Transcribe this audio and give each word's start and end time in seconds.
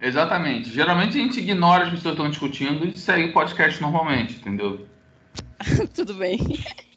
Exatamente. 0.00 0.70
Geralmente 0.70 1.18
a 1.18 1.22
gente 1.22 1.40
ignora 1.40 1.84
as 1.84 1.90
pessoas 1.90 2.02
que 2.02 2.08
estão 2.22 2.30
discutindo 2.30 2.86
e 2.86 2.98
segue 2.98 3.30
o 3.30 3.32
podcast 3.32 3.80
normalmente, 3.80 4.36
entendeu? 4.36 4.86
Tudo 5.94 6.14
bem. 6.14 6.38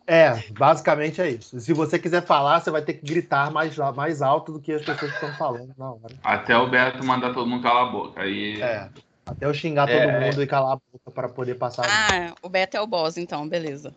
É, 0.05 0.43
basicamente 0.57 1.21
é 1.21 1.29
isso. 1.29 1.59
Se 1.59 1.71
você 1.71 1.99
quiser 1.99 2.25
falar, 2.25 2.59
você 2.59 2.71
vai 2.71 2.81
ter 2.81 2.93
que 2.93 3.05
gritar 3.05 3.51
mais, 3.51 3.77
mais 3.95 4.21
alto 4.21 4.51
do 4.53 4.59
que 4.59 4.71
as 4.73 4.81
pessoas 4.83 5.11
que 5.11 5.17
estão 5.17 5.33
falando 5.37 5.71
na 5.77 5.91
hora. 5.91 6.15
Até 6.23 6.57
o 6.57 6.67
Beto 6.67 7.05
mandar 7.05 7.33
todo 7.33 7.47
mundo 7.47 7.61
calar 7.61 7.87
a 7.87 7.91
boca. 7.91 8.21
Aí... 8.21 8.61
É. 8.61 8.89
Até 9.25 9.45
eu 9.45 9.53
xingar 9.53 9.85
todo 9.85 9.95
É. 9.95 10.19
mundo 10.19 10.41
e 10.41 10.47
calar 10.47 10.73
a 10.73 10.75
boca 10.77 11.11
para 11.13 11.29
poder 11.29 11.53
passar. 11.55 11.85
Ah, 11.87 12.33
o 12.41 12.49
Beto 12.49 12.75
é 12.75 12.81
o 12.81 12.87
boss, 12.87 13.17
então, 13.17 13.47
beleza. 13.47 13.93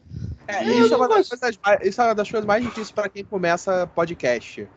É, 0.47 0.63
isso, 0.65 0.93
é 0.93 0.97
uma 0.99 1.09
das 1.09 1.29
gosto. 1.29 1.39
coisas 1.41 1.59
mais, 1.65 1.81
isso 1.87 2.01
é 2.03 2.05
uma 2.05 2.15
das 2.15 2.31
coisas 2.31 2.47
mais 2.47 2.63
difíceis 2.63 2.91
para 2.93 3.09
quem 3.09 3.25
começa 3.25 3.87
podcast. 3.95 4.69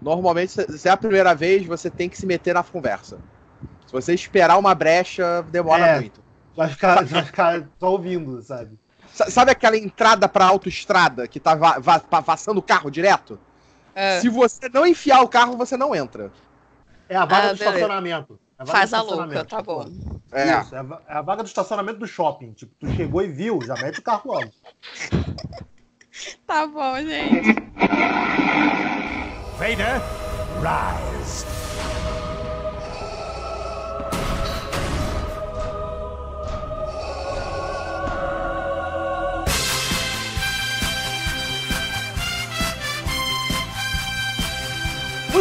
Normalmente, 0.00 0.52
se 0.52 0.88
é 0.88 0.90
a 0.90 0.96
primeira 0.96 1.34
vez, 1.34 1.64
você 1.64 1.88
tem 1.88 2.08
que 2.10 2.18
se 2.18 2.26
meter 2.26 2.52
na 2.52 2.62
conversa. 2.62 3.18
Se 3.92 4.00
você 4.00 4.14
esperar 4.14 4.56
uma 4.58 4.74
brecha, 4.74 5.42
demora 5.50 5.86
É. 5.86 6.00
muito. 6.00 6.22
Vai 6.56 6.68
ficar, 6.68 7.04
vai 7.04 7.22
ficar 7.22 7.62
só 7.78 7.90
ouvindo, 7.92 8.40
sabe? 8.42 8.78
Sa- 9.12 9.30
Sabe 9.30 9.50
aquela 9.50 9.76
entrada 9.76 10.26
pra 10.28 10.46
autoestrada 10.46 11.28
que 11.28 11.38
tá 11.38 11.54
va 11.54 11.78
va 11.78 12.00
pa- 12.00 12.22
passando 12.22 12.56
o 12.58 12.62
carro 12.62 12.90
direto? 12.90 13.38
Ah, 13.94 14.18
Se 14.20 14.30
você 14.30 14.70
não 14.72 14.86
enfiar 14.86 15.20
o 15.20 15.28
carro, 15.28 15.56
você 15.58 15.76
não 15.76 15.94
entra. 15.94 16.32
É 17.08 17.16
a 17.16 17.26
vaga 17.26 17.50
Ah, 17.50 17.52
do 17.52 17.58
beleza. 17.58 17.64
estacionamento. 17.76 18.40
É 18.58 18.64
vaga 18.64 18.78
faz 18.78 18.90
do 18.90 18.96
a 18.96 19.02
louca, 19.02 19.44
tá 19.44 19.60
bom. 19.62 19.86
É. 20.32 20.60
Isso, 20.60 20.74
é 20.74 20.78
a 20.78 20.98
é 21.08 21.14
a 21.18 21.20
vaga 21.22 21.42
do 21.42 21.46
estacionamento 21.46 21.98
do 21.98 22.06
shopping. 22.06 22.52
Tipo, 22.52 22.72
tu 22.80 22.88
chegou 22.94 23.20
e 23.22 23.28
viu, 23.28 23.60
já 23.62 23.74
mete 23.74 23.98
o 23.98 24.02
carro 24.02 24.32
logo. 24.32 24.50
Tá 26.46 26.66
bom, 26.66 26.96
gente. 26.96 27.54
Vader, 29.58 30.00
rise. 30.62 31.51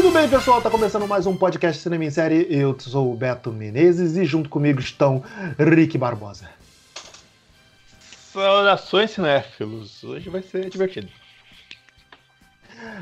Muito 0.02 0.16
bem, 0.16 0.28
pessoal, 0.28 0.60
tá 0.60 0.68
começando 0.68 1.08
mais 1.08 1.28
um 1.28 1.38
podcast 1.38 1.80
Cinema 1.80 2.04
em 2.04 2.10
Série. 2.10 2.48
Eu 2.50 2.76
sou 2.80 3.14
o 3.14 3.16
Beto 3.16 3.52
Menezes 3.52 4.18
e 4.18 4.26
junto 4.26 4.50
comigo 4.50 4.80
estão 4.80 5.24
Rick 5.60 5.96
Barbosa. 5.96 6.50
Saudações 8.34 9.12
cinéfilos. 9.12 10.04
Hoje 10.04 10.28
vai 10.28 10.42
ser 10.42 10.72
divertido. 10.72 11.08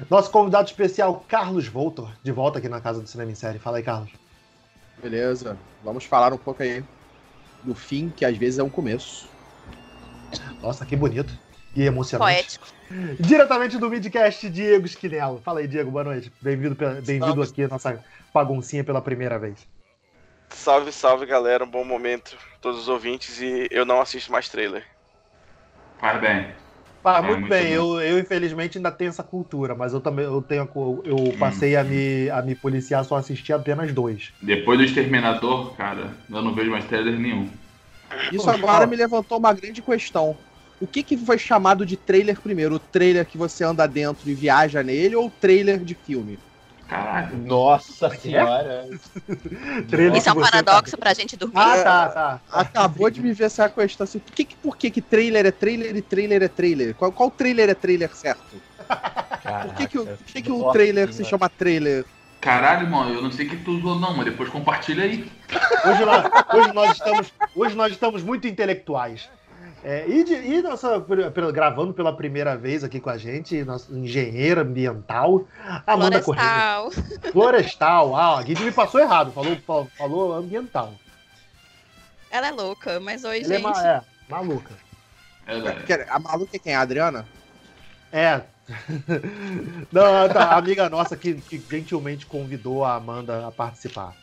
Nosso 0.09 0.30
convidado 0.30 0.67
especial, 0.67 1.23
Carlos 1.25 1.67
Voltor, 1.67 2.11
de 2.22 2.33
volta 2.33 2.59
aqui 2.59 2.67
na 2.67 2.81
casa 2.81 3.02
do 3.02 3.08
Cinema 3.08 3.31
em 3.31 3.36
Série. 3.36 3.59
Fala 3.59 3.77
aí, 3.77 3.83
Carlos. 3.83 4.11
Beleza. 5.02 5.58
Vamos 5.81 6.03
falar 6.03 6.33
um 6.33 6.38
pouco 6.38 6.61
aí 6.61 6.83
do 7.64 7.73
fim, 7.73 8.09
que 8.09 8.25
às 8.25 8.36
vezes 8.36 8.59
é 8.59 8.64
um 8.64 8.70
começo. 8.70 9.30
Nossa, 10.61 10.86
que 10.86 10.97
bonito 10.97 11.33
e 11.73 11.83
emocionante. 11.83 12.33
Poético. 12.33 12.78
Diretamente 13.19 13.77
do 13.77 13.89
Midcast, 13.89 14.49
Diego 14.49 14.85
Esquinelo. 14.85 15.39
Fala 15.43 15.59
aí, 15.59 15.67
Diego, 15.67 15.91
boa 15.91 16.03
noite. 16.03 16.31
Bem-vindo 16.41 16.75
bem-vindo 16.75 17.41
aqui 17.41 17.63
à 17.63 17.67
nossa 17.67 18.03
baguncinha 18.33 18.83
pela 18.83 19.01
primeira 19.01 19.37
vez. 19.37 19.67
Salve, 20.51 20.91
salve 20.91 21.25
galera, 21.25 21.63
um 21.63 21.69
bom 21.69 21.85
momento 21.85 22.37
todos 22.61 22.81
os 22.81 22.89
ouvintes 22.89 23.39
e 23.39 23.67
eu 23.71 23.85
não 23.85 24.01
assisto 24.01 24.31
mais 24.31 24.49
trailer. 24.49 24.83
Faz 25.99 26.19
bem. 26.19 26.47
Ah, 27.03 27.17
É, 27.17 27.21
muito, 27.21 27.41
muito 27.41 27.49
bem, 27.49 27.69
bom. 27.69 27.73
eu, 27.73 28.01
eu 28.01 28.19
infelizmente 28.19 28.77
ainda 28.77 28.91
tenho 28.91 29.09
essa 29.09 29.23
cultura, 29.23 29.73
mas 29.73 29.93
eu 29.93 30.01
também 30.01 30.25
eu 30.25 30.41
tenho 30.41 30.69
eu 31.05 31.33
passei 31.39 31.75
a 31.75 31.83
me, 31.83 32.29
a 32.29 32.41
me 32.41 32.55
policiar 32.55 33.05
só 33.05 33.15
assistir 33.15 33.53
apenas 33.53 33.93
dois. 33.93 34.33
Depois 34.41 34.77
do 34.77 34.83
Exterminador, 34.83 35.73
cara, 35.75 36.11
eu 36.29 36.41
não 36.41 36.53
vejo 36.53 36.71
mais 36.71 36.85
trailer 36.85 37.17
nenhum. 37.17 37.49
Isso 38.31 38.49
agora 38.49 38.85
me 38.85 38.95
levantou 38.95 39.37
uma 39.37 39.53
grande 39.53 39.81
questão. 39.81 40.37
O 40.80 40.88
que, 40.88 41.03
que 41.03 41.17
foi 41.17 41.38
chamado 41.38 41.85
de 41.85 41.97
trailer 41.97 42.39
primeiro? 42.39 42.75
O 42.75 42.80
trailer 42.80 43.26
que 43.26 43.37
você 43.37 43.64
anda 43.64 43.86
dentro 43.87 44.30
e 44.30 44.33
viaja 44.33 44.81
nele 44.81 45.15
ou 45.15 45.27
o 45.27 45.31
trailer 45.31 45.83
de 45.83 45.93
filme? 45.93 46.39
Caralho. 46.87 47.37
Nossa 47.37 48.09
senhora. 48.09 48.87
Trailer 49.89 50.17
Isso 50.17 50.30
é 50.30 50.31
um 50.33 50.36
paradoxo 50.42 50.98
pra 50.98 51.14
gente 51.14 51.36
dormir. 51.37 51.59
Ah, 51.59 51.83
tá, 51.83 52.09
tá. 52.09 52.42
Acabou 52.52 53.09
de 53.11 53.21
me 53.21 53.31
ver 53.31 53.43
essa 53.45 53.70
questão 53.70 54.05
assim. 54.05 54.20
Por 54.20 54.33
que, 54.33 54.43
que, 54.45 54.55
por 54.55 54.77
que, 54.77 54.89
que 54.89 55.02
trailer 55.02 55.45
é 55.45 55.52
trailer 55.52 55.95
e 55.95 56.02
trailer 56.02 56.42
é 56.42 56.48
trailer? 56.48 56.95
Qual, 56.95 57.11
qual 57.11 57.30
trailer 57.30 57.70
é 57.70 57.73
trailer 57.76 58.09
certo? 58.15 58.59
Por 59.64 59.76
que, 59.76 59.87
que, 59.87 59.99
o- 59.99 60.05
por 60.05 60.17
que, 60.26 60.42
que 60.42 60.52
o 60.52 60.71
trailer 60.71 61.14
se 61.14 61.23
chama 61.23 61.48
trailer? 61.49 62.05
Caralho, 62.42 62.87
mano, 62.89 63.14
eu 63.14 63.21
não 63.21 63.32
sei 63.32 63.45
o 63.45 63.49
que 63.49 63.58
tu 63.58 63.71
usou 63.71 63.99
não, 63.99 64.15
mas 64.15 64.26
depois 64.26 64.49
compartilha 64.49 65.03
aí. 65.03 65.26
Hoje 65.86 66.05
nós, 66.05 66.26
hoje 66.55 66.73
nós 66.73 66.92
estamos, 66.92 67.33
hoje 67.55 67.76
nós 67.76 67.92
estamos 67.92 68.23
muito 68.23 68.48
intelectuais. 68.48 69.30
É, 69.81 70.05
e, 70.09 70.23
de- 70.25 70.33
e 70.33 70.61
nossa, 70.61 70.99
gravando 71.53 71.93
pela 71.93 72.13
primeira 72.13 72.57
vez 72.57 72.83
aqui 72.83 72.99
com 72.99 73.09
a 73.09 73.17
gente, 73.17 73.63
nossa 73.63 73.91
engenheira 73.93 74.61
ambiental, 74.61 75.45
Amanda 75.87 76.21
Correia. 76.21 76.45
Florestal. 76.91 76.91
Florestal. 77.31 78.15
Ah, 78.15 78.39
a 78.39 78.43
Guide 78.43 78.63
me 78.63 78.71
passou 78.73 78.99
errado, 78.99 79.31
falou, 79.31 79.87
falou, 79.97 80.33
ambiental. 80.33 80.93
Ela 82.29 82.47
é 82.47 82.51
louca, 82.51 82.99
mas 82.99 83.23
oi, 83.23 83.37
Ela 83.43 83.53
é, 83.53 83.57
gente. 83.57 83.63
ma- 83.63 83.87
é, 83.87 84.01
maluca. 84.29 84.73
É, 85.47 86.05
A 86.09 86.19
maluca 86.19 86.55
é 86.57 86.59
quem? 86.59 86.75
A 86.75 86.81
Adriana? 86.81 87.25
É. 88.11 88.41
Não, 89.91 90.29
tá, 90.29 90.43
a 90.43 90.57
amiga 90.57 90.89
nossa 90.89 91.15
que, 91.15 91.35
que 91.35 91.57
gentilmente 91.69 92.25
convidou 92.25 92.83
a 92.85 92.95
Amanda 92.95 93.47
a 93.47 93.51
participar. 93.51 94.13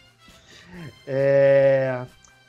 É, 1.06 2.02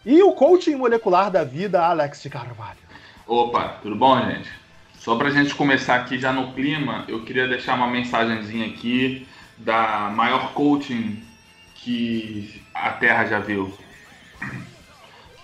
E 0.06 0.22
o 0.22 0.34
coaching 0.34 0.76
molecular 0.76 1.32
da 1.32 1.44
vida, 1.44 1.82
Alex 1.84 2.22
de 2.22 2.30
Carvalho. 2.30 2.87
Opa, 3.28 3.80
tudo 3.82 3.94
bom, 3.94 4.18
gente? 4.22 4.50
Só 4.96 5.18
pra 5.18 5.30
gente 5.30 5.54
começar 5.54 5.96
aqui 5.96 6.18
já 6.18 6.32
no 6.32 6.54
clima, 6.54 7.04
eu 7.10 7.26
queria 7.26 7.46
deixar 7.46 7.76
uma 7.76 7.88
mensagenzinha 7.88 8.68
aqui 8.68 9.28
da 9.58 10.10
maior 10.10 10.54
coaching 10.54 11.22
que 11.76 12.64
a 12.74 12.92
Terra 12.92 13.26
já 13.26 13.40
viu. 13.40 13.78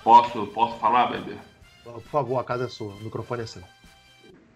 Posso, 0.02 0.48
posso 0.48 0.80
falar, 0.80 1.08
bebê? 1.08 1.36
Por 1.84 2.02
favor, 2.04 2.40
a 2.40 2.44
casa 2.46 2.66
é 2.66 2.68
sua, 2.70 2.94
o 2.94 3.04
microfone 3.04 3.44
é 3.44 3.46
seu. 3.46 3.62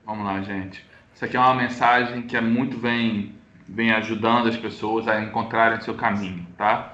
Vamos 0.05 0.25
lá, 0.25 0.41
gente. 0.41 0.85
Isso 1.13 1.25
aqui 1.25 1.35
é 1.35 1.39
uma 1.39 1.53
mensagem 1.53 2.21
que 2.21 2.37
é 2.37 2.41
muito 2.41 2.77
vem, 2.77 3.35
vem 3.67 3.91
ajudando 3.91 4.47
as 4.47 4.55
pessoas 4.55 5.05
a 5.05 5.21
encontrarem 5.21 5.81
seu 5.81 5.95
caminho, 5.95 6.47
tá? 6.57 6.93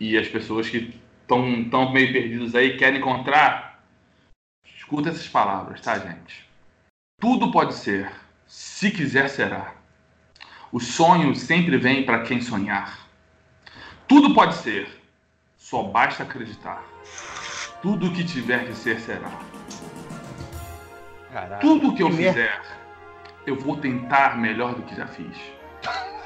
E 0.00 0.18
as 0.18 0.26
pessoas 0.26 0.68
que 0.68 0.92
estão 1.22 1.62
tão 1.70 1.92
meio 1.92 2.12
perdidas 2.12 2.56
aí 2.56 2.76
querem 2.76 2.98
encontrar, 2.98 3.67
escuta 4.88 5.10
essas 5.10 5.28
palavras, 5.28 5.82
tá, 5.82 5.98
gente? 5.98 6.48
Tudo 7.20 7.52
pode 7.52 7.74
ser, 7.74 8.10
se 8.46 8.90
quiser 8.90 9.28
será. 9.28 9.74
O 10.72 10.80
sonho 10.80 11.34
sempre 11.34 11.76
vem 11.76 12.06
para 12.06 12.22
quem 12.22 12.40
sonhar. 12.40 13.06
Tudo 14.06 14.34
pode 14.34 14.54
ser, 14.54 14.88
só 15.58 15.82
basta 15.82 16.22
acreditar. 16.22 16.82
Tudo 17.82 18.10
que 18.12 18.24
tiver 18.24 18.66
que 18.66 18.74
ser 18.74 18.98
será. 19.00 19.30
Caralho. 21.32 21.60
Tudo 21.60 21.94
que 21.94 22.02
eu 22.02 22.08
Que 22.08 22.16
fizer, 22.16 22.62
eu 23.46 23.56
vou 23.56 23.76
tentar 23.76 24.38
melhor 24.38 24.74
do 24.74 24.82
que 24.82 24.96
já 24.96 25.06
fiz. 25.06 25.36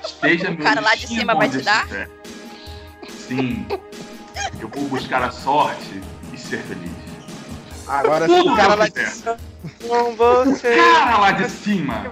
Esteja 0.04 0.50
O 0.50 0.54
meu 0.54 0.64
cara 0.64 0.80
lá 0.80 0.94
de 0.94 1.00
destino 1.00 1.20
cima 1.20 1.34
vai 1.34 1.48
onde 1.48 1.58
te 1.58 1.64
dar? 1.64 1.88
Sim. 3.08 3.66
Eu 4.60 4.68
vou 4.68 4.84
buscar 4.88 5.20
a 5.22 5.32
sorte 5.32 6.00
e 6.32 6.38
ser 6.38 6.58
feliz. 6.62 7.01
Agora 7.86 8.26
Tudo 8.26 8.52
o 8.52 8.54
que 8.54 8.56
cara 8.56 8.74
lá 8.74 8.88
de 8.88 9.02
Com 9.86 10.16
você. 10.16 10.76
cara 10.76 11.18
lá 11.18 11.32
de 11.32 11.50
cima 11.50 12.04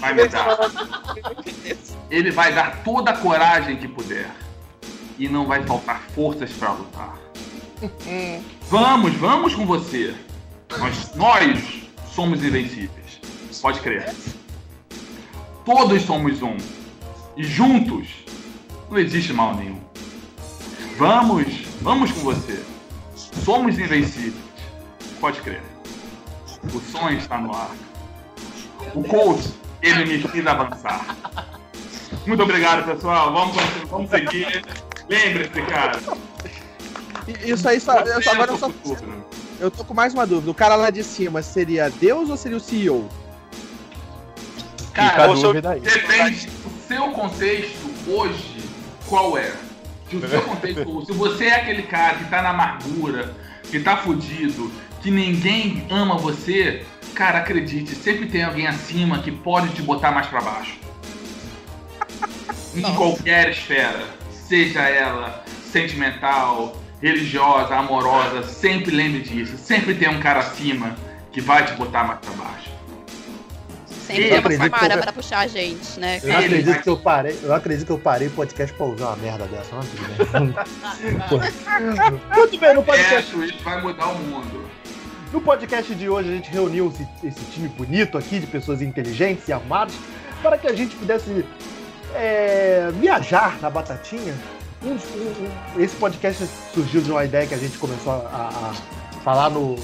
vai 0.00 0.14
me 0.14 0.28
dar. 0.28 0.58
Ele 2.10 2.30
vai 2.30 2.52
dar 2.54 2.82
toda 2.82 3.10
a 3.10 3.16
coragem 3.16 3.76
que 3.76 3.88
puder. 3.88 4.30
E 5.18 5.28
não 5.28 5.46
vai 5.46 5.64
faltar 5.64 6.02
forças 6.14 6.50
para 6.52 6.72
lutar. 6.72 7.18
Vamos, 8.68 9.14
vamos 9.14 9.54
com 9.54 9.66
você. 9.66 10.14
Nós, 10.78 11.14
nós 11.14 11.82
somos 12.14 12.42
invencíveis. 12.42 13.20
Pode 13.60 13.80
crer. 13.80 14.14
Todos 15.64 16.02
somos 16.02 16.40
um. 16.42 16.56
E 17.36 17.44
juntos 17.44 18.08
não 18.90 18.98
existe 18.98 19.32
mal 19.32 19.54
nenhum. 19.54 19.80
Vamos, 20.96 21.46
vamos 21.80 22.10
com 22.12 22.20
você. 22.20 22.62
Somos 23.44 23.78
invencíveis. 23.78 24.47
Pode 25.20 25.40
crer. 25.40 25.62
O 26.74 26.80
sonho 26.80 27.18
está 27.18 27.38
no 27.38 27.54
ar. 27.54 27.70
O 28.94 29.02
coach, 29.04 29.52
ele 29.82 30.04
me 30.04 30.28
fez 30.28 30.46
avançar. 30.46 31.16
Muito 32.26 32.42
obrigado, 32.42 32.84
pessoal. 32.84 33.32
Vamos, 33.32 33.56
vamos 33.90 34.10
seguir. 34.10 34.64
Lembre-se, 35.08 35.62
cara. 35.62 35.98
Isso 37.44 37.68
aí, 37.68 37.80
só, 37.80 37.98
eu, 38.00 38.22
só- 38.22 38.32
agora 38.32 38.50
eu, 38.52 38.54
é 38.54 38.58
só, 38.58 38.70
eu 39.60 39.70
tô 39.70 39.84
com 39.84 39.94
mais 39.94 40.14
uma 40.14 40.26
dúvida. 40.26 40.50
O 40.50 40.54
cara 40.54 40.76
lá 40.76 40.90
de 40.90 41.02
cima 41.04 41.42
seria 41.42 41.90
Deus 41.90 42.30
ou 42.30 42.36
seria 42.36 42.56
o 42.56 42.60
CEO? 42.60 43.08
Fica 44.86 45.02
a 45.06 45.10
Cara, 45.10 45.32
eu- 45.32 45.34
dúvida 45.42 45.70
aí. 45.70 45.80
depende 45.80 46.46
do 46.46 46.86
seu 46.88 47.10
contexto 47.12 47.90
hoje, 48.08 48.62
qual 49.06 49.36
é? 49.36 49.52
Se 50.08 50.16
o 50.16 50.28
seu 50.28 50.40
contexto, 50.42 51.04
se 51.06 51.12
você 51.12 51.44
é 51.46 51.54
aquele 51.56 51.82
cara 51.82 52.16
que 52.16 52.24
tá 52.24 52.40
na 52.42 52.50
amargura, 52.50 53.34
que 53.70 53.78
tá 53.80 53.96
fudido, 53.98 54.72
que 55.02 55.10
ninguém 55.10 55.86
ama 55.90 56.16
você, 56.16 56.84
cara, 57.14 57.38
acredite, 57.38 57.94
sempre 57.94 58.26
tem 58.26 58.42
alguém 58.44 58.66
acima 58.66 59.18
que 59.20 59.30
pode 59.30 59.68
te 59.70 59.82
botar 59.82 60.10
mais 60.10 60.26
pra 60.26 60.40
baixo. 60.40 60.76
em 62.74 62.80
Nossa. 62.80 62.94
qualquer 62.96 63.50
esfera, 63.50 64.04
seja 64.30 64.80
ela 64.82 65.42
sentimental, 65.72 66.76
religiosa, 67.02 67.74
amorosa, 67.76 68.42
sempre 68.44 68.90
lembre 68.90 69.20
disso. 69.22 69.56
Sempre 69.58 69.94
tem 69.94 70.08
um 70.08 70.20
cara 70.20 70.40
acima 70.40 70.96
que 71.32 71.40
vai 71.40 71.64
te 71.64 71.72
botar 71.74 72.04
mais 72.04 72.18
pra 72.20 72.32
baixo. 72.32 72.68
Sempre 74.06 74.24
Eu 74.24 74.28
tem 74.28 74.32
uma 74.32 74.38
acredito 74.38 74.70
que 74.72 74.76
Samara 74.78 74.94
eu- 74.94 75.00
pra 75.02 75.12
puxar 75.12 75.38
a 75.40 75.46
gente, 75.46 76.00
né? 76.00 76.20
Eu 76.22 76.38
acredito 76.38 76.82
que 76.82 76.88
eu 76.88 76.96
parei, 76.96 77.38
eu 77.42 77.54
acredito 77.54 77.86
que 77.86 77.92
eu 77.92 77.98
parei 77.98 78.28
o 78.28 78.30
podcast 78.30 78.74
pra 78.74 78.86
usar 78.86 79.06
uma 79.08 79.16
merda 79.16 79.44
dessa, 79.46 79.76
mas 79.76 79.86
tudo 79.88 80.02
bem. 81.40 81.50
Muito 82.36 82.58
bem, 82.58 82.74
no 82.74 82.82
podcast, 82.82 83.30
Isso, 83.30 83.44
isso 83.44 83.62
vai 83.62 83.80
mudar 83.82 84.06
o 84.08 84.18
mundo. 84.18 84.68
No 85.32 85.40
podcast 85.40 85.94
de 85.94 86.08
hoje 86.08 86.28
a 86.30 86.32
gente 86.32 86.50
reuniu 86.50 86.88
esse, 86.88 87.26
esse 87.26 87.40
time 87.52 87.68
bonito 87.68 88.16
aqui 88.16 88.38
de 88.38 88.46
pessoas 88.46 88.80
inteligentes 88.80 89.46
e 89.48 89.52
amadas 89.52 89.94
para 90.42 90.56
que 90.56 90.66
a 90.66 90.72
gente 90.72 90.96
pudesse 90.96 91.44
é, 92.14 92.90
viajar 92.94 93.58
na 93.60 93.68
batatinha. 93.68 94.34
Um- 94.82 94.90
um- 94.90 94.96
um- 95.76 95.82
esse 95.82 95.96
podcast 95.96 96.48
surgiu 96.72 97.00
de 97.00 97.10
uma 97.10 97.24
ideia 97.24 97.46
que 97.46 97.54
a 97.54 97.58
gente 97.58 97.76
começou 97.78 98.12
a, 98.12 98.72
a 98.72 99.20
falar 99.22 99.50
no, 99.50 99.76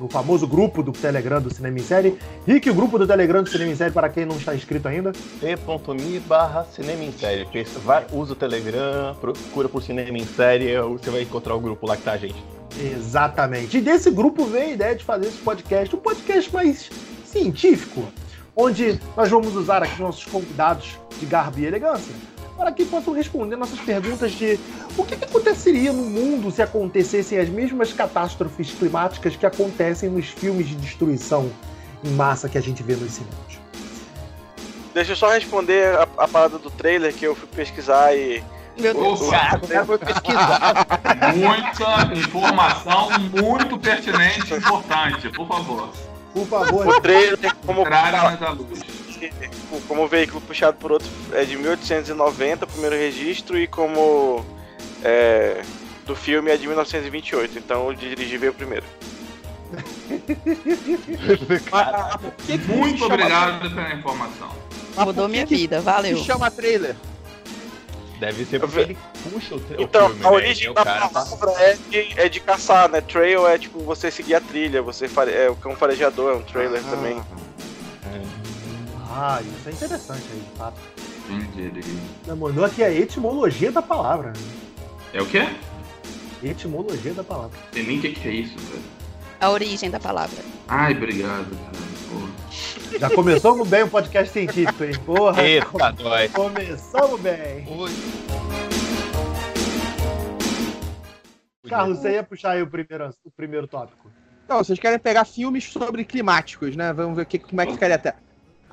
no, 0.00 0.08
famoso 0.08 0.46
grupo 0.46 0.82
do 0.82 0.92
Telegram 0.92 1.40
do 1.40 1.52
Cinema 1.52 1.78
em 1.78 1.82
Série. 1.82 2.18
Rick, 2.46 2.68
o 2.70 2.74
grupo 2.74 2.98
do 2.98 3.06
Telegram 3.06 3.42
do 3.42 3.48
Cinema 3.48 3.72
em 3.72 3.76
Série, 3.76 3.92
para 3.92 4.08
quem 4.08 4.24
não 4.24 4.36
está 4.36 4.54
inscrito 4.54 4.88
ainda. 4.88 5.12
t.me 5.12 6.20
barra 6.20 6.64
cinema 6.64 7.04
em 7.04 7.12
série. 7.12 7.46
Vai, 7.84 8.06
usa 8.12 8.32
o 8.32 8.36
Telegram, 8.36 9.14
procura 9.20 9.68
por 9.68 9.82
cinema 9.82 10.16
em 10.18 10.26
série, 10.26 10.76
você 10.80 11.10
vai 11.10 11.22
encontrar 11.22 11.54
o 11.54 11.60
grupo 11.60 11.86
lá 11.86 11.96
que 11.96 12.02
tá 12.02 12.12
a 12.12 12.16
gente. 12.16 12.42
Exatamente. 12.80 13.78
E 13.78 13.80
desse 13.80 14.10
grupo 14.10 14.44
veio 14.44 14.70
a 14.70 14.72
ideia 14.72 14.94
de 14.94 15.04
fazer 15.04 15.26
esse 15.28 15.38
podcast, 15.38 15.94
um 15.94 15.98
podcast 15.98 16.52
mais 16.52 16.90
científico, 17.24 18.04
onde 18.56 19.00
nós 19.16 19.30
vamos 19.30 19.54
usar 19.54 19.82
aqui 19.82 20.00
nossos 20.00 20.24
convidados 20.24 20.98
de 21.18 21.26
garbo 21.26 21.58
e 21.58 21.66
elegância 21.66 22.14
para 22.56 22.72
que 22.72 22.84
possam 22.84 23.12
responder 23.14 23.56
nossas 23.56 23.80
perguntas 23.80 24.32
de 24.32 24.58
o 24.96 25.04
que, 25.04 25.16
que 25.16 25.24
aconteceria 25.24 25.92
no 25.92 26.04
mundo 26.04 26.50
se 26.50 26.62
acontecessem 26.62 27.38
as 27.38 27.48
mesmas 27.48 27.92
catástrofes 27.92 28.70
climáticas 28.72 29.36
que 29.36 29.44
acontecem 29.46 30.08
nos 30.08 30.26
filmes 30.28 30.68
de 30.68 30.76
destruição 30.76 31.50
em 32.04 32.10
massa 32.10 32.48
que 32.48 32.56
a 32.58 32.60
gente 32.60 32.82
vê 32.82 32.94
nos 32.94 33.12
cinemas. 33.12 33.58
Deixa 34.92 35.12
eu 35.12 35.16
só 35.16 35.30
responder 35.30 35.96
a, 35.96 36.02
a 36.18 36.28
parada 36.28 36.58
do 36.58 36.70
trailer 36.70 37.12
que 37.12 37.24
eu 37.26 37.34
fui 37.34 37.48
pesquisar 37.48 38.14
e. 38.14 38.42
Meu 38.78 38.92
Deus. 38.94 39.20
Opa, 39.22 39.60
O 39.62 39.68
cara 39.68 39.84
foi 39.86 39.98
pesquisar. 39.98 40.86
muita 41.34 42.14
informação 42.14 43.08
muito 43.40 43.78
pertinente 43.78 44.52
e 44.52 44.56
importante, 44.56 45.28
por 45.30 45.46
favor. 45.46 45.88
Por 46.32 46.42
O 46.42 46.46
favor, 46.46 47.00
trailer 47.00 47.36
tem 47.36 47.50
como, 47.64 47.84
Trarem 47.84 48.20
à 48.46 48.50
luz. 48.50 48.80
Como 49.88 50.06
veículo 50.08 50.40
puxado 50.40 50.76
por 50.78 50.92
outro 50.92 51.08
é 51.32 51.44
de 51.44 51.56
1890, 51.56 52.64
o 52.64 52.68
primeiro 52.68 52.96
registro, 52.96 53.58
e 53.58 53.66
como 53.66 54.44
é, 55.02 55.62
do 56.06 56.14
filme 56.16 56.50
é 56.50 56.56
de 56.56 56.66
1928. 56.66 57.58
Então 57.58 57.86
o 57.88 57.94
dirigir 57.94 58.38
veio 58.38 58.54
primeiro. 58.54 58.84
Que 62.46 62.58
que 62.58 62.68
Muito 62.68 62.98
chama- 62.98 63.14
obrigado 63.14 63.60
pela 63.74 63.94
informação. 63.94 64.48
mas 64.94 65.06
Mudou 65.06 65.24
por 65.24 65.30
minha 65.30 65.46
que 65.46 65.56
vida, 65.56 65.78
que 65.78 65.82
valeu. 65.84 66.16
chama 66.18 66.50
trailer? 66.50 66.94
Deve 68.20 68.44
ser 68.44 68.60
porque 68.60 68.78
ele 68.80 68.98
puxa 69.32 69.56
o, 69.56 69.60
tra- 69.60 69.76
o 69.78 69.82
Então, 69.82 70.06
filme, 70.10 70.24
a 70.26 70.30
né? 70.30 70.36
origem 70.36 70.70
o 70.70 70.74
da 70.74 70.84
tá- 70.84 71.08
palavra 71.08 71.50
é 71.62 71.76
de, 71.90 72.20
é 72.20 72.28
de 72.28 72.40
caçar, 72.40 72.88
né? 72.88 73.00
Trail 73.00 73.46
é 73.48 73.58
tipo 73.58 73.80
você 73.80 74.10
seguir 74.10 74.36
a 74.36 74.40
trilha, 74.40 74.80
você 74.82 75.08
fare... 75.08 75.32
é 75.32 75.50
o 75.50 75.56
cão 75.56 75.74
farejador, 75.74 76.32
é 76.32 76.36
um 76.36 76.42
trailer 76.42 76.82
também. 76.84 77.20
Ah, 79.16 79.40
isso 79.40 79.68
é 79.68 79.72
interessante 79.72 80.24
aí, 80.32 80.40
de 80.40 80.58
fato. 80.58 80.80
Entendi. 81.30 81.82
Mandou 82.36 82.64
aqui 82.64 82.82
a 82.82 82.90
etimologia 82.90 83.70
da 83.70 83.80
palavra. 83.80 84.30
né? 84.30 84.42
É 85.12 85.22
o 85.22 85.26
quê? 85.26 85.46
Etimologia 86.42 87.14
da 87.14 87.22
palavra. 87.22 87.56
Tem 87.70 87.84
nem 87.84 87.98
o 87.98 88.00
que, 88.00 88.12
que 88.12 88.28
é 88.28 88.32
isso, 88.32 88.58
velho. 88.58 88.82
A 89.40 89.50
origem 89.50 89.88
da 89.88 90.00
palavra. 90.00 90.42
Ai, 90.66 90.94
obrigado, 90.94 91.48
cara. 91.50 91.84
Porra. 92.10 92.98
Já 92.98 93.10
começamos 93.10 93.68
bem 93.68 93.84
o 93.84 93.88
podcast 93.88 94.32
científico, 94.32 94.82
hein? 94.82 94.92
Porra! 95.06 95.42
Eita, 95.42 95.92
nós. 96.02 96.32
Começamos 96.32 97.20
bem! 97.20 97.66
Oi. 97.68 97.90
Carlos, 101.68 101.98
você 101.98 102.12
ia 102.12 102.22
puxar 102.22 102.50
aí 102.50 102.62
o 102.62 102.66
primeiro, 102.66 103.14
o 103.24 103.30
primeiro 103.30 103.66
tópico. 103.66 104.10
Não, 104.48 104.58
vocês 104.58 104.78
querem 104.78 104.98
pegar 104.98 105.24
filmes 105.24 105.64
sobre 105.72 106.04
climáticos, 106.04 106.76
né? 106.76 106.92
Vamos 106.92 107.16
ver 107.16 107.22
o 107.22 107.26
que, 107.26 107.38
como 107.38 107.60
é 107.60 107.66
que 107.66 107.72
ficaria 107.72 107.96
até. 107.96 108.14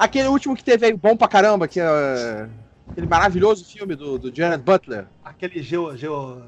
Aquele 0.02 0.30
último 0.30 0.56
que 0.56 0.64
teve 0.64 0.88
aí, 0.88 0.94
bom 0.94 1.16
pra 1.16 1.28
caramba, 1.28 1.68
que 1.68 1.80
é 1.80 2.50
aquele 2.90 3.06
maravilhoso 3.06 3.64
filme 3.64 3.96
do, 3.96 4.18
do 4.18 4.36
Jared 4.36 4.64
Butler. 4.64 5.06
Aquele 5.24 5.62
geo. 5.62 5.96
geo. 5.96 6.42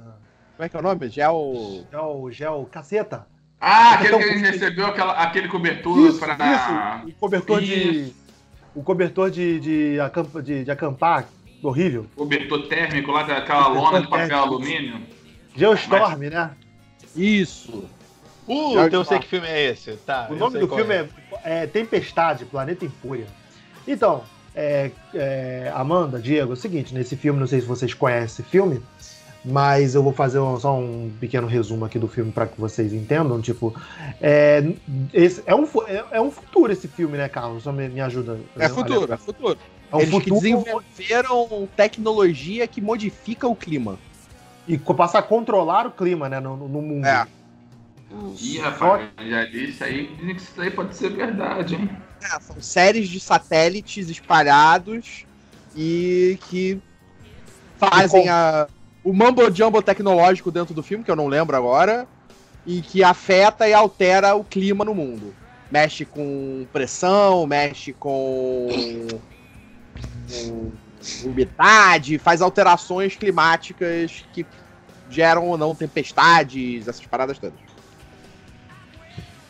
Como 0.55 0.65
é 0.65 0.67
que 0.67 0.75
é 0.75 0.79
o 0.79 0.81
nome? 0.81 1.07
Gel. 1.07 1.85
geo. 1.91 2.31
geo. 2.31 2.65
caceta. 2.65 3.27
Ah, 3.61 3.93
aquele 3.93 4.17
que 4.17 4.23
a 4.23 4.27
gente 4.37 4.51
recebeu 4.53 4.87
aquela, 4.87 5.13
aquele 5.13 5.47
cobertor 5.47 5.99
Isso, 5.99 6.17
pra. 6.17 6.33
isso. 6.33 7.09
O 7.09 7.19
cobertor 7.19 7.61
de. 7.61 7.73
Isso. 7.75 8.15
O 8.73 8.81
cobertor 8.81 9.29
de, 9.29 9.59
de, 9.59 9.99
acampa, 9.99 10.41
de, 10.41 10.63
de 10.63 10.71
acampar, 10.71 11.27
horrível. 11.61 12.07
Cobertor 12.15 12.67
térmico 12.67 13.11
lá, 13.11 13.21
daquela 13.21 13.67
lona 13.67 14.01
de 14.01 14.07
papel 14.07 14.29
térmico. 14.29 14.47
alumínio. 14.49 15.01
Geostorm, 15.55 16.21
né? 16.21 16.49
Isso. 17.15 17.87
Uh, 18.47 18.79
então 18.79 19.01
eu 19.01 19.05
sei 19.05 19.19
que 19.19 19.27
filme 19.27 19.47
é 19.47 19.69
esse. 19.69 19.91
Tá, 19.97 20.27
O 20.31 20.35
nome 20.35 20.57
do 20.57 20.67
filme 20.67 20.91
é, 20.91 21.07
é 21.43 21.67
Tempestade, 21.67 22.45
Planeta 22.45 22.83
em 22.83 22.89
Fúria. 22.89 23.27
Então, 23.87 24.23
é, 24.55 24.91
é, 25.13 25.71
Amanda, 25.75 26.19
Diego, 26.19 26.51
é 26.51 26.53
o 26.53 26.57
seguinte, 26.57 26.93
nesse 26.93 27.15
filme, 27.15 27.39
não 27.39 27.47
sei 27.47 27.61
se 27.61 27.67
vocês 27.67 27.93
conhecem 27.93 28.25
esse 28.25 28.43
filme, 28.43 28.81
mas 29.43 29.93
eu 29.95 30.01
vou 30.01 30.13
fazer 30.13 30.39
um- 30.39 30.57
só 30.59 30.77
um 30.77 31.11
pequeno 31.19 31.47
resumo 31.47 31.83
aqui 31.85 31.99
do 31.99 32.07
filme 32.07 32.31
para 32.31 32.47
que 32.47 32.59
vocês 32.59 32.93
entendam. 32.93 33.41
Tipo, 33.41 33.73
é, 34.21 34.63
esse, 35.13 35.43
é, 35.45 35.53
um, 35.53 35.67
é, 35.87 36.05
é 36.11 36.21
um 36.21 36.31
futuro 36.31 36.71
esse 36.71 36.87
filme, 36.87 37.17
né, 37.17 37.27
Carlos? 37.27 37.63
Só 37.63 37.71
me, 37.71 37.89
me 37.89 37.99
ajuda. 37.99 38.39
É 38.57 38.69
futuro, 38.69 39.11
é 39.11 39.17
futuro. 39.17 39.59
É 39.91 39.95
um 39.95 39.99
Eles 39.99 40.13
que 40.13 40.29
futuro 40.29 40.39
desenvolveram 40.39 41.67
tecnologia 41.75 42.67
que 42.67 42.81
modifica 42.81 43.47
o 43.47 43.55
clima. 43.55 43.99
e 44.65 44.77
passa 44.77 45.19
a 45.19 45.21
controlar 45.21 45.85
o 45.85 45.91
clima, 45.91 46.29
né, 46.29 46.39
no, 46.39 46.55
no 46.55 46.81
mundo. 46.81 47.05
É. 47.05 47.27
Ih, 48.39 48.59
rapaz, 48.59 49.09
já 49.27 49.45
disse 49.45 49.83
aí, 49.83 50.07
dizem 50.15 50.35
que 50.35 50.41
isso 50.41 50.61
aí 50.61 50.71
pode 50.71 50.95
ser 50.95 51.09
verdade, 51.09 51.75
hein? 51.75 51.89
É, 52.23 52.39
são 52.39 52.61
séries 52.61 53.09
de 53.09 53.19
satélites 53.19 54.09
espalhados 54.09 55.25
e 55.75 56.39
que 56.49 56.81
fazem 57.77 58.29
a, 58.29 58.67
o 59.03 59.11
mumbo 59.11 59.53
jumbo 59.53 59.81
tecnológico 59.81 60.49
dentro 60.49 60.73
do 60.73 60.81
filme, 60.81 61.03
que 61.03 61.11
eu 61.11 61.15
não 61.15 61.27
lembro 61.27 61.55
agora, 61.55 62.07
e 62.65 62.81
que 62.81 63.03
afeta 63.03 63.67
e 63.67 63.73
altera 63.73 64.35
o 64.35 64.43
clima 64.43 64.85
no 64.85 64.95
mundo. 64.95 65.35
Mexe 65.69 66.05
com 66.05 66.65
pressão, 66.71 67.45
mexe 67.45 67.91
com, 67.93 68.69
com 70.29 70.71
umidade, 71.25 72.17
faz 72.17 72.41
alterações 72.41 73.15
climáticas 73.15 74.23
que 74.31 74.45
geram 75.09 75.47
ou 75.47 75.57
não 75.57 75.75
tempestades, 75.75 76.87
essas 76.87 77.05
paradas 77.05 77.37
todas. 77.37 77.72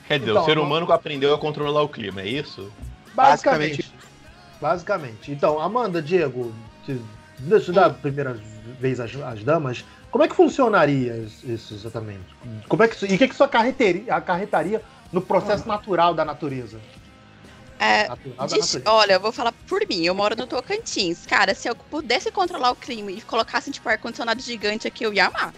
Quer 0.08 0.20
dizer, 0.20 0.32
Então, 0.32 0.44
o 0.44 0.46
ser 0.46 0.56
não- 0.56 0.64
humano 0.64 0.92
aprendeu 0.92 1.34
a 1.34 1.38
controlar 1.38 1.82
o 1.82 1.90
clima, 1.90 2.22
é 2.22 2.28
isso? 2.28 2.72
Basicamente. 3.14 3.94
Basicamente. 4.60 5.32
Então, 5.32 5.60
Amanda, 5.60 6.02
Diego, 6.02 6.54
deixa 7.40 7.72
eu 7.72 7.76
dar 7.76 7.86
a 7.88 7.90
primeira 7.90 8.34
vez 8.80 9.00
as, 9.00 9.16
as 9.16 9.44
damas. 9.44 9.84
Como 10.12 10.24
é 10.24 10.28
que 10.28 10.36
funcionaria 10.36 11.18
isso 11.44 11.74
exatamente? 11.74 12.24
Como 12.68 12.84
é 12.84 12.88
que, 12.88 13.06
e 13.06 13.16
o 13.16 13.18
que, 13.18 13.28
que 13.28 13.34
isso 13.34 13.44
acarretaria, 13.44 14.14
acarretaria 14.14 14.82
no 15.12 15.22
processo 15.22 15.68
natural 15.68 16.14
da 16.14 16.24
natureza? 16.24 16.80
É, 17.80 18.08
Natural 18.08 18.36
da 18.48 18.58
natureza. 18.58 18.84
olha, 18.86 19.14
eu 19.14 19.20
vou 19.20 19.32
falar 19.32 19.52
por 19.68 19.82
mim, 19.90 20.06
eu 20.06 20.14
moro 20.14 20.36
no 20.36 20.46
Tocantins. 20.48 21.26
Cara, 21.26 21.56
se 21.56 21.68
eu 21.68 21.76
pudesse 21.76 22.32
controlar 22.32 22.72
o 22.72 22.76
clima 22.76 23.12
e 23.12 23.22
colocasse, 23.22 23.72
tipo, 23.72 23.90
ar-condicionado 23.90 24.42
gigante 24.42 24.88
aqui, 24.88 25.04
eu 25.04 25.14
ia 25.14 25.26
amar. 25.28 25.54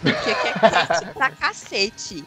Porque 0.00 0.30
aqui 0.30 0.48
é 0.48 0.52
quente 0.52 1.12
pra 1.14 1.30
cacete. 1.30 2.24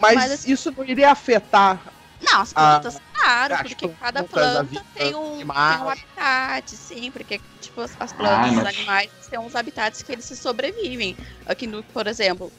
Mas, 0.00 0.14
Mas, 0.14 0.32
assim- 0.32 0.52
isso 0.52 0.72
não 0.76 0.84
iria 0.84 1.10
afetar 1.10 1.92
Não, 2.20 2.40
as 2.40 2.52
Ah, 2.54 2.80
plantas, 2.80 3.00
claro, 3.12 3.54
as 3.54 3.62
porque 3.62 3.74
plantas, 3.74 3.98
cada 3.98 4.20
a 4.20 4.28
planta 4.28 4.62
vida 4.64 4.84
tem 4.92 5.14
um, 5.14 5.48
tem 5.66 5.78
um 5.78 5.88
habitat, 5.88 6.76
sim, 6.76 7.10
porque, 7.12 7.40
tipo, 7.60 7.80
as, 7.80 7.96
as 8.00 8.12
Ai, 8.18 8.18
plantas, 8.18 8.52
os 8.56 8.64
mas- 8.64 8.64
animais 8.64 9.12
têm 9.28 9.38
uns 9.38 9.54
habitats 9.54 10.02
que 10.02 10.12
eles 10.12 10.24
se 10.26 10.36
sobrevivem. 10.36 11.16
Aqui 11.46 11.66
no, 11.66 11.84
por 11.84 12.06
exemplo, 12.08 12.52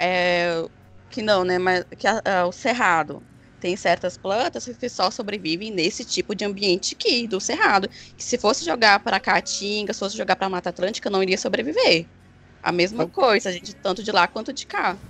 é, 0.00 0.62
que 1.08 1.22
não, 1.22 1.44
né, 1.44 1.58
mas 1.58 1.84
que 1.98 2.06
a- 2.08 2.22
a- 2.24 2.46
o 2.46 2.52
cerrado 2.52 3.26
tem 3.60 3.76
certas 3.76 4.16
plantas 4.16 4.64
que 4.66 4.88
só 4.88 5.10
sobrevivem 5.10 5.70
nesse 5.70 6.04
tipo 6.04 6.34
de 6.34 6.44
ambiente 6.44 6.94
aqui, 6.94 7.26
do 7.26 7.40
Cerrado. 7.40 7.88
Que 8.16 8.22
se 8.24 8.36
fosse 8.38 8.64
jogar 8.64 9.00
para 9.02 9.18
Caatinga, 9.20 9.92
se 9.94 9.98
fosse 10.00 10.16
jogar 10.16 10.36
para 10.36 10.48
Mata 10.50 10.68
Atlântica, 10.70 11.08
não 11.10 11.22
iria 11.22 11.38
sobreviver. 11.38 12.10
A 12.62 12.72
mesma 12.72 13.06
coisa, 13.06 13.52
gente, 13.52 13.74
tanto 13.76 14.02
de 14.02 14.12
lá 14.12 14.26
quanto 14.28 14.52
de 14.52 14.66
cá. 14.66 15.00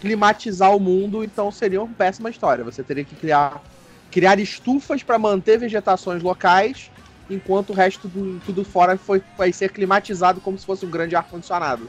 Climatizar 0.00 0.74
o 0.74 0.80
mundo, 0.80 1.22
então 1.22 1.50
seria 1.50 1.82
uma 1.82 1.92
péssima 1.92 2.30
história. 2.30 2.64
Você 2.64 2.82
teria 2.82 3.04
que 3.04 3.14
criar, 3.14 3.62
criar 4.10 4.38
estufas 4.38 5.02
para 5.02 5.18
manter 5.18 5.58
vegetações 5.58 6.22
locais, 6.22 6.90
enquanto 7.28 7.70
o 7.70 7.74
resto 7.74 8.08
do 8.08 8.40
tudo 8.40 8.64
fora 8.64 8.96
foi, 8.96 9.22
vai 9.36 9.52
ser 9.52 9.70
climatizado 9.72 10.40
como 10.40 10.58
se 10.58 10.64
fosse 10.64 10.86
um 10.86 10.90
grande 10.90 11.14
ar-condicionado. 11.14 11.88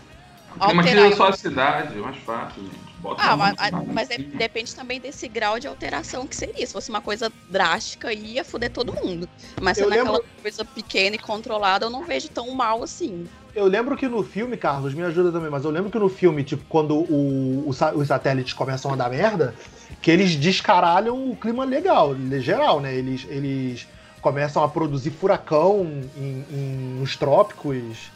Climatiza 0.60 1.16
só 1.16 1.30
a 1.30 1.34
cidade, 1.34 1.98
é 1.98 2.02
mais 2.02 2.18
fácil, 2.18 2.64
gente. 2.64 2.91
Bota 3.02 3.22
Ah, 3.24 3.36
mas, 3.36 3.56
de 3.56 3.94
mas 3.94 4.10
é- 4.12 4.18
depende 4.18 4.76
também 4.76 5.00
desse 5.00 5.28
grau 5.28 5.60
de 5.60 5.68
alteração 5.68 6.28
que 6.28 6.36
seria. 6.36 6.66
Se 6.66 6.72
fosse 6.72 6.90
uma 6.90 7.02
coisa 7.02 7.32
drástica, 7.50 8.14
ia 8.14 8.44
foder 8.46 8.70
todo 8.70 8.94
mundo. 9.04 9.28
Mas 9.60 9.78
se 9.78 9.84
é 9.84 9.88
naquela 9.88 10.12
lembro- 10.18 10.26
coisa 10.42 10.64
pequena 10.64 11.16
e 11.16 11.20
controlada, 11.20 11.86
eu 11.86 11.90
não 11.90 12.06
vejo 12.06 12.30
tão 12.30 12.52
mal 12.52 12.84
assim. 12.84 13.26
Eu 13.56 13.66
lembro 13.66 13.98
que 13.98 14.08
no 14.08 14.24
filme, 14.24 14.56
Carlos, 14.56 14.94
me 14.94 15.04
ajuda 15.04 15.32
também, 15.32 15.50
mas 15.50 15.66
eu 15.66 15.72
lembro 15.72 15.90
que 15.92 16.00
no 16.00 16.08
filme, 16.08 16.44
tipo, 16.44 16.64
quando 16.70 16.96
o- 16.96 17.66
o 17.68 17.70
os 17.70 18.08
satélites 18.08 18.54
começam 18.54 18.94
a 18.94 18.96
dar 18.96 19.10
merda, 19.10 19.54
que 20.02 20.10
eles 20.10 20.36
descaralham 20.36 21.30
o 21.32 21.36
clima 21.36 21.66
legal, 21.66 22.16
geral, 22.40 22.80
né? 22.80 22.94
Eles, 22.96 23.26
eles 23.30 23.88
começam 24.22 24.64
a 24.64 24.70
produzir 24.70 25.10
furacão 25.12 25.82
em, 26.16 26.46
em- 26.50 26.98
nos 27.00 27.18
trópicos 27.18 28.12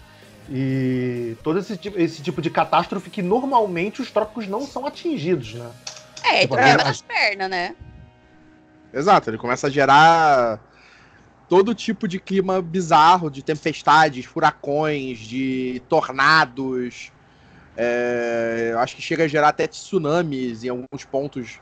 e 0.50 1.36
todo 1.44 1.60
esse 1.60 1.76
tipo, 1.78 2.00
esse 2.00 2.22
tipo 2.22 2.42
de 2.42 2.50
catástrofe 2.50 3.10
que 3.10 3.22
normalmente 3.22 4.02
os 4.02 4.12
trópicos 4.12 4.48
não 4.48 4.62
são 4.62 4.86
atingidos, 4.86 5.54
né? 5.54 5.72
É, 6.24 6.38
e 6.38 6.42
Tipo, 6.42 6.56
mas- 6.56 6.86
as 6.86 7.02
pernas, 7.02 7.50
né? 7.50 7.76
Exato, 8.94 9.30
ele 9.30 9.38
começa 9.38 9.68
a 9.68 9.70
gerar 9.70 10.60
todo 11.50 11.76
tipo 11.76 12.08
de 12.08 12.20
clima 12.20 12.62
bizarro, 12.62 13.30
de 13.30 13.44
tempestades, 13.44 14.26
furacões, 14.26 15.20
de 15.20 15.82
tornados. 15.90 17.12
É, 17.78 18.70
eu 18.72 18.80
acho 18.80 18.96
que 18.96 19.02
chega 19.02 19.26
a 19.26 19.28
gerar 19.28 19.50
até 19.50 19.68
tsunamis 19.68 20.64
em 20.64 20.70
alguns 20.70 21.04
pontos 21.12 21.60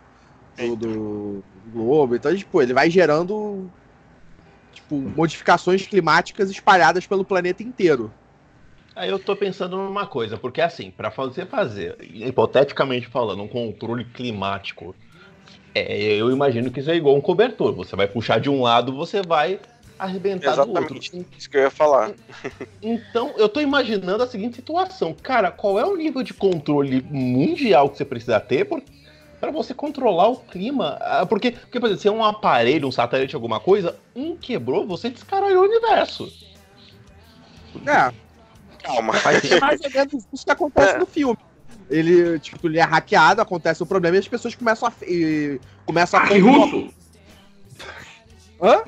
do, 0.58 0.76
do 0.76 1.44
globo. 1.72 2.16
Então, 2.16 2.36
tipo, 2.36 2.62
ele 2.62 2.74
vai 2.74 2.90
gerando 2.90 3.68
tipo, 4.74 4.96
modificações 4.98 5.88
climáticas 5.88 6.50
espalhadas 6.52 7.08
pelo 7.08 7.26
planeta 7.26 7.64
inteiro. 7.64 8.14
Aí 8.96 9.10
eu 9.10 9.18
tô 9.18 9.36
pensando 9.36 9.76
numa 9.76 10.06
coisa, 10.06 10.38
porque 10.38 10.62
assim, 10.62 10.92
pra 10.92 11.10
você 11.10 11.46
fazer, 11.46 11.98
hipoteticamente 12.02 13.08
falando, 13.08 13.42
um 13.42 13.48
controle 13.48 14.06
climático, 14.06 14.96
é, 15.74 16.16
eu 16.16 16.30
imagino 16.32 16.70
que 16.70 16.80
isso 16.80 16.92
é 16.92 16.96
igual 16.96 17.16
um 17.16 17.22
cobertor. 17.22 17.74
Você 17.74 17.96
vai 17.96 18.08
puxar 18.08 18.40
de 18.40 18.50
um 18.50 18.62
lado, 18.62 18.94
você 18.94 19.22
vai 19.22 19.60
arrebentar 19.98 20.56
do 20.56 20.70
outro. 20.70 20.98
Exatamente. 20.98 21.28
Isso 21.38 21.50
que 21.50 21.58
eu 21.58 21.62
ia 21.62 21.72
falar. 21.72 22.14
Então, 22.82 23.34
eu 23.38 23.50
tô 23.50 23.60
imaginando 23.62 24.22
a 24.22 24.28
seguinte 24.28 24.58
situação. 24.58 25.16
Cara, 25.24 25.50
qual 25.50 25.80
é 25.80 25.86
o 25.86 25.96
nível 25.96 26.22
de 26.22 26.34
controle 26.34 27.02
mundial 27.10 27.90
que 27.90 27.98
você 27.98 28.06
precisa 28.06 28.40
ter 28.40 28.66
por, 28.66 28.84
para 29.40 29.52
você 29.52 29.74
controlar 29.74 30.28
o 30.28 30.36
clima? 30.36 30.98
Ah, 31.02 31.26
Porque, 31.26 31.52
porque, 31.52 31.80
por 31.80 31.88
exemplo, 31.88 32.02
se 32.02 32.08
é 32.08 32.12
um 32.12 32.24
aparelho, 32.24 32.88
um 32.88 32.92
satélite, 32.92 33.34
alguma 33.34 33.60
coisa, 33.60 33.96
um 34.16 34.36
quebrou, 34.38 34.86
você 34.86 35.10
descaralhou 35.10 35.64
o 35.64 35.68
universo. 35.68 36.32
É, 37.88 38.14
Calma. 38.84 39.14
é 39.18 39.60
mais 39.60 39.82
ou 39.82 39.92
menos 39.92 40.28
isso 40.34 40.46
que 40.46 40.52
acontece 40.52 40.98
no 40.98 41.06
filme. 41.06 41.38
Ele, 41.90 42.40
tipo, 42.40 42.68
ele 42.68 42.80
é 42.80 42.84
hackeado, 42.84 43.42
acontece 43.42 43.82
o 43.84 43.86
problema 43.86 44.16
e 44.16 44.20
as 44.20 44.28
pessoas 44.28 44.56
começam 44.56 44.88
a. 44.88 44.94
e- 45.06 45.60
começam 45.86 46.20
a 46.20 46.24
Hack 46.24 46.42
russo? 46.42 46.94
Hã? 48.62 48.82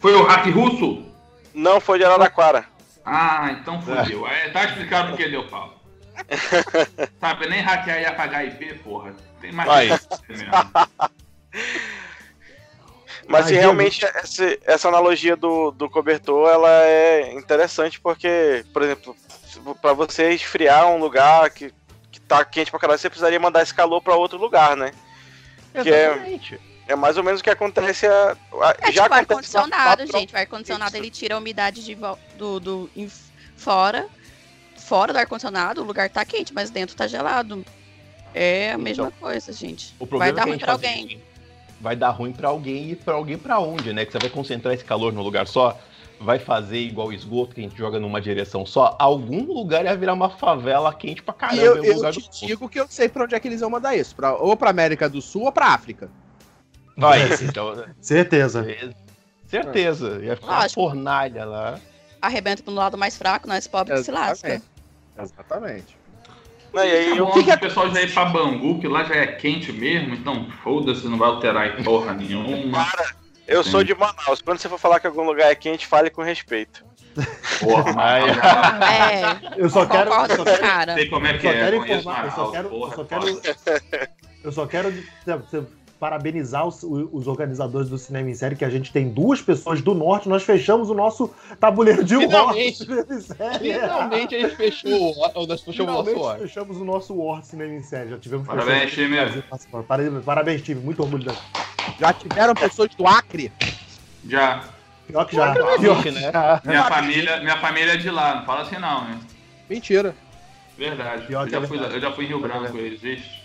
Foi 0.00 0.14
o 0.14 0.24
hack 0.24 0.46
russo? 0.46 1.06
Não 1.54 1.80
foi 1.80 1.98
de 1.98 2.04
Araraquara. 2.04 2.64
Ah, 3.04 3.50
então 3.52 3.80
fodeu. 3.82 4.26
É, 4.26 4.50
tá 4.50 4.64
explicado 4.64 5.10
por 5.10 5.16
que 5.16 5.28
deu 5.28 5.46
pau. 5.48 5.80
Sabe, 7.20 7.48
nem 7.48 7.60
hackear 7.60 8.00
e 8.00 8.06
apagar 8.06 8.46
IP, 8.46 8.74
porra. 8.78 9.14
Tem 9.40 9.52
mais. 9.52 9.68
Mas 13.28 13.46
se 13.46 13.54
realmente 13.54 14.04
essa, 14.04 14.58
essa 14.64 14.88
analogia 14.88 15.36
do, 15.36 15.70
do 15.70 15.88
cobertor 15.88 16.48
ela 16.50 16.68
é 16.84 17.32
interessante 17.32 18.00
porque, 18.00 18.64
por 18.72 18.82
exemplo, 18.82 19.16
para 19.80 19.92
você 19.92 20.30
esfriar 20.30 20.88
um 20.90 20.98
lugar 20.98 21.48
que, 21.50 21.72
que 22.10 22.20
tá 22.20 22.44
quente 22.44 22.70
pra 22.70 22.80
caralho, 22.80 22.98
você 22.98 23.08
precisaria 23.08 23.38
mandar 23.40 23.62
esse 23.62 23.72
calor 23.74 24.00
pra 24.02 24.14
outro 24.16 24.38
lugar, 24.38 24.76
né? 24.76 24.92
Que 25.82 25.90
é- 25.90 26.06
Exatamente. 26.12 26.60
É 26.88 26.96
mais 26.96 27.16
ou 27.16 27.22
menos 27.22 27.40
o 27.40 27.44
que 27.44 27.48
acontece 27.50 28.06
a, 28.06 28.36
a- 28.60 28.76
É 28.80 28.92
já 28.92 29.04
tipo 29.04 29.14
ar-condicionado, 29.14 30.04
na- 30.04 30.18
gente. 30.18 30.34
O 30.34 30.36
ar-condicionado 30.38 30.96
ele 30.96 31.10
tira 31.10 31.36
a 31.36 31.38
umidade 31.38 31.84
de 31.84 31.96
do, 32.36 32.58
do 32.60 32.90
em- 32.96 33.10
fora. 33.56 34.06
Fora 34.76 35.12
do 35.12 35.18
ar-condicionado, 35.18 35.80
o 35.80 35.84
lugar 35.84 36.10
tá 36.10 36.24
quente, 36.24 36.52
mas 36.52 36.70
dentro 36.70 36.96
tá 36.96 37.06
gelado. 37.06 37.64
É 38.34 38.72
a 38.72 38.78
mesma 38.78 39.10
coisa, 39.12 39.52
gente. 39.52 39.94
O 39.98 40.06
Vai 40.06 40.32
problema 40.32 40.32
dar 40.32 40.42
é 40.42 40.44
que 40.44 40.48
a 40.48 40.52
ruim 40.52 40.58
pra 40.58 40.72
alguém. 40.72 41.22
Isso. 41.82 41.84
Vai 41.84 41.96
dar 41.96 42.10
ruim 42.10 42.32
pra 42.32 42.48
alguém 42.48 42.90
e 42.90 42.96
pra 42.96 43.14
alguém 43.14 43.36
pra 43.36 43.58
onde, 43.58 43.92
né? 43.92 44.04
Que 44.04 44.12
você 44.12 44.18
vai 44.18 44.30
concentrar 44.30 44.72
esse 44.72 44.84
calor 44.84 45.12
num 45.12 45.22
lugar 45.22 45.46
só, 45.46 45.76
vai 46.20 46.38
fazer 46.38 46.78
igual 46.78 47.08
o 47.08 47.12
esgoto 47.12 47.54
que 47.54 47.60
a 47.60 47.64
gente 47.64 47.76
joga 47.76 47.98
numa 47.98 48.20
direção 48.20 48.64
só. 48.64 48.96
Algum 48.98 49.44
lugar 49.44 49.84
ia 49.84 49.96
virar 49.96 50.14
uma 50.14 50.30
favela 50.30 50.94
quente 50.94 51.22
pra 51.22 51.34
E 51.34 51.38
caramba 51.38 51.62
eu, 51.62 51.76
algum 51.76 51.84
eu 51.84 51.96
lugar 51.96 52.12
te 52.12 52.46
digo 52.46 52.68
que 52.68 52.78
eu 52.80 52.86
sei 52.88 53.08
pra 53.08 53.24
onde 53.24 53.34
é 53.34 53.40
que 53.40 53.48
eles 53.48 53.60
vão 53.60 53.70
mandar 53.70 53.96
isso. 53.96 54.14
Pra, 54.14 54.34
ou 54.34 54.56
pra 54.56 54.70
América 54.70 55.08
do 55.08 55.20
Sul 55.20 55.42
ou 55.44 55.52
pra 55.52 55.68
África. 55.68 56.10
Vai, 56.96 57.20
então, 57.42 57.84
Certeza. 58.00 58.66
certeza. 59.46 60.20
Ia 60.22 60.36
ficar 60.36 60.60
uma 60.60 60.68
fornalha 60.68 61.44
lá. 61.44 61.80
Arrebenta 62.20 62.62
pro 62.62 62.72
lado 62.72 62.96
mais 62.96 63.16
fraco, 63.16 63.48
nós 63.48 63.66
pobres 63.66 64.00
que 64.00 64.04
se 64.04 64.12
lasca. 64.12 64.62
Exatamente. 65.18 66.01
Não, 66.72 66.84
e 66.84 66.90
aí 66.90 67.06
É 67.12 67.18
eu, 67.18 67.26
bom 67.26 67.38
o 67.38 67.58
pessoal 67.58 67.90
já 67.90 68.00
ir 68.02 68.12
pra 68.12 68.24
Bangu, 68.26 68.80
que 68.80 68.88
lá 68.88 69.04
já 69.04 69.14
é 69.16 69.26
quente 69.26 69.72
mesmo, 69.72 70.14
então 70.14 70.46
foda-se, 70.64 71.06
não 71.06 71.18
vai 71.18 71.28
alterar 71.28 71.78
em 71.78 71.82
porra 71.84 72.14
nenhuma. 72.14 72.86
eu 73.46 73.62
sou 73.62 73.84
de 73.84 73.94
Manaus. 73.94 74.40
Quando 74.42 74.58
você 74.58 74.68
for 74.68 74.78
falar 74.78 74.98
que 75.00 75.06
algum 75.06 75.22
lugar 75.24 75.50
é 75.50 75.54
quente, 75.54 75.86
fale 75.86 76.08
com 76.10 76.22
respeito. 76.22 76.84
Porra, 77.60 77.92
mas 77.92 78.24
É, 78.38 79.54
Eu 79.58 79.68
só 79.68 79.84
quero. 79.84 80.10
eu 80.10 80.36
só 80.36 80.44
quero- 80.44 80.60
cara. 80.60 80.94
sei 80.94 81.08
como 81.10 81.26
é 81.26 81.34
Eu 81.34 81.38
que 81.38 81.42
só 81.42 81.48
é. 81.50 81.52
quero 81.52 81.76
conheço 81.78 82.00
informar, 82.00 82.24
eu 82.24 82.30
só 82.32 82.50
quero, 82.50 82.68
eu 82.68 82.90
só 82.92 83.04
quero, 83.04 83.28
eu 84.44 84.52
só 84.52 84.66
quero 84.66 84.92
parabenizar 86.02 86.66
os, 86.66 86.82
os 86.82 87.28
organizadores 87.28 87.88
do 87.88 87.96
Cinema 87.96 88.28
em 88.28 88.34
Série, 88.34 88.56
que 88.56 88.64
a 88.64 88.68
gente 88.68 88.90
tem 88.90 89.08
duas 89.08 89.40
pessoas 89.40 89.80
do 89.80 89.94
norte, 89.94 90.28
nós 90.28 90.42
fechamos 90.42 90.90
o 90.90 90.94
nosso 90.94 91.32
tabuleiro 91.60 92.02
de 92.02 92.18
Finalmente. 92.18 92.78
Cinema 92.78 93.06
em 93.08 93.20
Série. 93.20 93.74
Finalmente 93.74 94.34
a 94.34 94.40
gente 94.40 94.56
fechou 94.56 95.12
o 95.12 95.46
nós 95.46 95.60
fechamos 95.60 96.08
o 96.08 96.16
nosso 96.16 96.38
fechamos 96.38 96.76
o 96.78 96.84
nosso 96.84 97.42
Cinema 97.44 97.74
em 97.74 97.82
Série. 97.84 98.10
Já 98.10 98.18
tivemos 98.18 98.48
Parabéns, 98.48 98.90
time. 98.90 99.16
Parabéns, 99.86 100.24
parabéns, 100.24 100.62
time. 100.62 100.80
Muito 100.80 101.00
orgulho 101.04 101.22
da 101.22 101.34
Já 102.00 102.12
tiveram 102.12 102.54
pessoas 102.54 102.92
do 102.96 103.06
Acre? 103.06 103.52
Já. 104.28 104.64
Pior 105.06 105.24
que 105.24 105.36
já. 105.36 105.54
Pior 105.78 106.02
que 106.02 106.10
né? 106.10 106.32
já. 106.32 106.60
Minha 106.64 106.84
família, 106.84 107.40
minha 107.42 107.56
família 107.58 107.92
é 107.92 107.96
de 107.96 108.10
lá, 108.10 108.40
não 108.40 108.44
fala 108.44 108.62
assim 108.62 108.76
não, 108.76 109.04
né? 109.04 109.20
Mentira. 109.70 110.16
Verdade. 110.76 111.32
Eu 111.32 111.46
que 111.46 111.54
é 111.54 111.60
já, 111.60 111.66
fui, 111.68 111.78
verdade. 111.78 111.94
eu 111.94 112.00
já 112.00 112.10
fui 112.10 112.24
em 112.24 112.28
Rio 112.28 112.40
Branco, 112.40 112.76
existe. 112.76 113.40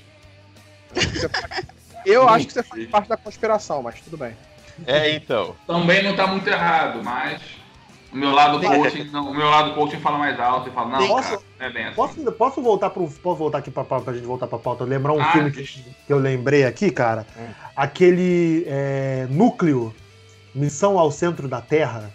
Eu 2.05 2.27
acho 2.29 2.47
que 2.47 2.53
você 2.53 2.63
faz 2.63 2.85
parte 2.87 3.09
da 3.09 3.17
conspiração, 3.17 3.81
mas 3.83 3.99
tudo 4.01 4.17
bem. 4.17 4.35
É, 4.85 5.11
então. 5.15 5.55
Também 5.65 6.03
não 6.03 6.15
tá 6.15 6.27
muito 6.27 6.47
errado, 6.47 7.03
mas 7.03 7.41
o 8.11 8.15
meu 8.15 8.31
lado 8.31 8.59
coaching, 8.61 9.05
não, 9.05 9.31
o 9.31 9.33
meu 9.35 9.49
lado 9.49 9.73
coaching 9.73 9.99
fala 9.99 10.17
mais 10.17 10.39
alto 10.39 10.69
e 10.69 10.71
fala, 10.71 10.99
não, 10.99 11.07
Posso- 11.07 11.29
cara, 11.31 11.41
é 11.59 11.69
bem 11.69 11.85
assim. 11.85 11.95
Posso, 11.95 12.31
posso 12.33 12.61
voltar 12.61 12.89
pro. 12.91 13.07
Posso 13.09 13.37
voltar 13.37 13.57
aqui 13.57 13.71
pra, 13.71 13.83
pra, 13.83 13.99
pra 14.01 14.13
gente 14.13 14.25
voltar 14.25 14.47
pra 14.47 14.59
pauta? 14.59 14.83
Lembrar 14.83 15.13
um 15.13 15.21
Ah, 15.21 15.31
filme 15.31 15.51
que, 15.51 15.63
que 15.63 16.13
eu 16.13 16.17
lembrei 16.19 16.63
aqui, 16.65 16.91
cara. 16.91 17.25
Hum. 17.37 17.47
Aquele 17.75 18.63
é, 18.67 19.27
núcleo, 19.29 19.93
Missão 20.53 20.97
ao 20.99 21.11
Centro 21.11 21.47
da 21.47 21.59
Terra. 21.61 22.11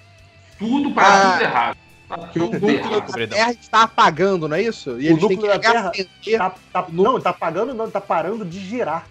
Tudo 0.59 0.93
para 0.93 1.07
Ah, 1.07 1.33
tudo 1.33 1.43
errado. 1.43 1.77
Tá 2.09 2.19
Que 2.29 2.39
o 2.39 2.43
núcleo 2.45 2.71
errado. 2.71 3.13
da 3.13 3.27
Terra 3.27 3.51
está 3.53 3.83
apagando, 3.83 4.47
não 4.47 4.57
é 4.57 4.63
isso? 4.63 5.01
E 5.01 5.13
O 5.13 5.17
núcleo 5.17 5.49
da 5.49 5.59
Terra 5.59 5.91
reacender. 5.95 6.39
Tá, 6.39 6.55
tá- 6.73 6.87
não, 6.91 7.15
ele 7.15 7.23
tá 7.25 7.33
pagando, 7.33 7.75
não, 7.75 7.85
ele 7.87 7.93
tá 7.93 8.01
parando 8.01 8.45
de 8.45 8.61
girar. 8.61 9.07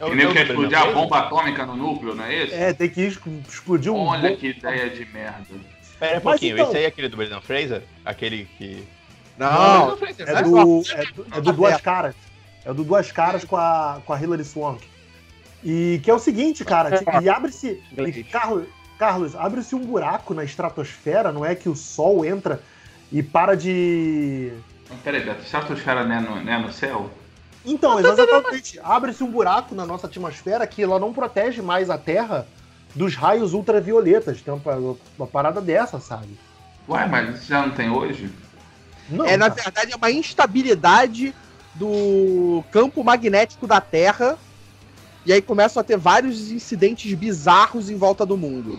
É 0.00 0.04
o- 0.04 0.08
Que 0.10 0.16
nem 0.16 0.26
é 0.26 0.42
explodir 0.42 0.78
a 0.78 0.86
bomba 0.92 1.18
atômica 1.18 1.66
no 1.66 1.76
núcleo, 1.76 2.14
não 2.14 2.24
é 2.24 2.34
esse? 2.44 2.54
É, 2.54 2.72
tem 2.72 2.88
que 2.88 3.02
explodir 3.02 3.92
um. 3.92 3.98
Olha 3.98 4.34
que 4.34 4.48
ideia 4.48 4.88
de 4.88 5.04
merda. 5.04 5.44
Espera 5.82 6.16
um 6.18 6.20
pouquinho, 6.22 6.54
então- 6.56 6.68
esse 6.68 6.76
aí 6.78 6.84
é 6.84 6.86
aquele 6.86 7.08
do 7.10 7.16
Brendan 7.18 7.40
Fraser? 7.42 7.82
Aquele 8.04 8.48
que. 8.56 8.82
Não, 9.36 9.96
Fraser, 9.98 10.28
É 10.28 10.32
né? 10.34 10.42
do, 10.42 10.58
é 10.58 10.62
do, 11.12 11.26
é 11.36 11.40
do 11.40 11.52
Duas 11.52 11.80
Caras. 11.80 12.14
É 12.64 12.72
do 12.72 12.82
Duas 12.84 13.12
Caras 13.12 13.44
com 13.44 13.56
a, 13.56 14.00
com 14.04 14.12
a 14.12 14.20
Hilary 14.20 14.44
Swank. 14.44 14.86
E 15.62 16.00
que 16.02 16.10
é 16.10 16.14
o 16.14 16.18
seguinte, 16.18 16.64
cara, 16.64 16.90
e 17.22 17.28
abre-se. 17.28 17.82
Carlos, 18.30 18.64
Carlos 18.98 19.36
abre-se 19.36 19.74
um 19.74 19.80
buraco 19.84 20.32
na 20.32 20.44
estratosfera, 20.44 21.30
não 21.32 21.44
é 21.44 21.54
que 21.54 21.68
o 21.68 21.76
Sol 21.76 22.24
entra 22.24 22.62
e 23.12 23.22
para 23.22 23.54
de. 23.54 24.52
Peraí, 25.04 25.22
Beto, 25.22 25.42
estratosfera 25.42 26.04
não 26.04 26.16
é 26.16 26.20
no, 26.20 26.42
não 26.42 26.52
é 26.52 26.58
no 26.58 26.72
céu? 26.72 27.10
Então, 27.64 27.98
exatamente. 27.98 28.80
Abre-se 28.82 29.22
um 29.22 29.30
buraco 29.30 29.74
na 29.74 29.84
nossa 29.84 30.06
atmosfera 30.06 30.66
que 30.66 30.82
ela 30.82 30.98
não 30.98 31.12
protege 31.12 31.60
mais 31.60 31.90
a 31.90 31.98
Terra 31.98 32.46
dos 32.94 33.14
raios 33.14 33.52
ultravioletas. 33.52 34.40
Tem 34.40 34.52
uma, 34.52 34.96
uma 35.18 35.26
parada 35.26 35.60
dessa, 35.60 36.00
sabe? 36.00 36.38
Ué, 36.88 37.06
mas 37.06 37.36
isso 37.36 37.48
já 37.48 37.66
não 37.66 37.74
tem 37.74 37.90
hoje? 37.90 38.30
Não, 39.08 39.24
é, 39.24 39.36
na 39.36 39.48
verdade, 39.48 39.92
é 39.92 39.96
uma 39.96 40.10
instabilidade 40.10 41.34
do 41.74 42.64
campo 42.70 43.04
magnético 43.04 43.66
da 43.66 43.80
Terra. 43.80 44.38
E 45.26 45.32
aí 45.32 45.42
começam 45.42 45.80
a 45.80 45.84
ter 45.84 45.98
vários 45.98 46.50
incidentes 46.50 47.12
bizarros 47.14 47.90
em 47.90 47.96
volta 47.96 48.24
do 48.24 48.36
mundo. 48.36 48.78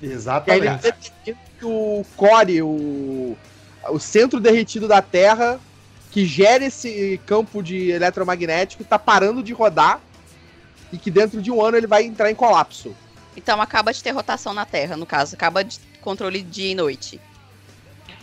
E 0.00 0.06
aí 0.06 0.12
Exatamente. 0.12 0.92
que 1.24 1.34
o 1.62 2.04
core, 2.16 2.62
o, 2.62 3.36
o 3.88 3.98
centro 3.98 4.38
derretido 4.38 4.86
da 4.86 5.02
Terra, 5.02 5.58
que 6.16 6.24
gera 6.24 6.64
esse 6.64 7.20
campo 7.26 7.62
de 7.62 7.90
eletromagnético, 7.90 8.82
tá 8.82 8.98
parando 8.98 9.42
de 9.42 9.52
rodar. 9.52 10.00
E 10.90 10.96
que 10.96 11.10
dentro 11.10 11.42
de 11.42 11.50
um 11.50 11.62
ano 11.62 11.76
ele 11.76 11.86
vai 11.86 12.04
entrar 12.04 12.30
em 12.30 12.34
colapso. 12.34 12.96
Então 13.36 13.60
acaba 13.60 13.92
de 13.92 14.02
ter 14.02 14.12
rotação 14.12 14.54
na 14.54 14.64
Terra, 14.64 14.96
no 14.96 15.04
caso, 15.04 15.34
acaba 15.34 15.62
de 15.62 15.78
controle 16.00 16.40
dia 16.40 16.72
e 16.72 16.74
noite. 16.74 17.20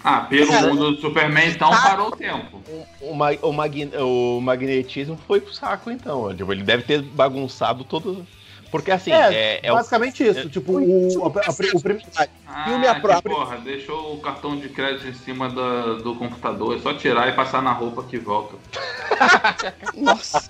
Ah, 0.04 0.22
pelo 0.22 0.52
É. 0.52 0.62
mundo 0.64 0.96
do 0.96 1.02
Superman, 1.02 1.50
então 1.52 1.70
Tá. 1.70 1.82
parou 1.84 2.08
o 2.08 2.12
tempo. 2.16 2.64
O, 3.00 3.12
o, 3.12 4.38
o 4.38 4.42
magnetismo 4.42 5.20
foi 5.28 5.40
pro 5.40 5.54
saco, 5.54 5.92
então. 5.92 6.32
Ele 6.32 6.64
deve 6.64 6.82
ter 6.82 7.00
bagunçado 7.00 7.84
todo. 7.84 8.26
Porque 8.74 8.89
assim, 8.89 9.12
É, 9.12 9.32
é, 9.32 9.60
é 9.62 9.72
o- 9.72 9.75
basicamente 9.75 10.27
isso. 10.27 10.50
Tipo, 10.50 10.80
o, 10.80 11.25
a- 11.25 11.27
a- 11.27 11.51
o 11.51 11.82
prim- 11.84 12.01
Ah, 12.48 12.63
Filme 12.65 12.88
a 12.88 12.96
que 12.96 13.01
própria- 13.01 13.36
porra, 13.36 13.58
deixou 13.60 14.15
o 14.15 14.20
cartão 14.20 14.58
de 14.58 14.68
crédito 14.68 15.08
em 15.08 15.13
cima 15.13 15.48
da- 15.48 15.94
do 16.01 16.15
computador. 16.15 16.75
É 16.75 16.80
só 16.80 16.92
tirar 16.96 17.27
e 17.30 17.34
passar 17.34 17.62
na 17.62 17.72
roupa 17.72 18.01
que 18.01 18.18
volta. 18.18 18.56
Nossa. 19.96 20.50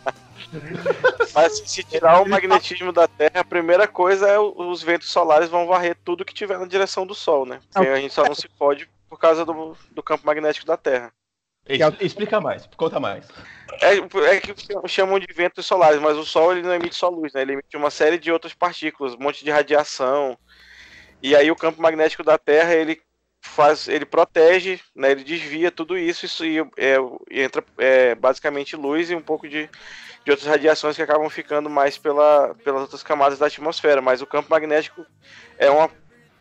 Mas 1.35 1.63
se 1.69 1.83
tirar 1.83 2.21
o 2.21 2.29
magnetismo 2.29 2.93
da 2.93 3.09
Terra, 3.09 3.41
a 3.41 3.43
primeira 3.43 3.89
coisa 3.89 4.25
é 4.29 4.39
os 4.39 4.81
ventos 4.81 5.09
solares 5.11 5.49
vão 5.49 5.67
varrer 5.67 5.97
tudo 6.05 6.23
que 6.23 6.33
tiver 6.33 6.57
na 6.57 6.65
direção 6.65 7.05
do 7.05 7.13
Sol, 7.13 7.45
né? 7.45 7.59
Porque 7.73 7.89
a 7.89 7.97
gente 7.97 8.13
só 8.13 8.23
não 8.23 8.35
se 8.35 8.47
pode 8.47 8.87
por 9.09 9.19
causa 9.19 9.43
do, 9.43 9.75
do 9.91 10.01
campo 10.01 10.25
magnético 10.25 10.65
da 10.65 10.77
Terra. 10.77 11.11
Es- 11.67 12.01
Explica 12.01 12.41
mais, 12.41 12.67
conta 12.75 12.99
mais. 12.99 13.27
É, 13.81 13.95
é 14.35 14.39
que 14.39 14.53
chamam 14.87 15.17
de 15.19 15.27
ventos 15.33 15.65
solares, 15.65 15.99
mas 15.99 16.17
o 16.17 16.25
Sol 16.25 16.51
ele 16.51 16.61
não 16.61 16.73
emite 16.73 16.95
só 16.95 17.09
luz, 17.09 17.33
né? 17.33 17.41
Ele 17.41 17.53
emite 17.53 17.75
uma 17.77 17.89
série 17.89 18.17
de 18.17 18.31
outras 18.31 18.53
partículas, 18.53 19.13
um 19.13 19.19
monte 19.19 19.43
de 19.43 19.51
radiação. 19.51 20.37
E 21.21 21.35
aí 21.35 21.49
o 21.49 21.55
campo 21.55 21.81
magnético 21.81 22.23
da 22.23 22.37
Terra 22.37 22.75
ele 22.75 23.01
faz, 23.41 23.87
ele 23.87 24.05
protege, 24.05 24.79
né? 24.95 25.11
Ele 25.11 25.23
desvia 25.23 25.71
tudo 25.71 25.97
isso, 25.97 26.25
isso 26.25 26.45
e, 26.45 26.59
é, 26.77 26.97
entra 27.31 27.63
é, 27.77 28.13
basicamente 28.15 28.75
luz 28.75 29.09
e 29.09 29.15
um 29.15 29.21
pouco 29.21 29.47
de, 29.47 29.69
de 30.25 30.31
outras 30.31 30.47
radiações 30.47 30.95
que 30.95 31.01
acabam 31.01 31.29
ficando 31.29 31.69
mais 31.69 31.97
pela, 31.97 32.53
pelas 32.63 32.81
outras 32.81 33.03
camadas 33.03 33.39
da 33.39 33.47
atmosfera. 33.47 34.01
Mas 34.01 34.21
o 34.21 34.27
campo 34.27 34.49
magnético 34.49 35.05
é 35.57 35.69
uma 35.69 35.89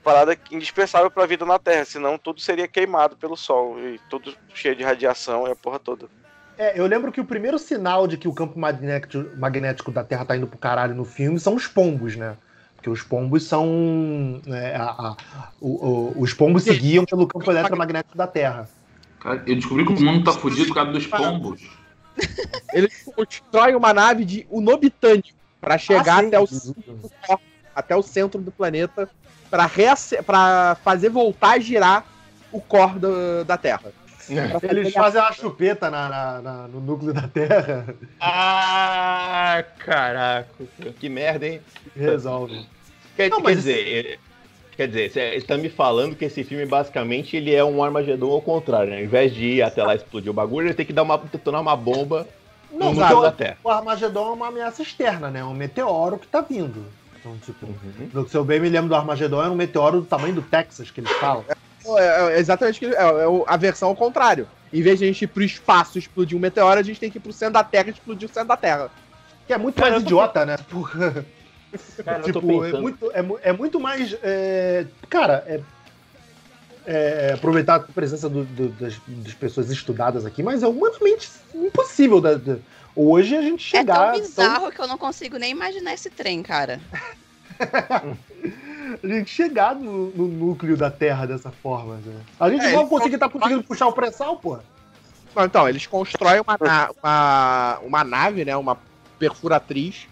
parada 0.03 0.37
indispensável 0.51 1.11
para 1.11 1.25
a 1.25 1.27
vida 1.27 1.45
na 1.45 1.59
Terra, 1.59 1.85
senão 1.85 2.19
tudo 2.19 2.41
seria 2.41 2.67
queimado 2.69 3.17
pelo 3.17 3.37
Sol 3.37 3.79
e 3.79 4.01
tudo 4.11 4.35
cheio 4.53 4.75
de 4.77 4.83
radiação 4.83 5.47
e 5.47 5.53
a 5.53 5.57
porra 5.57 5.79
toda. 5.79 6.07
É, 6.59 6.79
eu 6.79 6.87
lembro 6.87 7.11
que 7.11 7.21
o 7.21 7.25
primeiro 7.25 7.59
sinal 7.59 8.07
de 8.07 8.17
que 8.17 8.29
o 8.29 8.33
campo 8.33 8.59
magnético, 8.59 9.25
magnético 9.37 9.91
da 9.91 10.05
Terra 10.05 10.25
tá 10.25 10.37
indo 10.37 10.47
pro 10.47 10.59
caralho 10.59 10.95
no 10.95 11.05
filme 11.05 11.41
são 11.41 11.55
os 11.55 11.67
pombos, 11.67 12.15
né? 12.17 12.37
Porque 12.77 12.91
os 12.91 13.03
pombos 13.03 13.45
são. 13.45 14.43
é, 14.49 14.75
a- 14.77 14.91
a- 14.91 15.17
o- 15.61 15.87
o- 15.87 16.21
os 16.21 16.35
pombos 16.35 16.65
se 16.65 16.75
guiam 16.77 17.05
pelo 17.05 17.27
campo 17.27 17.51
eletromagnético 17.51 18.17
da 18.17 18.27
Terra. 18.27 18.69
Cara, 19.21 19.43
eu 19.47 19.55
descobri 19.55 19.87
que 19.87 19.93
o 19.93 20.01
mundo 20.01 20.25
tá 20.25 20.33
fudido 20.33 20.67
por 20.69 20.75
causa 20.75 20.91
dos 20.93 21.07
pombos. 21.07 21.63
Eles 22.75 22.93
constroem 23.17 23.77
uma 23.77 23.95
nave 23.95 24.25
de 24.25 24.47
Unobitânio 24.51 25.33
para 25.61 25.79
chegar 25.79 26.19
Ah, 26.25 26.27
até, 26.27 26.41
o, 26.41 26.47
até 27.75 27.97
o 27.97 28.03
centro 28.03 28.41
do 28.41 28.51
planeta 28.51 29.09
para 30.27 30.77
fazer 30.83 31.11
voltar 31.11 31.53
a 31.53 31.59
girar 31.59 32.05
o 32.51 32.61
core 32.61 32.99
do- 32.99 33.45
da 33.45 33.57
Terra. 33.59 33.93
Fazer 34.19 34.71
Eles 34.71 34.93
fazem 34.95 35.21
uma 35.21 35.33
chupeta 35.33 35.91
na- 35.91 36.09
na- 36.09 36.41
na- 36.43 36.69
no 36.69 36.81
núcleo 36.81 37.13
da 37.13 37.27
Terra 37.29 37.85
Ah, 38.21 39.63
caraca. 39.79 40.49
Que 40.99 41.09
merda, 41.09 41.47
hein? 41.47 41.61
resolve. 41.95 42.65
Quer, 43.17 43.29
Não, 43.29 43.43
quer 43.43 43.57
dizer, 43.57 44.07
é- 44.07 44.19
quer 44.77 44.89
dizer, 44.89 45.11
você 45.11 45.21
está 45.35 45.59
me 45.59 45.69
falando 45.69 46.17
que 46.17 46.25
esse 46.25 46.43
filme 46.45 46.65
basicamente 46.65 47.37
ele 47.37 47.55
é 47.55 47.63
um 47.65 47.83
Armagedon 47.85 48.31
ao 48.31 48.41
contrário, 48.41 48.91
né? 48.91 48.99
Ao 48.99 49.03
invés 49.05 49.35
de 49.35 49.45
ir 49.45 49.63
até 49.63 49.83
lá 49.85 49.95
explodir 49.95 50.31
o 50.31 50.35
bagulho, 50.35 50.69
ele 50.69 50.75
tem 50.75 50.87
que 50.87 50.93
dar 50.95 51.03
uma 51.03 51.19
detonar 51.19 51.61
uma 51.61 51.77
bomba 51.77 52.27
Não, 52.71 52.95
no 52.95 53.01
núcleo 53.01 53.21
da 53.23 53.33
Terra. 53.33 53.59
o 53.63 53.69
Armagedon 53.69 54.29
é 54.31 54.33
uma 54.33 54.49
ameaça 54.49 54.81
externa, 54.83 55.31
né? 55.31 55.41
É 55.41 55.45
um 55.45 55.53
meteoro 55.53 56.17
que 56.17 56.27
tá 56.27 56.41
vindo. 56.41 56.87
Então, 57.23 57.39
tipo, 57.39 57.67
Uhum. 57.67 58.11
no 58.13 58.25
que 58.25 58.37
eu 58.37 58.45
bem 58.45 58.59
me 58.59 58.69
lembro 58.69 58.89
do 58.89 58.97
Armagedon, 58.97 59.41
era 59.41 59.51
um 59.51 59.55
meteoro 59.55 60.01
do 60.01 60.07
tamanho 60.07 60.35
do 60.35 60.43
Texas 60.43 60.91
que 60.91 61.01
eles 61.01 61.13
falam. 61.13 61.45
É, 61.97 62.35
é 62.35 62.39
exatamente 62.41 62.81
que- 62.81 62.87
é, 62.87 63.01
é 63.01 63.29
o- 63.29 63.45
a 63.47 63.57
versão 63.57 63.89
ao 63.91 63.97
contrário. 63.97 64.49
Em 64.73 64.83
vez 64.83 64.99
de 64.99 65.05
a 65.05 65.09
gente 65.09 65.23
ir 65.23 65.29
pro 65.29 65.43
espaço 65.45 65.99
e 65.99 66.01
explodir 66.01 66.37
um 66.37 66.41
meteoro, 66.41 66.81
a 66.81 66.83
gente 66.83 66.99
tem 66.99 67.11
que 67.11 67.19
ir 67.19 67.21
pro 67.21 67.33
centro 67.33 67.55
da 67.55 67.63
Terra 67.65 67.89
e 67.89 67.93
explodir 67.93 68.29
o 68.29 68.33
centro 68.33 68.49
da 68.49 68.57
Terra. 68.57 68.91
Que 69.47 69.53
é 69.53 69.59
muito 69.59 69.77
Cara, 69.77 69.91
mais 69.93 70.03
eu 70.03 70.09
tô- 70.09 70.15
idiota, 70.17 70.45
né? 70.45 70.57
Porra. 70.69 71.25
Cara, 72.05 72.21
tô 72.21 72.33
tipo, 72.41 72.65
é 72.65 72.73
muito, 72.73 73.11
é, 73.13 73.25
é 73.51 73.53
muito 73.53 73.79
mais. 73.81 74.17
é, 74.23 74.85
cara, 75.09 75.45
é, 75.47 75.61
é, 76.85 77.33
aproveitar 77.35 77.77
a 77.77 77.81
presença 77.81 78.29
do- 78.29 78.45
do- 78.45 78.69
das, 78.71 78.95
das 79.07 79.35
pessoas 79.35 79.71
estudadas 79.71 80.27
aqui, 80.27 80.43
mas 80.43 80.63
é 80.63 80.67
humanamente 80.67 81.31
impossível 81.55 82.21
da- 82.21 82.35
da- 82.35 82.59
hoje 82.95 83.37
a 83.37 83.43
gente 83.43 83.65
É 83.75 83.79
chegar. 83.81 84.13
tão 84.13 84.21
bizarro 84.21 84.71
que 84.73 84.81
eu 84.81 84.87
não 84.89 84.99
consigo 84.99 85.39
nem 85.39 85.51
imaginar 85.51 85.95
esse 85.95 86.11
trem, 86.11 86.43
cara. 86.43 86.81
a 89.03 89.07
gente 89.07 89.31
chegar 89.31 89.75
no, 89.75 90.09
no 90.11 90.29
núcleo 90.29 90.77
da 90.77 90.91
Terra 90.91 91.27
dessa 91.27 91.51
forma. 91.51 91.97
Né? 91.97 92.21
A 92.39 92.51
gente 92.51 92.65
É, 92.65 92.73
não 92.73 92.89
conseguir 92.89 93.19
tá 93.19 93.29
conseguindo 93.29 93.63
puxar 93.63 93.87
o 93.87 93.93
pré-sal, 93.93 94.37
pô. 94.37 94.59
Não, 95.35 95.45
então, 95.45 95.69
eles 95.69 95.87
constroem 95.87 96.41
uma, 96.41 96.59
na- 96.61 96.91
uma, 97.03 97.79
uma 97.85 98.05
nave, 98.05 98.45
né? 98.45 98.55
Uma 98.57 98.77
perfuratriz 99.19 100.07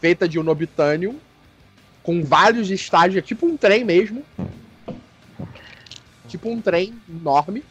feita 0.00 0.28
de 0.28 0.38
unobitânio 0.38 1.18
com 2.02 2.22
vários 2.22 2.70
estágios, 2.70 3.16
é 3.16 3.22
tipo 3.22 3.46
um 3.46 3.56
trem 3.56 3.84
mesmo. 3.84 4.24
Tipo 6.28 6.50
um 6.50 6.60
trem 6.60 6.94
enorme 7.08 7.64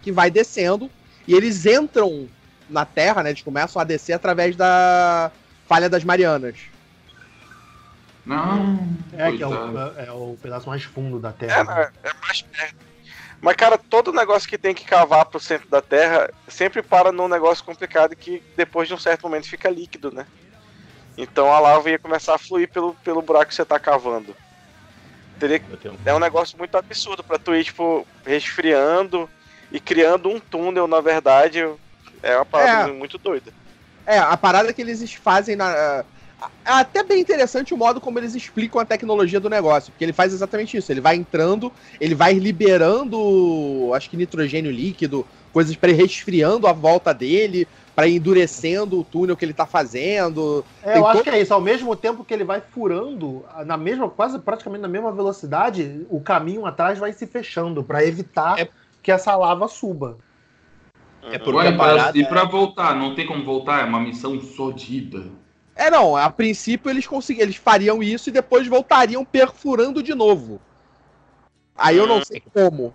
que 0.00 0.10
vai 0.10 0.30
descendo 0.30 0.90
e 1.28 1.34
eles 1.34 1.66
entram 1.66 2.26
na 2.72 2.84
Terra, 2.84 3.22
né? 3.22 3.30
Eles 3.30 3.42
começam 3.42 3.80
a 3.80 3.84
descer 3.84 4.14
através 4.14 4.56
da 4.56 5.30
falha 5.68 5.88
das 5.88 6.02
Marianas. 6.04 6.56
Não. 8.24 8.88
É, 9.12 9.32
que 9.32 9.42
é 9.42 9.46
o, 9.46 9.52
é 9.98 10.12
o 10.12 10.36
pedaço 10.40 10.68
mais 10.68 10.82
fundo 10.84 11.18
da 11.18 11.30
É, 11.30 11.32
Terra. 11.32 11.64
né? 11.64 11.74
né, 11.74 11.90
é 12.04 12.10
mais 12.26 12.42
perto. 12.42 12.76
Mas, 13.40 13.56
cara, 13.56 13.76
todo 13.76 14.12
negócio 14.12 14.48
que 14.48 14.56
tem 14.56 14.72
que 14.72 14.84
cavar 14.84 15.24
pro 15.24 15.40
centro 15.40 15.68
da 15.68 15.82
Terra 15.82 16.30
sempre 16.46 16.80
para 16.80 17.10
num 17.10 17.26
negócio 17.26 17.64
complicado 17.64 18.14
que 18.14 18.40
depois 18.56 18.86
de 18.86 18.94
um 18.94 18.98
certo 18.98 19.22
momento 19.22 19.48
fica 19.48 19.68
líquido, 19.68 20.12
né? 20.12 20.26
Então 21.18 21.52
a 21.52 21.58
lava 21.58 21.90
ia 21.90 21.98
começar 21.98 22.36
a 22.36 22.38
fluir 22.38 22.68
pelo, 22.70 22.94
pelo 23.02 23.20
buraco 23.20 23.46
que 23.46 23.54
você 23.54 23.64
tá 23.64 23.80
cavando. 23.80 24.34
Teria, 25.40 25.60
é 26.06 26.14
um 26.14 26.20
negócio 26.20 26.56
muito 26.56 26.76
absurdo 26.76 27.24
pra 27.24 27.36
tu 27.36 27.52
ir, 27.52 27.64
tipo, 27.64 28.06
resfriando 28.24 29.28
e 29.72 29.80
criando 29.80 30.28
um 30.28 30.38
túnel, 30.38 30.86
na 30.86 31.00
verdade. 31.00 31.68
É 32.22 32.36
uma 32.36 32.44
parada 32.44 32.90
É. 32.90 32.92
muito 32.92 33.18
doida. 33.18 33.50
É, 34.06 34.18
a 34.18 34.36
parada 34.36 34.72
que 34.72 34.80
eles 34.82 35.12
fazem 35.14 35.56
na. 35.56 36.04
É 36.64 36.72
até 36.72 37.04
bem 37.04 37.20
interessante 37.20 37.72
o 37.72 37.76
modo 37.76 38.00
como 38.00 38.18
eles 38.18 38.34
explicam 38.34 38.80
a 38.80 38.84
tecnologia 38.84 39.38
do 39.38 39.48
negócio, 39.48 39.92
porque 39.92 40.04
ele 40.04 40.12
faz 40.12 40.32
exatamente 40.32 40.76
isso. 40.76 40.90
Ele 40.90 41.00
vai 41.00 41.14
entrando, 41.14 41.72
ele 42.00 42.16
vai 42.16 42.34
liberando, 42.34 43.92
acho 43.94 44.10
que 44.10 44.16
nitrogênio 44.16 44.70
líquido, 44.72 45.26
coisas 45.52 45.76
para 45.76 45.90
ir 45.90 45.94
resfriando 45.94 46.66
a 46.66 46.72
volta 46.72 47.14
dele, 47.14 47.66
para 47.94 48.08
ir 48.08 48.16
endurecendo 48.16 48.98
o 48.98 49.04
túnel 49.04 49.36
que 49.36 49.44
ele 49.44 49.52
tá 49.54 49.66
fazendo. 49.66 50.64
É, 50.82 50.98
eu 50.98 51.06
acho 51.06 51.18
todo- 51.18 51.24
que 51.24 51.30
é 51.30 51.40
isso. 51.40 51.54
Ao 51.54 51.60
mesmo 51.60 51.94
tempo 51.94 52.24
que 52.24 52.34
ele 52.34 52.44
vai 52.44 52.60
furando, 52.60 53.44
na 53.64 53.76
mesma, 53.76 54.08
quase 54.08 54.38
praticamente 54.40 54.82
na 54.82 54.88
mesma 54.88 55.12
velocidade, 55.12 56.04
o 56.10 56.20
caminho 56.20 56.66
atrás 56.66 56.98
vai 56.98 57.12
se 57.12 57.26
fechando 57.26 57.84
para 57.84 58.04
evitar 58.04 58.58
É- 58.58 58.68
que 59.00 59.12
essa 59.12 59.36
lava 59.36 59.68
suba. 59.68 60.16
É 61.30 61.36
Uhum. 61.36 61.44
por- 61.44 61.54
Ué, 61.56 61.68
a 61.68 61.76
parada 61.76 62.18
e 62.18 62.22
é- 62.22 62.26
pra 62.26 62.44
voltar, 62.44 62.96
não 62.96 63.14
tem 63.14 63.26
como 63.26 63.44
voltar? 63.44 63.82
É 63.82 63.84
uma 63.84 64.00
missão 64.00 64.40
sordida. 64.40 65.26
É, 65.74 65.90
não, 65.90 66.16
a 66.16 66.28
princípio 66.28 66.90
eles 66.90 67.06
conseguiam, 67.06 67.44
eles 67.44 67.56
fariam 67.56 68.02
isso 68.02 68.28
e 68.28 68.32
depois 68.32 68.66
voltariam 68.66 69.24
perfurando 69.24 70.02
de 70.02 70.14
novo. 70.14 70.60
Aí 71.76 71.96
eu 71.96 72.06
não 72.06 72.22
sei 72.24 72.42
como. 72.52 72.92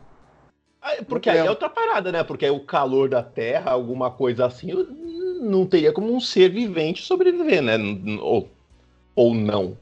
Ah, 0.81 0.95
Porque 1.07 1.29
aí 1.29 1.39
é 1.39 1.49
outra 1.49 1.69
parada, 1.69 2.11
né? 2.11 2.23
Porque 2.23 2.45
aí 2.45 2.51
o 2.51 2.59
calor 2.63 3.09
da 3.09 3.23
Terra, 3.23 3.71
alguma 3.71 4.11
coisa 4.11 4.45
assim, 4.45 4.71
não 5.41 5.65
teria 5.65 5.91
como 5.91 6.13
um 6.15 6.19
ser 6.19 6.49
vivente 6.49 7.03
sobreviver, 7.03 7.61
né? 7.61 7.77
Ou, 8.21 8.49
ou 9.15 9.33
não. 9.33 9.77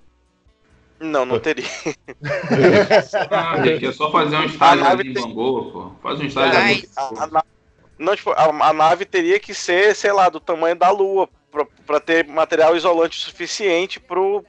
Não, 1.00 1.26
não 1.26 1.40
teria. 1.40 1.66
Ah, 3.30 3.58
é 3.68 3.92
só 3.92 4.12
fazer 4.12 4.38
um 4.38 4.46
estágio 4.46 4.86
ali 4.86 5.10
em 5.10 5.14
tem- 5.14 5.22
Bangu, 5.24 5.72
pô. 5.72 5.92
Faz 6.02 6.20
um 6.20 6.26
estágio 6.26 6.58
ali. 6.60 6.90
A, 6.96 7.44
Não, 7.98 8.16
tipo, 8.16 8.32
a, 8.32 8.46
a, 8.46 8.74
nave 8.74 9.06
teria 9.06 9.40
que 9.40 9.54
ser, 9.54 9.96
sei 9.96 10.12
lá, 10.12 10.28
do 10.30 10.40
tamanho 10.40 10.76
da 10.76 10.90
Lua, 10.90 11.30
pra, 11.52 11.66
pra 11.86 12.00
ter 12.00 12.28
material 12.28 12.76
isolante 12.76 13.20
suficiente 13.20 14.00
pro. 14.00 14.44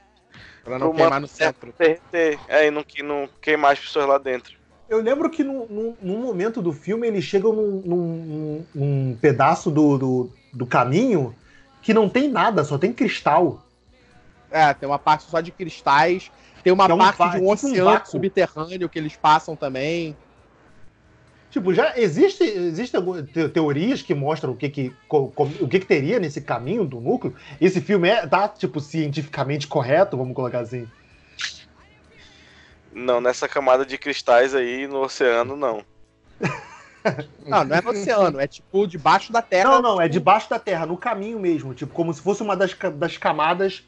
Pra 0.63 0.77
não 0.77 0.89
pro 0.89 0.97
queimar 0.97 1.21
no 1.21 1.27
centro. 1.27 1.73
Derreter. 1.77 2.39
É, 2.47 2.67
e 2.67 2.71
não, 2.71 2.83
não 3.03 3.29
queimar 3.41 3.71
as 3.71 3.79
pessoas 3.79 4.07
lá 4.07 4.17
dentro. 4.17 4.57
Eu 4.89 5.01
lembro 5.01 5.29
que 5.29 5.43
num, 5.43 5.95
num, 6.01 6.19
momento 6.19 6.61
do 6.61 6.71
filme 6.71 7.07
eles 7.07 7.23
chegam 7.23 7.51
num, 7.51 7.81
num, 7.85 8.65
num 8.73 9.17
pedaço 9.19 9.69
do, 9.69 9.97
do, 9.97 10.33
do, 10.53 10.65
caminho 10.65 11.35
que 11.81 11.93
não 11.93 12.07
tem 12.07 12.29
nada, 12.29 12.63
só 12.63 12.77
tem 12.77 12.93
cristal. 12.93 13.65
É, 14.49 14.73
tem 14.73 14.87
uma 14.87 14.99
parte 14.99 15.25
só 15.25 15.41
de 15.41 15.51
cristais, 15.51 16.31
tem 16.63 16.71
uma 16.71 16.85
é 16.85 16.93
um 16.93 16.97
parte 16.97 17.37
de 17.37 17.43
um 17.43 17.49
oceano 17.49 18.01
um 18.01 18.05
subterrâneo 18.05 18.87
que 18.87 18.97
eles 18.97 19.15
passam 19.17 19.57
também. 19.57 20.15
Tipo, 21.57 21.73
já 21.73 21.97
existe, 21.97 22.43
existe 22.43 22.95
teorias 23.51 24.03
que 24.03 24.13
mostram 24.13 24.51
o 24.51 24.55
que 24.55 24.69
que, 24.69 24.95
o 25.09 25.67
que 25.67 25.79
que 25.79 25.87
teria 25.87 26.19
nesse 26.19 26.39
caminho 26.39 26.85
do 26.85 27.01
núcleo? 27.01 27.33
Esse 27.59 27.81
filme 27.81 28.07
é, 28.07 28.27
tá, 28.27 28.47
tipo, 28.47 28.79
cientificamente 28.79 29.65
correto, 29.65 30.15
vamos 30.15 30.35
colocar 30.35 30.59
assim? 30.59 30.87
Não, 32.93 33.19
nessa 33.19 33.47
camada 33.47 33.83
de 33.87 33.97
cristais 33.97 34.53
aí 34.53 34.85
no 34.85 35.01
oceano, 35.01 35.55
não. 35.55 35.83
Não, 37.43 37.63
não 37.65 37.75
é 37.75 37.81
no 37.81 37.89
oceano, 37.89 38.39
é 38.39 38.45
tipo 38.45 38.85
debaixo 38.85 39.33
da 39.33 39.41
terra. 39.41 39.71
Não, 39.71 39.81
não, 39.81 40.01
é 40.01 40.07
debaixo 40.07 40.47
da 40.47 40.59
terra, 40.59 40.85
no 40.85 40.95
caminho 40.95 41.39
mesmo. 41.39 41.73
Tipo, 41.73 41.91
como 41.91 42.13
se 42.13 42.21
fosse 42.21 42.43
uma 42.43 42.55
das, 42.55 42.75
das 42.93 43.17
camadas 43.17 43.83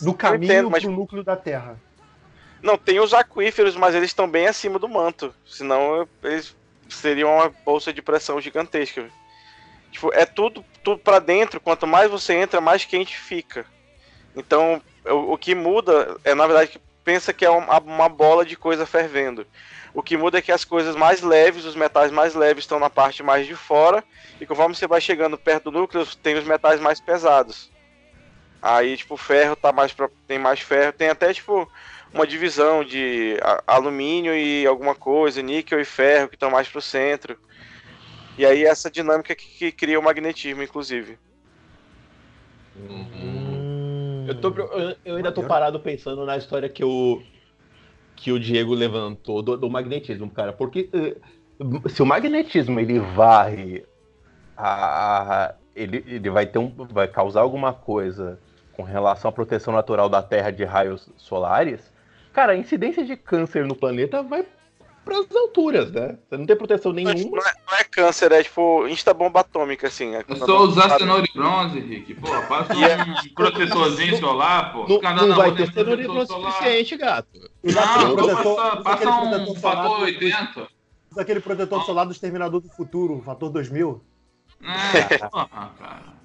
do 0.00 0.12
caminho 0.12 0.52
entendo, 0.52 0.70
mas... 0.72 0.82
pro 0.82 0.90
núcleo 0.90 1.22
da 1.22 1.36
terra. 1.36 1.78
Não, 2.60 2.76
tem 2.76 2.98
os 2.98 3.14
aquíferos, 3.14 3.76
mas 3.76 3.94
eles 3.94 4.10
estão 4.10 4.28
bem 4.28 4.48
acima 4.48 4.76
do 4.76 4.88
manto. 4.88 5.32
Senão 5.46 6.08
eles 6.24 6.56
seriam 6.94 7.34
uma 7.34 7.48
bolsa 7.64 7.92
de 7.92 8.02
pressão 8.02 8.40
gigantesca. 8.40 9.08
Tipo, 9.90 10.12
é 10.14 10.24
tudo, 10.24 10.64
tudo 10.82 10.98
para 10.98 11.18
dentro. 11.18 11.60
Quanto 11.60 11.86
mais 11.86 12.10
você 12.10 12.34
entra, 12.34 12.60
mais 12.60 12.84
quente 12.84 13.16
fica. 13.16 13.66
Então, 14.34 14.80
o, 15.04 15.34
o 15.34 15.38
que 15.38 15.54
muda 15.54 16.16
é, 16.24 16.34
na 16.34 16.46
verdade, 16.46 16.70
que 16.70 16.80
pensa 17.04 17.32
que 17.32 17.44
é 17.44 17.50
uma, 17.50 17.78
uma 17.78 18.08
bola 18.08 18.44
de 18.44 18.56
coisa 18.56 18.86
fervendo. 18.86 19.46
O 19.94 20.02
que 20.02 20.16
muda 20.16 20.38
é 20.38 20.42
que 20.42 20.52
as 20.52 20.64
coisas 20.64 20.96
mais 20.96 21.20
leves, 21.20 21.64
os 21.66 21.76
metais 21.76 22.10
mais 22.10 22.34
leves 22.34 22.64
estão 22.64 22.78
na 22.78 22.88
parte 22.88 23.22
mais 23.22 23.46
de 23.46 23.54
fora, 23.54 24.02
e 24.40 24.46
conforme 24.46 24.74
você 24.74 24.86
vai 24.86 25.00
chegando 25.00 25.36
perto 25.36 25.70
do 25.70 25.80
núcleo, 25.80 26.06
tem 26.22 26.36
os 26.36 26.44
metais 26.44 26.80
mais 26.80 26.98
pesados. 26.98 27.70
Aí, 28.62 28.96
tipo, 28.96 29.16
ferro 29.16 29.54
tá 29.54 29.70
mais 29.72 29.92
pra, 29.92 30.08
tem 30.26 30.38
mais 30.38 30.60
ferro, 30.60 30.92
tem 30.92 31.08
até 31.08 31.34
tipo 31.34 31.70
uma 32.12 32.26
divisão 32.26 32.84
de 32.84 33.36
alumínio 33.66 34.34
e 34.34 34.66
alguma 34.66 34.94
coisa, 34.94 35.42
níquel 35.42 35.80
e 35.80 35.84
ferro 35.84 36.28
que 36.28 36.36
estão 36.36 36.50
mais 36.50 36.68
pro 36.68 36.80
centro. 36.80 37.36
E 38.36 38.46
aí 38.46 38.64
essa 38.64 38.90
dinâmica 38.90 39.34
que, 39.34 39.46
que 39.46 39.72
cria 39.72 39.98
o 39.98 40.02
magnetismo, 40.02 40.62
inclusive. 40.62 41.18
Uhum. 42.76 44.26
Eu, 44.26 44.40
tô, 44.40 44.48
eu, 44.48 44.96
eu, 45.04 45.16
ainda 45.16 45.32
tô 45.32 45.42
parado 45.42 45.78
pensando 45.80 46.24
na 46.24 46.36
história 46.36 46.68
que 46.68 46.84
o, 46.84 47.22
que 48.16 48.32
o 48.32 48.40
Diego 48.40 48.74
levantou 48.74 49.42
do, 49.42 49.56
do 49.56 49.68
magnetismo, 49.68 50.30
cara. 50.30 50.52
Porque 50.52 50.88
uh, 50.94 51.88
se 51.88 52.02
o 52.02 52.06
magnetismo 52.06 52.80
ele 52.80 52.98
varre, 52.98 53.84
a, 54.56 55.44
a, 55.44 55.54
ele, 55.74 56.02
ele 56.06 56.30
vai, 56.30 56.46
ter 56.46 56.58
um, 56.58 56.70
vai 56.90 57.08
causar 57.08 57.40
alguma 57.40 57.72
coisa 57.72 58.38
com 58.72 58.82
relação 58.82 59.28
à 59.28 59.32
proteção 59.32 59.74
natural 59.74 60.08
da 60.08 60.22
Terra 60.22 60.50
de 60.50 60.64
raios 60.64 61.10
solares, 61.16 61.91
Cara, 62.32 62.52
a 62.52 62.56
incidência 62.56 63.04
de 63.04 63.16
câncer 63.16 63.66
no 63.66 63.74
planeta 63.74 64.22
vai 64.22 64.44
para 65.04 65.18
as 65.18 65.34
alturas, 65.34 65.90
né? 65.90 66.16
Você 66.28 66.36
não 66.36 66.46
tem 66.46 66.56
proteção 66.56 66.92
nenhuma. 66.92 67.14
Não 67.14 67.38
é, 67.38 67.52
não 67.66 67.78
é 67.78 67.84
câncer, 67.84 68.32
é 68.32 68.42
tipo 68.42 68.86
insta-bomba 68.86 69.40
atômica, 69.40 69.88
assim. 69.88 70.14
É 70.14 70.24
eu 70.26 70.36
só 70.36 70.60
usar 70.62 70.96
cenoura 70.96 71.24
e 71.28 71.32
bronze, 71.36 71.80
Rick. 71.80 72.14
Pô, 72.14 72.28
passa 72.48 72.72
um 72.74 73.34
protetorzinho 73.34 74.16
solar, 74.18 74.72
pô. 74.72 74.86
Não, 74.88 75.14
não, 75.14 75.26
não 75.28 75.36
vai 75.36 75.52
ter 75.54 75.72
cenoura 75.72 76.02
e 76.02 76.06
bronze 76.06 76.32
suficiente, 76.32 76.96
gato. 76.96 77.28
Não, 77.62 78.14
protetor, 78.16 78.56
passa, 78.56 78.82
passa 78.82 79.10
um 79.10 79.54
fator 79.56 80.00
80. 80.00 80.68
Usa 81.10 81.20
aquele 81.20 81.40
protetor 81.40 81.84
solar 81.84 82.06
do 82.06 82.12
Exterminador 82.12 82.60
do 82.60 82.68
Futuro, 82.68 83.20
fator 83.24 83.50
2000. 83.50 84.02
É, 84.62 85.18
porra, 85.28 85.72
cara. 85.78 86.22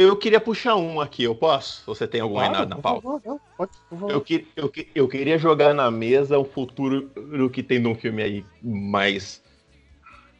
Eu 0.00 0.16
queria 0.16 0.40
puxar 0.40 0.76
um 0.76 0.98
aqui, 0.98 1.24
eu 1.24 1.34
posso? 1.34 1.82
Você 1.84 2.06
tem 2.06 2.22
algum 2.22 2.36
claro, 2.36 2.54
aí 2.54 2.60
na, 2.60 2.66
na 2.66 2.76
pauta? 2.76 3.02
Favor, 3.02 3.40
pode, 3.54 3.72
eu, 4.08 4.20
que, 4.22 4.46
eu, 4.56 4.72
eu 4.94 5.06
queria 5.06 5.36
jogar 5.36 5.74
na 5.74 5.90
mesa 5.90 6.38
o 6.38 6.44
futuro 6.44 7.10
que 7.52 7.62
tem 7.62 7.78
num 7.78 7.94
filme 7.94 8.22
aí 8.22 8.44
mais 8.62 9.42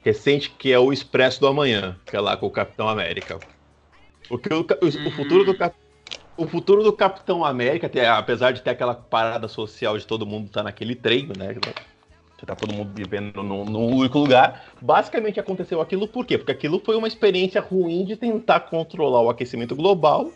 recente, 0.03 0.51
que 0.51 0.73
é 0.73 0.79
o 0.79 0.91
Expresso 0.91 1.41
do 1.41 1.47
Amanhã, 1.47 1.95
que 2.07 2.17
é 2.17 2.21
lá 2.21 2.39
com 2.39 2.47
o 2.47 2.51
Capitão 2.51 2.89
América. 2.89 3.39
Porque 4.29 4.49
o, 4.53 4.61
o, 4.61 5.09
o 5.09 5.11
futuro 5.11 5.45
do 5.45 5.55
o 6.39 6.47
futuro 6.47 6.83
do 6.83 6.93
Capitão 6.95 7.45
América, 7.45 7.91
apesar 8.17 8.53
de 8.53 8.63
ter 8.63 8.71
aquela 8.71 8.95
parada 8.95 9.47
social 9.47 9.99
de 9.99 10.07
todo 10.07 10.25
mundo 10.25 10.47
estar 10.47 10.61
tá 10.61 10.65
naquele 10.65 10.95
treino, 10.95 11.35
né? 11.37 11.55
Você 12.41 12.47
tá 12.47 12.57
todo 12.57 12.73
mundo 12.73 12.91
vivendo 12.95 13.43
num, 13.43 13.67
num, 13.67 13.97
único 13.97 14.19
lugar. 14.19 14.65
Basicamente 14.81 15.39
aconteceu 15.39 15.79
aquilo 15.79 16.09
por 16.09 16.25
quê? 16.25 16.39
Porque 16.39 16.53
aquilo 16.53 16.81
foi 16.83 16.97
uma 16.97 17.07
experiência 17.07 17.61
ruim 17.61 18.03
de 18.07 18.17
tentar 18.17 18.61
controlar 18.61 19.21
o 19.21 19.29
aquecimento 19.29 19.77
global 19.77 20.33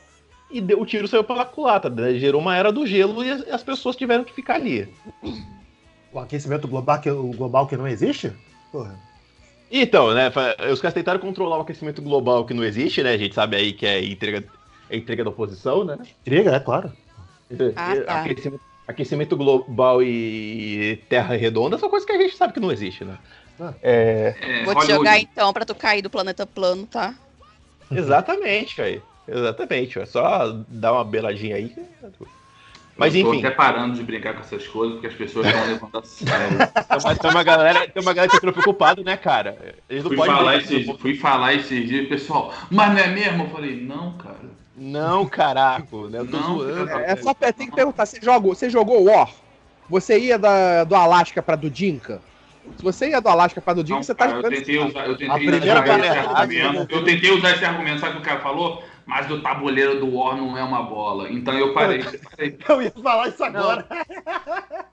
e 0.50 0.60
deu, 0.60 0.82
o 0.82 0.84
tiro 0.84 1.08
saiu 1.08 1.24
pela 1.24 1.46
culata. 1.46 1.88
Né? 1.88 2.18
Gerou 2.18 2.42
uma 2.42 2.54
era 2.54 2.70
do 2.70 2.86
gelo 2.86 3.24
e 3.24 3.30
as, 3.30 3.48
as, 3.48 3.62
pessoas 3.62 3.96
tiveram 3.96 4.22
que 4.22 4.34
ficar 4.34 4.56
ali. 4.56 4.86
O 6.12 6.18
aquecimento 6.18 6.68
global 6.68 7.00
que, 7.00 7.10
o 7.10 7.32
global 7.32 7.66
que 7.66 7.76
não 7.76 7.88
existe? 7.88 8.30
Porra. 8.70 8.94
Então, 9.70 10.12
né? 10.12 10.30
Os 10.70 10.82
caras 10.82 10.92
tentaram 10.92 11.18
controlar 11.18 11.56
o 11.56 11.62
aquecimento 11.62 12.02
global 12.02 12.44
que 12.44 12.52
não 12.52 12.62
existe, 12.62 13.02
né? 13.02 13.14
A 13.14 13.18
gente 13.18 13.34
sabe 13.34 13.56
aí 13.56 13.72
que 13.72 13.86
é 13.86 14.04
entrega, 14.04 14.44
é 14.90 14.96
entrega 14.96 15.24
da 15.24 15.30
oposição, 15.30 15.84
né? 15.84 15.96
Entrega, 16.20 16.54
é 16.54 16.60
claro. 16.60 16.92
Ah, 17.74 17.96
tá. 17.96 18.20
Aquecimento 18.20 18.73
aquecimento 18.86 19.36
global 19.36 20.02
e 20.02 21.02
terra 21.08 21.36
redonda 21.36 21.78
são 21.78 21.88
coisas 21.88 22.06
que 22.06 22.12
a 22.12 22.18
gente 22.18 22.36
sabe 22.36 22.52
que 22.52 22.60
não 22.60 22.72
existe, 22.72 23.04
né? 23.04 23.18
Ah. 23.60 23.72
É... 23.82 24.34
É, 24.40 24.64
Vou 24.64 24.74
te 24.74 24.86
jogar 24.86 25.18
então 25.18 25.52
pra 25.52 25.64
tu 25.64 25.74
cair 25.74 26.02
do 26.02 26.10
planeta 26.10 26.46
plano, 26.46 26.86
tá? 26.86 27.14
Exatamente, 27.90 28.80
aí. 28.82 29.00
Exatamente. 29.26 29.98
É 29.98 30.06
só 30.06 30.52
dar 30.68 30.92
uma 30.92 31.04
beladinha 31.04 31.56
aí. 31.56 31.74
Mas 32.96 33.14
eu 33.14 33.24
tô 33.24 33.34
enfim. 33.34 33.44
até 33.44 33.54
parando 33.54 33.96
de 33.96 34.02
brincar 34.04 34.34
com 34.34 34.40
essas 34.40 34.66
coisas, 34.68 34.94
porque 34.94 35.08
as 35.08 35.14
pessoas 35.14 35.46
estão 35.46 35.66
levando 35.66 35.98
a 35.98 36.04
sério. 36.04 37.18
tem, 37.20 37.30
uma 37.30 37.42
galera, 37.42 37.88
tem 37.88 38.02
uma 38.02 38.12
galera 38.12 38.30
que 38.30 38.40
tá 38.40 38.52
preocupado, 38.52 39.02
né, 39.02 39.16
cara? 39.16 39.74
Eles 39.88 40.04
não 40.04 40.10
fui, 40.10 40.16
podem 40.16 40.34
falar 40.34 40.56
esses, 40.56 40.90
fui 41.00 41.16
falar 41.16 41.54
esses 41.54 41.88
dias, 41.88 42.08
pessoal, 42.08 42.54
mas 42.70 42.92
não 42.92 42.98
é 42.98 43.08
mesmo? 43.08 43.44
Eu 43.44 43.50
falei, 43.50 43.80
não, 43.80 44.12
cara. 44.12 44.63
Não, 44.76 45.26
caraco, 45.26 46.08
né? 46.08 46.18
Eu 46.20 46.26
tô 46.26 46.36
não, 46.36 46.58
zoando. 46.58 46.90
É, 46.90 47.12
é 47.12 47.16
só 47.16 47.32
tem 47.34 47.52
que 47.68 47.74
perguntar, 47.74 48.06
você 48.06 48.20
jogou, 48.20 48.54
você 48.54 48.68
jogou 48.68 49.04
War? 49.04 49.30
Você 49.88 50.18
ia 50.18 50.38
da, 50.38 50.84
do 50.84 50.94
Alasca 50.94 51.42
pra 51.42 51.56
Dudinka? 51.56 52.20
Se 52.76 52.82
você 52.82 53.10
ia 53.10 53.20
do 53.20 53.28
Alasca 53.28 53.60
pra 53.60 53.74
Dudinka, 53.74 54.02
você 54.02 54.14
tá 54.14 54.26
jogando. 54.26 54.52
Eu 54.52 54.58
tentei 54.58 54.78
usar, 54.78 55.06
eu 55.06 55.16
tentei 55.16 55.48
usar 55.48 55.98
esse 55.98 56.08
argumento. 56.08 56.94
Eu 56.94 57.04
tentei 57.04 57.30
usar 57.30 57.50
esse 57.52 57.64
argumento, 57.64 58.00
sabe 58.00 58.12
o 58.12 58.16
que 58.16 58.22
o 58.22 58.24
cara 58.24 58.40
falou? 58.40 58.82
Mas 59.06 59.30
o 59.30 59.40
tabuleiro 59.40 60.00
do 60.00 60.16
War 60.16 60.36
não 60.36 60.56
é 60.56 60.64
uma 60.64 60.82
bola. 60.82 61.30
Então 61.30 61.56
eu 61.58 61.74
parei. 61.74 62.02
Eu 62.68 62.82
ia 62.82 62.90
falar 62.90 63.28
isso 63.28 63.44
agora. 63.44 63.86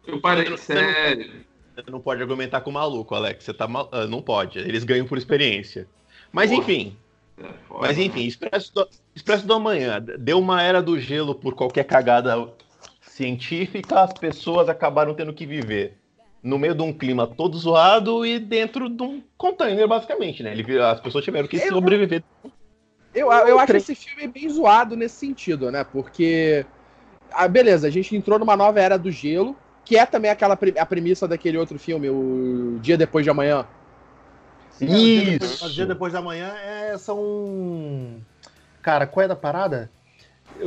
Eu 0.06 0.20
parei, 0.20 0.58
sério. 0.58 1.46
Você 1.74 1.90
não 1.90 2.02
pode 2.02 2.22
argumentar 2.22 2.60
com 2.62 2.70
o 2.70 2.74
maluco, 2.74 3.16
Alex. 3.16 3.46
Você 3.46 3.54
tá 3.54 3.68
mal... 3.68 3.88
Ah, 3.92 4.06
não 4.06 4.22
pode. 4.22 4.60
Eles 4.60 4.84
ganham 4.84 5.06
por 5.06 5.18
experiência. 5.18 5.88
Mas 6.32 6.50
Porra. 6.50 6.62
enfim. 6.62 6.98
É 7.48 7.54
Mas 7.70 7.98
enfim, 7.98 8.26
Expresso 8.26 8.74
do, 8.74 8.88
Expresso 9.16 9.46
do 9.46 9.54
Amanhã 9.54 10.04
deu 10.20 10.40
uma 10.40 10.62
era 10.62 10.82
do 10.82 11.00
gelo 11.00 11.36
por 11.36 11.56
qualquer 11.56 11.84
cagada 11.84 12.48
científica, 13.02 14.02
as 14.02 14.14
pessoas 14.14 14.70
acabaram 14.70 15.14
tendo 15.14 15.34
que 15.34 15.46
viver 15.46 15.98
no 16.42 16.58
meio 16.58 16.74
de 16.74 16.82
um 16.82 16.92
clima 16.92 17.28
todo 17.28 17.58
zoado 17.58 18.26
e 18.26 18.40
dentro 18.40 18.90
de 18.90 19.04
um 19.04 19.22
container, 19.38 19.88
basicamente, 19.88 20.42
né? 20.42 20.54
Ele, 20.54 20.80
as 20.80 21.00
pessoas 21.00 21.24
tiveram 21.24 21.48
que 21.48 21.58
eu, 21.58 21.68
sobreviver. 21.68 22.24
Eu, 23.14 23.32
eu 23.32 23.60
acho 23.60 23.76
esse 23.76 23.94
filme 23.94 24.28
bem 24.28 24.50
zoado 24.50 24.96
nesse 24.96 25.16
sentido, 25.16 25.72
né? 25.72 25.84
Porque. 25.84 26.66
Ah, 27.32 27.48
beleza, 27.48 27.88
a 27.88 27.92
gente 27.92 28.16
entrou 28.16 28.40
numa 28.40 28.58
nova 28.58 28.80
era 28.80 28.98
do 28.98 29.12
gelo, 29.12 29.56
que 29.86 29.98
é 29.98 30.06
também 30.06 30.32
aquela 30.32 30.58
a 30.78 30.86
premissa 30.86 31.28
daquele 31.28 31.58
outro 31.58 31.78
filme, 31.80 32.10
o 32.10 32.80
Dia 32.82 32.98
Depois 32.98 33.24
de 33.24 33.30
Amanhã, 33.30 33.66
isso. 34.86 34.94
É, 34.94 34.98
o 34.98 35.00
dia 35.00 35.40
depois, 35.40 35.74
dia 35.74 35.86
depois 35.86 36.14
da 36.14 36.22
manhã 36.22 36.54
é, 36.64 36.98
são. 36.98 38.16
Cara, 38.82 39.06
qual 39.06 39.24
é 39.24 39.28
da 39.28 39.36
parada? 39.36 39.90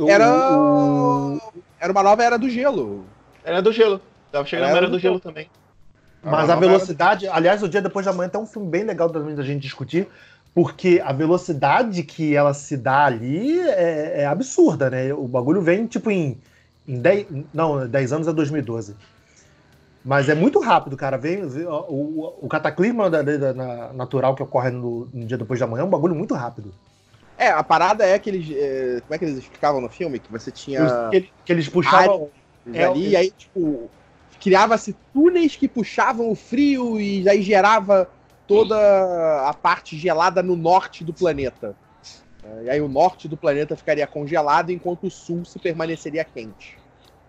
Era. 0.07 0.57
O... 0.57 1.39
Era 1.79 1.91
uma 1.91 2.03
nova 2.03 2.23
era 2.23 2.37
do 2.37 2.49
gelo. 2.49 3.05
Era 3.43 3.61
do 3.61 3.71
gelo. 3.71 4.01
Tava 4.31 4.45
chegando 4.45 4.69
era, 4.69 4.77
era 4.77 4.89
do 4.89 4.99
gelo 4.99 5.19
também. 5.19 5.49
Mas 6.23 6.49
a 6.49 6.55
velocidade. 6.55 7.27
Era... 7.27 7.35
Aliás, 7.35 7.61
o 7.61 7.69
dia 7.69 7.81
depois 7.81 8.05
da 8.05 8.13
manhã 8.13 8.29
tem 8.29 8.41
um 8.41 8.45
filme 8.45 8.67
bem 8.67 8.83
legal 8.83 9.09
também 9.09 9.35
da 9.35 9.43
gente 9.43 9.61
discutir. 9.61 10.07
Porque 10.53 11.01
a 11.03 11.11
velocidade 11.11 12.01
que 12.03 12.33
ela 12.33 12.53
se 12.53 12.77
dá 12.77 13.05
ali 13.05 13.59
é, 13.59 14.21
é 14.21 14.25
absurda, 14.25 14.89
né? 14.89 15.13
O 15.13 15.27
bagulho 15.27 15.61
vem, 15.61 15.85
tipo, 15.85 16.09
em, 16.09 16.37
em 16.87 16.99
10. 16.99 17.27
Não, 17.53 17.85
10 17.85 18.13
anos 18.13 18.27
é 18.27 18.33
2012. 18.33 18.95
Mas 20.05 20.29
é 20.29 20.35
muito 20.35 20.59
rápido, 20.59 20.95
cara. 20.95 21.17
Vem, 21.17 21.43
o, 21.43 22.45
o 22.45 22.47
cataclisma 22.47 23.09
da, 23.09 23.21
da- 23.23 23.53
da- 23.53 23.93
natural 23.93 24.35
que 24.35 24.43
ocorre 24.43 24.69
no, 24.69 25.07
no 25.11 25.25
dia 25.25 25.37
depois 25.37 25.59
da 25.59 25.65
manhã 25.67 25.81
é 25.81 25.85
um 25.85 25.89
bagulho 25.89 26.13
muito 26.15 26.33
rápido. 26.35 26.71
É, 27.37 27.49
a 27.49 27.63
parada 27.63 28.05
é 28.05 28.17
que 28.17 28.29
eles. 28.29 28.49
é, 28.55 29.01
como 29.01 29.13
é 29.13 29.17
que 29.17 29.25
eles 29.25 29.37
explicavam 29.37 29.81
no 29.81 29.89
filme? 29.89 30.19
Que 30.19 30.31
você 30.31 30.51
tinha. 30.51 31.09
Que, 31.11 31.21
que 31.43 31.51
eles 31.51 31.67
puxavam. 31.67 32.29
É, 32.73 32.85
ali, 32.85 33.09
e 33.09 33.15
aí, 33.15 33.31
tipo, 33.31 33.89
criava-se 34.39 34.95
túneis 35.13 35.55
que 35.55 35.67
puxavam 35.67 36.29
o 36.29 36.35
frio 36.35 36.99
e 36.99 37.27
aí 37.27 37.41
gerava 37.41 38.07
toda 38.47 38.75
a 39.49 39.53
parte 39.53 39.97
gelada 39.97 40.41
no 40.43 40.55
norte 40.55 41.03
do 41.03 41.13
planeta. 41.13 41.75
É, 42.43 42.63
E 42.65 42.69
aí 42.69 42.81
o 42.81 42.87
norte 42.87 43.27
do 43.27 43.37
planeta 43.37 43.75
ficaria 43.75 44.07
congelado 44.07 44.71
enquanto 44.71 45.07
o 45.07 45.11
sul 45.11 45.43
se 45.45 45.59
permaneceria 45.59 46.23
quente. 46.23 46.77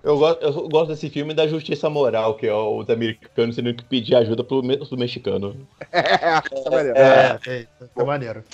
Eu 0.02 0.18
gosto, 0.18 0.42
eu 0.42 0.68
gosto 0.68 0.88
desse 0.88 1.10
filme 1.10 1.34
da 1.34 1.48
justiça 1.48 1.90
moral, 1.90 2.36
que 2.36 2.46
é 2.46 2.54
os 2.54 2.88
americanos 2.88 3.56
tendo 3.56 3.74
que 3.74 3.84
pedir 3.84 4.14
ajuda 4.14 4.44
pro, 4.44 4.62
pro 4.62 4.98
mexicano. 4.98 5.66
É, 5.92 6.58
essa 6.58 6.70
maneira. 6.70 6.98
É, 6.98 7.38
é, 7.46 7.66
é 7.96 8.04
maneiro. 8.04 8.44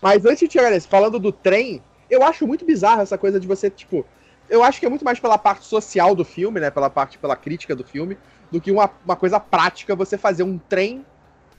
Mas 0.00 0.24
antes 0.24 0.48
de 0.48 0.52
chegar 0.52 0.70
nesse, 0.70 0.88
falando 0.88 1.18
do 1.18 1.32
trem, 1.32 1.82
eu 2.08 2.22
acho 2.22 2.46
muito 2.46 2.64
bizarro 2.64 3.02
essa 3.02 3.18
coisa 3.18 3.38
de 3.38 3.46
você, 3.46 3.68
tipo. 3.70 4.06
Eu 4.48 4.64
acho 4.64 4.80
que 4.80 4.86
é 4.86 4.88
muito 4.88 5.04
mais 5.04 5.20
pela 5.20 5.38
parte 5.38 5.64
social 5.64 6.14
do 6.14 6.24
filme, 6.24 6.58
né? 6.58 6.70
Pela 6.70 6.90
parte, 6.90 7.18
pela 7.18 7.36
crítica 7.36 7.76
do 7.76 7.84
filme, 7.84 8.18
do 8.50 8.60
que 8.60 8.72
uma, 8.72 8.90
uma 9.04 9.14
coisa 9.14 9.38
prática 9.38 9.94
você 9.94 10.18
fazer 10.18 10.42
um 10.42 10.58
trem 10.58 11.04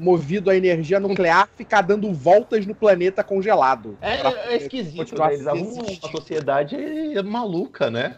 movido 0.01 0.49
a 0.49 0.55
energia 0.55 0.99
nuclear 0.99 1.47
ficar 1.55 1.81
dando 1.81 2.11
voltas 2.11 2.65
no 2.65 2.73
planeta 2.73 3.23
congelado. 3.23 3.97
É, 4.01 4.17
Pra 4.17 4.31
é 4.51 4.57
esquisito, 4.57 5.17
né? 5.17 5.33
Eles 5.33 5.47
arrumam 5.47 5.83
existindo. 5.83 6.07
uma 6.07 6.11
sociedade 6.11 7.23
maluca, 7.23 7.89
né? 7.89 8.17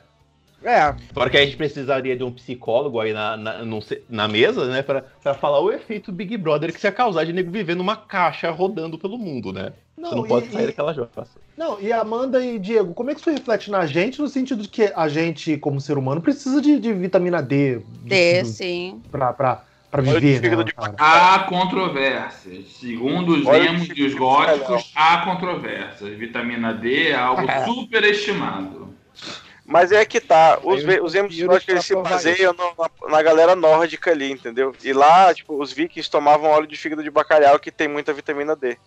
É, 0.63 0.95
Porque 1.13 1.37
a 1.37 1.43
gente 1.45 1.57
precisaria 1.57 2.15
de 2.15 2.23
um 2.23 2.31
psicólogo 2.31 2.99
aí 2.99 3.11
na, 3.13 3.35
na, 3.35 3.65
não 3.65 3.79
na 4.09 4.27
mesa, 4.27 4.65
né? 4.65 4.81
Pra, 4.81 5.01
pra 5.21 5.33
falar 5.33 5.59
o 5.59 5.71
efeito 5.71 6.11
Big 6.11 6.37
Brother 6.37 6.71
que 6.73 6.79
se 6.79 6.87
ia 6.87 6.91
causar 6.91 7.25
de 7.25 7.33
nego 7.33 7.51
viver 7.51 7.75
numa 7.75 7.95
caixa 7.95 8.49
rodando 8.49 8.97
pelo 8.97 9.17
mundo, 9.17 9.51
né? 9.51 9.73
Você 9.97 10.15
não 10.15 10.25
e- 10.25 10.27
pode 10.27 10.47
e- 10.47 10.51
sair 10.51 10.65
daquela 10.67 10.93
jossa. 10.93 11.27
Não, 11.57 11.79
e 11.79 11.91
Amanda 11.91 12.43
e 12.43 12.57
Diego, 12.57 12.93
como 12.93 13.11
é 13.11 13.13
que 13.13 13.19
isso 13.21 13.29
reflete 13.29 13.69
na 13.69 13.85
gente 13.85 14.19
no 14.21 14.27
sentido 14.27 14.63
de 14.63 14.69
que 14.69 14.91
a 14.95 15.07
gente, 15.07 15.57
como 15.57 15.79
ser 15.79 15.97
humano, 15.97 16.21
precisa 16.21 16.61
de, 16.61 16.79
de 16.79 16.93
vitamina 16.93 17.41
D 17.41 17.79
D, 18.03 18.41
do- 18.41 18.47
sim. 18.47 19.01
pra, 19.11 19.31
pra, 19.33 19.63
pra 19.91 20.01
viver, 20.01 20.57
né, 20.57 20.63
de 20.63 20.73
cara? 20.73 20.95
Há 20.97 21.39
controvérsias. 21.39 22.65
Segundo 22.79 23.33
os 23.35 23.45
Olha 23.45 23.67
emos 23.69 23.87
que 23.87 24.01
e 24.01 24.05
os 24.07 24.13
góticos, 24.15 24.91
há 24.95 25.17
controvérsias. 25.19 26.17
Vitamina 26.17 26.73
D 26.73 27.09
é 27.09 27.15
algo 27.15 27.43
superestimado. 27.65 28.82
Mas 29.65 29.91
é 29.91 30.05
que 30.05 30.19
tá, 30.19 30.59
os, 30.63 30.83
eu 30.83 31.03
os 31.03 31.15
emos 31.15 31.37
nórdicos, 31.39 31.69
eles 31.69 31.85
se 31.85 31.93
pra 31.93 32.01
provar 32.03 32.09
baseiam 32.17 32.53
no- 32.53 32.75
na, 32.77 33.09
na 33.09 33.21
galera 33.23 33.55
nórdica 33.55 34.11
ali, 34.11 34.31
entendeu? 34.31 34.75
E 34.83 34.91
lá, 34.91 35.33
tipo, 35.33 35.61
os 35.61 35.71
vikings 35.71 36.09
tomavam 36.09 36.49
óleo 36.51 36.67
de 36.67 36.75
fígado 36.77 37.03
de 37.03 37.09
bacalhau 37.09 37.59
que 37.59 37.71
tem 37.71 37.87
muita 37.87 38.13
vitamina 38.13 38.55
D. 38.55 38.77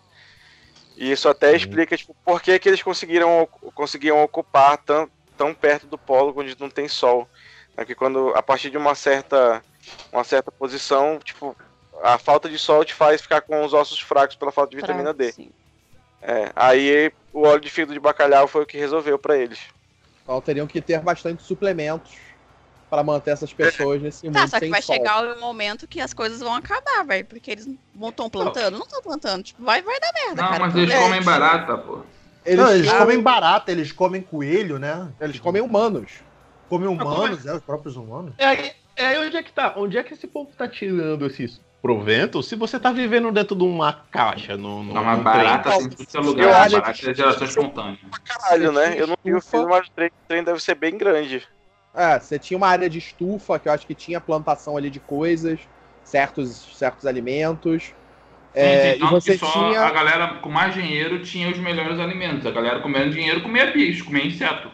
E 0.97 1.11
isso 1.13 1.29
até 1.29 1.55
explica, 1.55 1.97
tipo, 1.97 2.17
por 2.25 2.41
que, 2.43 2.59
que 2.59 2.69
eles 2.69 2.83
conseguiram, 2.83 3.47
conseguiam 3.75 4.23
ocupar 4.23 4.79
tão, 4.79 5.11
tão 5.37 5.55
perto 5.55 5.87
do 5.87 5.99
polo 5.99 6.33
onde 6.37 6.59
não 6.59 6.71
tem 6.71 6.89
sol. 6.89 7.29
É 7.77 7.85
que 7.85 7.95
quando, 7.95 8.35
a 8.35 8.43
partir 8.43 8.71
de 8.71 8.79
uma 8.79 8.95
certa, 8.95 9.63
uma 10.11 10.25
certa 10.25 10.51
posição, 10.53 11.19
tipo, 11.19 11.57
a 12.03 12.19
falta 12.19 12.49
de 12.49 12.59
sol 12.59 12.85
te 12.85 12.95
faz 12.95 13.21
ficar 13.21 13.43
com 13.43 13.65
os 13.65 13.75
ossos 13.75 14.01
fracos 14.01 14.37
pela 14.37 14.53
falta 14.53 14.71
de 14.71 14.77
vitamina 14.77 15.13
D. 15.13 15.33
Sim. 15.33 15.51
É, 16.23 16.51
aí 16.57 17.13
o 17.33 17.43
óleo 17.43 17.61
de 17.61 17.71
fígado 17.71 17.93
de 17.93 18.01
bacalhau 18.01 18.49
foi 18.49 18.63
o 18.63 18.67
que 18.67 18.79
resolveu 18.79 19.19
pra 19.19 19.37
eles. 19.37 19.61
Então 20.27 20.41
teriam 20.41 20.67
que 20.67 20.81
ter 20.81 21.01
bastante 21.01 21.41
suplementos 21.45 22.11
para 22.91 23.03
manter 23.05 23.31
essas 23.31 23.53
pessoas 23.53 24.03
nesse 24.03 24.27
mundo 24.27 24.35
Tá, 24.35 24.47
só 24.49 24.57
que 24.57 24.65
sem 24.67 24.71
vai 24.71 24.83
sol. 24.83 24.97
chegar 24.97 25.25
o 25.37 25.41
momento 25.41 25.87
que 25.87 26.01
as 26.01 26.13
coisas 26.13 26.41
vão 26.41 26.55
acabar, 26.55 27.05
velho. 27.07 27.25
Porque 27.25 27.51
eles 27.51 27.69
não 27.95 28.09
estão 28.09 28.29
plantando. 28.29 28.75
Não 28.77 28.85
estão 28.85 29.01
plantando. 29.03 29.43
Tipo, 29.45 29.63
vai, 29.65 29.83
vai 29.83 29.99
dar 30.01 30.13
merda, 30.13 30.43
Não, 30.43 30.49
cara. 30.49 30.67
mas 30.67 30.75
eles 30.77 30.95
É, 30.95 30.99
comem 31.01 31.23
barata, 31.23 31.79
pô. 31.79 32.01
Eles, 32.45 32.65
Não, 32.65 32.73
eles 32.73 32.89
ah, 32.89 32.99
comem 32.99 33.21
barata, 33.21 33.73
eles 33.73 33.91
comem 33.93 34.21
coelho, 34.23 34.79
né? 34.79 35.09
eles 35.21 35.39
comem 35.41 35.63
humanos. 35.63 36.13
Comem 36.69 36.89
humanos, 36.89 37.45
é, 37.47 37.55
os 37.55 37.63
próprios 37.63 37.97
humanos. 37.97 38.35
É 38.39 38.47
aí, 38.47 38.73
é 38.97 39.07
aí 39.07 39.27
onde 39.27 39.37
é 39.37 39.43
que 39.43 39.53
tá? 39.53 39.75
Onde 39.77 39.97
é 39.99 40.03
que 40.03 40.15
esse 40.15 40.27
povo 40.27 40.51
tá 40.57 40.69
tirando 40.69 41.27
esses 41.27 41.61
proventos 41.87 42.49
se 42.49 42.57
você 42.57 42.81
tá 42.81 42.91
vivendo 42.91 43.31
dentro 43.31 43.55
de 43.55 43.63
uma 43.63 43.93
caixa 44.11 44.57
no, 44.57 44.83
no, 44.83 44.93
num 44.93 45.23
barata 45.23 45.71
trem? 45.71 45.89
tem 45.91 46.07
tudo 46.07 46.07
que 46.07 46.17
é 46.17 46.19
Eu 46.19 46.25
lugar. 46.49 46.63
acho 46.67 46.81
Barata 46.81 47.11
é 47.11 47.15
geração 47.15 47.47
espontânea. 47.47 47.99
Caralho, 48.25 48.73
né? 48.73 48.95
Eu 49.01 49.07
não 49.07 49.17
vi 49.25 49.33
o 49.33 49.39
Estufa. 49.39 49.59
filme, 49.59 49.71
mas 49.73 49.87
o 49.87 49.91
trem, 49.93 50.09
o 50.09 50.29
trem 50.29 50.43
deve 50.43 50.61
ser 50.61 50.75
bem 50.75 50.99
grande. 50.99 51.47
É, 51.95 52.19
você 52.19 52.39
tinha 52.41 52.59
uma 52.59 52.67
área 52.67 52.91
de 52.91 52.99
estufa, 52.99 53.59
que 53.61 53.69
eu 53.69 53.73
acho 53.73 53.87
que 53.87 53.95
tinha 53.95 54.21
plantação 54.21 54.77
ali 54.77 54.91
de 54.91 54.99
coisas, 54.99 55.61
certos, 56.03 56.77
certos 56.77 57.07
alimentos. 57.07 57.95
É, 58.53 58.95
Sim, 58.95 59.05
e 59.05 59.09
você 59.09 59.33
que 59.33 59.39
só 59.39 59.53
tinha. 59.53 59.81
a 59.83 59.91
galera 59.93 60.27
com 60.43 60.49
mais 60.51 60.75
dinheiro 60.75 61.23
tinha 61.23 61.49
os 61.51 61.59
melhores 61.59 62.01
alimentos. 62.01 62.45
A 62.47 62.51
galera 62.51 62.81
com 62.81 62.89
menos 62.89 63.15
dinheiro 63.15 63.43
comia 63.43 63.71
bicho, 63.71 64.05
comia 64.07 64.27
inseto. 64.27 64.71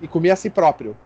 E 0.00 0.06
comia 0.06 0.32
a 0.34 0.36
si 0.36 0.48
próprio. 0.48 0.96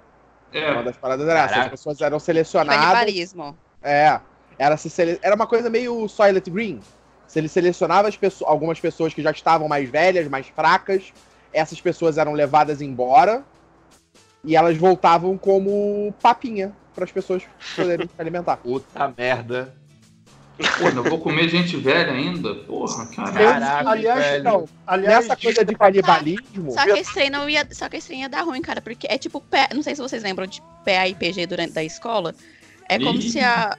Uma 0.53 0.61
É. 0.81 0.83
das 0.83 0.97
paradas 0.99 1.27
era 1.27 1.41
essa. 1.45 1.61
As 1.63 1.69
pessoas 1.69 2.01
eram 2.01 2.19
selecionadas. 2.19 2.77
Canibalismo. 2.85 3.57
É. 3.83 4.21
Era, 4.59 4.77
se 4.77 4.89
sele... 4.89 5.19
era 5.23 5.35
uma 5.35 5.47
coisa 5.47 5.69
meio 5.69 6.09
Silent 6.09 6.49
Green. 6.49 6.81
Se 7.27 7.39
ele 7.39 7.49
selecionava 7.49 8.09
as 8.09 8.17
pessoas, 8.17 8.49
algumas 8.49 8.79
pessoas 8.79 9.13
que 9.13 9.23
já 9.23 9.31
estavam 9.31 9.69
mais 9.69 9.89
velhas, 9.91 10.29
mais 10.29 10.47
fracas, 10.49 11.13
essas 11.53 11.81
pessoas 11.81 12.19
eram 12.19 12.33
levadas 12.33 12.81
embora 12.81 13.45
e 14.45 14.55
elas 14.55 14.77
voltavam 14.77 15.37
como 15.37 16.15
papinha 16.23 16.73
para 16.95 17.05
as 17.05 17.13
pessoas 17.13 17.43
poderem 17.75 18.07
se 18.07 18.21
alimentar. 18.21 18.57
Puta 18.63 19.13
merda. 19.17 19.75
Pô, 20.79 20.89
eu 20.89 21.05
vou 21.05 21.19
comer 21.19 21.49
gente 21.51 21.77
velha 21.77 22.13
ainda? 22.13 22.55
Porra, 22.55 23.07
caralho. 23.09 23.37
Caraca, 23.37 23.91
aliás, 23.91 24.25
velho. 24.25 24.41
Então, 24.41 24.69
Aliás, 24.87 25.27
nessa 25.27 25.37
coisa 25.37 25.63
de 25.63 25.75
canibalismo, 25.75 26.73
Só 26.73 26.85
que 26.85 26.99
esse 26.99 27.13
trem 27.13 27.29
não 27.29 27.49
ia. 27.49 27.67
Só 27.73 27.89
que 27.91 27.99
esse 27.99 28.07
trem 28.07 28.23
ia 28.23 28.29
dar 28.29 28.43
ruim, 28.43 28.63
cara. 28.63 28.81
Porque 28.81 29.07
é 29.11 29.19
tipo. 29.19 29.45
Não 29.75 29.83
sei 29.83 29.95
se 29.95 30.01
vocês 30.01 30.23
lembram 30.23 30.47
de 30.47 30.63
PAIPG 30.83 31.47
durante 31.47 31.75
da 31.75 31.85
escola. 31.85 32.35
É 32.89 32.99
como 32.99 33.19
Ih. 33.19 33.31
se 33.31 33.41
a. 33.41 33.77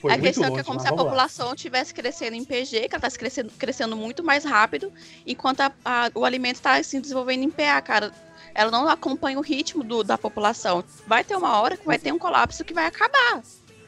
foi 0.00 0.12
a 0.12 0.18
questão 0.18 0.44
é 0.44 0.46
que 0.46 0.50
longe, 0.50 0.60
é 0.60 0.64
como 0.64 0.80
se 0.80 0.86
a 0.88 0.92
população 0.92 1.54
estivesse 1.54 1.92
crescendo 1.92 2.34
em 2.34 2.44
PG, 2.44 2.88
que 2.88 2.94
ela 2.94 3.06
está 3.06 3.18
crescendo, 3.18 3.52
crescendo 3.58 3.96
muito 3.96 4.22
mais 4.24 4.44
rápido, 4.44 4.92
enquanto 5.26 5.60
a- 5.60 5.72
a- 5.84 6.10
o 6.14 6.24
alimento 6.24 6.56
está 6.56 6.82
se 6.82 7.00
desenvolvendo 7.00 7.42
em 7.42 7.50
PA, 7.50 7.80
cara. 7.82 8.12
Ela 8.54 8.70
não 8.70 8.88
acompanha 8.88 9.38
o 9.38 9.42
ritmo 9.42 9.84
do- 9.84 10.02
da 10.02 10.18
população. 10.18 10.82
Vai 11.06 11.22
ter 11.22 11.36
uma 11.36 11.60
hora 11.60 11.76
que 11.76 11.86
vai 11.86 11.98
ter 11.98 12.12
um 12.12 12.18
colapso 12.18 12.64
que 12.64 12.74
vai 12.74 12.86
acabar. 12.86 13.42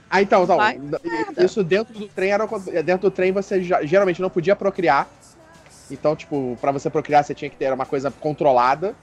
Ah, 0.08 0.20
então, 0.20 0.44
então 0.44 0.56
Vai, 0.58 0.78
isso 1.38 1.64
dentro 1.64 1.94
do 1.94 2.06
trem 2.08 2.30
era 2.32 2.46
dentro 2.84 3.08
do 3.08 3.10
trem 3.10 3.32
você 3.32 3.62
já- 3.62 3.82
geralmente 3.82 4.20
não 4.20 4.28
podia 4.28 4.54
procriar. 4.54 5.08
Então, 5.90 6.14
tipo, 6.14 6.56
pra 6.60 6.70
você 6.70 6.88
procriar 6.90 7.24
você 7.24 7.34
tinha 7.34 7.50
que 7.50 7.56
ter 7.56 7.72
uma 7.72 7.86
coisa 7.86 8.10
controlada. 8.10 8.94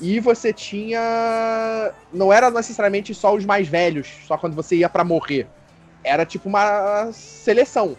E 0.00 0.20
você 0.20 0.52
tinha 0.52 1.92
não 2.12 2.32
era 2.32 2.50
necessariamente 2.50 3.14
só 3.14 3.34
os 3.34 3.44
mais 3.44 3.66
velhos, 3.66 4.08
só 4.26 4.36
quando 4.36 4.54
você 4.54 4.76
ia 4.76 4.88
pra 4.88 5.02
morrer. 5.04 5.46
Era 6.04 6.24
tipo 6.24 6.48
uma 6.48 7.10
seleção. 7.12 7.96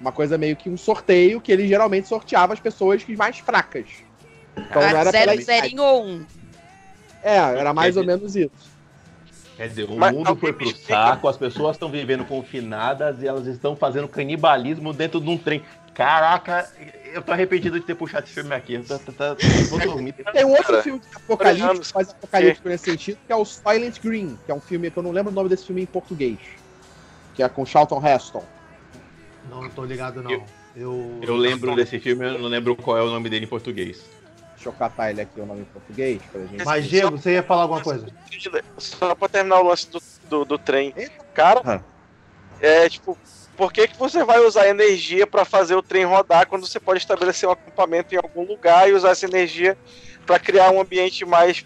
Uma 0.00 0.12
coisa 0.12 0.36
meio 0.36 0.56
que 0.56 0.68
um 0.68 0.76
sorteio 0.76 1.40
que 1.40 1.50
ele 1.50 1.66
geralmente 1.66 2.06
sorteava 2.08 2.52
as 2.52 2.60
pessoas 2.60 3.02
que 3.02 3.16
mais 3.16 3.38
fracas. 3.38 3.86
Então 4.56 4.82
não 4.82 4.88
era 4.88 5.10
pela 5.10 5.32
zero, 5.32 5.42
zerinho 5.42 5.82
ou 5.82 6.04
um. 6.06 6.26
É, 7.22 7.36
era 7.36 7.72
mais 7.72 7.96
ou 7.96 8.04
menos 8.04 8.36
isso. 8.36 8.74
Quer 9.56 9.68
dizer, 9.68 9.84
o 9.88 9.96
Mas 9.96 10.12
mundo 10.12 10.34
foi 10.36 10.52
pro 10.52 10.76
saco, 10.76 11.28
as 11.28 11.36
pessoas 11.36 11.76
estão 11.76 11.88
vivendo 11.88 12.24
confinadas 12.24 13.22
e 13.22 13.26
elas 13.26 13.46
estão 13.46 13.76
fazendo 13.76 14.08
canibalismo 14.08 14.92
dentro 14.92 15.20
de 15.20 15.30
um 15.30 15.38
trem. 15.38 15.62
Caraca, 15.94 16.68
eu 17.12 17.22
tô 17.22 17.30
arrependido 17.30 17.78
de 17.78 17.86
ter 17.86 17.94
puxado 17.94 18.24
esse 18.24 18.34
filme 18.34 18.52
aqui. 18.52 18.74
Eu 18.74 18.84
tô- 18.84 18.98
tô- 18.98 19.12
tô- 19.12 19.36
vou 19.70 19.78
dormir. 19.78 20.12
Tem 20.32 20.44
um 20.44 20.50
outro 20.50 20.66
Cara, 20.66 20.82
filme 20.82 20.98
de 20.98 21.06
apocalíptico, 21.16 21.86
mas 21.94 22.10
apocalíptico 22.10 22.68
nesse 22.68 22.84
sentido, 22.84 23.18
que 23.24 23.32
é 23.32 23.36
o 23.36 23.44
Silent 23.44 24.00
Green, 24.02 24.36
que 24.44 24.50
é 24.50 24.54
um 24.54 24.60
filme 24.60 24.90
que 24.90 24.96
eu 24.96 25.02
não 25.04 25.12
lembro 25.12 25.30
o 25.30 25.34
nome 25.34 25.48
desse 25.48 25.66
filme 25.66 25.82
em 25.82 25.86
português. 25.86 26.38
Que 27.34 27.42
é 27.44 27.48
com 27.48 27.64
Charlton 27.64 28.04
Heston. 28.04 28.44
Não, 29.48 29.62
não 29.62 29.70
tô 29.70 29.84
ligado, 29.84 30.20
não. 30.22 30.30
Eu, 30.76 31.20
Eu 31.22 31.36
lembro 31.36 31.76
desse 31.76 32.00
filme, 32.00 32.26
eu 32.26 32.38
não 32.40 32.48
lembro 32.48 32.74
qual 32.74 32.98
é 32.98 33.02
o 33.02 33.06
nome 33.10 33.30
dele 33.30 33.44
em 33.44 33.48
português. 33.48 34.04
Deixa 34.54 34.68
eu 34.68 34.72
catar 34.72 35.10
ele 35.10 35.20
aqui 35.20 35.38
o 35.40 35.46
nome 35.46 35.60
em 35.60 35.64
português 35.66 36.20
pra 36.32 36.40
gente. 36.40 36.64
Mas, 36.64 36.86
Diego, 36.88 37.16
você 37.16 37.34
ia 37.34 37.42
falar 37.44 37.62
alguma 37.62 37.80
coisa? 37.80 38.06
Só 38.78 39.14
pra 39.14 39.28
terminar 39.28 39.60
o 39.60 39.68
lance 39.68 39.88
do, 39.90 40.02
do, 40.28 40.44
do 40.44 40.58
trem. 40.58 40.92
Cara, 41.34 41.84
é 42.60 42.88
tipo, 42.88 43.16
por 43.56 43.72
que, 43.72 43.88
que 43.88 43.98
você 43.98 44.24
vai 44.24 44.40
usar 44.40 44.68
energia 44.68 45.26
pra 45.26 45.44
fazer 45.44 45.74
o 45.74 45.82
trem 45.82 46.04
rodar 46.04 46.46
quando 46.46 46.66
você 46.66 46.80
pode 46.80 46.98
estabelecer 46.98 47.48
um 47.48 47.52
acampamento 47.52 48.14
em 48.14 48.18
algum 48.18 48.44
lugar 48.46 48.88
e 48.88 48.92
usar 48.92 49.10
essa 49.10 49.26
energia 49.26 49.76
pra 50.26 50.38
criar 50.38 50.70
um 50.70 50.80
ambiente 50.80 51.24
mais 51.24 51.64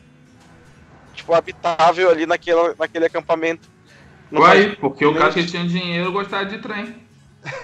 tipo, 1.15 1.35
habitável 1.35 2.11
ali 2.11 2.27
naquele, 2.27 2.75
naquele 2.79 3.07
acampamento? 3.07 3.69
Não 4.31 4.43
faz- 4.43 4.67
Uai, 4.67 4.77
porque 4.77 5.07
o 5.07 5.15
cara 5.15 5.33
que 5.33 5.47
tinha 5.47 5.67
dinheiro 5.67 6.13
gostava 6.13 6.45
de 6.45 6.59
trem. 6.59 6.95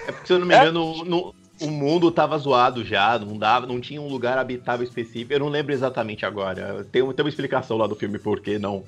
É 0.07 0.11
porque, 0.11 0.27
se 0.27 0.33
eu 0.33 0.39
não 0.39 0.47
me 0.47 0.55
engano, 0.55 1.05
no- 1.05 1.35
o 1.61 1.67
mundo 1.67 2.11
tava 2.11 2.37
zoado 2.37 2.83
já, 2.83 3.17
não, 3.19 3.37
dava, 3.37 3.65
não 3.67 3.79
tinha 3.79 4.01
um 4.01 4.07
lugar 4.09 4.37
habitável 4.37 4.83
específico. 4.85 5.31
Eu 5.31 5.39
não 5.39 5.49
lembro 5.49 5.71
exatamente 5.73 6.25
agora. 6.25 6.83
Tem, 6.91 7.01
tem 7.13 7.23
uma 7.23 7.29
explicação 7.29 7.77
lá 7.77 7.87
do 7.87 7.95
filme 7.95 8.17
por 8.19 8.41
que 8.41 8.57
não. 8.59 8.83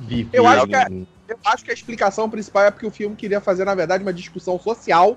Vive 0.00 0.30
Eu 0.32 0.46
acho 0.46 0.66
que 0.66 0.74
é- 0.74 0.86
Eu 1.28 1.38
acho 1.44 1.64
que 1.64 1.70
a 1.70 1.74
explicação 1.74 2.28
principal 2.28 2.64
é 2.64 2.70
porque 2.72 2.86
o 2.86 2.90
filme 2.90 3.14
queria 3.14 3.40
fazer, 3.40 3.64
na 3.64 3.74
verdade, 3.74 4.02
uma 4.02 4.12
discussão 4.12 4.58
social. 4.58 5.16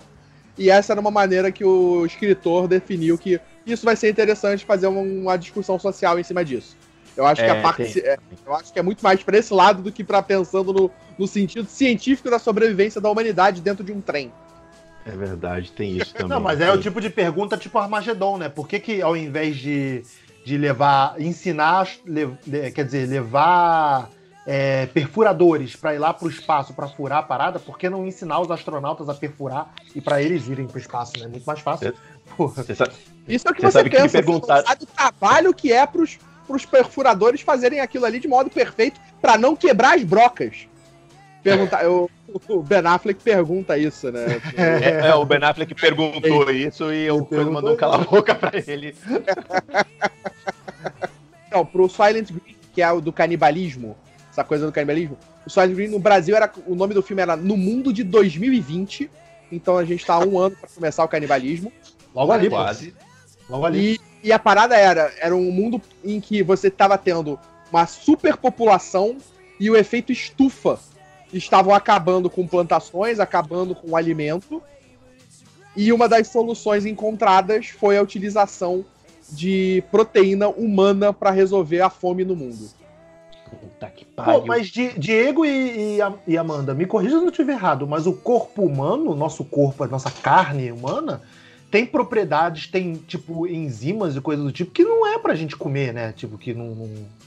E 0.55 0.69
essa 0.69 0.93
era 0.93 1.01
uma 1.01 1.09
maneira 1.09 1.51
que 1.51 1.65
o 1.65 2.05
escritor 2.05 2.67
definiu 2.67 3.17
que 3.17 3.41
isso 3.65 3.83
vai 3.83 3.95
ser 3.95 4.11
interessante 4.11 4.63
fazer 4.63 4.85
uma, 4.85 5.01
uma 5.01 5.35
discussão 5.37 5.79
social 5.79 6.19
em 6.19 6.23
cima 6.23 6.45
disso. 6.45 6.77
Eu 7.17 7.25
acho 7.25 7.43
que 7.43 7.49
É, 7.49 7.51
a 7.59 7.61
parte. 7.63 7.93
tem- 7.93 8.03
é, 8.03 8.17
eu 8.45 8.53
acho 8.55 8.71
que 8.71 8.77
é 8.77 8.83
muito 8.83 9.01
mais 9.01 9.23
pra 9.23 9.35
esse 9.37 9.51
lado 9.51 9.81
do 9.81 9.91
que 9.91 10.03
pra 10.03 10.21
pensando 10.21 10.71
no, 10.71 10.91
no 11.17 11.27
sentido 11.27 11.67
científico 11.67 12.29
da 12.29 12.37
sobrevivência 12.37 13.01
da 13.01 13.09
humanidade 13.09 13.59
dentro 13.61 13.83
de 13.83 13.91
um 13.91 13.99
trem. 14.01 14.31
É 15.07 15.11
verdade, 15.17 15.71
tem 15.71 15.97
isso 15.97 16.13
também. 16.13 16.29
Não, 16.29 16.39
mas 16.39 16.61
é 16.61 16.71
o 16.71 16.79
tipo 16.79 17.01
de 17.01 17.09
pergunta 17.09 17.57
tipo 17.57 17.79
Armagedon, 17.79 18.37
né? 18.37 18.49
Por 18.49 18.67
que, 18.67 18.79
que 18.79 19.01
ao 19.01 19.17
invés 19.17 19.55
de, 19.57 20.03
de 20.45 20.57
levar, 20.59 21.19
ensinar, 21.19 21.89
le- 22.05 22.37
le- 22.45 22.71
quer 22.71 22.85
dizer, 22.85 23.07
levar 23.09 24.09
é, 24.45 24.86
perfuradores 24.88 25.75
pra 25.75 25.93
ir 25.95 25.99
lá 25.99 26.13
pro 26.13 26.29
espaço 26.29 26.73
pra 26.73 26.88
furar 26.88 27.19
a 27.19 27.23
parada, 27.23 27.60
por 27.60 27.77
que 27.77 27.89
não 27.89 28.06
ensinar 28.06 28.39
os 28.39 28.51
astronautas 28.51 29.08
a 29.10 29.13
perfurar 29.13 29.73
e 29.95 30.01
pra 30.01 30.21
eles 30.21 30.47
irem 30.47 30.67
pro 30.67 30.77
espaço, 30.79 31.13
né? 31.19 31.27
Muito 31.27 31.45
mais 31.45 31.60
fácil. 31.60 31.93
Você 32.38 32.75
sabe- 32.75 32.93
Isso 33.27 33.47
é 33.47 33.51
o 33.51 33.53
que 33.53 33.62
Você 33.62 33.67
você, 33.67 33.71
sabe 33.79 33.89
que 33.89 33.95
pensa. 33.97 34.21
Você 34.21 34.63
sabe 34.67 34.84
o 34.84 34.88
trabalho 34.88 35.53
que 35.53 35.71
é 35.71 35.86
pros, 35.88 36.19
pros 36.47 36.65
perfuradores 36.65 37.41
fazerem 37.41 37.79
aquilo 37.79 38.06
ali 38.06 38.19
de 38.19 38.27
modo 38.27 38.49
perfeito 38.49 38.99
pra 39.21 39.38
não 39.38 39.56
quebrar 39.56 39.95
as 39.95 40.03
brocas. 40.03 40.67
Perguntar, 41.41 41.84
eu, 41.84 42.10
o 42.49 42.62
Ben 42.63 42.86
Affleck 42.86 43.21
pergunta 43.21 43.77
isso, 43.77 44.12
né? 44.12 44.41
É, 44.58 45.08
é, 45.10 45.15
o 45.15 45.25
Ben 45.25 45.43
Affleck 45.43 45.73
perguntou 45.75 46.49
isso 46.51 46.91
e 46.91 47.10
o 47.12 47.25
Coisa 47.25 47.49
mandou 47.51 47.73
um 47.73 47.77
cala 47.77 47.95
a 47.95 47.99
boca 47.99 48.34
pra 48.34 48.51
ele. 48.65 48.95
Não, 51.51 51.65
pro 51.65 51.89
Silent 51.89 52.32
Green, 52.32 52.56
que 52.73 52.82
é 52.82 52.91
o 52.91 52.99
do 52.99 53.12
canibalismo, 53.13 53.95
essa 54.33 54.43
coisa 54.43 54.65
do 54.65 54.71
canibalismo. 54.71 55.17
O 55.45 55.49
Silent 55.49 55.75
Green 55.75 55.87
no 55.89 55.99
Brasil 55.99 56.35
era. 56.35 56.51
O 56.65 56.73
nome 56.73 56.93
do 56.93 57.03
filme 57.03 57.21
era 57.21 57.37
No 57.37 57.55
Mundo 57.55 57.93
de 57.93 58.03
2020. 58.03 59.09
Então 59.51 59.77
a 59.77 59.85
gente 59.85 60.03
tá 60.03 60.15
há 60.15 60.19
um 60.19 60.39
ano 60.39 60.55
pra 60.55 60.67
começar 60.67 61.03
o 61.03 61.07
canibalismo. 61.07 61.71
Logo 62.13 62.31
ali, 62.31 62.49
pô. 62.49 62.55
Quase. 62.55 62.93
Logo 63.47 63.65
ali. 63.65 63.99
E, 64.23 64.27
e 64.27 64.31
a 64.31 64.39
parada 64.39 64.75
era, 64.75 65.13
era 65.19 65.35
um 65.35 65.51
mundo 65.51 65.79
em 66.03 66.19
que 66.19 66.41
você 66.41 66.67
estava 66.67 66.97
tendo 66.97 67.39
uma 67.71 67.85
superpopulação 67.85 69.17
e 69.59 69.69
o 69.69 69.75
efeito 69.75 70.11
estufa 70.11 70.79
estavam 71.31 71.73
acabando 71.73 72.29
com 72.29 72.47
plantações, 72.47 73.19
acabando 73.19 73.75
com 73.75 73.91
o 73.91 73.95
alimento. 73.95 74.61
E 75.75 75.93
uma 75.93 76.09
das 76.09 76.27
soluções 76.27 76.85
encontradas 76.85 77.67
foi 77.67 77.97
a 77.97 78.01
utilização 78.01 78.83
de 79.29 79.83
proteína 79.91 80.47
humana 80.47 81.13
para 81.13 81.31
resolver 81.31 81.81
a 81.81 81.89
fome 81.89 82.23
no 82.25 82.35
mundo. 82.35 82.69
Puta 83.61 83.87
que 83.89 84.05
Pô, 84.05 84.23
pariu. 84.23 84.45
mas 84.45 84.67
Di- 84.67 84.97
Diego 84.97 85.45
e, 85.45 85.97
e 85.97 85.99
e 86.27 86.37
Amanda, 86.37 86.73
me 86.73 86.85
corrija 86.85 87.17
se 87.17 87.23
eu 87.25 87.29
estiver 87.29 87.53
errado, 87.53 87.87
mas 87.87 88.05
o 88.07 88.13
corpo 88.13 88.63
humano, 88.65 89.13
nosso 89.15 89.43
corpo, 89.45 89.83
a 89.83 89.87
nossa 89.87 90.09
carne 90.11 90.71
humana, 90.71 91.21
tem 91.71 91.85
propriedades, 91.85 92.67
tem, 92.67 92.95
tipo, 92.95 93.47
enzimas 93.47 94.15
e 94.15 94.21
coisas 94.21 94.43
do 94.45 94.51
tipo 94.51 94.71
que 94.71 94.83
não 94.83 95.05
é 95.07 95.17
pra 95.17 95.35
gente 95.35 95.55
comer, 95.55 95.93
né? 95.93 96.11
Tipo, 96.13 96.37
que 96.37 96.53
não. 96.53 96.67
não- 96.75 97.23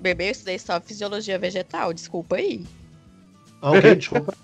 Bebê, 0.00 0.26
eu 0.28 0.32
estudei 0.32 0.58
só 0.58 0.80
fisiologia 0.80 1.38
vegetal, 1.38 1.92
desculpa 1.92 2.36
aí. 2.36 2.64
Ah, 3.62 3.70
ok, 3.72 3.94
desculpa. 3.94 4.34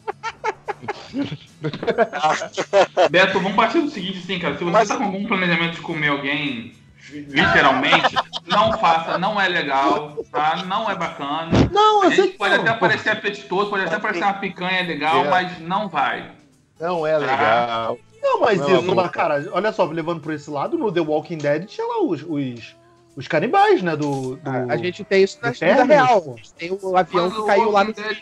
Beto, 3.11 3.35
vamos 3.41 3.55
partir 3.57 3.81
do 3.83 3.91
seguinte, 3.91 4.19
assim, 4.19 4.39
cara. 4.39 4.57
Se 4.57 4.65
você 4.65 4.71
Mas- 4.71 4.89
tá 4.89 4.97
com 4.97 5.05
algum 5.05 5.27
planejamento 5.27 5.75
de 5.75 5.81
comer 5.83 6.09
alguém, 6.09 6.73
literalmente, 7.13 8.15
não 8.47 8.73
faça, 8.79 9.19
não 9.19 9.41
é 9.41 9.49
legal, 9.49 10.17
tá? 10.31 10.63
Não 10.67 10.91
é 10.91 10.95
bacana. 10.95 11.51
Não, 11.71 12.03
A 12.03 12.05
eu 12.07 12.11
sei 12.13 12.23
gente 12.25 12.33
que 12.33 12.39
pode 12.39 12.55
não, 12.55 12.61
até 12.63 12.73
parecer 12.75 13.11
apetitoso, 13.11 13.71
pode 13.71 13.85
até 13.85 13.99
parecer 13.99 14.23
uma 14.25 14.35
picanha 14.35 14.83
legal, 14.83 15.25
É. 15.27 15.31
mas 15.31 15.59
não 15.61 15.89
vai. 15.89 16.31
Não 16.79 17.07
é 17.07 17.19
legal. 17.19 17.99
Não, 18.23 18.41
mas 18.41 18.59
Não, 18.61 18.69
isso, 18.79 18.83
não. 18.87 18.95
mas, 18.95 19.11
cara, 19.11 19.49
olha 19.53 19.73
só, 19.73 19.85
levando 19.85 20.21
por 20.21 20.33
esse 20.33 20.51
lado, 20.51 20.77
no 20.77 20.93
The 20.93 21.01
Walking 21.01 21.39
Dead 21.39 21.67
tinha 21.67 21.87
lá 21.87 22.03
os, 22.03 22.23
os, 22.23 22.77
os 23.17 23.27
canibais, 23.29 23.83
né? 23.83 23.97
Do, 23.97 24.37
do- 24.37 24.51
A 24.71 24.77
gente 24.77 25.03
tem 25.05 25.23
isso 25.23 25.39
na 25.43 25.51
vida 25.51 25.85
real. 25.85 26.21
pô. 26.23 26.33
A 26.33 26.37
gente 26.37 26.53
tem 26.55 26.71
o 26.83 26.97
avião 26.97 27.29
Mas 27.31 27.35
que 27.39 27.47
caiu 27.47 27.71
lá 27.71 27.85
no. 27.85 27.93
Dead- 27.95 28.19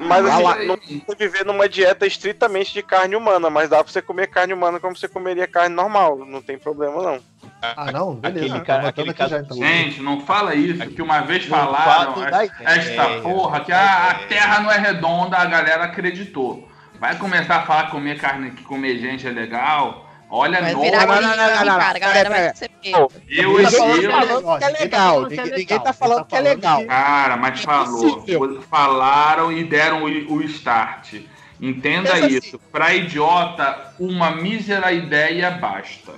Mas 0.00 0.24
assim, 0.26 0.46
aí- 0.46 0.66
não 0.66 0.76
precisa 0.76 1.16
viver 1.18 1.44
numa 1.44 1.68
dieta 1.68 2.06
estritamente 2.06 2.72
de 2.72 2.82
carne 2.82 3.16
humana, 3.16 3.50
mas 3.50 3.68
dá 3.68 3.82
pra 3.82 3.92
você 3.92 4.00
comer 4.00 4.28
carne 4.28 4.52
humana 4.52 4.78
como 4.78 4.96
você 4.96 5.08
comeria 5.08 5.46
carne 5.46 5.74
normal, 5.74 6.18
não 6.18 6.40
tem 6.40 6.58
problema 6.58 7.02
não. 7.02 7.20
Ah, 7.60 7.90
não, 7.90 8.14
beleza. 8.14 8.46
Aquele 8.46 8.64
cara- 8.64 8.88
aquele 8.88 9.10
aqui 9.10 9.18
já, 9.18 9.28
caso- 9.28 9.44
então. 9.44 9.56
Gente, 9.56 10.00
não 10.00 10.20
fala 10.20 10.54
isso, 10.54 10.86
que 10.90 11.02
uma 11.02 11.20
vez 11.22 11.48
Não 11.48 11.58
falaram 11.58 12.14
esta 12.60 13.20
porra, 13.20 13.60
que 13.60 13.72
a, 13.72 14.10
a 14.10 14.14
Terra 14.26 14.60
não 14.60 14.70
é 14.70 14.78
redonda, 14.78 15.36
a 15.36 15.44
galera 15.44 15.84
acreditou. 15.84 16.68
Vai 17.00 17.16
começar 17.16 17.56
a 17.56 17.62
falar 17.62 17.84
que 17.86 17.90
comer 17.92 18.18
carne, 18.20 18.50
que 18.52 18.62
comer 18.62 18.98
gente 18.98 19.26
é 19.26 19.30
legal. 19.30 20.07
Olha, 20.30 20.60
Vai 20.60 20.72
não, 20.74 20.80
virar 20.82 21.06
não, 21.06 21.14
não, 21.14 21.22
não, 21.22 21.64
não, 21.64 21.78
cara. 21.78 21.96
A 21.96 21.98
galera 21.98 22.28
vai 22.30 22.54
ser 22.54 22.68
pega. 22.68 22.98
eu, 22.98 23.10
eu, 23.28 23.56
que 23.56 24.64
é 24.64 24.68
legal, 24.68 24.68
é 24.68 24.68
ninguém 24.68 24.68
tá 24.68 24.68
legal, 24.68 25.14
falando 25.14 25.28
que 25.28 25.34
é 25.34 25.36
ninguém- 25.38 25.48
legal, 25.48 25.58
ninguém 25.58 25.80
tá 25.80 25.92
falando 25.92 26.24
que 26.26 26.36
é 26.36 26.40
legal. 26.40 26.86
Cara, 26.86 27.36
mas 27.36 27.62
falou. 27.62 28.08
Impossível. 28.08 28.62
Falaram 28.70 29.52
e 29.52 29.64
deram 29.64 30.04
o, 30.04 30.42
start. 30.42 31.14
Entenda 31.60 32.12
Pensa 32.12 32.26
assim. 32.26 32.36
isso. 32.38 32.58
Pra 32.70 32.94
idiota, 32.94 33.94
uma 33.98 34.30
mísera 34.30 34.92
ideia 34.92 35.50
basta. 35.50 36.12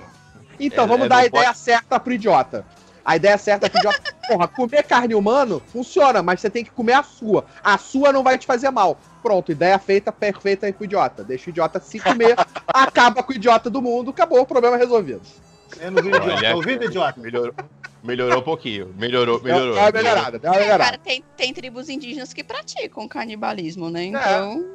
Então, 0.59 0.83
É, 0.83 0.87
vamos 0.87 1.05
é, 1.05 1.09
dar 1.09 1.17
a 1.17 1.25
ideia 1.25 1.45
pode- 1.45 1.57
certa 1.57 1.99
pro 1.99 2.13
idiota. 2.13 2.65
A 3.03 3.15
ideia 3.15 3.37
certa 3.37 3.69
pro 3.69 3.79
idiota. 3.79 4.13
Porra, 4.27 4.47
comer 4.47 4.83
carne 4.83 5.15
humana 5.15 5.59
funciona, 5.71 6.21
mas 6.21 6.39
você 6.41 6.49
tem 6.49 6.63
que 6.63 6.69
comer 6.69 6.93
a 6.93 7.03
sua. 7.03 7.45
A 7.63 7.77
sua 7.77 8.11
não 8.13 8.21
vai 8.23 8.37
te 8.37 8.45
fazer 8.45 8.69
mal. 8.69 8.99
Pronto, 9.21 9.51
ideia 9.51 9.77
feita, 9.77 10.11
perfeita 10.11 10.65
aí 10.65 10.73
pro 10.73 10.85
idiota. 10.85 11.23
Deixa 11.23 11.47
o 11.47 11.51
idiota 11.51 11.79
se 11.79 11.99
comer, 11.99 12.35
acaba 12.67 13.21
com 13.23 13.31
o 13.31 13.35
idiota 13.35 13.69
do 13.69 13.81
mundo, 13.81 14.11
acabou, 14.11 14.41
o 14.41 14.45
problema 14.45 14.77
resolvido. 14.77 15.21
Menos 15.77 16.03
o 16.03 16.07
idiota. 16.07 16.55
Olha, 16.57 16.85
idiota? 16.85 17.19
Melhorou, 17.19 17.53
melhorou 18.03 18.39
um 18.39 18.43
pouquinho. 18.43 18.93
Melhorou, 18.97 19.41
melhorou. 19.41 19.73
deu 19.73 19.83
uma 19.83 19.91
melhorada, 19.91 20.39
deu 20.39 20.51
uma 20.51 20.57
É, 20.57 20.59
melhorada. 20.59 20.83
cara, 20.83 20.97
tem, 20.97 21.23
tem 21.37 21.53
tribos 21.53 21.89
indígenas 21.89 22.33
que 22.33 22.43
praticam 22.43 23.07
canibalismo, 23.07 23.89
né? 23.89 24.05
Então. 24.05 24.65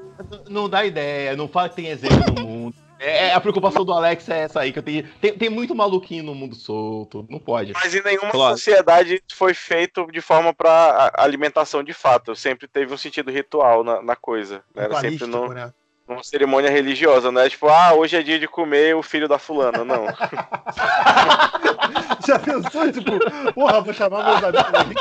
Não 0.48 0.68
dá 0.68 0.85
ideia, 0.85 1.37
não 1.37 1.46
fala 1.46 1.68
que 1.68 1.76
tem 1.76 1.88
exemplo 1.88 2.35
no 2.35 2.46
mundo. 2.46 2.86
É, 2.98 3.35
a 3.35 3.40
preocupação 3.40 3.85
do 3.85 3.92
Alex 3.92 4.26
é 4.30 4.38
essa 4.40 4.61
aí, 4.61 4.72
que 4.72 4.78
eu 4.78 4.82
tenho. 4.82 5.06
Tem, 5.20 5.37
tem 5.37 5.50
muito 5.50 5.74
maluquinho 5.74 6.24
no 6.24 6.35
mundo 6.35 6.54
solto. 6.54 7.26
Não 7.28 7.38
pode. 7.38 7.72
Mas 7.74 7.94
em 7.94 8.02
nenhuma 8.02 8.30
Claro. 8.30 8.56
sociedade 8.56 9.22
foi 9.35 9.52
feito 9.52 10.06
de 10.11 10.20
forma 10.22 10.54
pra 10.54 11.12
a- 11.14 11.22
alimentação 11.24 11.82
de 11.82 11.92
fato. 11.92 12.35
Sempre 12.35 12.66
teve 12.66 12.94
um 12.94 12.96
sentido 12.96 13.30
ritual 13.30 13.85
na, 13.85 14.00
na 14.02 14.16
coisa. 14.16 14.62
Era 14.74 14.98
sempre 15.00 15.26
num- 15.26 15.48
né? 15.48 15.70
numa 16.09 16.22
cerimônia 16.22 16.70
religiosa, 16.70 17.32
não 17.32 17.40
é 17.42 17.50
tipo, 17.50 17.66
ah, 17.68 17.92
hoje 17.92 18.16
é 18.16 18.22
dia 18.22 18.38
de 18.38 18.46
comer 18.46 18.94
o 18.94 19.02
filho 19.02 19.26
da 19.28 19.38
fulana, 19.40 19.85
não. 19.85 20.06
Já 22.26 22.38
pensou, 22.38 22.90
tipo, 22.92 23.52
porra, 23.52 23.80
vou 23.80 23.92
chamar 23.92 24.22
meus 24.24 24.44
amigos 24.44 24.72
ali, 24.74 24.94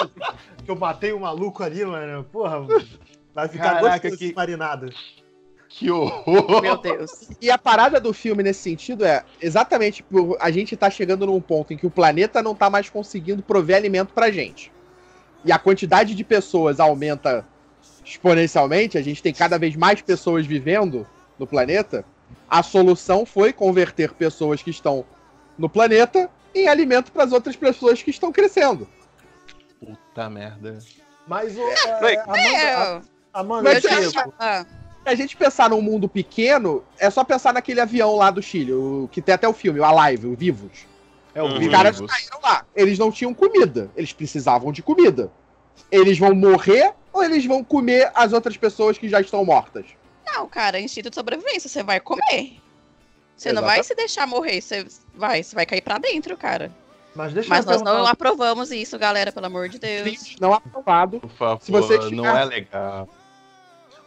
que 0.65 0.71
eu 0.71 0.75
matei 0.75 1.13
um 1.13 1.19
maluco 1.19 1.63
ali, 1.63 1.86
mano. 1.86 2.23
Porra, 2.25 2.60
vai 3.34 3.47
ficar 3.47 3.75
Caraca, 3.75 4.10
gostoso 4.10 4.17
que- 4.17 4.34
marinado. 4.36 4.89
Que 5.77 5.91
horror! 5.91 6.61
Meu 6.61 6.77
Deus. 6.77 7.27
E 7.41 7.51
a 7.51 7.57
parada 7.57 7.99
do 7.99 8.13
filme 8.13 8.41
nesse 8.41 8.61
sentido 8.61 9.05
é 9.05 9.25
exatamente 9.41 10.01
por 10.01 10.38
a 10.39 10.49
gente 10.49 10.73
tá 10.77 10.89
chegando 10.89 11.25
num 11.25 11.41
ponto 11.41 11.73
em 11.73 11.77
que 11.77 11.85
o 11.85 11.91
planeta 11.91 12.41
não 12.41 12.55
tá 12.55 12.69
mais 12.69 12.89
conseguindo 12.89 13.43
prover 13.43 13.75
alimento 13.75 14.13
pra 14.13 14.31
gente. 14.31 14.71
E 15.43 15.51
a 15.51 15.59
quantidade 15.59 16.15
de 16.15 16.23
pessoas 16.23 16.79
aumenta 16.79 17.45
exponencialmente, 18.05 18.97
a 18.97 19.01
gente 19.01 19.21
tem 19.21 19.33
cada 19.33 19.59
vez 19.59 19.75
mais 19.75 20.01
pessoas 20.01 20.45
vivendo 20.45 21.05
no 21.38 21.45
planeta. 21.45 22.05
A 22.49 22.63
solução 22.63 23.25
foi 23.25 23.51
converter 23.51 24.13
pessoas 24.13 24.63
que 24.63 24.69
estão 24.69 25.03
no 25.57 25.67
planeta 25.67 26.29
em 26.53 26.69
alimento 26.69 27.11
para 27.11 27.25
as 27.25 27.33
outras 27.33 27.57
pessoas 27.57 28.01
que 28.01 28.11
estão 28.11 28.31
crescendo. 28.31 28.88
Puta 29.77 30.29
merda. 30.29 30.79
Mas 31.27 31.57
o. 31.57 31.59
Não, 31.59 32.07
É, 32.07 32.17
Amanda, 32.17 32.39
É, 32.39 33.01
Amanda 33.33 33.63
Mas 33.73 33.83
eu 33.83 34.11
já 34.11 34.65
A 35.05 35.13
gente 35.13 35.37
pensar 35.37 35.69
num 35.69 35.81
mundo 35.81 36.09
pequeno, 36.09 36.83
é 36.97 37.09
só 37.11 37.23
pensar 37.23 37.53
naquele 37.53 37.79
avião 37.79 38.15
lá 38.15 38.31
do 38.31 38.41
Chile, 38.41 38.73
o 38.73 39.07
que 39.11 39.21
tem 39.21 39.35
até 39.35 39.47
o 39.47 39.53
filme, 39.53 39.79
o 39.79 39.85
Alive, 39.85 40.25
o 40.27 40.35
Vivos. 40.35 40.71
é 41.33 41.41
o 41.43 41.45
Os 41.45 41.53
Os 41.53 41.59
Vivo. 41.59 41.71
caras 41.71 41.99
Vivos. 41.99 42.11
saíram 42.11 42.39
lá. 42.41 42.65
Eles 42.75 42.97
não 42.97 43.11
tinham 43.11 43.33
comida. 43.33 43.89
Eles 43.95 44.12
precisavam 44.13 44.71
de 44.71 44.81
comida. 44.81 45.31
Eles 45.91 46.17
vão 46.17 46.33
morrer 46.33 46.93
ou 47.13 47.23
eles 47.23 47.45
vão 47.45 47.63
comer 47.63 48.12
as 48.15 48.33
outras 48.33 48.58
pessoas 48.58 48.97
que 48.97 49.08
já 49.08 49.21
estão 49.21 49.45
mortas? 49.45 49.85
Não, 50.25 50.47
cara, 50.47 50.79
instinto 50.79 51.10
de 51.10 51.15
sobrevivência, 51.15 51.69
você 51.69 51.83
vai 51.83 51.99
comer. 51.99 52.58
Você 53.37 53.53
não 53.53 53.62
vai 53.62 53.83
se 53.83 53.93
deixar 53.93 54.25
morrer, 54.25 54.60
você 54.62 54.85
vai, 55.13 55.43
você 55.43 55.53
vai 55.53 55.65
cair 55.65 55.81
pra 55.81 55.97
dentro, 55.97 56.35
cara. 56.37 56.71
Mas 57.13 57.31
deixa 57.33 57.49
Mas 57.49 57.65
nós 57.65 57.81
não 57.81 58.06
aprovamos 58.08 58.71
isso, 58.71 58.97
galera, 58.97 59.31
pelo 59.31 59.45
amor 59.45 59.69
de 59.69 59.77
Deus. 59.77 60.35
Não 60.39 60.53
aprovado. 60.53 61.19
Por 61.19 61.29
favor, 61.29 61.62
Se 61.63 61.71
você 61.71 61.99
tiver- 61.99 62.15
não 62.15 62.25
é 62.37 62.43
legal. 62.45 63.08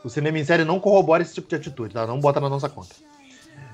O 0.04 0.08
cinema 0.08 0.38
em 0.38 0.44
série 0.44 0.64
não 0.64 0.78
corrobora 0.80 1.22
esse 1.22 1.34
tipo 1.34 1.48
de 1.48 1.56
atitude, 1.56 1.94
tá? 1.94 2.06
Não 2.06 2.20
bota 2.20 2.40
na 2.40 2.48
nossa 2.48 2.68
conta. 2.68 2.94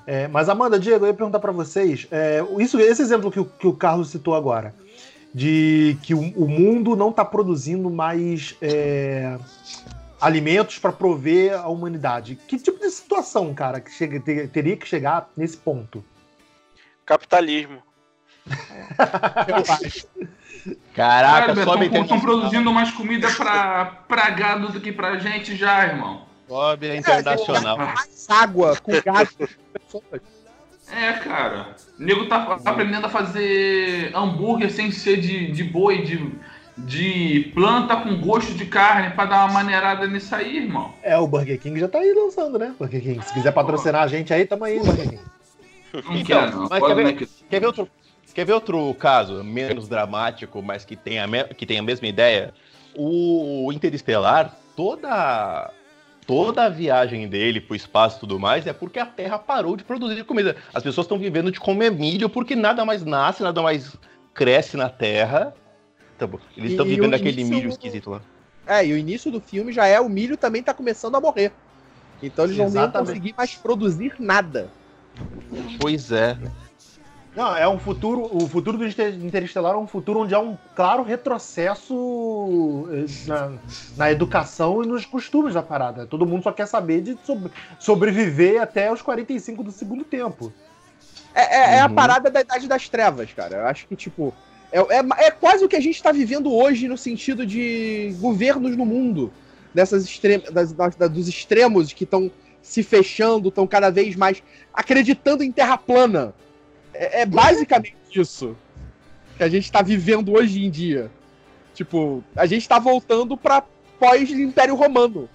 É, 0.07 0.29
mas, 0.29 0.49
Amanda, 0.49 0.79
Diego, 0.79 1.05
eu 1.05 1.09
ia 1.09 1.14
perguntar 1.14 1.39
pra 1.39 1.53
vocês. 1.53 2.07
é, 2.11 2.45
isso, 2.59 2.79
esse 2.79 3.03
exemplo 3.03 3.31
que 3.31 3.41
o, 3.41 3.45
que 3.45 3.66
o 3.66 3.72
Carlos 3.72 4.11
citou 4.11 4.35
agora. 4.35 4.75
de 5.35 5.97
que 6.03 6.14
o, 6.14 6.20
o 6.37 6.49
mundo 6.49 6.95
não 6.95 7.11
está 7.11 7.25
produzindo 7.25 7.91
mais 7.91 8.55
é, 8.62 9.37
alimentos 10.20 10.79
para 10.79 10.93
prover 10.93 11.55
a 11.55 11.68
humanidade. 11.68 12.39
Que 12.49 12.59
tipo 12.59 12.79
de 12.79 12.91
situação, 12.91 13.53
cara, 13.53 13.81
que 13.81 13.91
chega, 13.91 14.20
ter, 14.20 14.49
teria 14.49 14.77
que 14.77 14.87
chegar 14.87 15.29
nesse 15.37 15.57
ponto? 15.57 16.05
Capitalismo. 17.05 17.83
Caraca, 20.95 21.55
Cara, 21.55 21.65
só 21.65 21.83
estão 21.83 22.21
produzindo 22.21 22.73
mais 22.73 22.91
comida 22.91 23.31
pra, 23.33 23.85
pra 24.09 24.31
gado 24.31 24.73
do 24.73 24.81
que 24.81 24.93
pra 24.93 25.19
gente 25.19 25.57
já, 25.57 25.87
irmão. 25.87 26.23
Sobe 26.49 26.91
a 26.91 26.97
internacional. 26.97 27.81
É, 27.81 27.85
mais 27.85 28.27
água 28.29 28.77
com 28.77 28.93
gás. 29.05 29.37
É, 30.93 31.12
cara. 31.15 31.75
O 31.99 32.03
nego 32.03 32.27
tá 32.27 32.59
aprendendo 32.65 33.07
a 33.07 33.11
fazer 33.11 34.15
hambúrguer 34.15 34.71
sem 34.71 34.91
ser 34.91 35.19
de, 35.21 35.51
de 35.51 35.65
boi, 35.65 36.03
de, 36.03 36.33
de 36.77 37.51
planta 37.55 37.97
com 37.97 38.21
gosto 38.21 38.55
de 38.55 38.67
carne 38.67 39.11
pra 39.15 39.25
dar 39.25 39.45
uma 39.45 39.55
maneirada 39.55 40.07
nisso 40.07 40.35
aí, 40.35 40.59
irmão. 40.59 40.95
É, 41.03 41.17
o 41.19 41.27
Burger 41.27 41.59
King 41.59 41.81
já 41.81 41.89
tá 41.89 41.99
aí 41.99 42.12
lançando, 42.12 42.59
né? 42.59 42.75
Burger 42.79 43.03
King. 43.03 43.25
Se 43.25 43.33
quiser 43.33 43.53
patrocinar 43.53 44.03
a 44.03 44.09
gente 44.09 44.33
aí, 44.33 44.47
tamo 44.47 44.65
aí, 44.65 44.79
Burger 44.79 45.11
King. 45.11 45.21
Não 45.95 46.17
então, 46.17 46.25
quer, 46.25 46.51
não. 46.51 46.69
Mas 46.69 46.85
quer 46.85 46.95
ver, 46.95 47.29
quer, 47.49 47.61
ver 47.61 47.67
outro, 47.67 47.89
quer 48.35 48.45
ver 48.45 48.53
outro 48.53 48.93
caso 48.95 49.43
menos 49.45 49.89
dramático, 49.89 50.61
mas 50.61 50.85
que 50.85 50.97
tem 50.97 51.18
a, 51.20 51.45
que 51.45 51.64
tem 51.64 51.78
a 51.78 51.82
mesma 51.82 52.07
ideia? 52.07 52.53
O 52.97 53.70
Interestelar, 53.72 54.55
toda 54.76 55.70
toda 56.26 56.64
a 56.64 56.68
viagem 56.68 57.28
dele 57.28 57.61
pro 57.61 57.76
espaço 57.76 58.16
e 58.16 58.20
tudo 58.20 58.41
mais 58.41 58.66
é 58.66 58.72
porque 58.72 58.99
a 58.99 59.07
Terra 59.07 59.39
parou 59.39 59.76
de 59.76 59.85
produzir 59.85 60.24
comida. 60.24 60.57
As 60.72 60.82
pessoas 60.82 61.05
estão 61.05 61.18
vivendo 61.18 61.53
de 61.53 61.61
comer 61.61 61.91
milho 61.91 62.28
porque 62.28 62.57
nada 62.57 62.85
mais 62.85 63.05
nasce, 63.05 63.43
nada 63.43 63.61
mais 63.62 63.97
cresce 64.32 64.76
na 64.76 64.89
Terra. 64.89 65.55
Tá 66.18 66.28
Eles 66.57 66.72
estão 66.72 66.87
vivendo 66.87 67.14
aquele 67.14 67.41
início... 67.41 67.57
milho 67.57 67.68
esquisito 67.68 68.11
lá. 68.11 68.20
É, 68.66 68.87
e 68.87 68.93
o 68.93 68.97
início 68.97 69.30
do 69.30 69.41
filme 69.41 69.72
já 69.72 69.87
é 69.87 70.01
o 70.01 70.09
milho 70.09 70.37
também 70.37 70.62
tá 70.62 70.72
começando 70.72 71.14
a 71.16 71.20
morrer. 71.20 71.53
Então 72.22 72.47
eles 72.47 72.59
Exatamente. 72.59 72.74
não 72.74 72.93
vão 72.93 73.07
conseguir 73.07 73.35
mais 73.37 73.55
produzir 73.55 74.14
nada. 74.18 74.70
Pois 75.78 76.11
é. 76.11 76.39
Não, 77.37 77.57
é 77.57 77.68
um 77.68 77.78
futuro. 77.78 78.28
O 78.32 78.49
futuro 78.49 78.78
do 78.78 78.87
Interestelar 78.87 79.74
é 79.74 79.76
um 79.76 79.89
futuro 79.89 80.20
onde 80.20 80.35
há 80.35 80.39
um 80.39 80.57
claro 80.76 81.03
retrocesso 81.03 82.89
eh, 82.93 83.07
na, 83.26 83.53
na 83.97 84.12
educação 84.12 84.85
e 84.85 84.87
nos 84.87 85.05
costumes 85.05 85.55
da 85.55 85.62
parada. 85.62 86.07
Todo 86.07 86.24
mundo 86.24 86.45
só 86.45 86.53
quer 86.53 86.66
saber 86.66 87.01
de 87.01 87.18
sobre, 87.24 87.51
sobreviver 87.78 88.62
até 88.62 88.93
os 88.93 89.03
45 89.03 89.64
do 89.64 89.72
segundo 89.72 90.05
tempo. 90.05 90.53
É, 91.35 91.43
é, 91.43 91.74
é 91.76 91.80
a 91.80 91.89
uhum. 91.89 91.95
parada 91.95 92.30
da 92.30 92.41
Idade 92.41 92.68
das 92.68 92.89
Trevas, 92.89 93.32
cara. 93.32 93.57
Eu 93.57 93.66
acho 93.66 93.89
que, 93.89 93.97
tipo. 93.97 94.32
É, 94.70 94.78
é, 94.78 95.26
é 95.26 95.30
quase 95.30 95.64
o 95.64 95.68
que 95.68 95.76
a 95.76 95.80
gente 95.80 95.97
está 95.97 96.12
vivendo 96.12 96.53
hoje 96.53 96.87
no 96.87 96.97
sentido 96.97 97.45
de 97.45 98.14
governos 98.20 98.76
no 98.76 98.87
mundo. 98.87 99.32
Dessas 99.72 100.05
extrem 100.05 100.41
das, 100.53 100.72
das, 100.72 100.95
dos 100.95 101.26
extremos 101.26 101.93
que 101.93 102.05
estão 102.05 102.30
se 102.62 102.85
fechando, 102.85 103.49
estão 103.49 103.66
cada 103.66 103.91
vez 103.91 104.14
mais 104.14 104.41
acreditando 104.72 105.43
em 105.43 105.51
terra 105.51 105.76
plana 105.76 106.32
é, 106.95 107.23
é 107.23 107.27
basicamente 107.27 107.97
isso 108.15 108.57
que 109.37 109.43
a 109.43 109.49
gente 109.49 109.71
tá 109.71 109.83
vivendo 109.83 110.33
hoje 110.33 110.65
em 110.65 110.71
dia. 110.71 111.11
Tipo, 111.75 112.23
a 112.37 112.47
gente 112.47 112.69
tá 112.69 112.79
voltando 112.79 113.37
pra 113.37 113.65
pós-Império 113.99 114.75
Romano. 114.75 115.29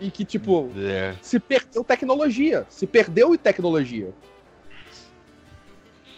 E 0.00 0.10
que, 0.10 0.24
tipo, 0.24 0.70
é. 0.76 1.14
se 1.20 1.38
perdeu 1.38 1.84
tecnologia. 1.84 2.64
Se 2.68 2.86
perdeu 2.86 3.36
tecnologia. 3.36 4.12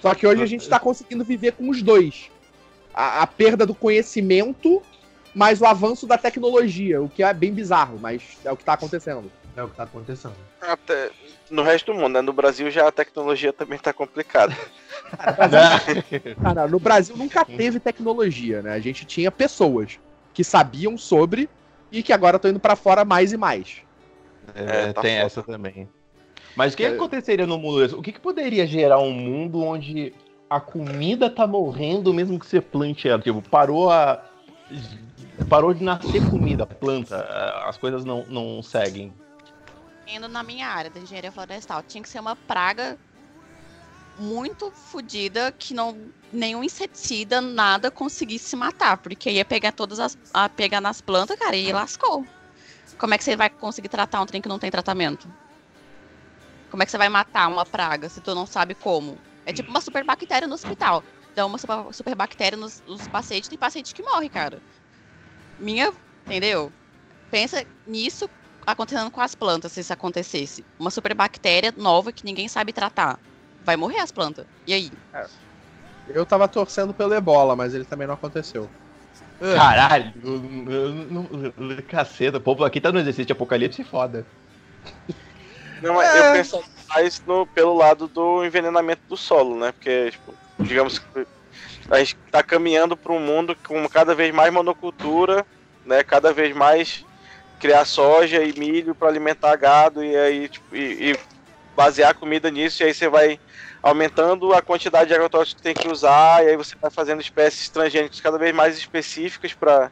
Só 0.01 0.15
que 0.15 0.27
hoje 0.27 0.43
a 0.43 0.47
gente 0.47 0.69
tá 0.69 0.79
conseguindo 0.79 1.25
viver 1.25 1.53
com 1.53 1.71
os 1.71 1.83
dois. 1.83 2.31
A, 2.93 3.23
a 3.23 3.27
perda 3.27 3.65
do 3.65 3.75
conhecimento, 3.75 4.83
mas 5.35 5.61
o 5.61 5.67
avanço 5.67 6.07
da 6.07 6.19
tecnologia. 6.19 7.03
O 7.03 7.09
que 7.09 7.23
é 7.23 7.33
bem 7.33 7.53
bizarro, 7.53 7.99
mas 7.99 8.39
é 8.45 8.53
o 8.53 8.57
que 8.57 8.65
tá 8.65 8.75
acontecendo. 8.75 9.33
É 9.57 9.63
o 9.63 9.69
que 9.69 9.77
tá 9.77 9.85
acontecendo. 9.85 10.35
Até 10.61 11.11
no 11.51 11.63
resto 11.63 11.93
do 11.93 11.99
mundo, 11.99 12.15
né? 12.15 12.21
No 12.21 12.33
Brasil 12.33 12.71
já 12.71 12.89
a 12.89 12.93
tecnologia 12.93 13.53
também 13.53 13.79
tá 13.79 13.93
complicada. 13.93 14.57
Cara, 16.43 16.67
no 16.69 16.79
Brasil 16.79 17.17
nunca 17.17 17.45
teve 17.45 17.79
tecnologia, 17.79 18.63
né? 18.63 18.73
A 18.73 18.81
gente 18.81 19.05
tinha 19.05 19.31
pessoas 19.31 19.99
que 20.33 20.43
sabiam 20.43 20.97
sobre 20.99 21.49
e 21.93 22.03
que 22.03 22.13
agora 22.13 22.37
estão 22.37 22.51
indo 22.51 22.61
para 22.61 22.77
fora 22.77 23.05
mais 23.05 23.33
e 23.33 23.37
mais. 23.37 23.83
É, 24.55 24.89
é 24.89 24.93
tá 24.93 25.03
tem 25.03 25.15
foda. 25.15 25.27
essa 25.27 25.43
também. 25.43 25.89
Mas 26.57 26.75
o 26.75 26.77
que, 26.77 26.85
é... 26.85 26.89
aconteceria 26.89 27.47
no 27.47 27.59
mundo? 27.59 27.99
O 27.99 28.03
que, 28.03 28.13
que 28.13 28.21
poderia 28.21 28.67
gerar 28.67 28.99
um 28.99 29.13
mundo 29.13 29.63
onde 29.63 30.13
a 30.49 30.61
comida 30.61 31.31
tá 31.31 31.47
morrendo 31.47 32.13
mesmo 32.13 32.39
que 32.39 32.47
você 32.47 32.61
plante 32.61 33.09
ela? 33.09 33.23
Tipo, 33.23 33.43
parou 33.43 33.91
a. 33.91 34.23
Parou 35.49 35.75
de 35.75 35.83
nascer 35.83 36.25
comida, 36.31 36.65
planta, 36.65 37.17
as 37.67 37.77
coisas 37.77 38.05
não, 38.05 38.25
não 38.29 38.63
seguem 38.63 39.13
indo 40.07 40.29
na 40.29 40.43
minha 40.43 40.69
área 40.69 40.91
da 40.91 41.01
engenharia 41.01 41.33
florestal. 41.33 41.83
Tinha 41.83 42.03
que 42.03 42.09
ser 42.09 42.21
uma 42.21 42.37
praga 42.37 42.99
muito 44.19 44.71
fodida 44.71 45.53
que 45.53 45.75
não 45.75 45.97
nenhum 46.33 46.63
inseticida, 46.63 47.41
nada 47.41 47.91
conseguisse 47.91 48.55
matar, 48.57 48.97
porque 48.99 49.31
ia 49.31 49.45
pegar 49.45 49.73
todas 49.73 49.99
as 49.99 50.17
a 50.33 50.49
pegar 50.49 50.81
nas 50.81 51.01
plantas, 51.01 51.39
cara, 51.39 51.57
e 51.57 51.73
lascou. 51.73 52.25
Como 52.99 53.15
é 53.15 53.19
que 53.19 53.25
você 53.25 53.37
vai 53.37 53.51
conseguir 53.51 53.89
tratar 53.89 54.21
um 54.21 54.27
trem 54.27 54.41
que 54.41 54.49
não 54.49 54.59
tem 54.59 54.71
tratamento? 54.71 55.29
Como 56.71 56.83
é 56.83 56.87
que 56.87 56.91
você 56.91 56.99
vai 56.99 57.09
matar 57.09 57.49
uma 57.49 57.65
praga 57.65 58.09
se 58.09 58.21
tu 58.21 58.35
não 58.35 58.47
sabe 58.47 58.75
como? 58.75 59.19
É 59.47 59.53
tipo 59.53 59.71
uma 59.71 59.81
superbactéria 59.81 60.49
no 60.49 60.55
hospital. 60.55 61.03
Dá 61.35 61.45
uma 61.45 61.59
super, 61.59 61.93
superbactéria 61.93 62.57
nos, 62.57 62.83
nos 62.87 63.07
pacientes, 63.09 63.49
tem 63.49 63.59
paciente 63.59 63.95
que 63.95 64.03
morre, 64.03 64.29
cara. 64.29 64.61
Minha, 65.59 65.93
entendeu? 66.25 66.73
Pensa 67.31 67.65
nisso 67.87 68.29
acontecendo 68.67 69.11
com 69.11 69.21
as 69.21 69.35
plantas 69.35 69.73
se 69.73 69.81
isso 69.81 69.93
acontecesse? 69.93 70.65
Uma 70.79 70.91
superbactéria 70.91 71.73
nova 71.77 72.13
que 72.13 72.25
ninguém 72.25 72.49
sabe 72.49 72.73
tratar. 72.73 73.19
Vai 73.65 73.77
morrer 73.77 73.99
as 73.99 74.13
plantas. 74.13 74.47
E 74.67 74.75
aí? 74.75 74.93
É. 75.13 75.27
Eu 76.09 76.27
tava 76.27 76.47
torcendo 76.47 76.93
pelo 76.93 77.15
ebola, 77.15 77.57
mas 77.57 77.75
ele 77.75 77.85
também 77.85 78.07
não 78.07 78.15
aconteceu. 78.15 78.69
Caralho, 79.41 80.13
caceta, 81.89 82.39
o 82.39 82.41
povo 82.41 82.65
aqui 82.65 82.81
tá 82.81 82.93
no 82.93 82.99
exercício 82.99 83.27
de 83.27 83.33
apocalipse 83.33 83.83
foda. 83.85 84.25
Não, 85.83 86.01
é. 86.01 86.19
eu 86.19 86.33
penso 86.33 86.65
mais 86.89 87.23
no, 87.27 87.47
pelo 87.47 87.75
lado 87.75 88.07
do 88.07 88.45
envenenamento 88.45 89.03
do 89.09 89.17
solo, 89.17 89.59
né? 89.59 89.73
Porque, 89.73 90.13
tipo, 90.13 90.35
digamos 90.61 90.99
que 90.99 91.27
a 91.91 91.99
gente 91.99 92.17
tá 92.31 92.43
caminhando 92.43 92.97
para 92.97 93.13
um 93.13 93.21
mundo 93.21 93.57
com 93.67 93.87
cada 93.89 94.15
vez 94.15 94.33
mais 94.33 94.53
monocultura, 94.53 95.45
né? 95.85 96.03
Cada 96.03 96.33
vez 96.33 96.55
mais 96.55 97.05
criar 97.65 97.87
soja 97.87 98.45
e 98.45 98.53
milho 98.59 98.95
para 98.95 99.09
alimentar 99.09 99.57
gado 99.57 100.05
e 100.05 100.15
aí 100.15 100.49
tipo, 100.51 100.77
e, 100.77 101.13
e, 101.13 101.19
basear 101.75 102.11
a 102.11 102.15
comida 102.15 102.51
nisso 102.51 102.83
e 102.83 102.85
aí 102.85 102.93
você 102.93 103.09
vai 103.09 103.41
aumentando 103.83 104.53
a 104.53 104.61
quantidade 104.61 105.09
de 105.09 105.15
agrotóxicos 105.15 105.55
que 105.55 105.63
tem 105.63 105.73
que 105.73 105.89
usar 105.89 106.45
e 106.45 106.49
aí 106.51 106.57
você 106.59 106.77
vai 106.77 106.91
fazendo 106.91 107.23
espécies 107.23 107.71
transgênicas 107.71 108.21
cada 108.21 108.37
vez 108.37 108.55
mais 108.55 108.77
específicas 108.77 109.55
para 109.55 109.91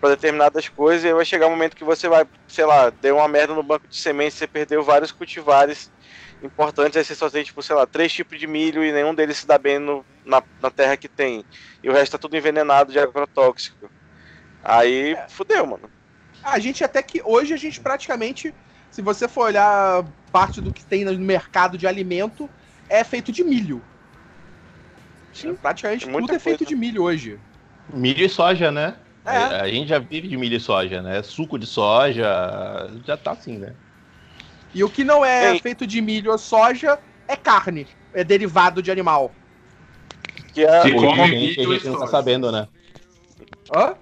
para 0.00 0.10
determinadas 0.10 0.68
coisas 0.68 1.02
e 1.02 1.08
aí 1.08 1.12
vai 1.12 1.24
chegar 1.24 1.48
um 1.48 1.50
momento 1.50 1.74
que 1.74 1.82
você 1.82 2.08
vai, 2.08 2.24
sei 2.46 2.64
lá, 2.64 2.88
deu 2.88 3.16
uma 3.16 3.26
merda 3.26 3.52
no 3.52 3.64
banco 3.64 3.88
de 3.88 3.96
sementes, 3.96 4.38
você 4.38 4.46
perdeu 4.46 4.80
vários 4.84 5.10
cultivares 5.10 5.90
importantes, 6.40 6.96
aí 6.96 7.04
você 7.04 7.16
só 7.16 7.28
tem, 7.28 7.42
tipo, 7.42 7.60
sei 7.64 7.74
lá, 7.74 7.84
três 7.84 8.12
tipos 8.12 8.38
de 8.38 8.46
milho 8.46 8.84
e 8.84 8.92
nenhum 8.92 9.12
deles 9.12 9.38
se 9.38 9.46
dá 9.48 9.58
bem 9.58 9.80
no, 9.80 10.06
na, 10.24 10.40
na 10.62 10.70
terra 10.70 10.96
que 10.96 11.08
tem. 11.08 11.44
E 11.82 11.90
o 11.90 11.92
resto 11.92 12.12
tá 12.12 12.18
tudo 12.18 12.36
envenenado 12.36 12.92
de 12.92 13.00
agrotóxico. 13.00 13.90
Aí 14.62 15.14
é. 15.14 15.28
fudeu, 15.28 15.66
mano. 15.66 15.97
A 16.42 16.58
gente 16.58 16.82
até 16.84 17.02
que 17.02 17.22
hoje 17.24 17.52
a 17.52 17.56
gente 17.56 17.80
praticamente, 17.80 18.54
se 18.90 19.02
você 19.02 19.28
for 19.28 19.46
olhar 19.46 20.04
parte 20.32 20.60
do 20.60 20.72
que 20.72 20.84
tem 20.84 21.04
no 21.04 21.18
mercado 21.18 21.76
de 21.76 21.86
alimento, 21.86 22.48
é 22.88 23.04
feito 23.04 23.30
de 23.32 23.44
milho. 23.44 23.82
Sim, 25.32 25.54
praticamente 25.54 26.08
tudo 26.08 26.34
é 26.34 26.38
feito 26.38 26.64
de 26.64 26.74
milho 26.74 27.02
hoje. 27.02 27.38
Milho 27.92 28.24
e 28.24 28.28
soja, 28.28 28.70
né? 28.70 28.96
É. 29.24 29.60
A 29.60 29.68
gente 29.68 29.88
já 29.88 29.98
vive 29.98 30.26
de 30.26 30.36
milho 30.36 30.56
e 30.56 30.60
soja, 30.60 31.02
né? 31.02 31.22
Suco 31.22 31.58
de 31.58 31.66
soja, 31.66 32.26
já 33.04 33.16
tá 33.16 33.32
assim, 33.32 33.58
né? 33.58 33.74
E 34.74 34.82
o 34.82 34.88
que 34.88 35.04
não 35.04 35.24
é 35.24 35.52
Ei. 35.52 35.60
feito 35.60 35.86
de 35.86 36.00
milho 36.00 36.30
ou 36.30 36.38
soja 36.38 36.98
é 37.26 37.36
carne, 37.36 37.86
é 38.14 38.24
derivado 38.24 38.82
de 38.82 38.90
animal. 38.90 39.32
Que 40.52 40.64
é, 40.64 40.82
que 40.82 40.92
come 40.92 41.20
a 41.20 41.26
gente 41.26 41.86
não 41.88 41.98
tá 41.98 42.06
sabendo, 42.06 42.50
né? 42.50 42.66
Hã? 43.74 43.94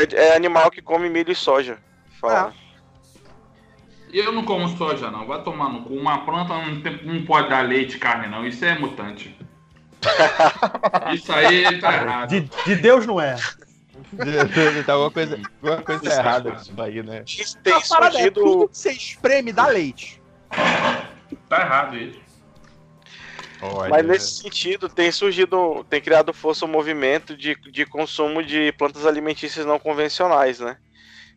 É, 0.00 0.28
é, 0.28 0.36
animal 0.36 0.70
que 0.70 0.82
come 0.82 1.08
milho 1.08 1.32
e 1.32 1.34
soja. 1.34 1.78
Fala. 2.20 2.54
É. 2.64 2.68
Eu 4.12 4.32
não 4.32 4.44
como 4.44 4.68
soja, 4.76 5.10
não. 5.10 5.26
Vai 5.26 5.42
tomar 5.42 5.68
no 5.68 5.82
cu. 5.82 5.94
Uma 5.94 6.24
planta 6.24 6.54
não, 6.54 6.80
tem, 6.80 7.00
não 7.04 7.24
pode 7.24 7.50
dar 7.50 7.62
leite 7.62 7.96
e 7.96 7.98
carne, 7.98 8.26
não. 8.26 8.46
Isso 8.46 8.64
é 8.64 8.78
mutante. 8.78 9.36
Isso 11.12 11.32
aí 11.32 11.78
tá 11.80 11.94
errado. 11.94 12.28
De, 12.28 12.40
de 12.40 12.76
Deus 12.76 13.06
não 13.06 13.20
é. 13.20 13.36
tá 14.86 14.92
alguma 14.92 15.10
coisa, 15.10 15.40
alguma 15.62 15.82
coisa 15.82 16.12
errada 16.12 16.52
nisso 16.52 16.72
aí, 16.78 17.02
né? 17.02 17.24
Tem 17.62 17.74
a 17.74 17.80
surgido... 17.80 18.18
é 18.18 18.30
tudo 18.30 18.68
que 18.68 18.78
você 18.78 18.92
espreme 18.92 19.52
dá 19.52 19.66
leite. 19.66 20.22
Tá 21.48 21.60
errado 21.60 21.96
isso. 21.96 22.27
Olha. 23.60 23.90
Mas 23.90 24.06
nesse 24.06 24.42
sentido, 24.42 24.88
tem 24.88 25.10
surgido, 25.10 25.84
tem 25.88 26.00
criado 26.00 26.32
força 26.32 26.64
um 26.64 26.68
movimento 26.68 27.36
de, 27.36 27.54
de 27.54 27.84
consumo 27.84 28.42
de 28.42 28.72
plantas 28.72 29.04
alimentícias 29.04 29.66
não 29.66 29.78
convencionais, 29.78 30.60
né? 30.60 30.76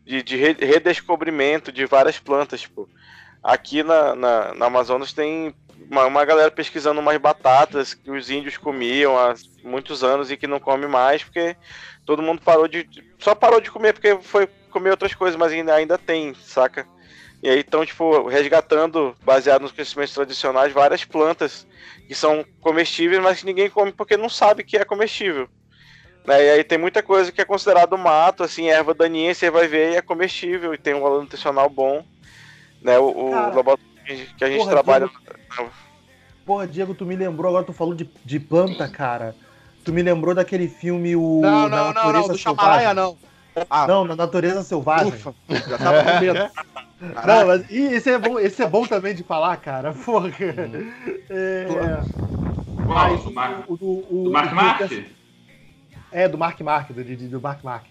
De, 0.04 0.22
de 0.22 0.36
redescobrimento 0.36 1.72
de 1.72 1.84
várias 1.86 2.18
plantas. 2.18 2.60
Tipo, 2.62 2.88
aqui 3.42 3.82
na, 3.82 4.14
na, 4.14 4.54
na 4.54 4.66
Amazonas 4.66 5.12
tem 5.12 5.54
uma, 5.90 6.06
uma, 6.06 6.24
galera 6.24 6.50
pesquisando 6.50 7.00
umas 7.00 7.18
batatas 7.18 7.94
que 7.94 8.10
os 8.10 8.30
índios 8.30 8.56
comiam 8.56 9.18
há 9.18 9.34
muitos 9.64 10.04
anos 10.04 10.30
e 10.30 10.36
que 10.36 10.46
não 10.46 10.60
come 10.60 10.86
mais, 10.86 11.24
porque 11.24 11.56
todo 12.06 12.22
mundo 12.22 12.40
parou 12.42 12.68
de. 12.68 12.88
Só 13.18 13.34
parou 13.34 13.60
de 13.60 13.70
comer 13.70 13.92
porque 13.92 14.16
foi 14.22 14.48
comer 14.70 14.90
outras 14.90 15.14
coisas, 15.14 15.38
mas 15.38 15.52
ainda, 15.52 15.74
ainda 15.74 15.98
tem, 15.98 16.34
saca? 16.34 16.86
E 17.42 17.48
aí 17.48 17.60
estão, 17.60 17.84
tipo, 17.84 18.28
resgatando, 18.28 19.16
baseado 19.24 19.62
nos 19.62 19.72
conhecimentos 19.72 20.14
tradicionais, 20.14 20.72
várias 20.72 21.04
plantas 21.04 21.66
que 22.06 22.14
são 22.14 22.44
comestíveis, 22.60 23.20
mas 23.20 23.40
que 23.40 23.46
ninguém 23.46 23.68
come 23.68 23.90
porque 23.90 24.16
não 24.16 24.28
sabe 24.28 24.62
que 24.62 24.76
é 24.76 24.84
comestível. 24.84 25.48
Né? 26.24 26.44
E 26.44 26.50
aí 26.50 26.64
tem 26.64 26.78
muita 26.78 27.02
coisa 27.02 27.32
que 27.32 27.40
é 27.40 27.44
considerado 27.44 27.98
mato, 27.98 28.44
assim, 28.44 28.68
erva 28.68 28.94
daninha, 28.94 29.34
você 29.34 29.50
vai 29.50 29.66
ver 29.66 29.92
e 29.92 29.96
é 29.96 30.02
comestível 30.02 30.72
e 30.72 30.78
tem 30.78 30.94
um 30.94 31.00
valor 31.00 31.20
nutricional 31.20 31.68
bom. 31.68 32.04
Né? 32.80 32.96
O, 32.98 33.06
o 33.06 33.30
laboratório 33.30 33.92
que 34.36 34.44
a 34.44 34.48
gente 34.48 34.58
porra, 34.58 34.70
trabalha. 34.70 35.08
Diego, 35.08 35.70
porra, 36.46 36.66
Diego, 36.66 36.94
tu 36.94 37.04
me 37.04 37.16
lembrou, 37.16 37.48
agora 37.48 37.64
tu 37.64 37.72
falou 37.72 37.94
de, 37.94 38.08
de 38.24 38.38
planta, 38.38 38.88
cara. 38.88 39.34
Tu 39.84 39.92
me 39.92 40.02
lembrou 40.02 40.32
daquele 40.32 40.68
filme 40.68 41.16
o. 41.16 41.40
Não, 41.40 41.68
não, 41.68 41.92
não, 41.92 42.12
não, 42.12 42.28
do 42.28 42.38
Chamalaia 42.38 42.94
não. 42.94 43.18
Ah. 43.68 43.86
Não, 43.86 44.04
na 44.04 44.16
natureza 44.16 44.62
selvagem. 44.62 45.12
Ufa, 45.12 45.34
já 45.48 45.78
tava 45.78 46.04
com 46.04 46.20
medo. 46.20 46.50
Não, 47.26 47.46
mas 47.48 47.70
esse 47.70 48.10
é, 48.10 48.18
bom, 48.18 48.38
esse 48.38 48.62
é 48.62 48.68
bom 48.68 48.86
também 48.86 49.14
de 49.14 49.24
falar, 49.24 49.56
cara. 49.56 49.92
Porra. 50.04 50.30
É... 51.28 51.66
Qual? 52.86 53.18
do, 53.18 53.32
Mark, 53.32 53.70
o, 53.70 53.76
do, 53.76 53.86
o, 53.86 54.24
do 54.24 54.30
Mark 54.30 54.52
Mark? 54.52 54.92
É, 56.12 56.28
do 56.28 56.38
Mark 56.38 56.60
Mark, 56.60 56.92
do, 56.92 57.28
do 57.28 57.40
Mark 57.40 57.64
Mark. 57.64 57.86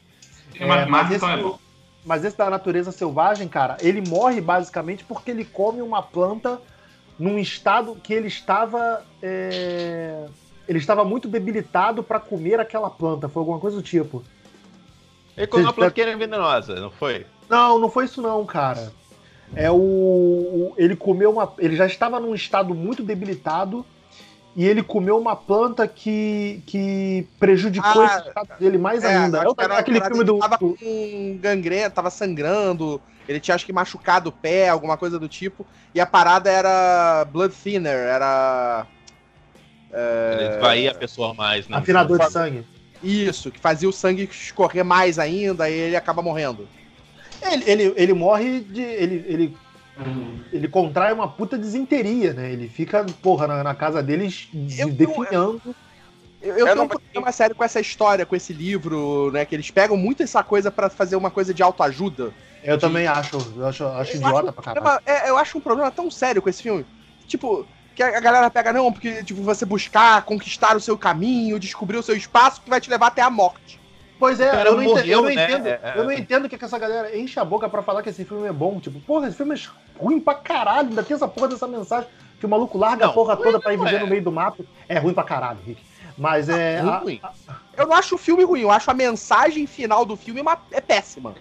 É, 0.57 0.65
Mark 0.65 0.89
Mark 0.89 1.11
então 1.11 1.29
é 1.29 1.37
bom. 1.37 1.59
Mas 2.05 2.23
esse 2.23 2.37
da 2.37 2.49
natureza 2.49 2.91
selvagem, 2.91 3.47
cara, 3.47 3.77
ele 3.79 4.01
morre 4.01 4.41
basicamente 4.41 5.03
porque 5.03 5.31
ele 5.31 5.45
come 5.45 5.81
uma 5.81 6.01
planta 6.01 6.59
num 7.19 7.37
estado 7.37 7.95
que 8.01 8.13
ele 8.13 8.27
estava. 8.27 9.05
É... 9.21 10.25
Ele 10.67 10.79
estava 10.79 11.03
muito 11.03 11.27
debilitado 11.27 12.01
para 12.01 12.19
comer 12.19 12.59
aquela 12.59 12.89
planta. 12.89 13.27
Foi 13.27 13.41
alguma 13.41 13.59
coisa 13.59 13.77
do 13.77 13.83
tipo. 13.83 14.23
Ele 15.37 15.47
comeu 15.47 15.65
uma 15.65 15.73
planta 15.73 15.91
que 15.91 16.01
era 16.01 16.15
venenosa, 16.15 16.75
não 16.75 16.91
foi? 16.91 17.25
Não, 17.49 17.79
não 17.79 17.89
foi 17.89 18.05
isso 18.05 18.21
não, 18.21 18.45
cara. 18.45 18.91
É 19.55 19.69
o, 19.69 19.75
o, 19.75 20.73
ele 20.77 20.95
comeu 20.95 21.31
uma, 21.31 21.53
ele 21.59 21.75
já 21.75 21.85
estava 21.85 22.19
num 22.19 22.33
estado 22.33 22.73
muito 22.73 23.03
debilitado 23.03 23.85
e 24.55 24.65
ele 24.65 24.81
comeu 24.81 25.17
uma 25.17 25.35
planta 25.35 25.87
que, 25.87 26.61
que 26.65 27.27
prejudicou 27.39 28.01
ah, 28.01 28.05
esse 28.05 28.27
estado 28.27 28.59
dele 28.59 28.77
mais 28.77 29.03
é, 29.03 29.15
ainda. 29.15 29.39
É 29.39 29.63
era, 29.63 29.77
aquele 29.77 30.01
filme 30.01 30.23
do 30.23 30.39
tava 30.39 30.57
com 30.57 31.37
gangrena, 31.39 31.89
tava 31.89 32.09
sangrando, 32.09 33.01
ele 33.27 33.39
tinha 33.39 33.55
acho 33.55 33.65
que 33.65 33.73
machucado 33.73 34.29
o 34.29 34.31
pé, 34.31 34.69
alguma 34.69 34.97
coisa 34.97 35.19
do 35.19 35.27
tipo, 35.27 35.65
e 35.93 35.99
a 35.99 36.05
parada 36.05 36.49
era 36.49 37.25
blood 37.25 37.53
thinner, 37.53 37.93
era 37.93 38.85
é... 39.91 40.37
Ele 40.39 40.55
esvaía 40.55 40.91
a 40.91 40.95
pessoa 40.95 41.33
mais, 41.33 41.67
né? 41.67 41.77
Afinador 41.77 42.19
de 42.19 42.31
sangue. 42.31 42.65
Isso, 43.03 43.51
que 43.51 43.59
fazia 43.59 43.89
o 43.89 43.93
sangue 43.93 44.29
escorrer 44.31 44.85
mais 44.85 45.17
ainda 45.17 45.69
e 45.69 45.73
ele 45.73 45.95
acaba 45.95 46.21
morrendo. 46.21 46.67
Ele, 47.41 47.63
ele, 47.65 47.93
ele 47.95 48.13
morre 48.13 48.59
de. 48.61 48.81
Ele, 48.81 49.25
ele, 49.27 49.57
ele 50.53 50.67
contrai 50.67 51.11
uma 51.11 51.27
puta 51.27 51.57
desinteria, 51.57 52.33
né? 52.33 52.51
Ele 52.51 52.69
fica, 52.69 53.05
porra, 53.21 53.47
na, 53.47 53.63
na 53.63 53.75
casa 53.75 54.01
deles 54.03 54.47
definhando. 54.51 55.75
Eu, 56.41 56.57
eu, 56.57 56.67
eu 56.67 56.73
tenho 56.73 56.83
um 56.83 56.87
problema 56.87 57.31
sério 57.31 57.55
com 57.55 57.63
essa 57.63 57.79
história, 57.79 58.25
com 58.25 58.35
esse 58.35 58.51
livro, 58.51 59.31
né? 59.31 59.45
Que 59.45 59.55
eles 59.55 59.69
pegam 59.69 59.95
muito 59.95 60.23
essa 60.23 60.43
coisa 60.43 60.71
para 60.71 60.89
fazer 60.89 61.15
uma 61.15 61.29
coisa 61.29 61.53
de 61.53 61.61
autoajuda. 61.61 62.31
Eu 62.63 62.77
de... 62.77 62.81
também 62.81 63.07
acho, 63.07 63.37
eu 63.55 63.67
acho, 63.67 63.85
acho 63.85 64.11
eu 64.11 64.17
idiota 64.17 64.49
acho 64.49 64.53
pra 64.53 64.63
caralho. 64.63 65.01
É, 65.05 65.29
eu 65.29 65.37
acho 65.37 65.57
um 65.57 65.61
problema 65.61 65.91
tão 65.91 66.09
sério 66.09 66.41
com 66.41 66.49
esse 66.49 66.61
filme. 66.63 66.85
Tipo, 67.27 67.65
que 67.95 68.03
a 68.03 68.19
galera 68.19 68.49
pega, 68.49 68.73
não, 68.73 68.91
porque 68.91 69.23
tipo, 69.23 69.41
você 69.41 69.65
buscar, 69.65 70.23
conquistar 70.23 70.75
o 70.75 70.81
seu 70.81 70.97
caminho, 70.97 71.59
descobrir 71.59 71.97
o 71.97 72.03
seu 72.03 72.15
espaço, 72.15 72.61
que 72.61 72.69
vai 72.69 72.79
te 72.79 72.89
levar 72.89 73.07
até 73.07 73.21
a 73.21 73.29
morte. 73.29 73.79
Pois 74.21 74.39
é, 74.39 74.67
eu 74.67 74.75
não, 74.75 74.83
morreu, 74.83 74.97
entendo, 74.97 75.09
eu 75.09 75.21
não 75.23 75.29
né? 75.29 75.43
entendo. 75.43 75.67
É, 75.67 75.79
é, 75.81 75.93
eu 75.95 76.03
não 76.03 76.11
entendo 76.11 76.47
que, 76.47 76.55
que 76.55 76.63
essa 76.63 76.77
galera 76.77 77.17
enche 77.17 77.39
a 77.39 77.43
boca 77.43 77.67
para 77.67 77.81
falar 77.81 78.03
que 78.03 78.09
esse 78.09 78.23
filme 78.23 78.47
é 78.47 78.53
bom. 78.53 78.79
Tipo, 78.79 78.99
porra, 78.99 79.27
esse 79.27 79.35
filme 79.35 79.55
é 79.55 79.99
ruim 79.99 80.19
pra 80.19 80.35
caralho. 80.35 80.89
Ainda 80.89 81.01
tem 81.01 81.15
essa 81.15 81.27
porra 81.27 81.47
dessa 81.47 81.67
mensagem 81.67 82.07
que 82.39 82.45
o 82.45 82.49
maluco 82.49 82.77
larga 82.77 83.05
não, 83.05 83.11
a 83.11 83.15
porra 83.15 83.35
toda 83.35 83.59
pra 83.59 83.73
ir 83.73 83.77
viver 83.77 83.95
é. 83.95 83.99
no 83.99 84.05
meio 84.05 84.21
do 84.21 84.31
mato. 84.31 84.63
É 84.87 84.99
ruim 84.99 85.15
pra 85.15 85.23
caralho, 85.23 85.57
Rick. 85.65 85.81
Mas 86.15 86.49
é. 86.49 86.79
A, 86.79 86.97
a... 86.97 87.55
Eu 87.75 87.87
não 87.87 87.95
acho 87.95 88.13
o 88.13 88.17
filme 88.17 88.43
ruim, 88.43 88.61
eu 88.61 88.69
acho 88.69 88.91
a 88.91 88.93
mensagem 88.93 89.65
final 89.65 90.05
do 90.05 90.15
filme 90.15 90.39
uma, 90.39 90.55
é 90.71 90.79
péssima. 90.79 91.33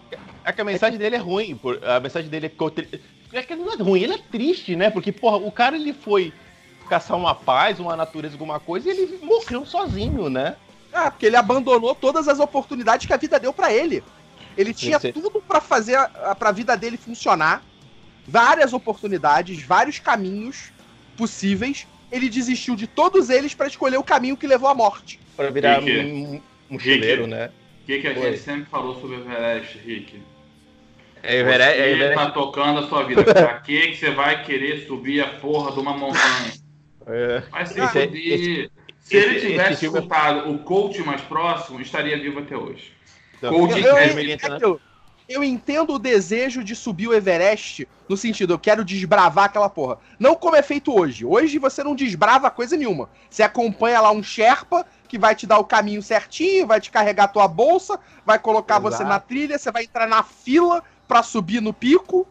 É 0.42 0.50
que 0.50 0.60
a 0.62 0.64
mensagem 0.64 0.98
dele 0.98 1.16
é 1.16 1.18
ruim. 1.18 1.54
Por, 1.56 1.84
a 1.84 2.00
mensagem 2.00 2.30
dele 2.30 2.46
é. 2.46 2.98
É 3.32 3.42
que 3.42 3.52
ele 3.52 3.62
não 3.62 3.72
é 3.72 3.76
ruim, 3.76 4.02
ele 4.02 4.14
é 4.14 4.18
triste, 4.18 4.74
né? 4.74 4.90
Porque, 4.90 5.12
porra, 5.12 5.36
o 5.36 5.52
cara 5.52 5.76
ele 5.76 5.92
foi 5.92 6.32
caçar 6.88 7.16
uma 7.16 7.34
paz, 7.34 7.78
uma 7.78 7.96
natureza, 7.96 8.34
alguma 8.34 8.58
coisa, 8.58 8.88
e 8.88 8.90
ele 8.90 9.18
morreu 9.22 9.64
sozinho, 9.64 10.28
né? 10.28 10.56
Ah, 10.92 11.10
porque 11.10 11.26
ele 11.26 11.36
abandonou 11.36 11.94
todas 11.94 12.26
as 12.26 12.40
oportunidades 12.40 13.06
que 13.06 13.12
a 13.12 13.16
vida 13.16 13.38
deu 13.38 13.52
para 13.52 13.72
ele. 13.72 14.02
Ele 14.56 14.74
tinha 14.74 14.96
Esse... 14.96 15.12
tudo 15.12 15.30
para 15.30 15.60
fazer 15.60 15.96
a, 15.96 16.34
pra 16.34 16.50
vida 16.50 16.76
dele 16.76 16.96
funcionar. 16.96 17.62
Várias 18.26 18.72
oportunidades, 18.72 19.62
vários 19.62 19.98
caminhos 19.98 20.72
possíveis. 21.16 21.86
Ele 22.10 22.28
desistiu 22.28 22.74
de 22.74 22.88
todos 22.88 23.30
eles 23.30 23.54
para 23.54 23.68
escolher 23.68 23.96
o 23.96 24.02
caminho 24.02 24.36
que 24.36 24.46
levou 24.46 24.68
à 24.68 24.74
morte. 24.74 25.20
Para 25.36 25.50
virar 25.50 25.78
Rick, 25.78 26.00
um 26.00 26.40
mochileiro, 26.68 27.28
né? 27.28 27.50
O 27.82 27.86
que, 27.86 28.00
que 28.00 28.06
a 28.08 28.10
Oi. 28.10 28.20
gente 28.20 28.38
sempre 28.38 28.64
falou 28.68 29.00
sobre 29.00 29.16
o 29.16 29.20
Everest, 29.20 29.78
Rick? 29.78 30.20
É 31.22 31.36
Everest, 31.36 31.76
você 31.76 31.82
é 31.82 31.92
Everest. 31.92 32.14
tá 32.14 32.30
tocando 32.30 32.80
a 32.80 32.88
sua 32.88 33.02
vida. 33.04 33.24
pra 33.24 33.60
que, 33.60 33.88
que 33.88 33.96
você 33.96 34.10
vai 34.10 34.42
querer 34.44 34.86
subir 34.86 35.20
a 35.20 35.28
porra 35.28 35.72
de 35.72 35.80
uma 35.80 35.92
montanha? 35.92 36.52
É. 37.06 37.40
Vai 37.50 37.66
se 37.66 37.74
subir. 37.74 38.70
Se 39.00 39.16
esse, 39.16 39.28
ele 39.28 39.40
tivesse 39.40 39.86
escutado 39.86 40.50
o 40.50 40.58
coach 40.60 41.02
mais 41.02 41.20
próximo, 41.22 41.80
estaria 41.80 42.16
vivo 42.16 42.38
até 42.38 42.56
hoje. 42.56 42.92
Então, 43.36 43.52
coach 43.52 43.82
eu, 43.82 43.96
eu, 44.60 44.80
eu, 45.28 45.44
entendo 45.44 45.94
o 45.94 45.98
desejo 45.98 46.62
de 46.62 46.76
subir 46.76 47.08
o 47.08 47.14
Everest 47.14 47.88
no 48.08 48.16
sentido, 48.16 48.54
eu 48.54 48.58
quero 48.58 48.84
desbravar 48.84 49.46
aquela 49.46 49.68
porra. 49.68 49.98
Não 50.18 50.36
como 50.36 50.54
é 50.54 50.62
feito 50.62 50.96
hoje. 50.96 51.24
Hoje 51.24 51.58
você 51.58 51.82
não 51.82 51.96
desbrava 51.96 52.50
coisa 52.50 52.76
nenhuma. 52.76 53.10
Você 53.28 53.42
acompanha 53.42 54.00
lá 54.00 54.12
um 54.12 54.22
Sherpa 54.22 54.86
que 55.08 55.18
vai 55.18 55.34
te 55.34 55.44
dar 55.44 55.58
o 55.58 55.64
caminho 55.64 56.02
certinho, 56.02 56.68
vai 56.68 56.80
te 56.80 56.88
carregar 56.88 57.28
tua 57.28 57.48
bolsa, 57.48 57.98
vai 58.24 58.38
colocar 58.38 58.78
Exato. 58.78 58.96
você 58.96 59.02
na 59.02 59.18
trilha, 59.18 59.58
você 59.58 59.72
vai 59.72 59.82
entrar 59.82 60.06
na 60.06 60.22
fila 60.22 60.84
para 61.10 61.24
subir 61.24 61.60
no 61.60 61.72
pico. 61.72 62.24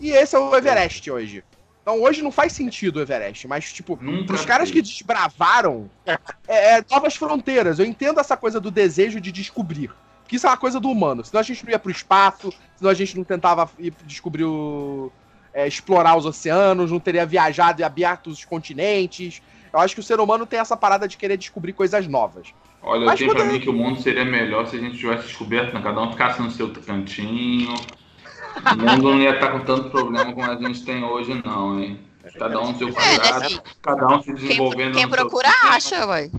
E 0.00 0.12
esse 0.12 0.34
é 0.34 0.38
o 0.38 0.56
Everest 0.56 1.10
hoje. 1.10 1.44
Então 1.82 2.00
hoje 2.00 2.22
não 2.22 2.32
faz 2.32 2.54
sentido 2.54 2.96
o 2.96 3.00
Everest, 3.02 3.46
mas, 3.46 3.70
tipo, 3.70 3.98
Nunca 4.00 4.32
os 4.32 4.46
caras 4.46 4.70
que 4.70 4.80
desbravaram 4.80 5.90
é, 6.06 6.78
é, 6.78 6.84
novas 6.90 7.14
fronteiras. 7.14 7.78
Eu 7.78 7.84
entendo 7.84 8.18
essa 8.18 8.34
coisa 8.34 8.58
do 8.58 8.70
desejo 8.70 9.20
de 9.20 9.30
descobrir. 9.30 9.90
Que 10.26 10.36
isso 10.36 10.46
é 10.46 10.50
uma 10.50 10.56
coisa 10.56 10.80
do 10.80 10.88
humano. 10.88 11.22
Senão 11.22 11.40
a 11.40 11.42
gente 11.42 11.62
não 11.62 11.70
ia 11.70 11.78
pro 11.78 11.90
espaço, 11.90 12.50
senão 12.76 12.90
a 12.90 12.94
gente 12.94 13.14
não 13.14 13.24
tentava 13.24 13.70
ir 13.78 13.92
descobrir 14.06 14.44
o. 14.44 15.12
É, 15.52 15.68
explorar 15.68 16.16
os 16.16 16.24
oceanos, 16.24 16.90
não 16.90 16.98
teria 16.98 17.26
viajado 17.26 17.82
e 17.82 17.84
aberto 17.84 18.28
os 18.30 18.42
continentes. 18.42 19.42
Eu 19.70 19.80
acho 19.80 19.94
que 19.94 20.00
o 20.00 20.04
ser 20.04 20.18
humano 20.18 20.46
tem 20.46 20.58
essa 20.58 20.78
parada 20.78 21.06
de 21.06 21.18
querer 21.18 21.36
descobrir 21.36 21.74
coisas 21.74 22.06
novas. 22.06 22.54
Olha, 22.82 23.06
Mas 23.06 23.20
eu 23.20 23.28
tenho 23.28 23.36
pra 23.38 23.52
mim 23.52 23.60
que 23.60 23.70
o 23.70 23.72
mundo 23.72 24.00
seria 24.00 24.24
melhor 24.24 24.66
se 24.66 24.76
a 24.76 24.80
gente 24.80 24.98
tivesse 24.98 25.28
descoberto, 25.28 25.72
né? 25.72 25.80
Cada 25.82 26.00
um 26.00 26.10
ficasse 26.10 26.42
no 26.42 26.50
seu 26.50 26.68
cantinho, 26.70 27.74
o 27.74 28.76
mundo 28.76 29.02
não 29.02 29.20
ia 29.20 29.34
estar 29.34 29.52
com 29.52 29.60
tanto 29.60 29.90
problema 29.90 30.32
como 30.32 30.50
a 30.50 30.56
gente 30.56 30.84
tem 30.84 31.04
hoje, 31.04 31.40
não, 31.44 31.80
hein? 31.80 31.98
Cada 32.38 32.60
um 32.60 32.72
no 32.72 32.78
seu 32.78 32.92
quadrado, 32.92 33.42
é, 33.42 33.46
assim, 33.46 33.60
cada 33.80 34.06
um 34.06 34.22
se 34.22 34.32
desenvolvendo. 34.32 34.94
Quem, 34.94 35.02
quem 35.02 35.08
procura 35.08 35.48
acha, 35.64 36.06
vai. 36.06 36.30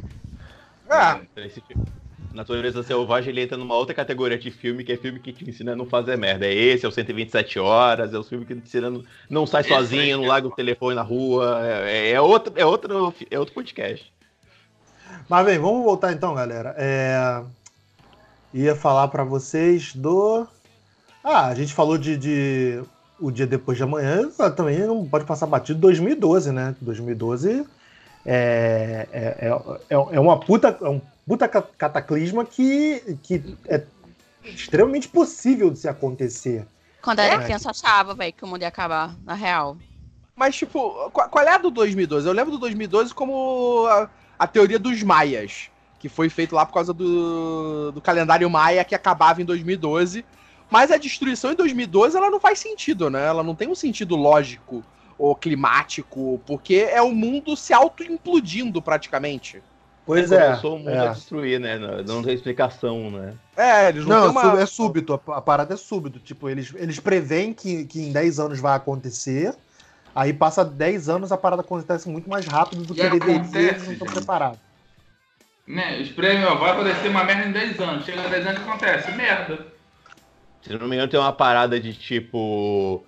Ah, 0.89 1.19
esse. 1.37 1.61
Natureza 2.33 2.81
Selvagem 2.81 3.29
ele 3.29 3.41
entra 3.41 3.55
numa 3.55 3.75
outra 3.75 3.93
categoria 3.93 4.37
de 4.37 4.49
filme, 4.49 4.83
que 4.83 4.91
é 4.91 4.97
filme 4.97 5.19
que 5.19 5.31
te 5.31 5.47
ensina 5.47 5.73
a 5.73 5.75
não 5.75 5.85
fazer 5.85 6.17
merda. 6.17 6.47
É 6.47 6.53
esse, 6.53 6.83
é 6.83 6.89
o 6.89 6.91
127 6.91 7.59
horas, 7.59 8.13
é 8.13 8.17
o 8.17 8.23
filme 8.23 8.43
que 8.43 8.55
te 8.55 8.61
ensina 8.61 8.87
a 8.87 8.89
não, 8.89 9.03
não 9.29 9.45
sai 9.45 9.63
sozinho, 9.63 10.17
não 10.17 10.25
larga 10.25 10.47
o 10.47 10.51
telefone 10.51 10.95
na 10.95 11.03
rua. 11.03 11.59
É, 11.63 12.11
é, 12.11 12.21
outro, 12.21 12.53
é, 12.55 12.65
outro, 12.65 13.13
é 13.29 13.39
outro 13.39 13.53
podcast. 13.53 14.11
Mas 15.29 15.45
bem, 15.45 15.57
vamos 15.59 15.83
voltar 15.83 16.11
então, 16.13 16.33
galera. 16.33 16.75
É... 16.77 17.41
Ia 18.53 18.75
falar 18.75 19.07
para 19.07 19.23
vocês 19.23 19.95
do 19.95 20.47
ah, 21.23 21.47
a 21.47 21.55
gente 21.55 21.73
falou 21.73 21.97
de, 21.97 22.17
de 22.17 22.83
o 23.19 23.31
dia 23.31 23.47
depois 23.47 23.77
de 23.77 23.83
amanhã, 23.83 24.29
também 24.55 24.79
não 24.79 25.07
pode 25.07 25.23
passar 25.23 25.47
batido 25.47 25.79
2012, 25.79 26.51
né? 26.51 26.75
2012 26.81 27.65
é, 28.25 29.07
é, 29.11 29.47
é, 29.47 30.15
é 30.15 30.19
uma 30.19 30.37
puta, 30.37 30.77
é 30.81 30.89
um 30.89 31.01
puta 31.25 31.47
cataclisma 31.47 32.43
que, 32.43 33.17
que 33.23 33.57
é 33.67 33.83
extremamente 34.43 35.07
possível 35.07 35.69
de 35.69 35.79
se 35.79 35.87
acontecer. 35.87 36.65
Quando 37.01 37.19
era 37.19 37.41
é. 37.41 37.43
criança, 37.45 37.67
eu 37.67 37.71
achava, 37.71 38.13
velho, 38.13 38.33
que 38.33 38.43
o 38.43 38.47
mundo 38.47 38.61
ia 38.61 38.67
acabar, 38.67 39.15
na 39.23 39.33
real. 39.33 39.77
Mas, 40.35 40.55
tipo, 40.55 41.09
qual, 41.11 41.29
qual 41.29 41.45
é 41.45 41.53
a 41.53 41.57
do 41.57 41.69
2012? 41.69 42.27
Eu 42.27 42.33
lembro 42.33 42.51
do 42.51 42.57
2012 42.57 43.13
como 43.13 43.87
a, 44.43 44.45
a 44.45 44.47
teoria 44.47 44.79
dos 44.79 45.01
maias, 45.03 45.69
que 45.99 46.09
foi 46.09 46.29
feito 46.29 46.53
lá 46.53 46.65
por 46.65 46.73
causa 46.73 46.93
do, 46.93 47.91
do 47.91 48.01
calendário 48.01 48.49
maia 48.49 48.83
que 48.83 48.95
acabava 48.95 49.41
em 49.41 49.45
2012. 49.45 50.25
Mas 50.69 50.91
a 50.91 50.97
destruição 50.97 51.51
em 51.51 51.55
2012 51.55 52.17
ela 52.17 52.29
não 52.29 52.39
faz 52.39 52.59
sentido, 52.59 53.09
né? 53.09 53.25
Ela 53.25 53.43
não 53.43 53.55
tem 53.55 53.67
um 53.67 53.75
sentido 53.75 54.15
lógico 54.15 54.83
ou 55.17 55.35
climático, 55.35 56.41
porque 56.45 56.87
é 56.89 57.01
o 57.01 57.13
mundo 57.13 57.55
se 57.55 57.73
auto-implodindo 57.73 58.81
praticamente. 58.81 59.61
Pois 60.05 60.31
é. 60.31 60.47
Começou 60.47 60.75
o 60.75 60.79
mundo 60.79 60.89
é. 60.89 61.07
a 61.07 61.13
destruir, 61.13 61.59
né? 61.59 61.77
Não, 61.77 62.03
não 62.03 62.23
tem 62.23 62.33
explicação, 62.33 63.09
né? 63.11 63.35
É, 63.55 63.89
eles 63.89 64.05
não, 64.05 64.25
não 64.25 64.31
uma... 64.31 64.59
é 64.59 64.65
súbito, 64.65 65.13
a 65.13 65.41
parada 65.41 65.75
é 65.75 65.77
súbito. 65.77 66.19
Tipo, 66.19 66.49
eles, 66.49 66.73
eles 66.75 66.99
preveem 66.99 67.53
que, 67.53 67.85
que 67.85 68.01
em 68.01 68.11
10 68.11 68.39
anos 68.39 68.59
vai 68.59 68.75
acontecer, 68.75 69.55
aí 70.15 70.33
passa 70.33 70.63
10 70.63 71.09
anos, 71.09 71.31
a 71.31 71.37
parada 71.37 71.61
acontece 71.61 72.09
muito 72.09 72.29
mais 72.29 72.45
rápido 72.45 72.83
do 72.83 72.93
que 72.93 73.01
deveria 73.01 73.61
e 73.61 73.67
eles 73.67 73.85
não 73.85 73.93
estão 73.93 74.07
preparados. 74.07 74.59
Né, 75.65 76.01
os 76.01 76.09
prêmios, 76.09 76.59
vai 76.59 76.71
acontecer 76.71 77.07
uma 77.07 77.23
merda 77.23 77.47
em 77.47 77.51
10 77.51 77.79
anos. 77.79 78.05
Chega 78.05 78.21
em 78.21 78.29
10 78.29 78.47
anos, 78.47 78.61
acontece? 78.61 79.11
Merda. 79.13 79.65
Se 80.61 80.73
não 80.73 80.87
me 80.87 80.95
engano, 80.95 81.09
tem 81.09 81.19
uma 81.19 81.31
parada 81.31 81.79
de 81.79 81.93
tipo 81.93 83.03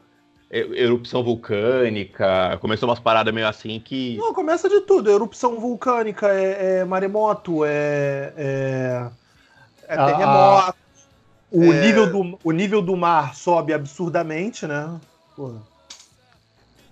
erupção 0.49 1.23
vulcânica, 1.23 2.57
começou 2.61 2.87
umas 2.87 2.99
paradas 2.99 3.33
meio 3.33 3.47
assim 3.47 3.79
que. 3.79 4.17
Não, 4.17 4.33
começa 4.33 4.69
de 4.69 4.81
tudo. 4.81 5.09
Erupção 5.09 5.59
vulcânica, 5.59 6.27
é, 6.27 6.79
é 6.79 6.85
maremoto, 6.85 7.65
é. 7.65 8.33
É, 8.37 9.07
é 9.87 9.95
terremoto. 9.97 10.27
A, 10.27 10.75
o, 11.51 11.63
é... 11.63 11.81
Nível 11.81 12.11
do, 12.11 12.39
o 12.43 12.51
nível 12.51 12.81
do 12.81 12.95
mar 12.95 13.35
sobe 13.35 13.73
absurdamente, 13.73 14.65
né? 14.65 14.99
Porra. 15.35 15.61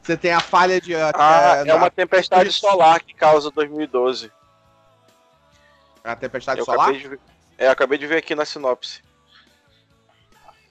Você 0.04 0.18
tem 0.18 0.34
a 0.34 0.42
falha 0.42 0.82
de. 0.82 0.94
Ah, 0.96 1.64
é 1.66 1.74
uma 1.74 1.90
tempestade 1.90 2.52
solar 2.52 3.00
que 3.02 3.14
causa 3.14 3.50
2012. 3.50 4.30
É 6.04 6.10
a 6.10 6.16
tempestade 6.16 6.60
eu 6.60 6.66
solar? 6.66 6.92
De, 6.92 7.20
é, 7.58 7.68
eu 7.68 7.72
acabei 7.72 7.98
de 7.98 8.06
ver 8.06 8.18
aqui 8.18 8.36
na 8.36 8.44
sinopse. 8.44 9.02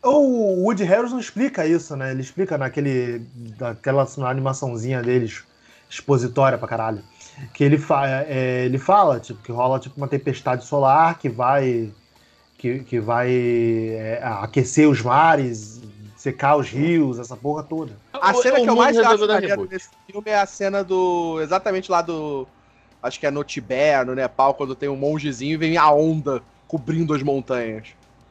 O 0.03 0.65
Woody 0.65 0.85
Harrison 0.85 1.19
explica 1.19 1.67
isso, 1.67 1.97
né? 1.97 2.11
Ele 2.11 2.21
explica 2.21 2.59
naquele, 2.59 3.21
daquela 3.57 4.07
na 4.19 4.29
animaçãozinha 4.29 5.01
deles, 5.01 5.45
expositória 5.89 6.59
pra 6.59 6.69
caralho. 6.69 7.03
Que 7.55 7.65
ele, 7.65 7.79
fa 7.79 8.07
é, 8.07 8.67
ele 8.67 8.79
fala, 8.79 9.19
tipo, 9.19 9.43
que 9.43 9.51
rola 9.51 9.81
tipo 9.81 9.97
uma 9.97 10.09
tempestade 10.09 10.67
solar 10.67 11.19
que 11.19 11.31
vai. 11.31 11.91
que, 12.59 12.81
que 12.81 13.01
vai 13.01 13.31
é, 13.31 14.21
aquecer 14.23 14.87
os 14.87 15.01
mares, 15.01 15.81
secar 16.23 16.57
os 16.57 16.69
rios, 16.69 17.19
essa 17.19 17.37
porra 17.37 17.65
toda. 17.65 17.99
A 18.13 18.33
cena 18.33 18.61
que 18.61 18.71
eu 18.71 18.77
mais 18.77 18.97
acho 18.97 19.27
maneiro 19.27 19.69
nesse 19.69 19.89
filme 20.07 20.31
é 20.31 20.39
a 20.39 20.47
cena 20.47 20.85
do. 20.85 21.41
exatamente 21.43 21.91
lá 21.91 22.01
do. 22.01 22.47
Acho 23.03 23.19
que 23.19 23.27
é 23.27 23.31
no 23.33 23.43
Tibete, 23.43 24.07
no 24.07 24.15
Nepal, 24.15 24.55
quando 24.55 24.77
tem 24.77 24.89
um 24.89 24.95
mongezinho 24.95 25.55
e 25.55 25.57
vem 25.57 25.77
a 25.77 25.91
onda 25.91 26.41
cobrindo 26.69 27.13
as 27.13 27.25
montanhas. 27.25 27.89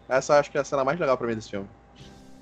Essa 0.08 0.34
eu 0.34 0.40
acho 0.40 0.50
que 0.50 0.58
é 0.58 0.62
a 0.62 0.64
cena 0.64 0.86
mais 0.86 0.98
legal 0.98 1.18
pra 1.18 1.28
mim 1.28 1.36
desse 1.36 1.50
filme. 1.50 1.68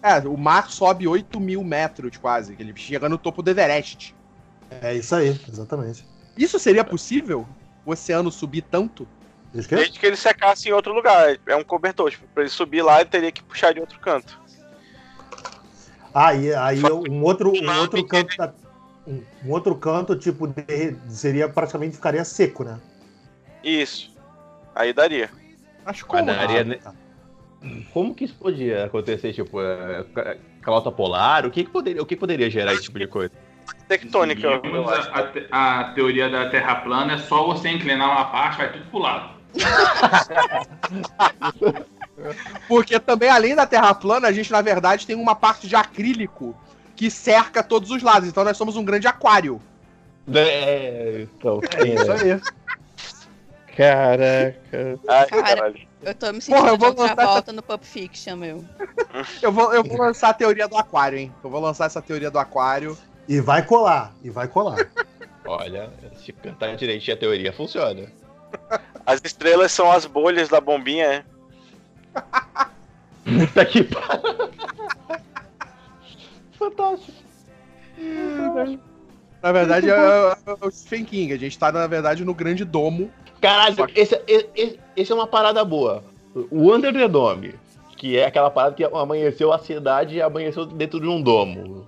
É, 0.04 0.20
o 0.20 0.38
mar 0.38 0.70
sobe 0.70 1.08
8 1.08 1.40
mil 1.40 1.64
metros 1.64 2.16
quase, 2.18 2.56
ele 2.60 2.72
chega 2.76 3.10
no 3.10 3.18
topo 3.18 3.42
do 3.42 3.50
Everest. 3.50 4.16
É 4.70 4.94
isso 4.94 5.16
aí, 5.16 5.30
exatamente. 5.52 6.06
Isso 6.38 6.60
seria 6.60 6.84
possível? 6.84 7.48
O 7.84 7.92
oceano 7.92 8.32
subir 8.32 8.62
tanto? 8.62 9.08
Desde 9.52 10.00
que 10.00 10.06
ele 10.06 10.16
secasse 10.16 10.70
em 10.70 10.74
outro 10.74 10.94
lugar. 10.94 11.40
É 11.48 11.56
um 11.56 11.64
cobertor. 11.64 12.12
Tipo, 12.12 12.28
pra 12.36 12.44
ele 12.44 12.52
subir 12.52 12.84
lá, 12.84 13.02
ele 13.02 13.10
teria 13.10 13.32
que 13.32 13.42
puxar 13.42 13.74
de 13.74 13.80
outro 13.80 14.00
canto. 14.00 14.40
Ah, 16.14 16.34
e 16.34 16.54
aí 16.54 16.82
um 17.10 17.24
outro, 17.24 17.52
um 17.52 17.80
outro 17.80 18.06
canto. 18.06 18.38
Da, 18.38 18.54
um, 19.08 19.22
um, 19.46 19.52
outro 19.52 19.76
canto, 19.76 20.16
tipo, 20.16 20.48
de, 20.48 20.96
seria 21.08 21.50
praticamente 21.50 21.96
ficaria 21.96 22.24
seco, 22.24 22.64
né? 22.64 22.80
Isso. 23.64 24.16
Aí 24.76 24.94
daria. 24.94 25.30
Acho 25.86 26.06
que 26.06 26.22
daria. 26.22 26.80
Ah, 26.80 26.84
tá. 26.84 26.94
Como 27.94 28.16
que 28.16 28.26
isso 28.26 28.36
podia 28.36 28.86
acontecer? 28.86 29.34
Tipo, 29.34 29.62
é, 29.62 30.06
calota 30.62 30.92
polar? 30.92 31.46
O 31.46 31.52
que, 31.52 31.64
que, 31.64 31.70
poderia, 31.70 32.02
o 32.02 32.06
que 32.06 32.16
poderia 32.16 32.50
gerar 32.50 32.74
esse 32.74 32.84
tipo 32.84 33.00
de 33.00 33.08
coisa? 33.08 33.32
Tectônica, 33.88 34.48
eu 34.48 34.90
acho. 34.90 35.10
A, 35.52 35.80
a, 35.80 35.84
teoria 35.94 36.30
da 36.30 36.50
Terra 36.50 36.76
plana 36.76 37.14
é 37.14 37.18
só 37.18 37.46
você 37.46 37.70
inclinar 37.70 38.10
uma 38.10 38.26
parte, 38.26 38.58
vai 38.58 38.72
tudo 38.72 38.86
pro 38.86 39.00
lado. 39.00 39.40
Porque 42.68 43.00
também, 43.00 43.30
além 43.30 43.56
da 43.56 43.66
Terra 43.66 43.94
plana, 43.94 44.28
a 44.28 44.32
gente, 44.32 44.52
na 44.52 44.62
verdade, 44.62 45.08
tem 45.08 45.16
uma 45.16 45.36
parte 45.36 45.68
de 45.68 45.76
acrílico 45.76 46.56
que 46.96 47.10
cerca 47.10 47.64
todos 47.64 47.92
os 47.92 48.04
lados. 48.04 48.28
Então 48.28 48.44
nós 48.44 48.58
somos 48.58 48.76
um 48.76 48.84
grande 48.84 49.08
aquário. 49.08 49.62
É, 50.34 51.22
então, 51.22 51.60
é 51.78 51.88
isso 51.88 52.12
aí. 52.12 52.42
Caraca. 53.76 55.00
Ai, 55.08 55.26
caralho. 55.28 55.90
Eu 56.02 56.14
tô 56.14 56.32
me 56.32 56.42
sentindo 56.42 56.58
Porra, 56.58 56.70
eu 56.72 56.78
vou 56.78 56.90
lançar 56.90 57.16
volta 57.16 57.40
essa... 57.40 57.54
no 57.54 57.64
Pulp 57.64 57.84
Fiction, 57.84 58.36
meu. 58.36 58.66
eu, 59.42 59.52
vou, 59.52 59.74
eu 59.74 59.84
vou 59.84 59.98
lançar 59.98 60.30
a 60.30 60.34
teoria 60.34 60.68
do 60.68 60.78
aquário, 60.78 61.18
hein? 61.18 61.34
Eu 61.44 61.50
vou 61.50 61.60
lançar 61.60 61.86
essa 61.86 62.02
teoria 62.02 62.30
do 62.32 62.40
aquário. 62.40 62.98
E 63.28 63.40
vai 63.40 63.66
colar, 63.66 64.14
e 64.24 64.30
vai 64.30 64.48
colar. 64.48 64.78
Olha, 65.46 65.92
se 66.18 66.32
cantar 66.32 66.76
direitinho 66.76 67.16
a 67.16 67.20
teoria 67.20 67.54
funciona. 67.54 68.12
As 69.06 69.22
estrelas 69.24 69.72
são 69.72 69.92
as 69.92 70.06
bolhas 70.06 70.50
da 70.50 70.62
bombinha, 70.62 71.06
é? 71.06 71.24
Puta 73.24 73.66
que 73.66 73.84
pariu. 73.84 74.50
Fantástico. 76.58 77.18
Na 79.42 79.52
verdade, 79.52 79.90
é, 79.90 79.94
é, 79.94 80.36
é 80.46 80.66
o 80.66 80.72
Stephen 80.72 81.06
King. 81.06 81.34
A 81.34 81.38
gente 81.38 81.58
tá, 81.58 81.72
na 81.72 81.88
verdade, 81.88 82.26
no 82.26 82.34
grande 82.34 82.66
domo 82.66 83.10
Caralho, 83.40 83.88
que... 83.88 84.00
esse, 84.00 84.22
esse, 84.28 84.80
esse, 84.96 85.12
é 85.12 85.16
uma 85.16 85.28
parada 85.28 85.64
boa. 85.64 86.04
O 86.52 86.74
Under 86.74 86.94
the 86.94 87.08
Dome, 87.08 87.56
que 87.98 88.18
é 88.18 88.26
aquela 88.26 88.50
parada 88.50 88.76
que 88.76 88.84
amanheceu 88.84 89.52
a 89.52 89.60
cidade 89.60 90.16
e 90.16 90.22
amanheceu 90.22 90.66
dentro 90.66 91.00
de 91.00 91.08
um 91.08 91.22
domo. 91.22 91.88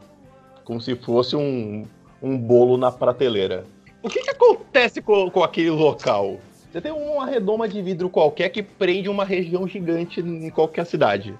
Como 0.64 0.80
se 0.80 0.96
fosse 0.96 1.36
um, 1.36 1.86
um 2.22 2.38
bolo 2.38 2.78
na 2.78 2.92
prateleira. 2.92 3.66
O 4.02 4.10
que, 4.10 4.22
que 4.22 4.30
acontece 4.30 5.02
com, 5.02 5.30
com 5.30 5.44
aquele 5.44 5.70
local? 5.70 6.40
Você 6.72 6.80
tem 6.80 6.92
uma 6.92 7.26
redoma 7.26 7.68
de 7.68 7.82
vidro 7.82 8.10
qualquer 8.10 8.50
que 8.50 8.64
prende 8.64 9.10
uma 9.10 9.26
região 9.26 9.68
gigante 9.68 10.22
em 10.22 10.50
qualquer 10.50 10.86
cidade. 10.86 11.38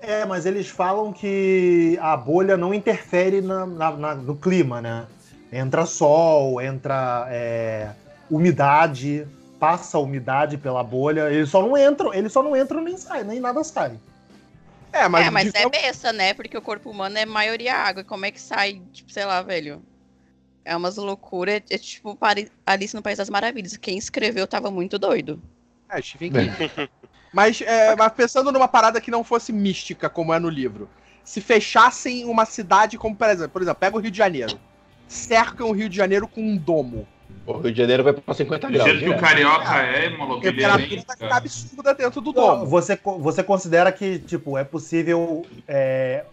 É, 0.00 0.24
mas 0.24 0.46
eles 0.46 0.68
falam 0.68 1.12
que 1.12 1.98
a 2.00 2.16
bolha 2.16 2.56
não 2.56 2.72
interfere 2.72 3.40
na, 3.40 3.66
na, 3.66 3.90
na, 3.90 4.14
no 4.14 4.36
clima, 4.36 4.80
né? 4.80 5.06
Entra 5.52 5.84
sol, 5.84 6.60
entra 6.60 7.26
é, 7.28 7.90
umidade, 8.30 9.26
passa 9.58 9.96
a 9.96 10.00
umidade 10.00 10.56
pela 10.58 10.84
bolha, 10.84 11.30
eles 11.30 11.48
só 11.48 11.60
não 11.60 11.76
entram, 11.76 12.14
eles 12.14 12.32
só 12.32 12.42
não 12.42 12.56
entram 12.56 12.82
nem 12.82 12.96
saem, 12.96 13.24
nem 13.24 13.40
nada 13.40 13.64
sai. 13.64 13.98
É, 14.92 15.08
mas, 15.08 15.26
é, 15.26 15.30
mas 15.30 15.54
é 15.54 15.68
besta, 15.68 16.12
né? 16.12 16.34
Porque 16.34 16.56
o 16.56 16.62
corpo 16.62 16.90
humano 16.90 17.18
é 17.18 17.26
maioria 17.26 17.74
água. 17.74 18.02
E 18.02 18.04
como 18.04 18.24
é 18.24 18.30
que 18.30 18.40
sai, 18.40 18.80
tipo, 18.92 19.10
sei 19.10 19.24
lá, 19.24 19.42
velho? 19.42 19.82
É 20.66 20.76
umas 20.76 20.96
loucuras. 20.96 21.62
É 21.70 21.78
tipo 21.78 22.18
Alice 22.66 22.94
no 22.94 23.00
País 23.00 23.18
das 23.18 23.30
Maravilhas. 23.30 23.76
Quem 23.76 23.96
escreveu 23.96 24.46
tava 24.48 24.68
muito 24.68 24.98
doido. 24.98 25.40
É, 25.88 26.02
Stephen 26.02 26.32
King. 26.32 26.50
mas, 27.32 27.60
é, 27.60 27.94
mas 27.94 28.12
pensando 28.12 28.50
numa 28.50 28.66
parada 28.66 29.00
que 29.00 29.10
não 29.10 29.22
fosse 29.22 29.52
mística, 29.52 30.10
como 30.10 30.34
é 30.34 30.40
no 30.40 30.48
livro. 30.48 30.90
Se 31.22 31.40
fechassem 31.40 32.24
uma 32.24 32.44
cidade 32.44 32.98
como, 32.98 33.14
por 33.14 33.28
exemplo, 33.28 33.50
por 33.50 33.62
exemplo, 33.62 33.78
pega 33.78 33.96
o 33.96 34.00
Rio 34.00 34.10
de 34.10 34.18
Janeiro. 34.18 34.58
Cercam 35.06 35.68
o 35.68 35.72
Rio 35.72 35.88
de 35.88 35.96
Janeiro 35.96 36.26
com 36.26 36.40
um 36.40 36.56
domo. 36.56 37.06
O 37.46 37.58
Rio 37.58 37.70
de 37.70 37.78
Janeiro 37.78 38.02
vai 38.02 38.12
para 38.12 38.34
50 38.34 38.70
graus. 38.70 38.90
Do 38.90 38.98
jeito 38.98 39.12
que 39.12 39.16
o 39.16 39.20
carioca 39.20 39.76
é, 39.78 40.08
maluco, 40.10 40.44
ele 40.44 40.64
é 40.64 41.02
tá 41.28 41.36
absurda 41.36 41.94
dentro 41.94 42.20
do 42.20 42.32
domo. 42.32 42.66
Você, 42.66 42.98
você 43.20 43.42
considera 43.42 43.92
que, 43.92 44.18
tipo, 44.18 44.58
é 44.58 44.64
possível 44.64 45.46
é, 45.68 46.24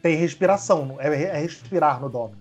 ter 0.00 0.14
respiração, 0.14 0.96
é, 0.98 1.08
é 1.24 1.38
respirar 1.38 2.00
no 2.00 2.08
domo, 2.08 2.34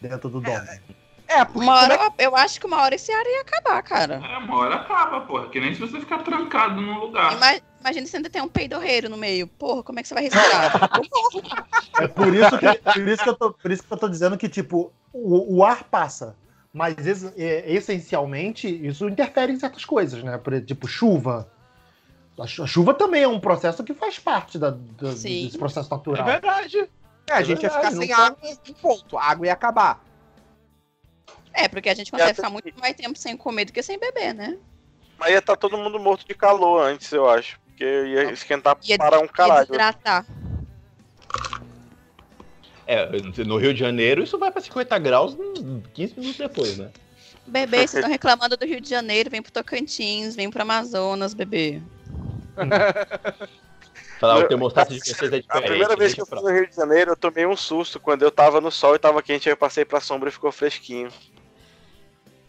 dentro 0.00 0.28
do 0.28 0.40
domo. 0.40 0.56
É, 0.56 0.80
é 1.28 1.44
porque 1.44 1.58
uma 1.58 1.74
hora, 1.74 1.94
é... 1.94 2.26
eu 2.26 2.36
acho 2.36 2.60
que 2.60 2.66
uma 2.66 2.82
hora 2.82 2.94
esse 2.94 3.12
ar 3.12 3.24
ia 3.26 3.40
acabar, 3.40 3.82
cara. 3.82 4.14
É, 4.24 4.38
uma 4.38 4.56
hora 4.56 4.74
acaba, 4.76 5.20
porra. 5.22 5.48
Que 5.48 5.60
nem 5.60 5.74
se 5.74 5.80
você 5.80 5.98
ficar 6.00 6.18
trancado 6.18 6.80
num 6.80 6.98
lugar. 6.98 7.32
Imagina, 7.32 7.62
imagina 7.80 8.06
você 8.06 8.16
ainda 8.16 8.30
tem 8.30 8.42
um 8.42 8.48
peidorreiro 8.48 9.08
no 9.08 9.16
meio. 9.16 9.46
Porra, 9.46 9.82
como 9.82 9.98
é 9.98 10.02
que 10.02 10.08
você 10.08 10.14
vai 10.14 10.24
respirar? 10.24 10.72
é 12.00 12.08
por 12.08 12.34
isso, 12.34 12.58
que, 12.58 12.92
por, 12.92 13.08
isso 13.08 13.22
que 13.22 13.28
eu 13.28 13.34
tô, 13.34 13.52
por 13.52 13.70
isso 13.70 13.82
que 13.82 13.92
eu 13.92 13.98
tô 13.98 14.08
dizendo 14.08 14.38
que, 14.38 14.48
tipo, 14.48 14.92
o, 15.12 15.58
o 15.58 15.64
ar 15.64 15.84
passa 15.84 16.36
mas 16.76 16.94
é, 17.38 17.72
essencialmente 17.72 18.68
isso 18.68 19.08
interfere 19.08 19.50
em 19.50 19.58
certas 19.58 19.82
coisas, 19.82 20.22
né? 20.22 20.38
Tipo 20.66 20.86
chuva. 20.86 21.50
A 22.38 22.46
chuva 22.46 22.92
também 22.92 23.22
é 23.22 23.28
um 23.28 23.40
processo 23.40 23.82
que 23.82 23.94
faz 23.94 24.18
parte 24.18 24.58
da, 24.58 24.72
da 24.72 25.12
desse 25.12 25.56
processo 25.56 25.90
natural. 25.90 26.28
É 26.28 26.32
verdade. 26.32 26.86
É, 27.28 27.34
a 27.34 27.40
é 27.40 27.44
gente 27.44 27.60
verdade, 27.60 27.84
ia 27.84 27.90
ficar 27.90 28.02
sem 28.02 28.12
água 28.12 28.38
em 28.66 28.72
ponto. 28.74 29.18
A 29.18 29.24
água 29.24 29.46
ia 29.46 29.52
acabar. 29.52 30.04
É, 31.52 31.68
porque 31.68 31.88
a 31.88 31.94
gente 31.94 32.10
consegue 32.10 32.34
ficar 32.34 32.50
muito 32.50 32.78
mais 32.78 32.94
tempo 32.94 33.18
sem 33.18 33.36
comer 33.36 33.64
do 33.64 33.72
que 33.72 33.82
sem 33.82 33.98
beber, 33.98 34.34
né? 34.34 34.58
Mas 35.18 35.30
ia 35.30 35.38
estar 35.38 35.54
tá 35.54 35.56
todo 35.56 35.78
mundo 35.78 35.98
morto 35.98 36.26
de 36.26 36.34
calor 36.34 36.82
antes, 36.82 37.10
eu 37.10 37.28
acho. 37.28 37.58
Porque 37.66 37.84
ia 37.84 38.30
esquentar 38.30 38.76
ia, 38.82 38.98
para 38.98 39.18
um 39.18 39.26
caralho. 39.26 39.60
Ia 39.60 39.66
desidratar. 39.66 40.26
É, 42.86 43.08
no 43.44 43.56
Rio 43.56 43.74
de 43.74 43.80
Janeiro 43.80 44.22
isso 44.22 44.38
vai 44.38 44.52
pra 44.52 44.62
50 44.62 44.96
graus 45.00 45.36
15 45.92 46.14
minutos 46.16 46.38
depois, 46.38 46.78
né? 46.78 46.90
Bebê, 47.44 47.78
vocês 47.78 47.94
estão 47.94 48.10
reclamando 48.10 48.56
do 48.56 48.64
Rio 48.64 48.80
de 48.80 48.88
Janeiro, 48.88 49.30
vem 49.30 49.42
pro 49.42 49.50
Tocantins, 49.50 50.36
vem 50.36 50.50
pro 50.50 50.62
Amazonas, 50.62 51.34
bebê. 51.34 51.80
Falar 54.20 54.46
de 54.46 54.56
vocês 54.56 54.88
é 54.88 55.26
A 55.26 55.40
diferente. 55.40 55.46
primeira 55.66 55.96
vez 55.96 56.14
que 56.14 56.20
eu 56.20 56.26
fui 56.26 56.40
no 56.40 56.48
Rio 56.50 56.66
de 56.68 56.74
Janeiro, 56.76 57.12
eu 57.12 57.16
tomei 57.16 57.46
um 57.46 57.56
susto. 57.56 58.00
Quando 58.00 58.22
eu 58.22 58.30
tava 58.30 58.60
no 58.60 58.70
sol 58.70 58.94
e 58.94 58.98
tava 58.98 59.22
quente, 59.22 59.48
aí 59.48 59.52
eu 59.52 59.56
passei 59.56 59.84
pra 59.84 60.00
sombra 60.00 60.28
e 60.28 60.32
ficou 60.32 60.50
fresquinho. 60.52 61.08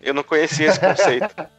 Eu 0.01 0.13
não 0.13 0.24
conhecia 0.24 0.68
esse 0.68 0.80
conceito. 0.80 1.34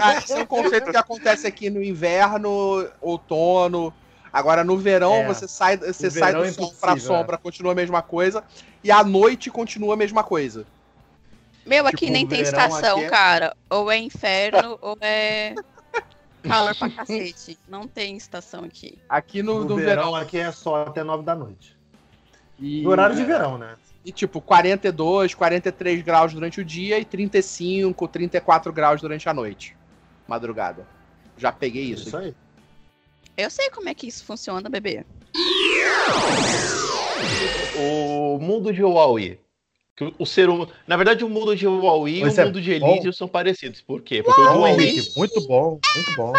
Ah, 0.00 0.16
esse 0.18 0.32
é 0.32 0.36
um 0.38 0.46
conceito 0.46 0.90
que 0.90 0.96
acontece 0.96 1.46
aqui 1.46 1.70
no 1.70 1.80
inverno, 1.80 2.88
outono. 3.00 3.94
Agora 4.32 4.64
no 4.64 4.76
verão 4.76 5.14
É. 5.14 5.26
você 5.28 5.46
sai, 5.46 5.76
você 5.76 6.10
sai 6.10 6.32
verão 6.32 6.40
do 6.40 6.48
é 6.48 6.52
sol 6.52 6.74
pra 6.80 6.96
sombra, 6.96 7.38
continua 7.38 7.70
a 7.70 7.74
mesma 7.74 8.02
coisa. 8.02 8.42
E 8.82 8.90
à 8.90 9.04
noite 9.04 9.48
continua 9.48 9.94
a 9.94 9.96
mesma 9.96 10.24
coisa. 10.24 10.66
Meu, 11.64 11.86
aqui 11.86 11.98
Tipo, 11.98 12.12
nem 12.12 12.26
tem 12.26 12.40
estação, 12.40 12.96
aqui 12.96 13.04
é- 13.04 13.08
cara. 13.10 13.56
Ou 13.70 13.92
é 13.92 13.96
inferno, 13.98 14.76
ou 14.82 14.98
é 15.00 15.54
calor 16.48 16.74
pra 16.76 16.88
cacete. 16.90 17.58
Não 17.68 17.86
tem 17.88 18.16
estação 18.16 18.64
aqui. 18.64 18.98
Aqui 19.08 19.42
no, 19.42 19.60
No 19.60 19.64
no 19.70 19.76
verão, 19.76 19.86
verão. 20.12 20.14
aqui 20.16 20.38
é 20.38 20.50
só 20.52 20.82
até 20.86 21.02
9 21.02 21.22
da 21.24 21.34
noite. 21.34 21.76
E, 22.58 22.82
No 22.82 22.90
horário 22.90 23.16
de 23.16 23.24
verão, 23.24 23.58
né? 23.58 23.76
E 24.04 24.12
tipo, 24.12 24.40
42, 24.40 25.34
43 25.34 26.02
graus 26.02 26.32
durante 26.34 26.60
o 26.60 26.64
dia 26.64 26.98
e 26.98 27.04
35, 27.04 28.06
34 28.06 28.72
graus 28.72 29.00
durante 29.00 29.28
a 29.28 29.34
noite. 29.34 29.76
Madrugada. 30.28 30.86
Já 31.36 31.50
peguei 31.50 31.84
isso. 31.84 32.08
Isso 32.08 32.16
aí. 32.16 32.34
Eu 33.36 33.50
sei 33.50 33.70
como 33.70 33.88
é 33.88 33.94
que 33.94 34.06
isso 34.06 34.24
funciona, 34.24 34.68
bebê. 34.68 35.04
O 37.76 38.38
mundo 38.38 38.72
de 38.72 38.82
Huawei. 38.82 39.40
Que 39.96 40.12
o- 40.18 40.26
ser 40.26 40.48
humano. 40.48 40.70
Na 40.86 40.96
verdade, 40.96 41.24
o 41.24 41.28
mundo 41.28 41.54
de 41.54 41.66
Huawei 41.66 42.18
e 42.18 42.22
Mas 42.22 42.36
o 42.36 42.40
é 42.40 42.44
mundo 42.46 42.60
de 42.60 42.78
bom? 42.80 42.88
Elysium 42.92 43.12
são 43.12 43.28
parecidos. 43.28 43.80
Por 43.80 44.02
quê? 44.02 44.22
Porque 44.22 44.40
o. 44.40 44.66
Henrique, 44.66 45.12
muito 45.16 45.40
bom, 45.46 45.78
muito 45.94 46.12
bom. 46.16 46.32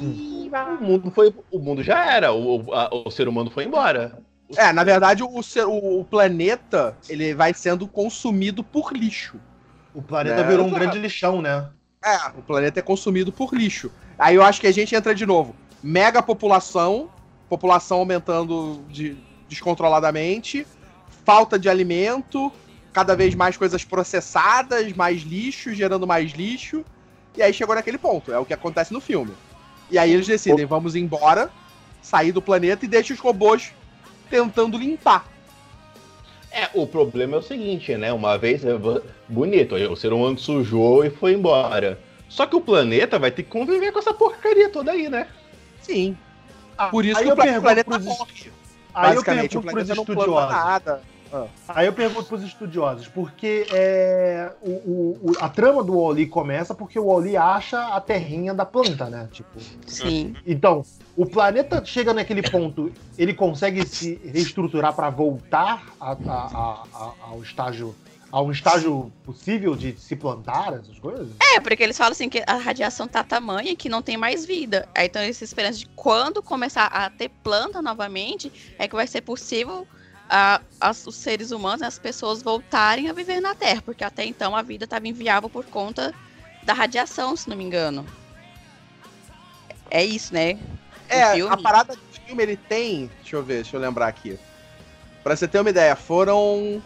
O 0.00 0.84
mundo, 0.84 1.10
foi, 1.10 1.34
o 1.50 1.58
mundo 1.58 1.82
já 1.82 2.12
era. 2.12 2.32
O, 2.32 2.72
a- 2.72 2.90
o 3.06 3.10
ser 3.10 3.26
humano 3.28 3.50
foi 3.50 3.64
embora. 3.64 4.18
É, 4.56 4.72
na 4.72 4.84
verdade, 4.84 5.22
o, 5.24 5.42
ser- 5.42 5.66
o- 5.66 6.00
o 6.00 6.04
planeta 6.04 6.96
ele 7.08 7.34
vai 7.34 7.52
sendo 7.54 7.86
consumido 7.88 8.62
por 8.62 8.92
lixo. 8.92 9.40
O 9.94 10.02
planeta 10.02 10.42
Né? 10.42 10.48
virou 10.48 10.66
um 10.66 10.70
grande 10.70 10.98
lixão, 10.98 11.40
né? 11.40 11.68
É, 12.04 12.28
o 12.38 12.42
planeta 12.42 12.78
é 12.78 12.82
consumido 12.82 13.32
por 13.32 13.54
lixo. 13.54 13.90
Aí 14.18 14.36
eu 14.36 14.42
acho 14.42 14.60
que 14.60 14.66
a 14.66 14.72
gente 14.72 14.94
entra 14.94 15.14
de 15.14 15.24
novo. 15.26 15.54
Mega 15.82 16.22
população, 16.22 17.08
população 17.48 17.98
aumentando 17.98 18.84
de- 18.88 19.16
descontroladamente, 19.48 20.66
falta 21.24 21.58
de 21.58 21.68
alimento, 21.68 22.52
cada 22.92 23.16
vez 23.16 23.34
mais 23.34 23.56
coisas 23.56 23.84
processadas, 23.84 24.92
mais 24.92 25.22
lixo, 25.22 25.74
gerando 25.74 26.06
mais 26.06 26.32
lixo. 26.32 26.84
E 27.36 27.42
aí 27.42 27.52
chegou 27.52 27.74
naquele 27.74 27.98
ponto. 27.98 28.32
É 28.32 28.38
o 28.38 28.44
que 28.44 28.54
acontece 28.54 28.92
no 28.92 29.00
filme. 29.00 29.32
E 29.90 29.98
aí 29.98 30.12
eles 30.12 30.26
decidem, 30.26 30.64
vamos 30.66 30.94
embora, 30.94 31.50
sair 32.02 32.32
do 32.32 32.40
planeta 32.42 32.84
e 32.84 32.88
deixa 32.88 33.12
os 33.12 33.20
robôs 33.20 33.72
tentando 34.30 34.78
limpar. 34.78 35.26
É, 36.50 36.68
o 36.72 36.86
problema 36.86 37.36
é 37.36 37.38
o 37.40 37.42
seguinte, 37.42 37.96
né? 37.96 38.12
Uma 38.12 38.38
vez, 38.38 38.62
bo- 38.62 39.02
bonito, 39.28 39.74
o 39.74 39.96
ser 39.96 40.12
humano 40.12 40.38
sujou 40.38 41.04
e 41.04 41.10
foi 41.10 41.32
embora. 41.32 41.98
Só 42.28 42.46
que 42.46 42.54
o 42.54 42.60
planeta 42.60 43.18
vai 43.18 43.30
ter 43.30 43.42
que 43.42 43.50
conviver 43.50 43.90
com 43.92 43.98
essa 43.98 44.14
porcaria 44.14 44.68
toda 44.68 44.92
aí, 44.92 45.08
né? 45.08 45.26
Sim. 45.82 46.16
Por 46.90 47.04
isso 47.04 47.18
Aí 47.18 47.24
que 47.24 47.30
eu 47.30 47.32
o 47.32 47.36
pla- 47.36 47.44
pergunto 47.44 47.62
planeta 47.62 47.90
pros- 47.90 48.04
morre. 48.04 48.52
Aí 48.94 49.10
eu 49.10 49.14
Basicamente, 49.14 49.58
o 49.58 49.60
pergunto 49.60 49.62
pros 49.62 49.72
planeta 49.72 49.94
não 49.96 50.04
planta 50.04 50.20
estudiosos. 50.20 50.52
nada. 50.54 51.02
Aí 51.68 51.86
eu 51.86 51.92
pergunto 51.92 52.24
pros 52.28 52.42
estudiosos, 52.42 53.08
porque 53.08 53.66
é, 53.72 54.52
o, 54.62 54.70
o- 54.70 55.34
a 55.40 55.48
trama 55.48 55.82
do 55.82 55.98
Wally 56.00 56.26
começa 56.26 56.74
porque 56.74 56.98
o 56.98 57.06
Wally 57.06 57.36
acha 57.36 57.88
a 57.88 58.00
terrinha 58.00 58.54
da 58.54 58.64
planta, 58.64 59.08
né? 59.10 59.28
Tipo, 59.32 59.58
Sim. 59.86 60.34
então, 60.46 60.84
o 61.16 61.26
planeta 61.26 61.84
chega 61.84 62.12
naquele 62.14 62.42
ponto, 62.42 62.92
ele 63.18 63.34
consegue 63.34 63.84
se 63.86 64.20
reestruturar 64.24 64.94
para 64.94 65.10
voltar 65.10 65.94
a- 66.00 66.16
a- 66.26 66.82
a- 66.92 67.14
ao 67.30 67.42
estágio 67.42 67.94
a 68.32 68.42
um 68.42 68.50
estágio 68.50 69.12
possível 69.24 69.76
de 69.76 69.96
se 69.96 70.16
plantar 70.16 70.72
essas 70.72 70.98
coisas? 70.98 71.28
É, 71.54 71.60
porque 71.60 71.80
eles 71.84 71.96
falam 71.96 72.10
assim 72.10 72.28
que 72.28 72.42
a 72.44 72.54
radiação 72.56 73.06
tá 73.06 73.22
tamanha 73.22 73.76
que 73.76 73.88
não 73.88 74.02
tem 74.02 74.16
mais 74.16 74.44
vida. 74.44 74.88
Aí 74.92 75.06
então 75.06 75.22
essa 75.22 75.44
esperança 75.44 75.78
de 75.78 75.86
quando 75.94 76.42
começar 76.42 76.86
a 76.86 77.08
ter 77.08 77.28
planta 77.28 77.80
novamente 77.80 78.52
é 78.76 78.88
que 78.88 78.96
vai 78.96 79.06
ser 79.06 79.20
possível 79.20 79.86
as- 80.28 81.06
os 81.06 81.14
seres 81.16 81.50
humanos, 81.50 81.82
as 81.82 81.98
pessoas 81.98 82.42
voltarem 82.42 83.08
a 83.08 83.12
viver 83.12 83.40
na 83.40 83.54
Terra, 83.54 83.82
porque 83.82 84.02
até 84.04 84.24
então 84.24 84.54
a 84.56 84.62
vida 84.62 84.84
estava 84.84 85.06
inviável 85.06 85.48
por 85.50 85.64
conta 85.66 86.14
da 86.62 86.72
radiação, 86.72 87.36
se 87.36 87.48
não 87.48 87.56
me 87.56 87.64
engano. 87.64 88.06
É 89.90 90.04
isso, 90.04 90.32
né? 90.32 90.58
É, 91.08 91.34
filme? 91.34 91.52
a 91.52 91.56
parada 91.56 91.94
do 91.94 92.02
filme 92.26 92.42
ele 92.42 92.56
tem. 92.56 93.10
Deixa 93.20 93.36
eu 93.36 93.42
ver, 93.42 93.62
deixa 93.62 93.76
eu 93.76 93.80
lembrar 93.80 94.08
aqui. 94.08 94.38
Pra 95.22 95.36
você 95.36 95.46
ter 95.46 95.60
uma 95.60 95.70
ideia, 95.70 95.94
foram. 95.94 96.82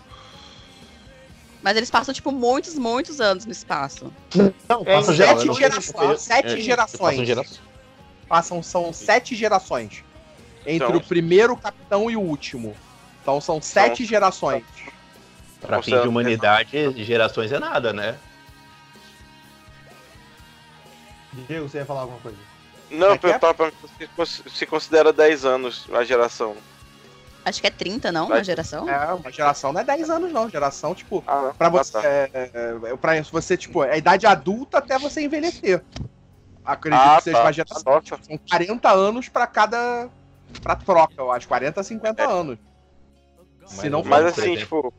Mas 1.62 1.76
eles 1.76 1.90
passam, 1.90 2.14
tipo, 2.14 2.30
muitos, 2.30 2.74
muitos 2.76 3.20
anos 3.20 3.44
no 3.44 3.52
espaço. 3.52 4.12
Não, 4.68 4.82
É, 4.84 4.94
passa 4.94 5.12
então, 5.12 5.14
geral. 5.14 5.36
sete 5.36 5.46
não- 5.46 5.54
gerações. 5.54 6.20
Sete 6.20 6.46
É, 6.52 6.60
gerações. 6.60 7.00
passam 7.00 7.24
gerações. 7.24 7.60
Passam, 8.28 8.62
são 8.62 8.92
sete 8.92 9.34
gerações. 9.34 10.04
Entre 10.66 10.86
Então- 10.86 10.96
o 10.96 11.02
primeiro 11.02 11.56
capitão 11.56 12.10
e 12.10 12.16
o 12.16 12.20
último. 12.20 12.76
Então 13.28 13.42
são 13.42 13.60
sete 13.60 14.06
gerações. 14.06 14.64
Pra 15.60 15.76
Ou 15.76 15.82
fim 15.82 16.00
de 16.00 16.08
humanidade, 16.08 17.04
gerações 17.04 17.52
é 17.52 17.58
nada, 17.58 17.92
né? 17.92 18.16
Diego, 21.46 21.68
você 21.68 21.76
ia 21.78 21.84
falar 21.84 22.00
alguma 22.02 22.18
coisa? 22.20 22.38
Não, 22.90 23.08
é 23.08 23.10
é? 23.22 23.34
eu 23.34 23.38
tava 23.38 23.52
perguntando 23.52 23.90
se 23.98 24.06
cons- 24.08 24.42
se 24.46 24.64
considera 24.64 25.12
10 25.12 25.44
anos 25.44 25.86
a 25.92 26.02
geração. 26.04 26.56
Acho 27.44 27.60
que 27.60 27.66
é 27.66 27.70
30, 27.70 28.10
não? 28.10 28.26
Uma 28.28 28.42
geração? 28.42 28.88
É, 28.88 29.12
uma 29.12 29.30
geração 29.30 29.74
não 29.74 29.82
é 29.82 29.84
10 29.84 30.08
anos, 30.08 30.32
não. 30.32 30.48
Geração, 30.48 30.94
tipo, 30.94 31.22
Ah, 31.26 31.52
pra 31.56 31.66
ah, 31.66 31.70
você. 31.70 31.92
tá. 31.92 32.02
É, 32.02 32.30
é, 32.32 32.96
pra 32.96 33.20
você, 33.30 33.58
tipo, 33.58 33.84
é 33.84 33.92
a 33.92 33.96
idade 33.98 34.26
adulta 34.26 34.78
até 34.78 34.98
você 34.98 35.20
envelhecer. 35.20 35.82
Acredito 36.64 36.98
Ah, 36.98 37.16
que 37.18 37.24
seja 37.24 37.36
tá. 37.36 37.44
uma 37.44 37.52
geração. 37.52 37.82
Nossa. 37.92 38.18
São 38.22 38.38
40 38.48 38.90
anos 38.90 39.28
pra 39.28 39.46
cada. 39.46 40.08
pra 40.62 40.74
troca, 40.74 41.12
eu 41.18 41.30
acho. 41.30 41.46
40 41.46 41.82
a 41.82 41.84
50 41.84 42.26
anos. 42.26 42.58
Se 43.68 43.88
não. 43.88 44.02
Mas 44.02 44.24
assim, 44.24 44.56
tipo, 44.56 44.92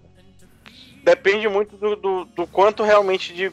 depende 1.04 1.48
muito 1.50 1.76
do, 1.76 1.96
do, 1.96 2.26
do 2.26 2.48
quanto 2.48 2.84
realmente 2.84 3.34
de, 3.34 3.52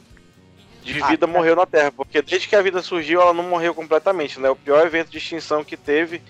de 0.83 1.01
Ah, 1.01 1.07
vida 1.07 1.25
é. 1.25 1.27
morreu 1.27 1.55
na 1.55 1.65
Terra. 1.65 1.91
Porque 1.91 2.21
desde 2.21 2.47
que 2.47 2.55
a 2.55 2.61
vida 2.61 2.81
surgiu, 2.81 3.21
ela 3.21 3.33
não 3.33 3.43
morreu 3.43 3.73
completamente, 3.73 4.39
né? 4.39 4.49
O 4.49 4.55
pior 4.55 4.85
evento 4.85 5.09
de 5.09 5.17
extinção 5.17 5.63
que 5.63 5.75
teve 5.75 6.21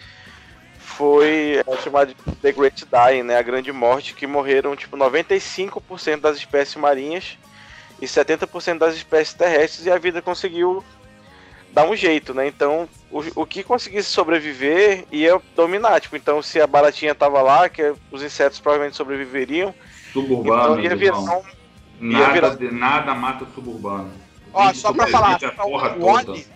foi 0.80 1.62
é, 1.68 1.78
chamado 1.84 2.14
de 2.14 2.36
The 2.38 2.52
Great 2.54 2.86
Dying, 2.86 3.24
né? 3.24 3.38
A 3.38 3.42
grande 3.42 3.72
morte, 3.72 4.14
que 4.14 4.26
morreram, 4.26 4.76
tipo, 4.76 4.98
95% 4.98 6.22
das 6.22 6.38
espécies 6.38 6.76
marinhas 6.76 7.38
e 8.02 8.06
70% 8.06 8.78
das 8.78 8.96
espécies 8.96 9.34
terrestres, 9.34 9.86
e 9.86 9.92
a 9.92 9.98
vida 9.98 10.22
conseguiu 10.22 10.84
dar 11.78 11.88
um 11.88 11.96
jeito, 11.96 12.34
né? 12.34 12.48
Então, 12.48 12.90
o, 13.12 13.42
o 13.42 13.46
que 13.46 13.64
conseguisse 13.64 14.10
sobreviver 14.10 15.06
ia 15.12 15.40
dominar. 15.56 16.02
Tipo, 16.02 16.16
então, 16.18 16.42
se 16.42 16.60
a 16.60 16.66
baratinha 16.66 17.14
tava 17.14 17.40
lá, 17.44 17.70
que 17.70 17.94
os 18.12 18.24
insetos 18.24 18.60
provavelmente 18.60 18.98
sobreviveriam, 18.98 19.72
Suburbano, 20.12 20.80
então 20.80 20.80
ia 20.80 20.96
virar 20.96 21.20
um 21.20 21.44
Nada, 22.00 22.34
virar- 22.34 22.56
de- 22.56 22.72
nada 22.72 23.14
mata 23.14 23.46
suburbano. 23.54 24.12
Ó, 24.52 24.74
só 24.74 24.92
pra 24.92 25.06
falar, 25.08 25.36
a 25.36 25.52
porra 25.52 25.96
o. 25.98 26.06
Wally, 26.06 26.48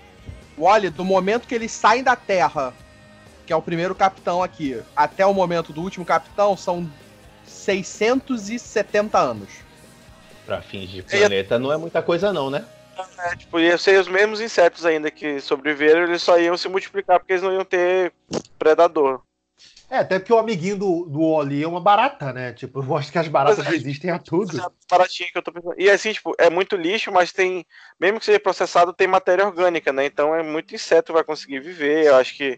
o 0.57 0.63
Wally, 0.63 0.89
do 0.89 1.05
momento 1.05 1.47
que 1.47 1.53
eles 1.53 1.72
saem 1.72 2.01
da 2.03 2.15
Terra, 2.15 2.74
que 3.45 3.53
é 3.53 3.55
o 3.55 3.61
primeiro 3.61 3.93
capitão 3.93 4.41
aqui, 4.41 4.82
até 4.95 5.24
o 5.26 5.34
momento 5.36 5.72
do 5.72 5.82
último 5.82 6.03
capitão, 6.03 6.57
são 6.57 6.89
670 7.45 9.19
anos. 9.19 9.49
Pra 10.47 10.61
fins 10.63 10.89
de 10.89 11.03
planeta 11.03 11.59
não 11.59 11.72
é 11.72 11.78
muita 11.78 12.01
coisa, 12.01 12.34
não, 12.34 12.49
né? 12.49 12.65
É, 13.19 13.35
tipo, 13.35 13.59
ia 13.59 13.77
ser 13.77 13.99
os 13.99 14.07
mesmos 14.07 14.41
insetos 14.41 14.85
ainda 14.85 15.09
que 15.09 15.39
sobreviveram, 15.39 16.03
eles 16.03 16.21
só 16.21 16.39
iam 16.39 16.57
se 16.57 16.67
multiplicar 16.67 17.19
porque 17.19 17.33
eles 17.33 17.43
não 17.43 17.53
iam 17.53 17.65
ter 17.65 18.13
predador. 18.59 19.21
É, 19.91 19.97
até 19.97 20.17
porque 20.17 20.31
o 20.31 20.37
amiguinho 20.37 20.77
do, 20.77 21.05
do 21.05 21.21
Oli 21.21 21.61
é 21.61 21.67
uma 21.67 21.81
barata, 21.81 22.31
né? 22.31 22.53
Tipo, 22.53 22.81
eu 22.81 22.95
acho 22.95 23.11
que 23.11 23.19
as 23.19 23.27
baratas 23.27 23.57
Pois 23.57 23.67
é. 23.67 23.71
resistem 23.71 24.09
a 24.09 24.17
tudo. 24.17 24.57
Essa 24.57 24.71
baratinha 24.89 25.29
que 25.29 25.37
eu 25.37 25.41
tô 25.41 25.51
pensando. 25.51 25.75
E 25.77 25.89
assim, 25.89 26.13
tipo, 26.13 26.33
é 26.37 26.49
muito 26.49 26.77
lixo, 26.77 27.11
mas 27.11 27.33
tem, 27.33 27.65
mesmo 27.99 28.17
que 28.17 28.25
seja 28.25 28.39
processado, 28.39 28.93
tem 28.93 29.05
matéria 29.05 29.45
orgânica, 29.45 29.91
né? 29.91 30.05
Então 30.05 30.33
é 30.33 30.41
muito 30.41 30.73
inseto 30.73 31.07
que 31.07 31.11
vai 31.11 31.25
conseguir 31.25 31.59
viver. 31.59 32.05
Eu 32.05 32.15
acho 32.15 32.37
que 32.37 32.57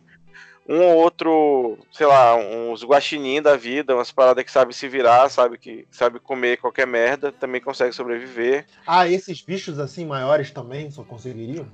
um 0.68 0.82
ou 0.82 0.96
outro, 0.96 1.78
sei 1.92 2.08
lá, 2.08 2.36
uns 2.36 2.84
guaxinim 2.84 3.42
da 3.42 3.58
vida, 3.58 3.96
umas 3.96 4.12
paradas 4.12 4.44
que 4.44 4.52
sabe 4.52 4.74
se 4.74 4.88
virar, 4.88 5.30
sabe 5.30 5.58
que 5.58 5.86
sabe 5.92 6.20
comer 6.20 6.58
qualquer 6.58 6.88
merda, 6.88 7.32
também 7.32 7.60
consegue 7.60 7.94
sobreviver. 7.94 8.66
Ah, 8.88 9.08
esses 9.08 9.42
bichos 9.42 9.78
assim 9.78 10.06
maiores 10.06 10.52
também 10.52 10.90
só 10.90 11.04
conseguiriam? 11.04 11.68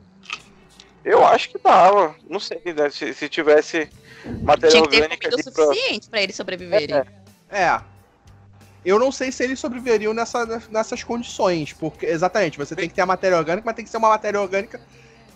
Eu 1.05 1.25
acho 1.25 1.49
que 1.49 1.59
dava. 1.59 2.15
Não 2.27 2.39
sei, 2.39 2.61
né? 2.65 2.89
Se, 2.89 3.13
se 3.13 3.29
tivesse 3.29 3.89
matéria 4.41 4.69
Tinha 4.69 4.83
que 4.83 4.89
ter 4.89 4.95
orgânica 4.97 5.29
comida 5.29 5.49
ali 5.49 5.53
pra... 5.53 5.65
suficiente 5.65 6.09
pra 6.09 6.21
eles 6.21 6.35
sobreviverem. 6.35 6.95
É. 6.95 7.05
É. 7.51 7.81
Eu 8.83 8.97
não 8.97 9.11
sei 9.11 9.31
se 9.31 9.43
eles 9.43 9.59
sobreviveriam 9.59 10.13
nessa, 10.13 10.63
nessas 10.69 11.03
condições, 11.03 11.73
porque 11.73 12.05
exatamente, 12.05 12.57
você 12.57 12.75
tem 12.75 12.87
que 12.87 12.95
ter 12.95 13.01
a 13.01 13.05
matéria 13.05 13.37
orgânica, 13.37 13.65
mas 13.65 13.75
tem 13.75 13.85
que 13.85 13.91
ser 13.91 13.97
uma 13.97 14.09
matéria 14.09 14.39
orgânica 14.39 14.79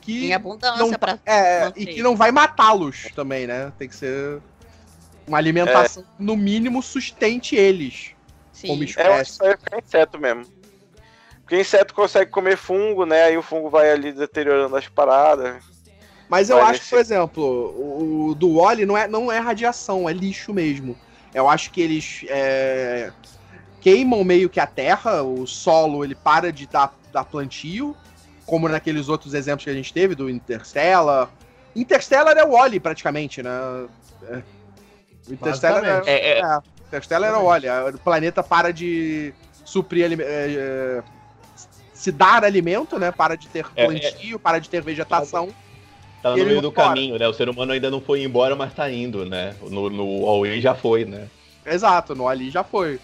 que 0.04 0.26
Em 0.28 0.34
abundância 0.34 0.78
não- 0.78 0.92
pra. 0.94 1.18
é 1.26 1.66
manter. 1.66 1.82
e 1.82 1.86
que 1.86 2.04
não 2.04 2.16
vai 2.16 2.32
matá-los 2.32 3.08
também, 3.16 3.48
né? 3.48 3.72
Tem 3.78 3.88
que 3.88 3.96
ser 3.96 4.42
uma 5.26 5.38
alimentação 5.38 6.04
no 6.20 6.36
mínimo 6.36 6.82
sustente 6.84 7.56
eles 7.56 8.12
Sim. 8.52 8.68
como 8.68 8.84
É, 8.84 8.86
espécie. 8.86 9.44
ia 9.44 9.58
ficar 9.58 9.80
inseto 9.80 10.20
mesmo. 10.20 10.44
Porque 11.42 11.60
inseto 11.60 11.94
consegue 11.94 12.32
comer 12.32 12.58
fungo, 12.58 13.06
né? 13.06 13.24
Aí 13.26 13.38
o 13.38 13.42
fungo 13.42 13.70
vai 13.70 13.92
ali 13.92 14.12
deteriorando 14.12 14.76
as 14.76 14.88
paradas. 14.88 15.64
Mas 16.30 16.50
eu 16.50 16.58
Vai 16.58 16.66
acho 16.72 16.74
que, 16.74 16.80
nesse- 16.80 16.90
por 16.90 17.00
exemplo, 17.00 17.44
o, 17.44 18.28
o 18.30 18.36
do 18.36 18.56
Wally 18.58 18.86
não 18.86 18.98
é, 18.98 19.08
não 19.08 19.32
é 19.32 19.40
radiação, 19.40 20.10
é 20.10 20.14
lixo 20.14 20.54
mesmo. 20.54 20.98
Eu 21.34 21.50
acho 21.50 21.72
que 21.72 21.82
eles 21.82 22.22
é, 22.30 23.12
queimam 23.82 24.24
meio 24.24 24.50
que 24.50 24.60
a 24.60 24.66
terra, 24.68 25.22
o 25.24 25.46
solo 25.46 26.04
ele 26.04 26.16
para 26.16 26.52
de 26.52 26.66
dar, 26.68 26.94
dar 27.12 27.26
plantio, 27.26 27.96
como 28.46 28.68
naqueles 28.68 29.10
outros 29.10 29.34
exemplos 29.34 29.64
que 29.64 29.70
a 29.70 29.74
gente 29.74 29.94
teve, 29.94 30.16
do 30.16 30.30
Interstellar. 30.30 31.30
Interstellar 31.76 32.38
é 32.38 32.44
o 32.44 32.52
Wally, 32.52 32.80
praticamente, 32.80 33.42
né? 33.42 33.50
É. 34.30 34.42
O 35.28 35.34
Interstellar 35.34 35.84
é. 35.84 36.02
É, 36.06 36.30
é, 36.30 36.40
é, 36.42 36.60
Interstellar 36.88 37.30
era 37.30 37.40
o 37.40 37.46
Wally. 37.46 37.68
O 37.94 37.98
planeta 38.00 38.44
para 38.44 38.72
de 38.72 39.34
suprir 39.66 40.12
é, 40.20 40.24
é, 40.24 41.04
se 41.94 42.12
dar 42.12 42.44
alimento, 42.44 43.00
né? 43.00 43.12
Para 43.12 43.36
de 43.36 43.48
ter 43.48 43.66
É, 43.76 43.84
é. 43.84 43.88
plantio, 43.88 44.40
para 44.40 44.60
de 44.60 44.70
ter 44.70 44.82
vegetação. 44.82 45.50
tá 46.22 46.32
no 46.32 46.36
meio 46.38 46.62
do 46.62 46.68
embora. 46.68 46.90
caminho, 46.90 47.18
né? 47.18 47.28
O 47.28 47.34
ser 47.34 47.50
humano 47.50 47.72
ainda 47.72 47.90
não 47.90 48.02
foi 48.02 48.24
embora, 48.24 48.56
mas 48.56 48.74
tá 48.74 48.90
indo, 48.92 49.26
né? 49.26 49.56
No, 49.62 49.90
no 49.90 50.28
All-In 50.28 50.60
já 50.62 50.76
foi, 50.76 51.06
né? 51.06 51.28
Exato, 51.66 52.14
no 52.14 52.28
ali 52.28 52.50
já 52.50 52.64
foi. 52.64 53.00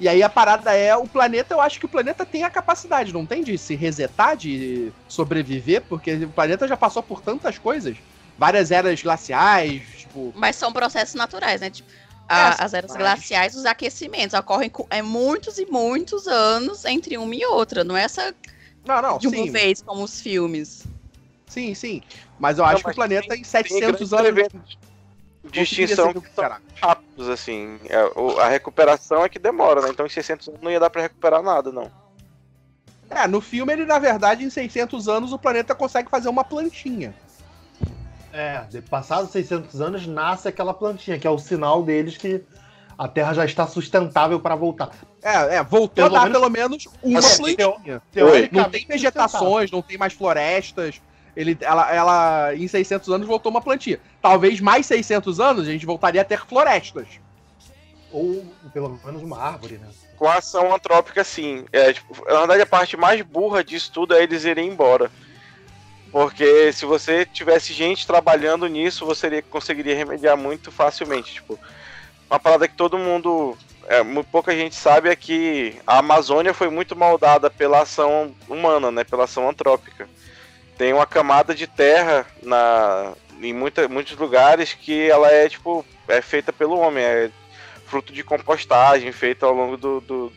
E 0.00 0.08
aí 0.08 0.22
a 0.22 0.30
parada 0.30 0.74
é, 0.74 0.96
o 0.96 1.06
planeta, 1.06 1.52
eu 1.52 1.60
acho 1.60 1.78
que 1.78 1.84
o 1.84 1.88
planeta 1.88 2.24
tem 2.24 2.42
a 2.42 2.48
capacidade, 2.48 3.12
não 3.12 3.26
tem 3.26 3.44
de 3.44 3.58
se 3.58 3.74
resetar, 3.74 4.34
de 4.34 4.90
sobreviver, 5.06 5.82
porque 5.82 6.14
o 6.14 6.30
planeta 6.30 6.66
já 6.66 6.74
passou 6.74 7.02
por 7.02 7.20
tantas 7.20 7.58
coisas. 7.58 7.98
Várias 8.38 8.70
eras 8.70 9.02
glaciais, 9.02 9.82
tipo. 9.98 10.32
Mas 10.34 10.56
são 10.56 10.72
processos 10.72 11.14
naturais, 11.14 11.60
né? 11.60 11.68
Tipo, 11.68 11.86
a- 12.26 12.56
É, 12.58 12.64
as 12.64 12.72
eras 12.72 12.92
mas- 12.92 12.98
glaciais, 12.98 13.54
os 13.54 13.66
aquecimentos 13.66 14.32
ocorrem 14.32 14.70
com, 14.70 14.86
é 14.88 15.02
muitos 15.02 15.58
e 15.58 15.66
muitos 15.66 16.26
anos 16.26 16.86
entre 16.86 17.18
uma 17.18 17.34
e 17.34 17.44
outra. 17.44 17.84
Não 17.84 17.94
é 17.94 18.04
essa 18.04 18.34
Não, 18.86 19.02
não, 19.02 19.18
de 19.18 19.28
uma 19.28 19.36
sim, 19.44 19.50
vez 19.50 19.82
como 19.82 20.02
os 20.02 20.18
filmes. 20.22 20.82
sim, 21.46 21.74
sim. 21.74 22.00
Mas 22.38 22.56
eu 22.56 22.64
acho 22.64 22.76
que 22.76 22.84
o 22.84 22.86
mas 22.88 22.96
planeta 22.96 23.28
tem- 23.28 23.42
em 23.42 23.44
700 23.44 23.80
grandes 24.08 24.12
anos. 24.14 24.28
eventos 24.28 24.78
recuperar. 26.08 26.60
rápidos, 26.82 27.28
assim. 27.28 27.78
É, 27.88 28.04
o- 28.16 28.38
a 28.38 28.48
recuperação 28.48 29.24
é 29.24 29.28
que 29.28 29.38
demora, 29.38 29.80
né? 29.80 29.88
Então 29.90 30.04
em 30.06 30.10
600 30.10 30.48
anos 30.48 30.60
não 30.60 30.70
ia 30.70 30.80
dar 30.80 30.90
pra 30.90 31.02
recuperar 31.02 31.42
nada, 31.42 31.72
não. 31.72 31.90
É, 33.08 33.26
no 33.26 33.40
filme 33.40 33.72
ele, 33.72 33.84
na 33.84 33.98
verdade, 33.98 34.44
em 34.44 34.50
600 34.50 35.08
anos 35.08 35.32
o 35.32 35.38
planeta 35.38 35.74
consegue 35.74 36.08
fazer 36.10 36.28
uma 36.28 36.44
plantinha. 36.44 37.14
É, 38.32 38.60
de 38.70 38.80
passados 38.80 39.30
600 39.32 39.80
anos 39.80 40.06
nasce 40.06 40.46
aquela 40.46 40.72
plantinha, 40.72 41.18
que 41.18 41.26
é 41.26 41.30
o 41.30 41.38
sinal 41.38 41.82
deles 41.82 42.16
que 42.16 42.44
a 42.96 43.08
Terra 43.08 43.32
já 43.34 43.44
está 43.44 43.66
sustentável 43.66 44.38
para 44.38 44.54
voltar. 44.54 44.90
É, 45.22 45.56
é, 45.56 45.62
voltou 45.64 46.04
Pelo 46.04 46.14
a 46.16 46.18
dar 46.20 46.24
menos- 46.26 46.38
pelo 46.38 46.50
menos 46.50 46.88
uma 47.02 47.18
Assim, 47.18 47.56
plantinha. 47.56 48.00
Não 48.52 48.70
tem 48.70 48.86
vegetações, 48.86 49.70
não 49.72 49.82
tem 49.82 49.98
mais 49.98 50.12
florestas. 50.12 51.00
Ele, 51.36 51.56
ela, 51.60 51.94
ela, 51.94 52.54
em 52.54 52.66
600 52.66 53.08
anos, 53.10 53.26
voltou 53.26 53.50
uma 53.50 53.60
plantinha. 53.62 54.00
Talvez 54.20 54.60
mais 54.60 54.86
600 54.86 55.40
anos 55.40 55.68
a 55.68 55.70
gente 55.70 55.86
voltaria 55.86 56.20
a 56.20 56.24
ter 56.24 56.44
florestas. 56.46 57.06
Ou 58.12 58.44
pelo 58.72 59.00
menos 59.04 59.22
uma 59.22 59.38
árvore, 59.40 59.78
né? 59.78 59.88
Com 60.16 60.26
a 60.28 60.34
ação 60.38 60.74
antrópica, 60.74 61.22
sim. 61.24 61.64
É, 61.72 61.92
tipo, 61.92 62.14
na 62.28 62.38
verdade, 62.40 62.62
a 62.62 62.66
parte 62.66 62.96
mais 62.96 63.22
burra 63.22 63.62
disso 63.64 63.90
tudo 63.92 64.14
é 64.14 64.22
eles 64.22 64.44
irem 64.44 64.68
embora. 64.68 65.10
Porque 66.12 66.72
se 66.72 66.84
você 66.84 67.24
tivesse 67.24 67.72
gente 67.72 68.06
trabalhando 68.06 68.66
nisso, 68.66 69.06
você 69.06 69.28
iria- 69.28 69.42
conseguiria 69.42 69.94
remediar 69.94 70.36
muito 70.36 70.72
facilmente. 70.72 71.34
Tipo, 71.34 71.58
uma 72.28 72.38
parada 72.40 72.66
que 72.66 72.74
todo 72.74 72.98
mundo. 72.98 73.56
É, 73.86 74.02
mu- 74.02 74.22
pouca 74.24 74.52
gente 74.52 74.74
sabe 74.74 75.08
é 75.08 75.16
que 75.16 75.76
a 75.86 75.98
Amazônia 75.98 76.52
foi 76.52 76.68
muito 76.68 76.94
moldada 76.96 77.48
pela 77.50 77.82
ação 77.82 78.34
humana, 78.48 78.90
né? 78.90 79.04
Pela 79.04 79.24
ação 79.24 79.48
antrópica. 79.48 80.08
Tem 80.80 80.94
uma 80.94 81.04
camada 81.04 81.54
de 81.54 81.66
terra 81.66 82.24
na, 82.42 83.12
em 83.42 83.52
muita, 83.52 83.86
muitos 83.86 84.16
lugares 84.16 84.72
que 84.72 85.10
ela 85.10 85.30
é 85.30 85.46
tipo. 85.46 85.84
é 86.08 86.22
feita 86.22 86.54
pelo 86.54 86.78
homem. 86.78 87.04
É 87.04 87.30
fruto 87.84 88.14
de 88.14 88.24
compostagem 88.24 89.12
feita 89.12 89.44
ao 89.44 89.52
longo 89.52 89.76
do, 89.76 90.00
do- 90.00 90.32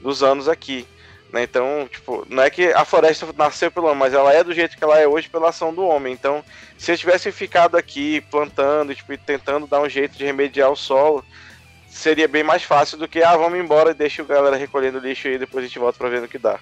dos 0.00 0.22
anos 0.22 0.48
aqui. 0.48 0.88
né? 1.30 1.42
Então, 1.42 1.86
tipo, 1.92 2.24
não 2.30 2.42
é 2.42 2.48
que 2.48 2.68
a 2.72 2.86
floresta 2.86 3.28
nasceu 3.36 3.70
pelo 3.70 3.88
homem, 3.88 3.98
mas 3.98 4.14
ela 4.14 4.32
é 4.32 4.42
do 4.42 4.54
jeito 4.54 4.78
que 4.78 4.82
ela 4.82 4.98
é 4.98 5.06
hoje 5.06 5.28
pela 5.28 5.50
ação 5.50 5.74
do 5.74 5.84
homem. 5.86 6.14
Então, 6.14 6.42
se 6.78 6.90
eles 6.90 7.00
tivessem 7.00 7.30
ficado 7.30 7.76
aqui 7.76 8.22
plantando 8.30 8.94
tipo, 8.94 9.12
e 9.12 9.18
tentando 9.18 9.66
dar 9.66 9.82
um 9.82 9.90
jeito 9.90 10.16
de 10.16 10.24
remediar 10.24 10.70
o 10.70 10.76
solo, 10.76 11.22
seria 11.86 12.26
bem 12.26 12.42
mais 12.42 12.62
fácil 12.62 12.96
do 12.96 13.06
que, 13.06 13.22
ah, 13.22 13.36
vamos 13.36 13.58
embora 13.58 13.90
e 13.90 13.94
deixa 13.94 14.22
o 14.22 14.24
galera 14.26 14.56
recolhendo 14.56 14.98
lixo 15.00 15.28
e 15.28 15.36
depois 15.36 15.62
a 15.62 15.68
gente 15.68 15.78
volta 15.78 15.98
pra 15.98 16.08
ver 16.08 16.22
no 16.22 16.28
que 16.28 16.38
dá. 16.38 16.58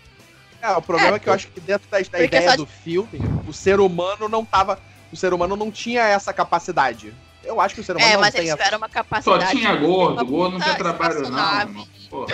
É, 0.65 0.71
o 0.73 0.81
problema 0.81 1.13
é, 1.13 1.17
É, 1.17 1.19
que 1.19 1.29
eu 1.29 1.33
acho 1.35 1.49
que 1.49 1.61
dentro 1.61 1.87
da, 1.91 1.99
da 2.01 2.25
ideia 2.25 2.45
só 2.49 2.51
de- 2.53 2.57
do 2.57 2.67
filme, 2.67 3.21
o 3.47 3.53
ser 3.53 3.81
humano 3.81 4.31
não 4.31 4.43
tava. 4.47 4.79
O 5.13 5.17
ser 5.17 5.35
humano 5.35 5.55
não 5.57 5.71
tinha 5.71 6.03
essa 6.03 6.33
capacidade. 6.33 7.13
Eu 7.45 7.61
acho 7.61 7.75
que 7.75 7.83
o 7.83 7.85
ser 7.85 7.97
humano 7.97 8.11
É, 8.11 8.15
não 8.15 8.21
mas 8.23 8.33
tem 8.35 8.49
eles 8.49 8.59
essa. 8.59 8.77
uma 8.79 8.87
Só 8.89 8.89
capacidade. 8.89 9.51
tinha 9.51 9.77
de 9.77 9.85
gordo, 9.85 10.25
gordo 10.25 10.59
não 10.59 10.65
quer 10.65 10.77
trabalho 10.79 11.29
não. 11.29 11.87
Pô, 12.09 12.27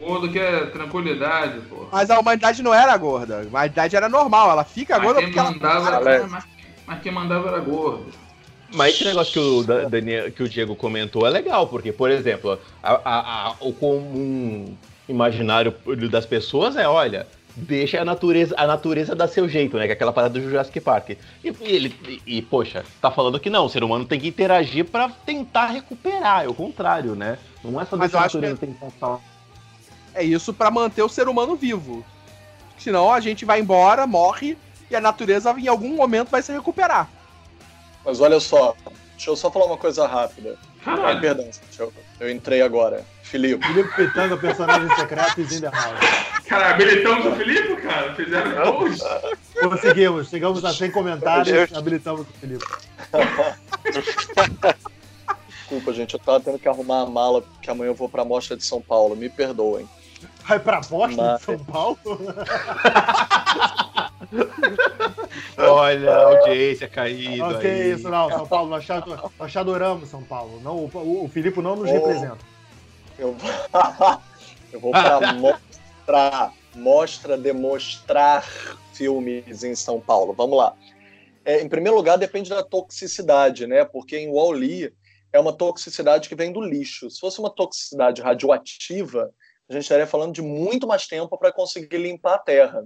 gordo 0.00 0.32
quer 0.32 0.70
tranquilidade, 0.72 1.60
pô. 1.68 1.86
Mas 1.92 2.08
a 2.10 2.18
humanidade 2.18 2.62
não 2.62 2.72
era 2.72 2.96
gorda. 2.96 3.40
A 3.42 3.46
humanidade 3.46 3.94
era 3.94 4.08
normal. 4.08 4.50
Ela 4.50 4.64
fica 4.64 4.94
Mas 4.96 5.04
gorda 5.04 5.20
quem 5.20 5.26
porque 5.28 5.38
ela. 5.38 5.50
mandava, 5.50 5.94
Alex. 5.96 6.30
mas, 6.30 6.44
mas 6.86 7.00
quem 7.02 7.12
mandava 7.12 7.48
era 7.48 7.58
gordo. 7.60 8.06
Mas 8.70 8.94
esse 8.94 9.04
negócio 9.04 9.32
que 9.34 9.38
o, 9.38 9.62
Da- 9.62 9.84
Daniel, 9.86 10.32
que 10.32 10.42
o 10.42 10.48
Diego 10.48 10.74
comentou 10.74 11.26
é 11.26 11.30
legal, 11.30 11.66
porque, 11.66 11.92
por 11.92 12.10
exemplo, 12.10 12.58
a- 12.82 13.00
a- 13.04 13.48
a- 13.50 13.56
o 13.60 13.70
comum 13.74 14.74
imaginário 15.08 15.74
das 16.10 16.26
pessoas 16.26 16.76
é, 16.76 16.86
olha, 16.86 17.26
deixa 17.56 18.00
a 18.00 18.04
natureza, 18.04 18.54
a 18.56 18.66
natureza 18.66 19.14
dar 19.14 19.28
seu 19.28 19.48
jeito, 19.48 19.76
né? 19.76 19.84
Que 19.84 19.90
é 19.90 19.94
aquela 19.94 20.12
parada 20.12 20.34
do 20.34 20.40
Jurassic 20.40 20.80
Park. 20.80 21.10
E, 21.10 21.18
e 21.44 21.56
ele, 21.60 22.20
e, 22.26 22.38
e, 22.38 22.42
poxa, 22.42 22.84
tá 23.00 23.10
falando 23.10 23.38
que 23.38 23.50
não, 23.50 23.66
o 23.66 23.68
ser 23.68 23.84
humano 23.84 24.04
tem 24.04 24.18
que 24.18 24.28
interagir 24.28 24.84
pra 24.84 25.08
tentar 25.08 25.66
recuperar, 25.66 26.44
é 26.44 26.48
o 26.48 26.54
contrário, 26.54 27.14
né? 27.14 27.38
Não 27.62 27.80
é 27.80 27.84
só 27.84 27.96
deixar 27.96 28.18
a 28.18 28.20
eu 28.20 28.26
acho 28.26 28.36
natureza 28.38 28.60
tentar 28.60 28.90
salvar. 28.98 29.20
É 30.14 30.22
isso 30.22 30.52
pra 30.52 30.70
manter 30.70 31.02
o 31.02 31.08
ser 31.08 31.28
humano 31.28 31.56
vivo. 31.56 32.04
Senão 32.78 33.12
a 33.12 33.20
gente 33.20 33.44
vai 33.44 33.60
embora, 33.60 34.06
morre 34.06 34.58
e 34.90 34.96
a 34.96 35.00
natureza 35.00 35.54
em 35.58 35.68
algum 35.68 35.94
momento 35.96 36.30
vai 36.30 36.42
se 36.42 36.52
recuperar. 36.52 37.08
Mas 38.04 38.20
olha 38.20 38.40
só, 38.40 38.74
deixa 39.12 39.30
eu 39.30 39.36
só 39.36 39.50
falar 39.50 39.66
uma 39.66 39.78
coisa 39.78 40.06
rápida. 40.06 40.58
Ah, 40.80 40.96
Caralho. 40.96 41.20
perdão, 41.20 41.44
deixa 41.44 41.82
eu, 41.82 41.92
eu 42.18 42.30
entrei 42.30 42.60
agora. 42.60 43.04
Filipe, 43.32 43.66
Felipe 43.66 43.96
Pitanga, 43.96 44.36
personagem 44.36 44.94
secreto 44.94 45.40
e 45.40 45.44
Zinder 45.44 45.70
House. 45.72 45.98
Cara, 46.46 46.70
habilitamos 46.70 47.24
o 47.26 47.32
Felipe, 47.34 47.76
cara. 47.80 48.14
Fizeram 48.14 48.72
gols. 48.72 49.00
Conseguimos, 49.60 50.28
chegamos 50.28 50.62
a 50.64 50.72
100 50.72 50.90
comentários, 50.90 51.72
habilitamos 51.74 52.20
o 52.22 52.24
Felipe. 52.38 52.64
desculpa, 55.48 55.92
gente, 55.94 56.12
eu 56.14 56.20
tava 56.20 56.40
tendo 56.40 56.58
que 56.58 56.68
arrumar 56.68 57.00
a 57.02 57.06
mala 57.06 57.40
porque 57.42 57.70
amanhã 57.70 57.88
eu 57.90 57.94
vou 57.94 58.08
pra 58.08 58.24
mostra 58.24 58.54
de 58.56 58.64
São 58.64 58.80
Paulo, 58.82 59.16
me 59.16 59.28
perdoem. 59.30 59.88
Vai 60.46 60.58
pra 60.60 60.80
Boston, 60.80 61.22
Mas- 61.22 61.38
de 61.38 61.44
São 61.46 61.58
Paulo? 61.58 61.98
Olha, 65.58 66.10
a 66.12 66.22
audiência 66.24 66.88
caída. 66.88 67.46
Ok, 67.48 67.70
aí. 67.70 67.92
isso 67.92 68.08
não, 68.08 68.28
São 68.30 68.46
Paulo, 68.46 68.70
nós, 68.70 68.84
te- 68.84 68.92
nós 69.38 69.50
te 69.52 69.58
adoramos, 69.58 70.08
São 70.08 70.22
Paulo. 70.22 70.60
Não, 70.62 70.76
o, 70.76 71.24
o 71.24 71.28
Filipe 71.28 71.60
não 71.60 71.76
nos 71.76 71.88
Oh. 71.90 71.92
representa. 71.92 72.51
Eu 73.18 73.36
eu 74.72 74.80
vou 74.80 74.90
pra 74.90 75.32
mostrar, 75.34 76.54
mostra 76.74 77.36
demonstrar 77.36 78.44
filmes 78.92 79.62
em 79.62 79.74
São 79.74 80.00
Paulo. 80.00 80.32
Vamos 80.32 80.56
lá. 80.56 80.74
É, 81.44 81.60
em 81.60 81.68
primeiro 81.68 81.96
lugar, 81.96 82.16
depende 82.16 82.50
da 82.50 82.62
toxicidade, 82.62 83.66
né? 83.66 83.84
Porque 83.84 84.16
em 84.16 84.28
Wall-E 84.28 84.92
é 85.32 85.40
uma 85.40 85.52
toxicidade 85.52 86.28
que 86.28 86.34
vem 86.34 86.52
do 86.52 86.60
lixo. 86.60 87.10
Se 87.10 87.18
fosse 87.18 87.38
uma 87.38 87.50
toxicidade 87.50 88.22
radioativa, 88.22 89.32
a 89.68 89.72
gente 89.72 89.82
estaria 89.82 90.06
falando 90.06 90.34
de 90.34 90.42
muito 90.42 90.86
mais 90.86 91.06
tempo 91.06 91.36
para 91.36 91.52
conseguir 91.52 91.98
limpar 91.98 92.34
a 92.34 92.38
Terra, 92.38 92.84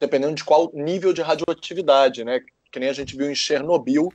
dependendo 0.00 0.34
de 0.34 0.44
qual 0.44 0.70
nível 0.74 1.12
de 1.12 1.22
radioatividade, 1.22 2.24
né? 2.24 2.40
Que 2.72 2.80
nem 2.80 2.88
a 2.88 2.94
gente 2.94 3.16
viu 3.16 3.30
em 3.30 3.34
Chernobyl, 3.34 4.12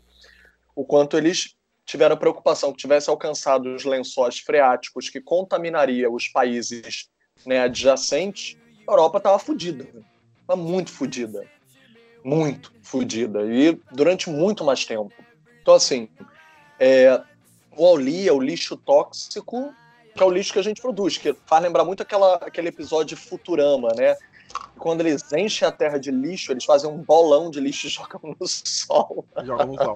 o 0.76 0.86
quanto 0.86 1.18
eles 1.18 1.57
tiveram 1.88 2.17
preocupação 2.17 2.71
que 2.71 2.77
tivesse 2.77 3.09
alcançado 3.09 3.73
os 3.73 3.85
lençóis 3.85 4.39
freáticos 4.39 5.09
que 5.09 5.21
contaminaria 5.21 6.11
os 6.11 6.27
países 6.27 7.09
né, 7.45 7.61
adjacentes, 7.61 8.57
a 8.85 8.91
Europa 8.91 9.17
estava 9.17 9.39
fodida, 9.39 9.88
estava 10.41 10.61
muito 10.61 10.91
fodida. 10.91 11.49
muito 12.23 12.73
fodida 12.83 13.41
e 13.45 13.79
durante 13.91 14.29
muito 14.29 14.65
mais 14.65 14.83
tempo. 14.83 15.13
Então, 15.61 15.73
assim, 15.73 16.09
é, 16.77 17.21
o 17.75 17.85
Auli 17.85 18.27
é 18.27 18.33
o 18.33 18.39
lixo 18.39 18.75
tóxico, 18.75 19.73
que 20.13 20.21
é 20.21 20.25
o 20.25 20.29
lixo 20.29 20.51
que 20.51 20.59
a 20.59 20.63
gente 20.63 20.81
produz, 20.81 21.17
que 21.17 21.33
faz 21.45 21.63
lembrar 21.63 21.85
muito 21.85 22.03
aquela, 22.03 22.35
aquele 22.35 22.67
episódio 22.67 23.15
de 23.15 23.15
Futurama, 23.15 23.93
né? 23.95 24.17
Quando 24.77 25.01
eles 25.01 25.31
enchem 25.31 25.65
a 25.65 25.71
terra 25.71 25.97
de 25.97 26.11
lixo, 26.11 26.51
eles 26.51 26.65
fazem 26.65 26.89
um 26.89 26.97
bolão 26.97 27.49
de 27.49 27.61
lixo 27.61 27.88
e 27.88 27.89
jogam 27.91 28.35
no 28.38 28.47
sol. 28.47 29.25
Jogam 29.43 29.67
no 29.67 29.75
sol. 29.75 29.95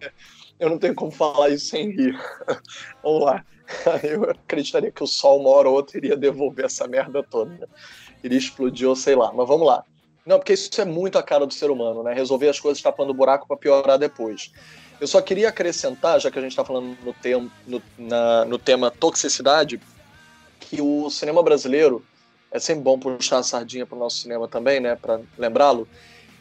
Eu 0.62 0.70
não 0.70 0.78
tenho 0.78 0.94
como 0.94 1.10
falar 1.10 1.48
isso 1.48 1.66
sem 1.66 1.90
rir. 1.90 2.16
Vamos 3.02 3.24
lá. 3.24 3.44
Eu 4.04 4.30
acreditaria 4.30 4.92
que 4.92 5.02
o 5.02 5.08
sol, 5.08 5.40
uma 5.40 5.50
hora 5.50 5.68
ou 5.68 5.74
outra, 5.74 5.98
iria 5.98 6.16
devolver 6.16 6.66
essa 6.66 6.86
merda 6.86 7.20
toda. 7.20 7.68
Iria 8.22 8.38
explodir 8.38 8.88
ou 8.88 8.94
sei 8.94 9.16
lá. 9.16 9.32
Mas 9.32 9.48
vamos 9.48 9.66
lá. 9.66 9.82
Não, 10.24 10.38
porque 10.38 10.52
isso 10.52 10.80
é 10.80 10.84
muito 10.84 11.18
a 11.18 11.22
cara 11.22 11.44
do 11.44 11.52
ser 11.52 11.68
humano, 11.68 12.04
né? 12.04 12.14
Resolver 12.14 12.48
as 12.48 12.60
coisas 12.60 12.80
tapando 12.80 13.12
buraco 13.12 13.48
para 13.48 13.56
piorar 13.56 13.98
depois. 13.98 14.52
Eu 15.00 15.08
só 15.08 15.20
queria 15.20 15.48
acrescentar, 15.48 16.20
já 16.20 16.30
que 16.30 16.38
a 16.38 16.42
gente 16.42 16.52
está 16.52 16.64
falando 16.64 16.96
no, 17.04 17.12
tem, 17.12 17.50
no, 17.66 17.82
na, 17.98 18.44
no 18.44 18.56
tema 18.56 18.88
toxicidade, 18.88 19.80
que 20.60 20.80
o 20.80 21.10
cinema 21.10 21.42
brasileiro, 21.42 22.04
é 22.52 22.60
sempre 22.60 22.84
bom 22.84 23.00
puxar 23.00 23.38
a 23.38 23.42
sardinha 23.42 23.84
para 23.84 23.96
o 23.96 23.98
nosso 23.98 24.18
cinema 24.18 24.46
também, 24.46 24.78
né? 24.78 24.94
Para 24.94 25.20
lembrá-lo. 25.36 25.88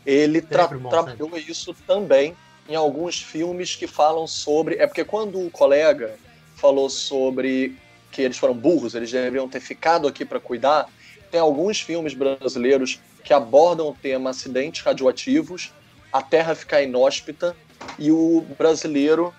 Ele 0.06 0.44
tra 0.44 0.68
bom, 0.68 0.90
trabalhou 0.90 1.36
isso 1.40 1.74
também 1.88 2.36
em 2.68 2.76
alguns 2.76 3.22
filmes 3.22 3.76
que 3.76 3.88
falam 3.88 4.28
sobre. 4.28 4.76
É 4.76 4.88
porque 4.88 5.04
quando 5.04 5.46
o 5.46 5.52
colega 5.52 6.16
falou 6.56 6.90
sobre 6.90 7.76
que 8.12 8.22
eles 8.22 8.38
foram 8.38 8.54
burros, 8.54 8.94
eles 8.94 9.12
deveriam 9.12 9.48
ter 9.48 9.60
ficado 9.60 10.08
aqui 10.08 10.26
para 10.26 10.40
cuidar, 10.40 10.88
tem 11.32 11.40
alguns 11.40 11.80
filmes 11.80 12.14
brasileiros 12.14 13.00
que 13.24 13.34
abordam 13.34 13.90
o 13.90 13.96
tema 13.96 14.32
acidentes 14.32 14.82
radioativos, 14.84 15.72
a 16.12 16.22
Terra 16.22 16.54
ficar 16.54 16.82
inóspita 16.82 17.56
e 17.98 18.12
o 18.12 18.46
brasileiro 18.58 19.34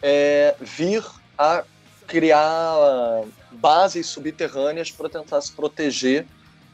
é, 0.00 0.54
vir 0.60 1.04
a 1.36 1.64
criar 2.06 3.24
bases 3.50 4.06
subterrâneas 4.06 4.90
para 4.90 5.08
tentar 5.08 5.40
se 5.40 5.52
proteger, 5.52 6.26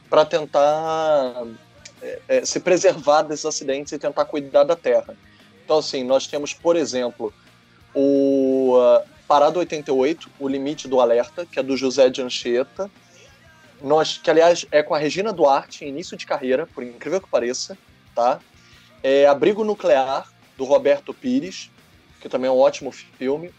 para 0.09 0.25
tentar 0.25 1.47
é, 2.01 2.19
é, 2.27 2.45
se 2.45 2.59
preservar 2.59 3.23
desses 3.23 3.45
acidentes 3.45 3.91
e 3.91 3.99
tentar 3.99 4.25
cuidar 4.25 4.63
da 4.63 4.75
Terra. 4.75 5.15
Então, 5.69 5.77
assim, 5.77 6.03
nós 6.03 6.25
temos, 6.25 6.51
por 6.51 6.75
exemplo, 6.75 7.31
o 7.93 8.75
uh, 8.75 9.07
Parado 9.27 9.59
88, 9.59 10.27
O 10.39 10.47
Limite 10.47 10.87
do 10.87 10.99
Alerta, 10.99 11.45
que 11.45 11.59
é 11.59 11.61
do 11.61 11.77
José 11.77 12.09
de 12.09 12.23
Anchieta, 12.23 12.89
nós, 13.79 14.17
que 14.17 14.31
aliás 14.31 14.65
é 14.71 14.81
com 14.81 14.95
a 14.95 14.97
Regina 14.97 15.31
Duarte, 15.31 15.85
início 15.85 16.17
de 16.17 16.25
carreira, 16.25 16.65
por 16.65 16.83
incrível 16.83 17.21
que 17.21 17.29
pareça, 17.29 17.77
tá? 18.15 18.39
É 19.03 19.27
Abrigo 19.27 19.63
Nuclear, 19.63 20.27
do 20.57 20.63
Roberto 20.63 21.13
Pires, 21.13 21.69
que 22.19 22.27
também 22.27 22.49
é 22.49 22.51
um 22.51 22.57
ótimo 22.57 22.91
filme, 22.91 23.53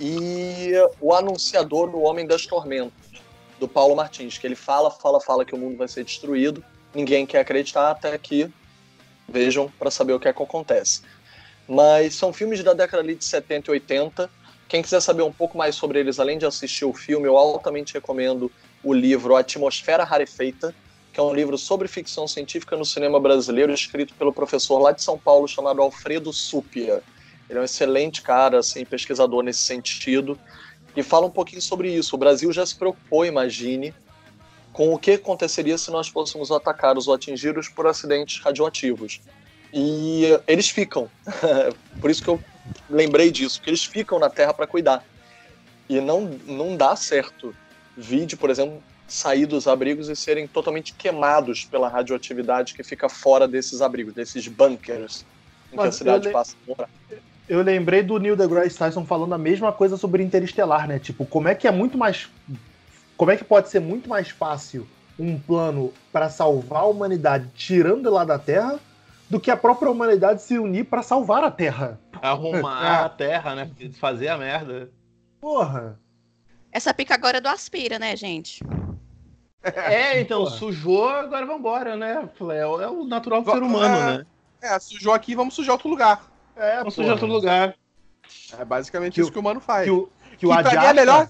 e 0.00 0.72
O 0.98 1.12
Anunciador, 1.12 1.94
O 1.94 2.00
Homem 2.04 2.26
das 2.26 2.46
Tormentas, 2.46 3.20
do 3.60 3.68
Paulo 3.68 3.94
Martins, 3.94 4.38
que 4.38 4.46
ele 4.46 4.56
fala, 4.56 4.90
fala, 4.90 5.20
fala 5.20 5.44
que 5.44 5.54
o 5.54 5.58
mundo 5.58 5.76
vai 5.76 5.88
ser 5.88 6.04
destruído, 6.04 6.64
ninguém 6.94 7.26
quer 7.26 7.40
acreditar 7.40 7.90
até 7.90 8.16
que 8.16 8.50
vejam 9.28 9.70
para 9.78 9.90
saber 9.90 10.14
o 10.14 10.18
que 10.18 10.26
é 10.26 10.32
que 10.32 10.42
acontece. 10.42 11.02
Mas 11.68 12.14
são 12.14 12.32
filmes 12.32 12.64
da 12.64 12.72
década 12.72 13.02
de 13.02 13.22
70 13.22 13.70
e 13.70 13.72
80. 13.72 14.30
Quem 14.68 14.82
quiser 14.82 15.00
saber 15.00 15.22
um 15.22 15.32
pouco 15.32 15.56
mais 15.56 15.74
sobre 15.74 16.00
eles, 16.00 16.18
além 16.18 16.38
de 16.38 16.46
assistir 16.46 16.84
o 16.84 16.94
filme, 16.94 17.26
eu 17.26 17.36
altamente 17.36 17.92
recomendo 17.94 18.50
o 18.82 18.92
livro 18.92 19.36
Atmosfera 19.36 20.04
Rarefeita, 20.04 20.74
que 21.12 21.20
é 21.20 21.22
um 21.22 21.34
livro 21.34 21.58
sobre 21.58 21.88
ficção 21.88 22.26
científica 22.26 22.76
no 22.76 22.84
cinema 22.84 23.18
brasileiro, 23.18 23.72
escrito 23.72 24.14
pelo 24.14 24.32
professor 24.32 24.78
lá 24.78 24.92
de 24.92 25.02
São 25.02 25.18
Paulo, 25.18 25.48
chamado 25.48 25.82
Alfredo 25.82 26.32
Supia. 26.32 27.02
Ele 27.48 27.58
é 27.58 27.62
um 27.62 27.64
excelente 27.64 28.22
cara, 28.22 28.58
assim, 28.58 28.84
pesquisador 28.84 29.42
nesse 29.42 29.60
sentido, 29.60 30.38
e 30.96 31.02
fala 31.02 31.26
um 31.26 31.30
pouquinho 31.30 31.62
sobre 31.62 31.92
isso. 31.92 32.14
O 32.14 32.18
Brasil 32.18 32.52
já 32.52 32.64
se 32.64 32.76
preocupou, 32.76 33.24
imagine, 33.24 33.94
com 34.72 34.92
o 34.92 34.98
que 34.98 35.12
aconteceria 35.12 35.76
se 35.76 35.90
nós 35.90 36.08
fôssemos 36.08 36.50
atacados 36.50 37.08
ou 37.08 37.14
atingidos 37.14 37.68
por 37.68 37.86
acidentes 37.86 38.40
radioativos. 38.40 39.20
E 39.72 40.24
eles 40.46 40.68
ficam. 40.68 41.10
por 42.00 42.10
isso 42.10 42.22
que 42.22 42.28
eu 42.28 42.40
lembrei 42.88 43.30
disso, 43.30 43.60
que 43.60 43.70
eles 43.70 43.84
ficam 43.84 44.18
na 44.18 44.30
Terra 44.30 44.54
para 44.54 44.66
cuidar. 44.66 45.04
E 45.88 46.00
não, 46.00 46.22
não 46.46 46.76
dá 46.76 46.94
certo. 46.96 47.54
Vide, 47.96 48.36
por 48.36 48.50
exemplo, 48.50 48.82
sair 49.06 49.46
dos 49.46 49.66
abrigos 49.66 50.08
e 50.08 50.14
serem 50.14 50.46
totalmente 50.46 50.94
queimados 50.94 51.64
pela 51.64 51.88
radioatividade 51.88 52.74
que 52.74 52.84
fica 52.84 53.08
fora 53.08 53.48
desses 53.48 53.80
abrigos, 53.80 54.12
desses 54.14 54.46
bunkers 54.46 55.24
em 55.72 55.76
Mas 55.76 55.82
que 55.82 55.88
a 55.88 55.92
cidade 55.92 56.30
passa 56.30 56.54
a 56.54 56.68
morar. 56.68 56.90
Eu 57.48 57.62
lembrei 57.62 58.02
do 58.02 58.18
Neil 58.18 58.36
deGrasse 58.36 58.76
Tyson 58.76 59.06
falando 59.06 59.34
a 59.34 59.38
mesma 59.38 59.72
coisa 59.72 59.96
sobre 59.96 60.22
Interestelar, 60.22 60.86
né? 60.86 60.98
Tipo, 60.98 61.24
como 61.24 61.48
é 61.48 61.54
que 61.54 61.66
é 61.66 61.70
muito 61.70 61.96
mais. 61.96 62.28
Como 63.16 63.30
é 63.30 63.36
que 63.36 63.44
pode 63.44 63.70
ser 63.70 63.80
muito 63.80 64.08
mais 64.08 64.28
fácil 64.28 64.86
um 65.18 65.38
plano 65.38 65.92
para 66.12 66.28
salvar 66.28 66.82
a 66.82 66.86
humanidade 66.86 67.50
tirando 67.54 68.10
lá 68.10 68.24
da 68.24 68.38
Terra 68.38 68.78
do 69.28 69.38
que 69.38 69.50
a 69.50 69.56
própria 69.56 69.90
humanidade 69.90 70.42
se 70.42 70.58
unir 70.58 70.84
para 70.84 71.02
salvar 71.02 71.44
a 71.44 71.50
Terra? 71.50 72.00
Arrumar 72.20 73.04
a 73.04 73.08
Terra, 73.08 73.54
né? 73.54 73.70
Fazer 73.98 74.28
a 74.28 74.38
merda. 74.38 74.90
Porra. 75.40 75.98
Essa 76.72 76.92
pica 76.92 77.14
agora 77.14 77.38
é 77.38 77.40
do 77.40 77.48
Aspira, 77.48 77.98
né, 77.98 78.16
gente? 78.16 78.62
É, 79.60 80.20
então, 80.20 80.44
Porra. 80.44 80.56
sujou, 80.56 81.08
agora 81.08 81.44
vambora, 81.44 81.96
né? 81.96 82.30
É, 82.52 82.58
é 82.60 82.88
o 82.88 83.04
natural 83.04 83.42
do 83.42 83.50
ser 83.50 83.62
humano, 83.62 83.96
é, 83.96 84.18
né? 84.18 84.26
É, 84.62 84.78
sujou 84.78 85.12
aqui, 85.12 85.34
vamos 85.34 85.52
sujar 85.52 85.72
outro 85.72 85.88
lugar. 85.88 86.22
É, 86.56 86.78
vamos 86.78 86.94
sujar 86.94 87.10
outro 87.10 87.26
lugar. 87.26 87.74
É 88.56 88.64
basicamente 88.64 89.14
que 89.14 89.20
isso 89.20 89.30
o, 89.30 89.32
que 89.32 89.38
o 89.38 89.40
humano 89.40 89.60
faz. 89.60 89.84
Que 89.84 89.90
o, 89.90 90.08
que, 90.30 90.36
que 90.38 90.46
o 90.46 90.50
pra 90.50 90.62
mim 90.62 90.76
é 90.76 90.88
a 90.88 90.94
melhor, 90.94 91.28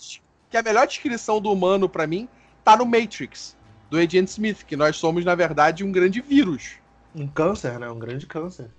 que 0.51 0.57
a 0.57 0.63
melhor 0.63 0.87
descrição 0.87 1.41
do 1.41 1.51
humano, 1.51 1.89
para 1.89 2.07
mim, 2.07 2.29
tá 2.63 2.77
no 2.77 2.85
Matrix, 2.85 3.57
do 3.91 3.97
Agent 3.97 4.29
Smith, 4.29 4.63
que 4.65 4.77
nós 4.77 4.97
somos, 4.97 5.25
na 5.25 5.35
verdade, 5.35 5.83
um 5.83 5.91
grande 5.91 6.21
vírus. 6.21 6.79
Um 7.15 7.27
câncer, 7.27 7.79
né? 7.79 7.91
Um 7.91 7.99
grande 7.99 8.27
câncer. 8.27 8.71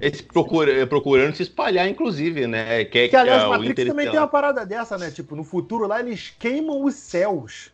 Esse 0.00 0.22
procura, 0.22 0.86
procurando 0.86 1.34
se 1.34 1.42
espalhar, 1.42 1.88
inclusive, 1.88 2.46
né? 2.46 2.84
Que, 2.84 3.08
que 3.08 3.16
aliás, 3.16 3.44
o 3.44 3.50
Matrix 3.50 3.86
também 3.86 4.10
tem 4.10 4.18
uma 4.18 4.28
parada 4.28 4.64
dessa, 4.64 4.96
né? 4.96 5.10
Tipo, 5.10 5.36
no 5.36 5.44
futuro 5.44 5.86
lá 5.86 6.00
eles 6.00 6.34
queimam 6.38 6.84
os 6.84 6.94
céus. 6.94 7.70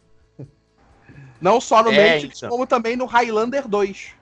Não 1.41 1.61
só 1.61 1.83
no 1.83 1.93
é, 1.93 2.15
Matrix, 2.15 2.39
então. 2.39 2.51
como 2.51 2.67
também 2.67 2.97
no 2.97 3.07
Highlander 3.07 3.69
2. 3.69 4.15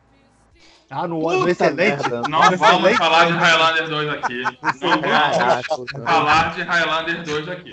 Ah, 0.91 1.09
no, 1.09 1.21
no 1.21 1.49
excelente? 1.49 2.09
Não 2.11 2.21
no 2.21 2.57
vamos 2.57 2.61
excelente. 2.61 2.99
falar 2.99 3.27
de 3.27 3.33
Highlander 3.33 3.89
2 3.89 4.09
aqui. 4.11 4.43
Não 4.43 5.01
vamos 5.01 6.05
falar 6.05 6.55
de 6.55 6.63
Highlander 6.63 7.23
2 7.25 7.49
aqui. 7.49 7.71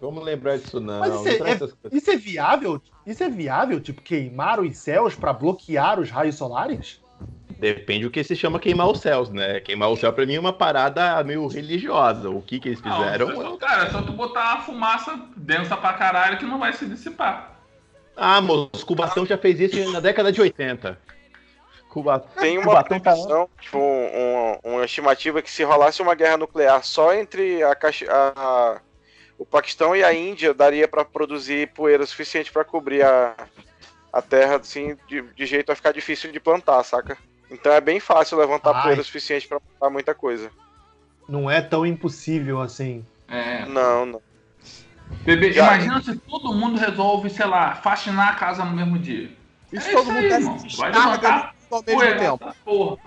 Vamos 0.00 0.24
lembrar 0.24 0.58
disso 0.58 0.80
não. 0.80 1.00
Mas 1.00 1.14
isso, 1.14 1.44
é, 1.44 1.50
é, 1.52 1.96
isso 1.96 2.10
é 2.10 2.16
viável? 2.16 2.80
Isso 3.06 3.22
é 3.22 3.28
viável? 3.28 3.80
Tipo, 3.80 4.00
queimar 4.00 4.58
os 4.58 4.76
céus 4.78 5.14
para 5.14 5.32
bloquear 5.32 6.00
os 6.00 6.10
raios 6.10 6.36
solares? 6.36 7.00
Depende 7.58 8.04
do 8.04 8.10
que 8.10 8.24
se 8.24 8.34
chama 8.34 8.58
queimar 8.58 8.88
os 8.88 9.00
céus, 9.00 9.28
né? 9.28 9.60
Queimar 9.60 9.90
o 9.90 9.96
céu 9.96 10.10
pra 10.10 10.24
mim 10.24 10.36
é 10.36 10.40
uma 10.40 10.52
parada 10.52 11.22
meio 11.22 11.46
religiosa. 11.46 12.30
O 12.30 12.40
que 12.40 12.58
que 12.58 12.70
eles 12.70 12.80
fizeram? 12.80 13.28
Não, 13.28 13.58
cara, 13.58 13.86
é 13.86 13.90
só 13.90 14.00
tu 14.00 14.12
botar 14.12 14.54
a 14.54 14.60
fumaça 14.62 15.20
densa 15.36 15.76
pra 15.76 15.92
caralho 15.92 16.38
que 16.38 16.46
não 16.46 16.58
vai 16.58 16.72
se 16.72 16.86
dissipar. 16.86 17.58
Ah, 18.16 18.40
moço, 18.40 18.86
Cubatão 18.86 19.26
já 19.26 19.36
fez 19.36 19.60
isso 19.60 19.92
na 19.92 20.00
década 20.00 20.32
de 20.32 20.40
80. 20.40 20.98
Cubatão, 21.90 22.30
Tem 22.40 22.56
uma 22.56 22.66
Cubatão 22.66 23.00
tá 23.00 23.10
previsão, 23.12 23.46
tá... 23.46 23.62
tipo, 23.62 23.78
um, 23.78 24.58
uma 24.62 24.84
estimativa 24.84 25.42
que 25.42 25.50
se 25.50 25.62
rolasse 25.62 26.00
uma 26.00 26.14
guerra 26.14 26.38
nuclear 26.38 26.82
só 26.84 27.12
entre 27.12 27.62
a, 27.62 27.76
a, 28.08 28.80
o 29.40 29.46
Paquistão 29.46 29.96
e 29.96 30.04
a 30.04 30.12
Índia, 30.12 30.52
daria 30.52 30.86
para 30.86 31.02
produzir 31.02 31.72
poeira 31.72 32.04
suficiente 32.04 32.52
para 32.52 32.62
cobrir 32.62 33.02
a, 33.02 33.34
a 34.12 34.20
terra, 34.20 34.56
assim, 34.56 34.98
de, 35.08 35.22
de 35.22 35.46
jeito 35.46 35.72
a 35.72 35.74
ficar 35.74 35.92
difícil 35.92 36.30
de 36.30 36.38
plantar, 36.38 36.84
saca? 36.84 37.16
Então 37.50 37.72
é 37.72 37.80
bem 37.80 37.98
fácil 37.98 38.36
levantar 38.36 38.76
Ai. 38.76 38.82
poeira 38.82 39.02
suficiente 39.02 39.48
para 39.48 39.58
plantar 39.58 39.90
muita 39.90 40.14
coisa. 40.14 40.50
Não 41.26 41.50
é 41.50 41.62
tão 41.62 41.86
impossível 41.86 42.60
assim. 42.60 43.02
É. 43.28 43.64
Não, 43.64 44.04
não. 44.04 44.22
Bebê, 45.22 45.52
Já... 45.52 45.68
imagina 45.68 46.02
se 46.02 46.16
todo 46.16 46.52
mundo 46.52 46.78
resolve, 46.78 47.30
sei 47.30 47.46
lá, 47.46 47.76
faxinar 47.76 48.32
a 48.32 48.34
casa 48.34 48.62
no 48.62 48.76
mesmo 48.76 48.98
dia. 48.98 49.30
Isso 49.72 49.88
é 49.88 49.92
todo 49.92 50.12
mundo 50.12 50.26
irmão. 50.26 50.58
Vai 50.76 50.92
levantar 50.92 51.54
ao 51.70 51.82
mesmo 51.82 51.98
poeira, 51.98 52.18
tempo. 52.18 52.54
Porra. 52.62 52.98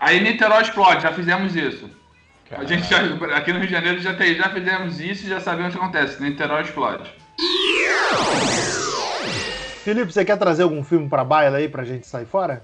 Aí 0.00 0.20
Niterói 0.20 0.62
explode, 0.62 1.02
já 1.02 1.12
fizemos 1.12 1.54
isso. 1.54 1.90
A 2.50 2.64
gente 2.64 2.88
já, 2.88 2.98
aqui 3.36 3.52
no 3.52 3.58
Rio 3.58 3.68
de 3.68 3.72
Janeiro 3.72 4.00
já, 4.00 4.14
tem, 4.14 4.34
já 4.34 4.50
fizemos 4.50 5.00
isso 5.00 5.26
e 5.26 5.28
já 5.28 5.40
sabemos 5.40 5.74
o 5.74 5.78
que 5.78 5.84
acontece. 5.84 6.22
Niterói 6.22 6.62
explode. 6.62 7.10
Felipe, 9.82 10.12
você 10.12 10.24
quer 10.24 10.38
trazer 10.38 10.62
algum 10.62 10.82
filme 10.82 11.08
pra 11.08 11.24
baila 11.24 11.58
aí 11.58 11.68
pra 11.68 11.84
gente 11.84 12.06
sair 12.06 12.26
fora? 12.26 12.62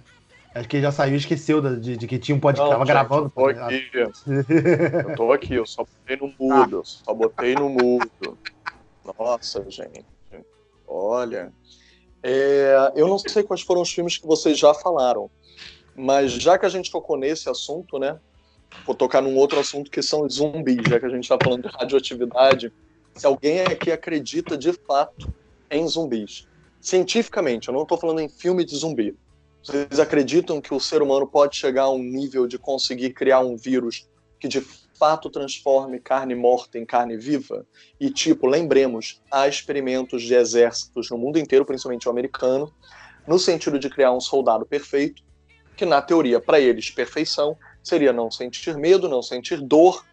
Acho 0.55 0.69
que 0.69 0.77
ele 0.77 0.83
já 0.83 0.91
saiu 0.93 1.15
e 1.15 1.17
esqueceu 1.17 1.61
de, 1.61 1.97
de, 1.97 2.07
que 2.07 2.19
tinha 2.19 2.37
um 2.37 2.41
podcast. 2.41 2.73
Tava 2.73 2.85
gravando. 2.85 3.25
Eu 3.27 3.31
tô 3.31 3.47
aqui, 3.47 3.91
eu 3.95 5.17
tô 5.17 5.33
aqui, 5.33 5.55
eu 5.55 5.67
só 5.67 5.85
botei 5.85 6.17
no 6.17 6.35
mudo, 6.39 6.77
eu 6.79 6.85
só 6.85 7.15
botei 7.15 7.55
no 7.55 7.69
mudo. 7.69 8.39
Nossa, 9.19 9.65
gente. 9.71 10.05
Olha. 10.87 11.53
É, 12.23 12.93
eu 12.97 13.07
não 13.07 13.19
sei 13.19 13.43
quais 13.43 13.63
foram 13.63 13.81
os 13.81 13.93
filmes 13.93 14.19
que 14.19 14.27
vocês 14.27 14.59
já 14.59 14.75
falaram, 14.75 15.31
Mas 15.95 16.33
já 16.33 16.59
que 16.59 16.67
a 16.67 16.69
gente 16.69 16.91
tocou 16.91 17.17
nesse 17.17 17.49
assunto, 17.49 17.99
né? 17.99 18.19
Vou 18.87 18.95
tocar 18.95 19.21
num 19.21 19.37
outro 19.37 19.59
assunto 19.59 19.91
que 19.91 20.03
são 20.03 20.29
zumbis, 20.29 20.89
já 20.89 20.99
que 20.99 21.07
a 21.07 21.11
gente 21.11 21.25
está 21.25 21.39
falando 21.43 21.63
de 21.63 21.77
radioatividade. 21.77 22.73
Se 23.15 23.27
alguém 23.27 23.61
aqui 23.61 23.91
acredita 23.91 24.57
de 24.57 24.73
fato 24.87 25.33
em 25.71 25.87
zumbis, 25.87 26.47
cientificamente, 26.81 27.69
eu 27.69 27.75
não 27.75 27.83
estou 27.83 27.99
falando 27.99 28.21
em 28.21 28.29
filme 28.29 28.65
de 28.65 28.77
zumbi. 28.77 29.17
Vocês 29.63 30.01
acreditam 30.01 30.61
que 30.61 30.73
o 30.73 30.81
ser 30.81 31.03
humano 31.03 31.27
pode 31.27 31.57
chegar 31.57 31.83
a 31.85 31.91
um 31.91 32.03
nível 32.03 32.47
de 32.47 32.59
conseguir 32.59 33.11
criar 33.11 33.41
um 33.41 33.57
vírus 33.57 34.09
que 34.39 34.49
de 34.49 34.63
fato 34.99 35.29
transforme 35.29 36.01
carne 36.01 36.35
morta 36.35 36.79
em 36.79 36.87
carne 36.87 37.17
viva? 37.19 37.67
E, 38.01 38.11
tipo, 38.11 38.47
lembremos, 38.47 39.21
há 39.31 39.47
experimentos 39.47 40.23
de 40.23 40.35
exércitos 40.35 41.11
no 41.11 41.19
mundo 41.19 41.39
inteiro, 41.39 41.67
principalmente 41.67 42.09
o 42.09 42.11
americano, 42.11 42.73
no 43.27 43.39
sentido 43.39 43.79
de 43.79 43.91
criar 43.91 44.13
um 44.13 44.21
soldado 44.21 44.65
perfeito, 44.65 45.23
que 45.77 45.85
na 45.85 46.01
teoria, 46.01 46.41
para 46.41 46.59
eles, 46.59 46.91
perfeição 46.91 47.57
seria 47.83 48.13
não 48.13 48.31
sentir 48.31 48.77
medo, 48.77 49.09
não 49.09 49.23
sentir 49.23 49.61
dor, 49.61 50.05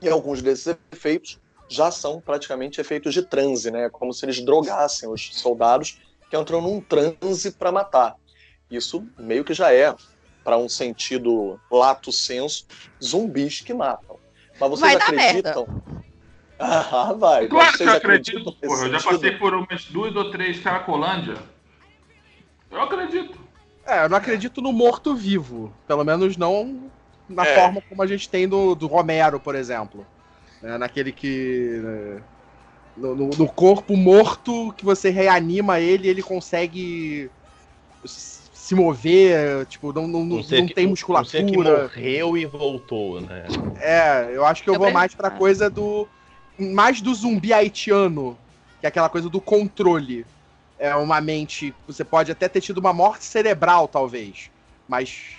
e 0.00 0.08
alguns 0.08 0.42
desses 0.42 0.76
efeitos 0.92 1.40
já 1.68 1.90
são 1.90 2.20
praticamente 2.20 2.80
efeitos 2.80 3.14
de 3.14 3.22
transe, 3.22 3.70
né? 3.70 3.88
Como 3.90 4.12
se 4.12 4.24
eles 4.24 4.44
drogassem 4.44 5.08
os 5.08 5.34
soldados 5.34 5.98
que 6.28 6.36
entram 6.36 6.60
num 6.60 6.80
transe 6.80 7.52
para 7.52 7.72
matar. 7.72 8.14
Isso 8.70 9.06
meio 9.18 9.44
que 9.44 9.54
já 9.54 9.72
é, 9.72 9.94
para 10.42 10.58
um 10.58 10.68
sentido 10.68 11.58
lato 11.70 12.12
senso, 12.12 12.66
zumbis 13.02 13.60
que 13.60 13.72
matam. 13.72 14.18
Mas 14.60 14.70
vocês 14.70 14.92
Vai 14.92 15.02
acreditam? 15.02 15.66
Ah, 16.56 17.12
vai. 17.12 17.48
Claro 17.48 17.72
que 17.72 17.78
vocês 17.78 17.90
eu 17.90 17.96
acredito, 17.96 18.52
porra. 18.52 18.86
Eu 18.86 18.92
já 18.92 19.10
passei 19.10 19.32
por 19.32 19.52
umas 19.52 19.84
duas 19.86 20.14
ou 20.14 20.30
três 20.30 20.60
Caracolândia. 20.60 21.36
Eu 22.70 22.80
acredito. 22.80 23.43
É, 23.86 24.04
eu 24.04 24.08
não 24.08 24.16
acredito 24.16 24.60
no 24.62 24.72
morto-vivo. 24.72 25.72
Pelo 25.86 26.04
menos 26.04 26.36
não 26.36 26.90
na 27.28 27.46
É. 27.46 27.54
forma 27.54 27.82
como 27.88 28.02
a 28.02 28.06
gente 28.06 28.28
tem 28.28 28.48
do, 28.48 28.74
do 28.74 28.86
Romero, 28.86 29.38
por 29.40 29.54
exemplo. 29.54 30.06
Né, 30.62 30.78
naquele 30.78 31.12
que. 31.12 31.80
né, 31.82 32.22
no, 32.96 33.14
no- 33.14 33.30
no 33.30 33.48
corpo 33.48 33.96
morto 33.96 34.72
que 34.76 34.84
você 34.84 35.10
reanima 35.10 35.80
ele, 35.80 36.08
ele 36.08 36.22
consegue 36.22 37.28
se 38.04 38.74
mover, 38.74 39.66
tipo, 39.66 39.92
não, 39.92 40.06
não, 40.06 40.20
não, 40.24 40.36
não 40.36 40.42
que- 40.42 40.48
tem 40.48 40.62
Um 40.64 40.68
ser 40.68 40.74
que 40.74 40.86
musculatura. 41.56 41.82
morreu 41.82 42.36
e 42.38 42.46
voltou, 42.46 43.20
né? 43.20 43.44
É, 43.80 44.30
eu 44.32 44.44
acho 44.46 44.62
que 44.62 44.70
eu 44.70 44.74
Eu 44.74 44.78
vou 44.78 44.86
prefiro- 44.86 44.98
mais 45.00 45.14
pra 45.14 45.30
coisa 45.30 45.68
do. 45.68 46.08
Mais 46.58 47.00
do 47.00 47.12
zumbi 47.12 47.52
haitiano, 47.52 48.38
que 48.80 48.86
é 48.86 48.88
aquela 48.88 49.08
coisa 49.08 49.28
do 49.28 49.40
controle. 49.40 50.24
É 50.78 50.94
uma 50.96 51.20
mente. 51.20 51.74
Você 51.86 52.04
pode 52.04 52.32
até 52.32 52.48
ter 52.48 52.60
tido 52.60 52.78
uma 52.78 52.92
morte 52.92 53.24
cerebral, 53.24 53.88
talvez. 53.88 54.50
Mas. 54.88 55.36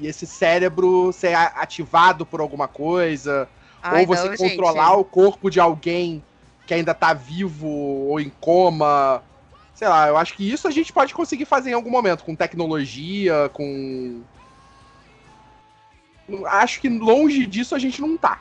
E 0.00 0.06
esse 0.06 0.26
cérebro 0.26 1.12
ser 1.12 1.34
ativado 1.34 2.24
por 2.24 2.40
alguma 2.40 2.66
coisa. 2.66 3.48
Ai, 3.82 4.02
ou 4.02 4.06
você 4.06 4.28
não, 4.28 4.36
controlar 4.36 4.90
gente. 4.90 5.00
o 5.00 5.04
corpo 5.04 5.50
de 5.50 5.60
alguém 5.60 6.22
que 6.66 6.72
ainda 6.72 6.94
tá 6.94 7.12
vivo 7.12 7.68
ou 7.68 8.20
em 8.20 8.30
coma. 8.40 9.22
Sei 9.74 9.88
lá, 9.88 10.08
eu 10.08 10.16
acho 10.16 10.34
que 10.34 10.50
isso 10.50 10.68
a 10.68 10.70
gente 10.70 10.92
pode 10.92 11.12
conseguir 11.12 11.44
fazer 11.44 11.70
em 11.70 11.74
algum 11.74 11.90
momento, 11.90 12.24
com 12.24 12.34
tecnologia, 12.34 13.50
com. 13.52 14.22
Acho 16.46 16.80
que 16.80 16.88
longe 16.88 17.46
disso 17.46 17.74
a 17.74 17.78
gente 17.78 18.00
não 18.00 18.16
tá. 18.16 18.40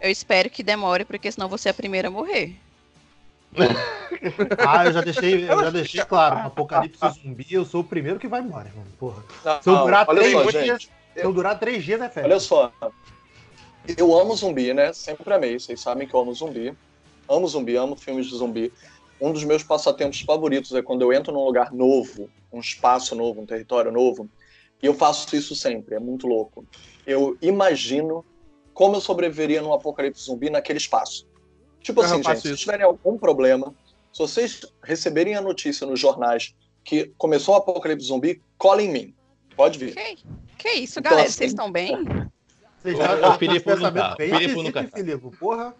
Eu 0.00 0.10
espero 0.10 0.48
que 0.48 0.62
demore, 0.62 1.04
porque 1.04 1.30
senão 1.30 1.48
você 1.48 1.68
é 1.68 1.70
a 1.70 1.74
primeira 1.74 2.08
a 2.08 2.10
morrer. 2.10 2.56
Ah, 4.66 4.86
eu 4.86 4.92
já 4.92 5.00
deixei, 5.00 5.44
eu 5.48 5.60
já 5.60 5.70
deixei 5.70 6.04
claro. 6.04 6.38
Apocalipse 6.48 6.98
zumbi, 7.22 7.46
eu 7.50 7.64
sou 7.64 7.82
o 7.82 7.84
primeiro 7.84 8.18
que 8.18 8.26
vai 8.26 8.40
embora, 8.40 8.68
irmão. 8.68 8.84
Porra. 8.98 9.22
Não, 9.44 9.62
Se 9.62 9.70
eu 9.70 9.76
durar 9.78 10.06
três 10.06 10.32
só, 10.32 10.42
dias, 10.50 10.64
gente. 10.64 10.86
se 11.14 11.24
eu 11.24 11.32
durar 11.32 11.58
três 11.58 11.84
dias, 11.84 12.00
é 12.00 12.08
férias. 12.08 12.32
Olha 12.32 12.40
só. 12.40 12.72
Eu 13.96 14.18
amo 14.18 14.34
zumbi, 14.34 14.74
né? 14.74 14.92
Sempre 14.92 15.32
amei. 15.32 15.58
Vocês 15.58 15.80
sabem 15.80 16.06
que 16.06 16.14
eu 16.14 16.20
amo 16.20 16.34
zumbi. 16.34 16.76
Amo 17.28 17.46
zumbi, 17.46 17.76
amo 17.76 17.94
filmes 17.94 18.26
de 18.26 18.36
zumbi. 18.36 18.72
Um 19.20 19.32
dos 19.32 19.44
meus 19.44 19.62
passatempos 19.62 20.20
favoritos 20.20 20.72
é 20.74 20.82
quando 20.82 21.02
eu 21.02 21.12
entro 21.12 21.32
num 21.32 21.44
lugar 21.44 21.72
novo, 21.72 22.28
um 22.52 22.60
espaço 22.60 23.14
novo, 23.14 23.40
um 23.40 23.46
território 23.46 23.92
novo. 23.92 24.28
E 24.82 24.86
eu 24.86 24.94
faço 24.94 25.34
isso 25.36 25.54
sempre, 25.54 25.94
é 25.94 26.00
muito 26.00 26.26
louco. 26.26 26.64
Eu 27.06 27.36
imagino 27.42 28.24
como 28.72 28.96
eu 28.96 29.00
sobreviveria 29.00 29.60
num 29.60 29.72
apocalipse 29.72 30.24
zumbi 30.24 30.50
naquele 30.50 30.78
espaço. 30.78 31.27
Tipo 31.82 32.00
Eu 32.00 32.04
assim, 32.04 32.22
gente, 32.22 32.40
se 32.40 32.48
isso. 32.48 32.56
tiverem 32.58 32.84
algum 32.84 33.16
problema, 33.18 33.74
se 34.12 34.18
vocês 34.18 34.60
receberem 34.82 35.34
a 35.36 35.40
notícia 35.40 35.86
nos 35.86 35.98
jornais 35.98 36.54
que 36.84 37.12
começou 37.18 37.54
o 37.54 37.58
apocalipse 37.58 38.06
zumbi, 38.06 38.42
colhem 38.56 38.88
em 38.88 38.92
mim. 38.92 39.14
Pode 39.56 39.78
vir. 39.78 39.94
Que, 39.94 40.16
que 40.56 40.68
isso, 40.70 40.98
Então, 41.00 41.10
galera? 41.10 41.28
assim- 41.28 41.38
Vocês 41.38 41.50
estão 41.52 41.70
bem? 41.70 41.96
Vocês 42.82 42.96
O- 42.98 43.28
o 43.28 43.32
Filipe 43.38 43.68
não 43.74 43.92
tá. 43.92 44.12
O 44.14 44.16
Filipe 44.16 44.54
nunca 44.62 44.80
hein, 44.80 44.88
tá. 44.88 44.96
Filipe, 44.96 45.36
porra. 45.36 45.74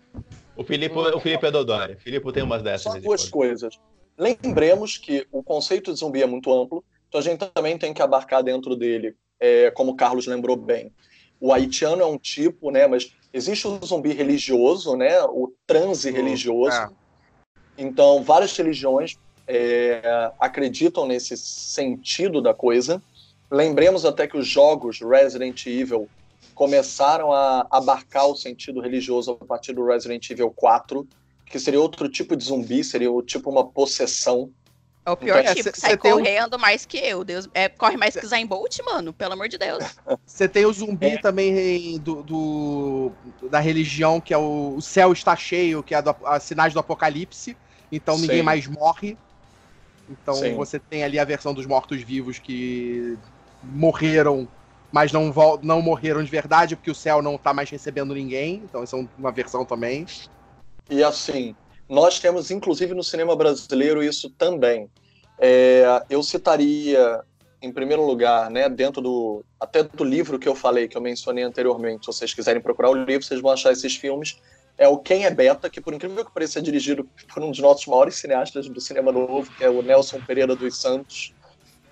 O 0.57 0.65
Filipe, 0.65 0.97
o 0.99 1.21
Filipe 1.21 1.47
é 1.47 1.51
Dodói. 1.51 1.95
O 1.95 2.01
Filipe 2.01 2.33
tem 2.33 2.43
umas 2.43 2.63
dessas. 2.63 2.93
Só 2.93 2.99
duas 2.99 3.29
coisas. 3.29 3.79
Lembremos 4.19 4.99
que 4.99 5.27
o 5.31 5.43
conceito 5.43 5.93
de 5.93 5.99
zumbi 6.01 6.23
é 6.23 6.27
muito 6.27 6.53
amplo, 6.53 6.85
então 7.09 7.21
a 7.21 7.23
gente 7.23 7.47
também 7.55 7.79
tem 7.79 7.95
que 7.95 8.03
abarcar 8.03 8.43
dentro 8.43 8.75
dele, 8.75 9.15
é, 9.39 9.71
como 9.71 9.93
o 9.93 9.97
Carlos 9.97 10.27
lembrou 10.27 10.57
bem. 10.57 10.93
O 11.41 11.53
haitiano 11.53 12.03
é 12.03 12.07
um 12.07 12.19
tipo, 12.19 12.73
né? 12.73 12.89
Mas 12.89 13.13
existe 13.33 13.67
o 13.67 13.79
zumbi 13.85 14.13
religioso, 14.13 14.97
né? 14.97 15.23
O 15.25 15.53
transe 15.67 16.11
religioso. 16.11 16.77
é. 16.77 16.89
Então, 17.77 18.23
várias 18.23 18.57
religiões 18.57 19.17
é, 19.47 20.33
acreditam 20.39 21.07
nesse 21.07 21.37
sentido 21.37 22.43
da 22.43 22.53
coisa. 22.53 23.01
Lembremos 23.51 24.05
até 24.05 24.27
que 24.27 24.37
os 24.37 24.47
jogos 24.47 25.01
Resident 25.01 25.65
Evil 25.67 26.09
começaram 26.55 27.33
a 27.33 27.67
abarcar 27.71 28.27
o 28.27 28.37
sentido 28.37 28.81
religioso 28.81 29.39
a 29.41 29.45
partir 29.45 29.73
do 29.73 29.87
Resident 29.87 30.29
Evil 30.29 30.51
4, 30.51 31.07
que 31.47 31.59
seria 31.59 31.81
outro 31.81 32.09
tipo 32.09 32.37
de 32.37 32.45
zumbi, 32.45 32.83
seria 32.83 33.11
o 33.11 33.23
tipo 33.23 33.49
uma 33.49 33.65
possessão. 33.65 34.51
É 35.09 35.11
o 35.11 35.17
pior 35.17 35.41
Então, 35.41 35.55
tipo, 35.55 35.63
cê- 35.65 35.73
que 35.73 35.81
sai 35.81 35.91
cê 35.93 35.97
tem 35.97 36.13
um- 36.13 36.19
correndo 36.19 36.59
mais 36.59 36.85
que 36.85 36.99
eu. 36.99 37.25
Deus, 37.25 37.49
é, 37.55 37.67
corre 37.69 37.97
mais 37.97 38.15
que 38.15 38.27
Zayn 38.27 38.47
Bolt, 38.47 38.79
mano. 38.85 39.13
Pelo 39.13 39.33
amor 39.33 39.49
de 39.49 39.57
Deus. 39.57 39.83
Você 40.27 40.47
tem 40.47 40.67
o 40.67 40.73
zumbi 40.73 41.07
É. 41.07 41.19
também 41.19 41.99
do, 41.99 42.23
do- 42.23 43.13
da 43.51 43.59
religião, 43.59 44.21
que 44.21 44.35
é 44.35 44.39
o, 44.39 44.75
o 44.77 44.83
céu 44.83 45.13
está 45.13 45.35
cheio, 45.35 45.83
que 45.83 45.95
é 45.95 46.03
do, 46.03 46.15
a 46.27 46.39
sinais 46.39 46.75
do 46.75 46.81
apocalipse. 46.81 47.57
Então 47.91 48.17
Sim. 48.17 48.23
ninguém 48.23 48.43
mais 48.43 48.67
morre. 48.67 49.17
Então 50.11 50.35
Sim. 50.35 50.55
você 50.55 50.79
tem 50.79 51.03
ali 51.05 51.19
a 51.19 51.25
versão 51.25 51.55
dos 51.55 51.65
mortos-vivos 51.65 52.39
que 52.39 53.17
morreram, 53.63 54.47
mas 54.93 55.11
não, 55.11 55.33
não 55.63 55.81
morreram 55.81 56.23
de 56.23 56.31
verdade, 56.31 56.77
porque 56.77 56.91
o 56.91 56.95
céu 56.95 57.23
não 57.23 57.39
tá 57.39 57.55
mais 57.55 57.71
recebendo 57.71 58.15
ninguém. 58.15 58.57
Então 58.65 58.83
essa 58.83 58.97
é 58.97 59.07
uma 59.19 59.33
versão 59.33 59.65
também. 59.65 60.07
E 60.91 61.03
assim, 61.03 61.55
nós 61.89 62.21
temos 62.21 62.51
inclusive 62.51 62.95
no 62.95 63.03
cinema 63.03 63.35
brasileiro 63.35 64.03
isso 64.03 64.31
também. 64.31 64.91
É, 65.39 66.03
eu 66.11 66.23
citaria, 66.23 67.21
em 67.63 67.73
primeiro 67.73 68.05
lugar, 68.05 68.51
né, 68.51 68.69
dentro 68.69 69.01
do 69.01 69.45
até 69.59 69.83
do 69.83 70.05
livro 70.05 70.39
que 70.39 70.49
eu 70.49 70.55
falei, 70.55 70.89
que 70.89 70.97
eu 70.97 71.01
mencionei 71.01 71.45
anteriormente, 71.45 72.07
se 72.07 72.13
vocês 72.13 72.35
quiserem 72.35 72.61
procurar 72.61 72.91
o 72.91 72.95
livro, 72.95 73.25
vocês 73.25 73.41
vão 73.41 73.53
achar 73.53 73.73
esses 73.73 73.97
filmes. 73.97 74.37
É 74.77 74.87
o 74.87 74.99
Quem 74.99 75.25
é 75.25 75.31
Beta, 75.31 75.69
que 75.69 75.81
por 75.81 75.93
incrível 75.93 76.25
que 76.25 76.33
pareça 76.33 76.61
é 76.61 76.63
dirigido 76.63 77.09
por 77.33 77.43
um 77.43 77.51
dos 77.51 77.59
nossos 77.59 77.87
maiores 77.87 78.15
cineastas 78.15 78.69
do 78.69 78.81
cinema 78.81 79.11
novo, 79.11 79.51
que 79.57 79.65
é 79.65 79.71
o 79.71 79.83
Nelson 79.83 80.21
Pereira 80.21 80.55
dos 80.55 80.81
Santos. 80.81 81.35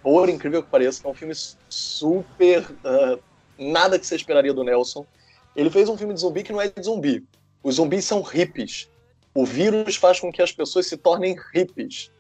Por 0.03 0.29
incrível 0.29 0.63
que 0.63 0.71
pareça, 0.71 1.07
é 1.07 1.11
um 1.11 1.15
filme 1.15 1.35
super. 1.69 2.65
ah, 2.85 3.19
nada 3.59 3.99
que 3.99 4.07
você 4.07 4.15
esperaria 4.15 4.53
do 4.53 4.63
Nelson. 4.63 5.05
Ele 5.57 5.71
fez 5.71 5.89
um 5.89 5.97
filme 5.97 6.15
de 6.15 6.21
zumbi 6.21 6.43
que 6.43 6.53
não 6.53 6.61
é 6.61 6.69
de 6.69 6.83
zumbi. 6.83 7.25
Os 7.63 7.77
zumbis 7.77 8.05
são 8.05 8.23
hippies. 8.23 8.89
O 9.37 9.45
vírus 9.45 9.97
faz 9.97 10.19
com 10.19 10.33
que 10.33 10.41
as 10.41 10.51
pessoas 10.51 10.87
se 10.87 10.97
tornem 10.97 11.37
hippies. 11.53 12.11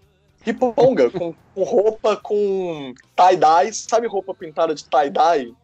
Riponga, 0.42 1.08
com, 1.10 1.34
com 1.54 1.62
roupa 1.62 2.14
com 2.14 2.92
tie-dye. 3.16 3.72
Sabe 3.72 4.06
roupa 4.06 4.34
pintada 4.34 4.74
de 4.74 4.84
tie-dye? 4.84 5.54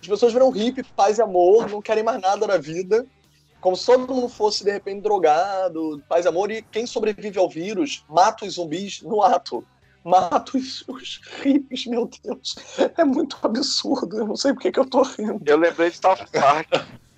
As 0.00 0.06
pessoas 0.06 0.32
viram 0.32 0.50
hippie, 0.50 0.84
paz 0.84 1.18
e 1.18 1.22
amor, 1.22 1.68
não 1.68 1.82
querem 1.82 2.04
mais 2.04 2.20
nada 2.20 2.46
da 2.46 2.56
vida. 2.56 3.04
Como 3.60 3.76
se 3.76 3.86
todo 3.86 4.14
mundo 4.14 4.28
fosse, 4.28 4.62
de 4.62 4.70
repente, 4.70 5.02
drogado, 5.02 6.00
paz 6.08 6.26
e 6.26 6.28
amor. 6.28 6.52
E 6.52 6.62
quem 6.62 6.86
sobrevive 6.86 7.40
ao 7.40 7.50
vírus 7.50 8.04
mata 8.08 8.44
os 8.44 8.54
zumbis 8.54 9.02
no 9.02 9.20
ato. 9.20 9.66
Mata 10.04 10.56
os, 10.56 10.84
os 10.86 11.20
hippies, 11.42 11.86
meu 11.86 12.08
Deus. 12.22 12.54
É 12.96 13.04
muito 13.04 13.36
absurdo. 13.42 14.16
Eu 14.16 14.28
não 14.28 14.36
sei 14.36 14.54
por 14.54 14.62
que 14.62 14.70
que 14.70 14.78
eu 14.78 14.88
tô 14.88 15.02
rindo. 15.02 15.42
Eu 15.44 15.58
lembrei 15.58 15.90
de 15.90 15.96
South 15.96 16.24
Park. 16.32 16.68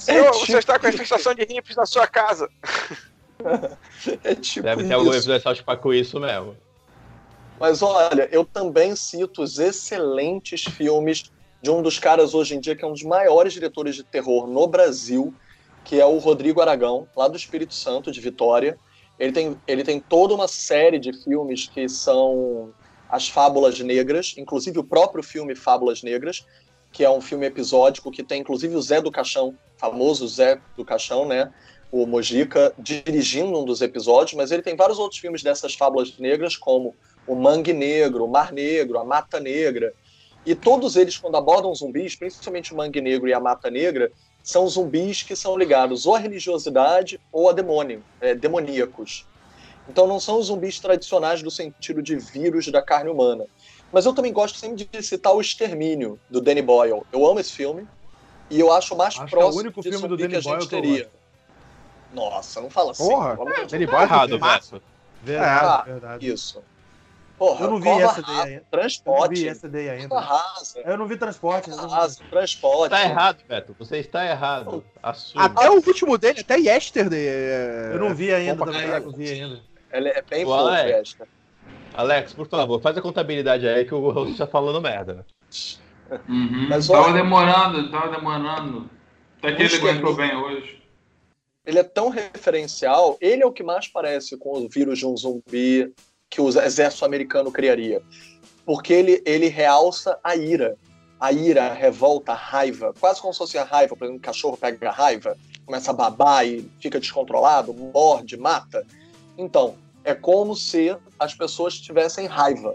É 0.00 0.02
Senhor, 0.02 0.30
tipo 0.30 0.46
você 0.46 0.58
está 0.58 0.78
com 0.78 0.86
a 0.86 0.88
infestação 0.88 1.34
de 1.34 1.44
hippies 1.44 1.76
na 1.76 1.84
sua 1.84 2.06
casa. 2.06 2.48
É 4.24 4.34
tipo 4.34 4.64
Deve 4.64 4.84
ter 4.84 4.94
algum 4.94 5.12
episódio 5.12 5.64
Park 5.64 5.80
com 5.80 5.92
isso 5.92 6.18
mesmo. 6.18 6.56
Mas 7.58 7.82
olha, 7.82 8.28
eu 8.32 8.44
também 8.44 8.96
cito 8.96 9.42
os 9.42 9.58
excelentes 9.58 10.64
filmes 10.64 11.30
de 11.60 11.70
um 11.70 11.82
dos 11.82 11.98
caras 11.98 12.32
hoje 12.32 12.54
em 12.54 12.60
dia 12.60 12.74
que 12.74 12.82
é 12.82 12.88
um 12.88 12.92
dos 12.92 13.02
maiores 13.02 13.52
diretores 13.52 13.94
de 13.94 14.02
terror 14.02 14.46
no 14.46 14.66
Brasil, 14.66 15.34
que 15.84 16.00
é 16.00 16.06
o 16.06 16.18
Rodrigo 16.18 16.60
Aragão, 16.60 17.06
lá 17.14 17.28
do 17.28 17.36
Espírito 17.36 17.74
Santo, 17.74 18.10
de 18.10 18.20
Vitória. 18.20 18.78
Ele 19.18 19.32
tem, 19.32 19.60
ele 19.66 19.84
tem 19.84 20.00
toda 20.00 20.34
uma 20.34 20.48
série 20.48 20.98
de 20.98 21.12
filmes 21.12 21.66
que 21.66 21.86
são 21.86 22.72
As 23.08 23.28
Fábulas 23.28 23.78
Negras, 23.80 24.34
inclusive 24.38 24.78
o 24.78 24.84
próprio 24.84 25.22
filme 25.22 25.54
Fábulas 25.54 26.02
Negras, 26.02 26.46
que 26.90 27.04
é 27.04 27.10
um 27.10 27.20
filme 27.20 27.46
episódico 27.46 28.10
que 28.10 28.22
tem 28.22 28.40
inclusive 28.40 28.74
o 28.74 28.82
Zé 28.82 29.02
do 29.02 29.12
Caixão, 29.12 29.54
famoso 29.76 30.26
Zé 30.26 30.58
do 30.76 30.84
Caixão, 30.84 31.26
né? 31.26 31.52
O 31.90 32.06
Mojica 32.06 32.72
dirigindo 32.78 33.58
um 33.58 33.64
dos 33.64 33.80
episódios, 33.80 34.34
mas 34.34 34.52
ele 34.52 34.62
tem 34.62 34.76
vários 34.76 34.98
outros 34.98 35.20
filmes 35.20 35.42
dessas 35.42 35.74
fábulas 35.74 36.16
negras, 36.18 36.56
como 36.56 36.94
o 37.26 37.34
Mangue 37.34 37.72
Negro, 37.72 38.24
o 38.24 38.28
Mar 38.28 38.52
Negro, 38.52 38.98
a 38.98 39.04
Mata 39.04 39.40
Negra. 39.40 39.92
E 40.46 40.54
todos 40.54 40.96
eles, 40.96 41.18
quando 41.18 41.36
abordam 41.36 41.74
zumbis, 41.74 42.16
principalmente 42.16 42.72
o 42.72 42.76
Mangue 42.76 43.00
Negro 43.00 43.28
e 43.28 43.34
a 43.34 43.40
Mata 43.40 43.70
Negra, 43.70 44.10
são 44.42 44.66
zumbis 44.68 45.22
que 45.22 45.36
são 45.36 45.56
ligados 45.56 46.06
ou 46.06 46.14
à 46.14 46.18
religiosidade 46.18 47.20
ou 47.30 47.48
a 47.48 47.52
demônio, 47.52 48.02
é, 48.20 48.34
demoníacos. 48.34 49.26
Então 49.88 50.06
não 50.06 50.20
são 50.20 50.38
os 50.38 50.46
zumbis 50.46 50.78
tradicionais 50.78 51.42
do 51.42 51.50
sentido 51.50 52.00
de 52.00 52.16
vírus 52.16 52.68
da 52.68 52.80
carne 52.80 53.10
humana. 53.10 53.44
Mas 53.92 54.06
eu 54.06 54.14
também 54.14 54.32
gosto 54.32 54.56
sempre 54.56 54.86
de 54.86 55.02
citar 55.02 55.34
o 55.34 55.40
Extermínio, 55.40 56.18
do 56.30 56.40
Danny 56.40 56.62
Boyle. 56.62 57.02
Eu 57.12 57.26
amo 57.26 57.40
esse 57.40 57.52
filme. 57.52 57.86
E 58.48 58.58
eu 58.58 58.72
acho 58.72 58.96
mais 58.96 59.18
Acho 59.18 59.30
próximo 59.30 59.50
que 59.52 59.56
é 59.56 59.56
o 59.56 59.60
único 59.60 59.82
de 59.82 59.90
filme 59.90 60.08
do 60.08 60.16
Danny 60.16 60.30
que 60.30 60.36
a 60.36 60.40
gente 60.40 60.52
Boyle 60.52 60.68
teria. 60.68 61.10
Nossa, 62.12 62.60
não 62.60 62.70
fala 62.70 62.90
assim. 62.92 63.08
Porra, 63.08 63.36
Deus. 63.36 63.70
Boyle 63.70 63.84
Errado, 64.04 64.38
Beto. 64.38 64.72
Beto. 64.72 64.82
Verdade, 65.22 65.64
Ah, 65.64 65.82
verdade. 65.86 66.32
Isso. 66.32 66.62
Porra, 67.38 67.64
Eu 67.64 67.70
não 67.70 67.80
vi 67.80 67.88
essa 67.88 68.20
daí 68.22 68.36
ainda. 68.36 68.50
Eu 68.50 68.56
não 68.60 68.64
Transporte. 68.70 69.34
vi 69.40 69.48
essa 69.48 69.68
daí 69.68 69.88
ainda. 69.88 70.14
Arrasa. 70.18 70.80
Eu 70.84 70.98
não 70.98 71.06
vi 71.06 71.16
transporte. 71.16 71.70
eu 71.70 71.76
não 71.76 71.88
vi- 71.88 71.94
Arrasa, 71.94 72.20
transporte. 72.30 72.90
Tá 72.90 73.02
errado, 73.02 73.38
Beto. 73.48 73.76
Você 73.78 73.96
está 73.98 74.26
errado. 74.26 74.84
Assume. 75.02 75.44
Até 75.44 75.70
o 75.70 75.74
último 75.74 76.18
dele, 76.18 76.40
até 76.40 76.56
Yesterday. 76.58 77.26
é- 77.28 77.90
Eu 77.94 77.98
não 77.98 78.14
vi 78.14 78.32
ainda 78.34 78.56
Bom 78.56 78.64
pra 78.64 78.72
também. 78.74 78.88
Eu 78.90 79.00
não 79.00 79.12
vi 79.12 79.30
ainda. 79.30 79.60
Ela 79.90 80.08
é 80.08 80.22
bem 80.22 80.44
fofo, 80.44 80.58
Alex. 81.94 82.32
por 82.34 82.46
favor, 82.46 82.80
faz 82.80 82.96
a 82.96 83.02
contabilidade 83.02 83.66
aí 83.66 83.84
que 83.84 83.94
o 83.94 84.10
Rosso 84.10 84.36
tá 84.36 84.46
falando 84.46 84.80
merda. 84.80 85.24
Uhum. 86.28 86.66
Mas, 86.68 86.86
tava 86.86 87.12
demorando, 87.12 87.90
tava 87.90 88.08
demorando. 88.16 88.88
Até 89.38 89.52
que 89.54 89.62
ele 89.62 89.76
aguentou 89.76 90.14
bem 90.14 90.36
hoje. 90.36 90.79
Ele 91.64 91.78
é 91.78 91.82
tão 91.82 92.08
referencial, 92.08 93.18
ele 93.20 93.42
é 93.42 93.46
o 93.46 93.52
que 93.52 93.62
mais 93.62 93.86
parece 93.86 94.36
com 94.36 94.58
o 94.58 94.68
vírus 94.68 94.98
de 94.98 95.06
um 95.06 95.16
zumbi 95.16 95.92
que 96.28 96.40
o 96.40 96.48
exército 96.48 97.04
americano 97.04 97.52
criaria. 97.52 98.02
Porque 98.64 98.92
ele, 98.92 99.22
ele 99.26 99.48
realça 99.48 100.18
a 100.22 100.36
ira. 100.36 100.76
A 101.18 101.32
ira, 101.32 101.66
a 101.66 101.74
revolta, 101.74 102.32
a 102.32 102.36
raiva. 102.36 102.94
Quase 102.98 103.20
como 103.20 103.32
se 103.32 103.38
fosse 103.38 103.58
a 103.58 103.64
raiva. 103.64 103.94
Por 103.94 104.04
exemplo, 104.04 104.18
um 104.18 104.22
cachorro 104.22 104.56
pega 104.56 104.88
a 104.88 104.92
raiva, 104.92 105.36
começa 105.66 105.90
a 105.90 105.94
babar 105.94 106.46
e 106.46 106.70
fica 106.80 106.98
descontrolado, 106.98 107.74
morde, 107.74 108.36
mata. 108.38 108.86
Então, 109.36 109.76
é 110.02 110.14
como 110.14 110.56
se 110.56 110.96
as 111.18 111.34
pessoas 111.34 111.78
tivessem 111.78 112.26
raiva. 112.26 112.74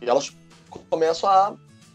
E 0.00 0.08
elas 0.08 0.32
começam 0.90 1.28
a 1.30 1.54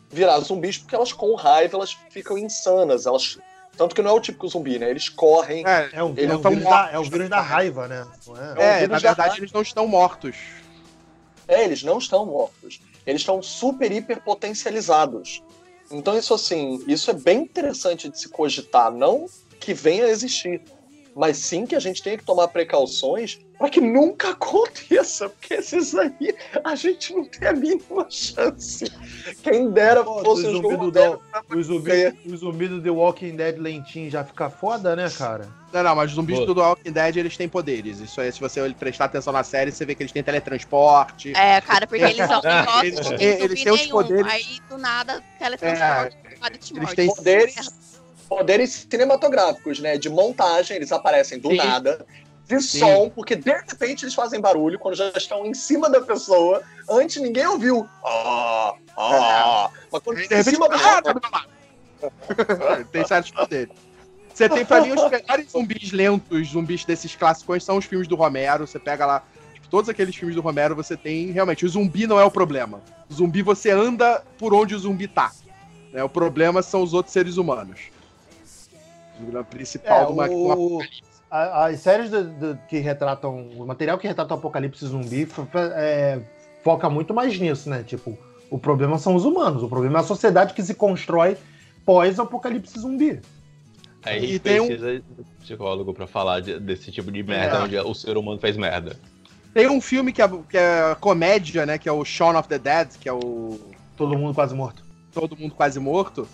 virar 0.10 0.40
zumbis 0.40 0.78
porque 0.78 0.96
elas, 0.96 1.12
com 1.12 1.36
raiva, 1.36 1.76
elas 1.76 1.92
ficam 2.10 2.38
insanas. 2.38 3.06
Elas... 3.06 3.38
Tanto 3.80 3.96
que 3.96 4.02
não 4.02 4.12
é 4.12 4.14
o 4.14 4.20
típico 4.20 4.46
zumbi, 4.46 4.78
né? 4.78 4.90
Eles 4.90 5.08
correm. 5.08 5.66
É, 5.66 5.90
É 5.94 6.04
o, 6.04 6.10
Eles 6.10 6.32
é 6.32 6.36
o 6.36 6.40
vírus, 6.42 6.64
da, 6.66 6.90
é 6.92 7.00
o 7.00 7.04
vírus 7.04 7.30
da 7.30 7.40
raiva, 7.40 7.88
né? 7.88 8.06
Não 8.28 8.36
é? 8.36 8.82
É, 8.82 8.84
é, 8.84 8.88
na 8.88 8.96
da 8.96 9.00
verdade 9.00 9.20
raiva. 9.20 9.38
eles 9.38 9.54
não 9.54 9.62
estão 9.62 9.88
mortos. 9.88 10.36
É, 11.48 11.64
eles 11.64 11.82
não 11.82 11.98
estão 11.98 12.26
mortos. 12.26 12.82
Eles 13.08 13.22
estão 13.22 13.42
super, 13.42 13.90
hiper 13.90 14.22
potencializados. 14.22 15.42
Então, 15.90 16.18
isso 16.18 16.34
assim, 16.34 16.84
isso 16.88 17.10
é 17.10 17.14
bem 17.14 17.44
interessante 17.44 18.10
de 18.10 18.20
se 18.20 18.28
cogitar. 18.28 18.92
Não 18.92 19.28
que 19.62 19.74
venha 19.74 20.08
a 20.08 20.10
existir, 20.10 20.62
mas 21.20 21.36
sim 21.38 21.66
que 21.66 21.76
a 21.76 21.80
gente 21.80 22.02
tenha 22.02 22.18
que 22.18 22.24
tomar 22.24 22.48
precauções 22.48 23.40
para 23.58 23.70
que 23.70 23.82
nunca 23.82 24.30
aconteça, 24.32 25.28
porque 25.28 25.56
esses 25.56 25.94
aí 25.94 26.34
a 26.64 26.76
gente 26.76 27.14
não 27.14 27.26
tem 27.26 27.50
a 27.50 27.52
mínima 27.54 28.08
chance. 28.10 28.86
Quem 29.44 29.70
dera 29.70 30.02
Pô, 30.04 30.24
fosse 30.24 30.46
o 30.46 30.50
um 30.50 30.52
zumbi 30.54 30.70
jogo 30.70 30.92
do. 30.92 31.22
O 31.54 31.62
zumbi, 31.64 31.92
o 32.26 32.38
zumbi 32.38 32.68
do 32.70 32.82
The 32.82 32.90
Walking 32.90 33.36
Dead 33.36 33.58
lentinho 33.58 34.10
já 34.10 34.24
fica 34.24 34.50
foda, 34.50 34.96
né, 34.96 35.10
cara? 35.10 35.50
Não, 35.74 35.84
não, 35.84 35.96
mas 35.96 36.10
os 36.10 36.16
zumbis 36.16 36.40
Pô. 36.40 36.46
do 36.46 36.56
The 36.56 36.62
Walking 36.62 36.92
Dead, 36.94 37.18
eles 37.18 37.36
têm 37.38 37.50
poderes. 37.50 38.00
Isso 38.00 38.20
aí, 38.22 38.32
se 38.32 38.40
você 38.40 38.68
prestar 38.74 39.06
atenção 39.06 39.34
na 39.34 39.44
série, 39.44 39.72
você 39.72 39.86
vê 39.86 39.94
que 39.94 40.02
eles 40.02 40.12
têm 40.14 40.24
teletransporte. 40.24 41.34
É, 41.36 41.60
cara, 41.62 41.86
porque 41.86 42.02
eles 42.04 42.26
são 42.28 42.42
negócios 42.42 43.12
Eles- 43.20 43.22
eles 43.22 43.60
zumbi 43.60 43.64
têm 43.64 43.74
os 43.74 43.80
nenhum. 43.82 43.92
poderes- 43.92 44.32
Aí, 44.32 44.60
do 44.70 44.78
nada, 44.78 45.24
teletransporte, 45.38 46.18
te 46.60 46.74
eles 46.78 46.94
têm 46.94 47.08
poderes, 47.08 47.56
poderes 48.30 48.88
cinematográficos, 48.90 49.80
né? 49.80 49.98
De 49.98 50.08
montagem, 50.08 50.78
eles 50.78 50.92
aparecem 50.92 51.40
do 51.40 51.50
Sim. 51.50 51.58
nada. 51.58 52.06
De 52.48 52.62
Sim. 52.62 52.80
som, 52.80 53.10
porque 53.10 53.36
de 53.36 53.52
repente 53.52 54.06
eles 54.06 54.14
fazem 54.14 54.40
barulho 54.40 54.80
quando 54.80 54.96
já 54.96 55.10
estão 55.10 55.46
em 55.46 55.54
cima 55.54 55.90
da 55.90 56.02
pessoa. 56.02 56.62
Antes 56.90 57.22
ninguém 57.22 57.46
ouviu. 57.46 57.88
Ah, 58.04 58.74
ah. 58.98 59.70
Mas 59.92 60.02
quando 60.02 60.18
De 60.18 60.26
em 60.26 60.28
repente, 60.28 60.56
cima 60.56 60.70
da 60.70 60.76
ah, 60.76 60.80
pessoa. 60.80 61.02
tá 61.02 61.14
do 61.14 61.22
meu 61.22 61.32
lado. 61.32 62.86
tem 62.92 63.06
certos 63.06 63.32
poderes. 63.32 63.76
Você 64.34 64.48
tem, 64.48 64.66
pra 64.66 64.82
mim, 64.82 64.92
os 64.94 65.12
melhores 65.12 65.52
zumbis 65.52 65.92
lentos, 65.92 66.48
zumbis 66.48 66.86
desses 66.86 67.14
clássicos, 67.14 67.64
são 67.64 67.78
os 67.78 67.86
filmes 67.86 68.08
do 68.08 68.16
Romero. 68.16 68.66
Você 68.66 68.80
pega 68.80 69.06
lá, 69.06 69.24
tipo, 69.54 69.68
todos 69.68 69.90
aqueles 69.90 70.16
filmes 70.16 70.36
do 70.36 70.42
Romero, 70.42 70.76
você 70.76 70.96
tem, 70.96 71.30
realmente, 71.32 71.66
o 71.66 71.70
zumbi 71.70 72.08
não 72.08 72.20
é 72.20 72.24
o 72.24 72.32
problema. 72.32 72.82
O 73.10 73.14
zumbi, 73.14 73.42
você 73.42 73.70
anda 73.70 74.24
por 74.38 74.54
onde 74.54 74.74
o 74.74 74.80
zumbi 74.80 75.08
tá. 75.08 75.34
Né? 75.92 76.02
O 76.04 76.10
problema 76.10 76.62
são 76.62 76.82
os 76.82 76.94
outros 76.94 77.12
seres 77.12 77.36
humanos. 77.38 77.80
O 79.22 79.26
vilão 79.26 79.44
principal 79.44 80.02
É, 80.04 80.06
de 80.06 80.12
uma, 80.12 80.30
de 80.30 80.36
uma 80.36 80.56
o- 80.56 80.82
a- 81.30 81.66
as 81.66 81.80
séries 81.80 82.10
do- 82.10 82.24
do- 82.24 82.58
que 82.68 82.80
retratam. 82.80 83.50
O 83.58 83.66
material 83.66 83.98
que 83.98 84.08
retrata 84.08 84.34
o 84.34 84.38
apocalipse 84.38 84.86
zumbi 84.86 85.28
é, 85.76 86.20
foca 86.64 86.90
muito 86.90 87.14
mais 87.14 87.38
nisso, 87.40 87.70
né? 87.70 87.84
Tipo, 87.84 88.18
o 88.50 88.58
problema 88.58 88.98
são 88.98 89.16
os 89.16 89.26
humanos, 89.26 89.62
o 89.62 89.68
problema 89.70 90.00
é 90.00 90.02
a 90.02 90.06
sociedade 90.06 90.54
que 90.54 90.64
se 90.64 90.74
constrói 90.74 91.38
pós-apocalipse 91.86 92.80
zumbi. 92.80 93.20
Aí 94.06 94.14
a 94.16 94.18
E 94.24 94.28
gente 94.28 94.40
tem 94.40 94.60
um- 94.62 94.68
precisa 94.68 94.94
de 94.96 95.04
psicólogo 95.42 95.94
pra 95.94 96.08
falar 96.08 96.40
de- 96.40 96.60
desse 96.60 96.92
tipo 96.92 97.12
de 97.12 97.22
merda, 97.22 97.58
É. 97.58 97.62
onde 97.62 97.78
o 97.78 97.94
ser 97.94 98.16
humano 98.18 98.40
faz 98.40 98.56
merda. 98.56 98.96
Tem 99.54 99.68
um 99.68 99.82
filme 99.82 100.14
que 100.14 100.22
é, 100.22 100.28
que 100.50 100.58
é 100.58 100.96
comédia, 101.00 101.66
né? 101.66 101.78
Que 101.78 101.90
é 101.90 101.92
o 101.92 102.06
Shaun 102.06 102.38
of 102.38 102.48
the 102.48 102.60
Dead, 102.60 102.90
que 103.00 103.10
é 103.10 103.14
o 103.14 103.60
Todo 103.98 104.18
mundo 104.18 104.34
quase 104.34 104.56
morto. 104.56 104.82
Todo 105.12 105.36
Mundo 105.36 105.54
Quase 105.56 105.78
Morto. 105.80 106.26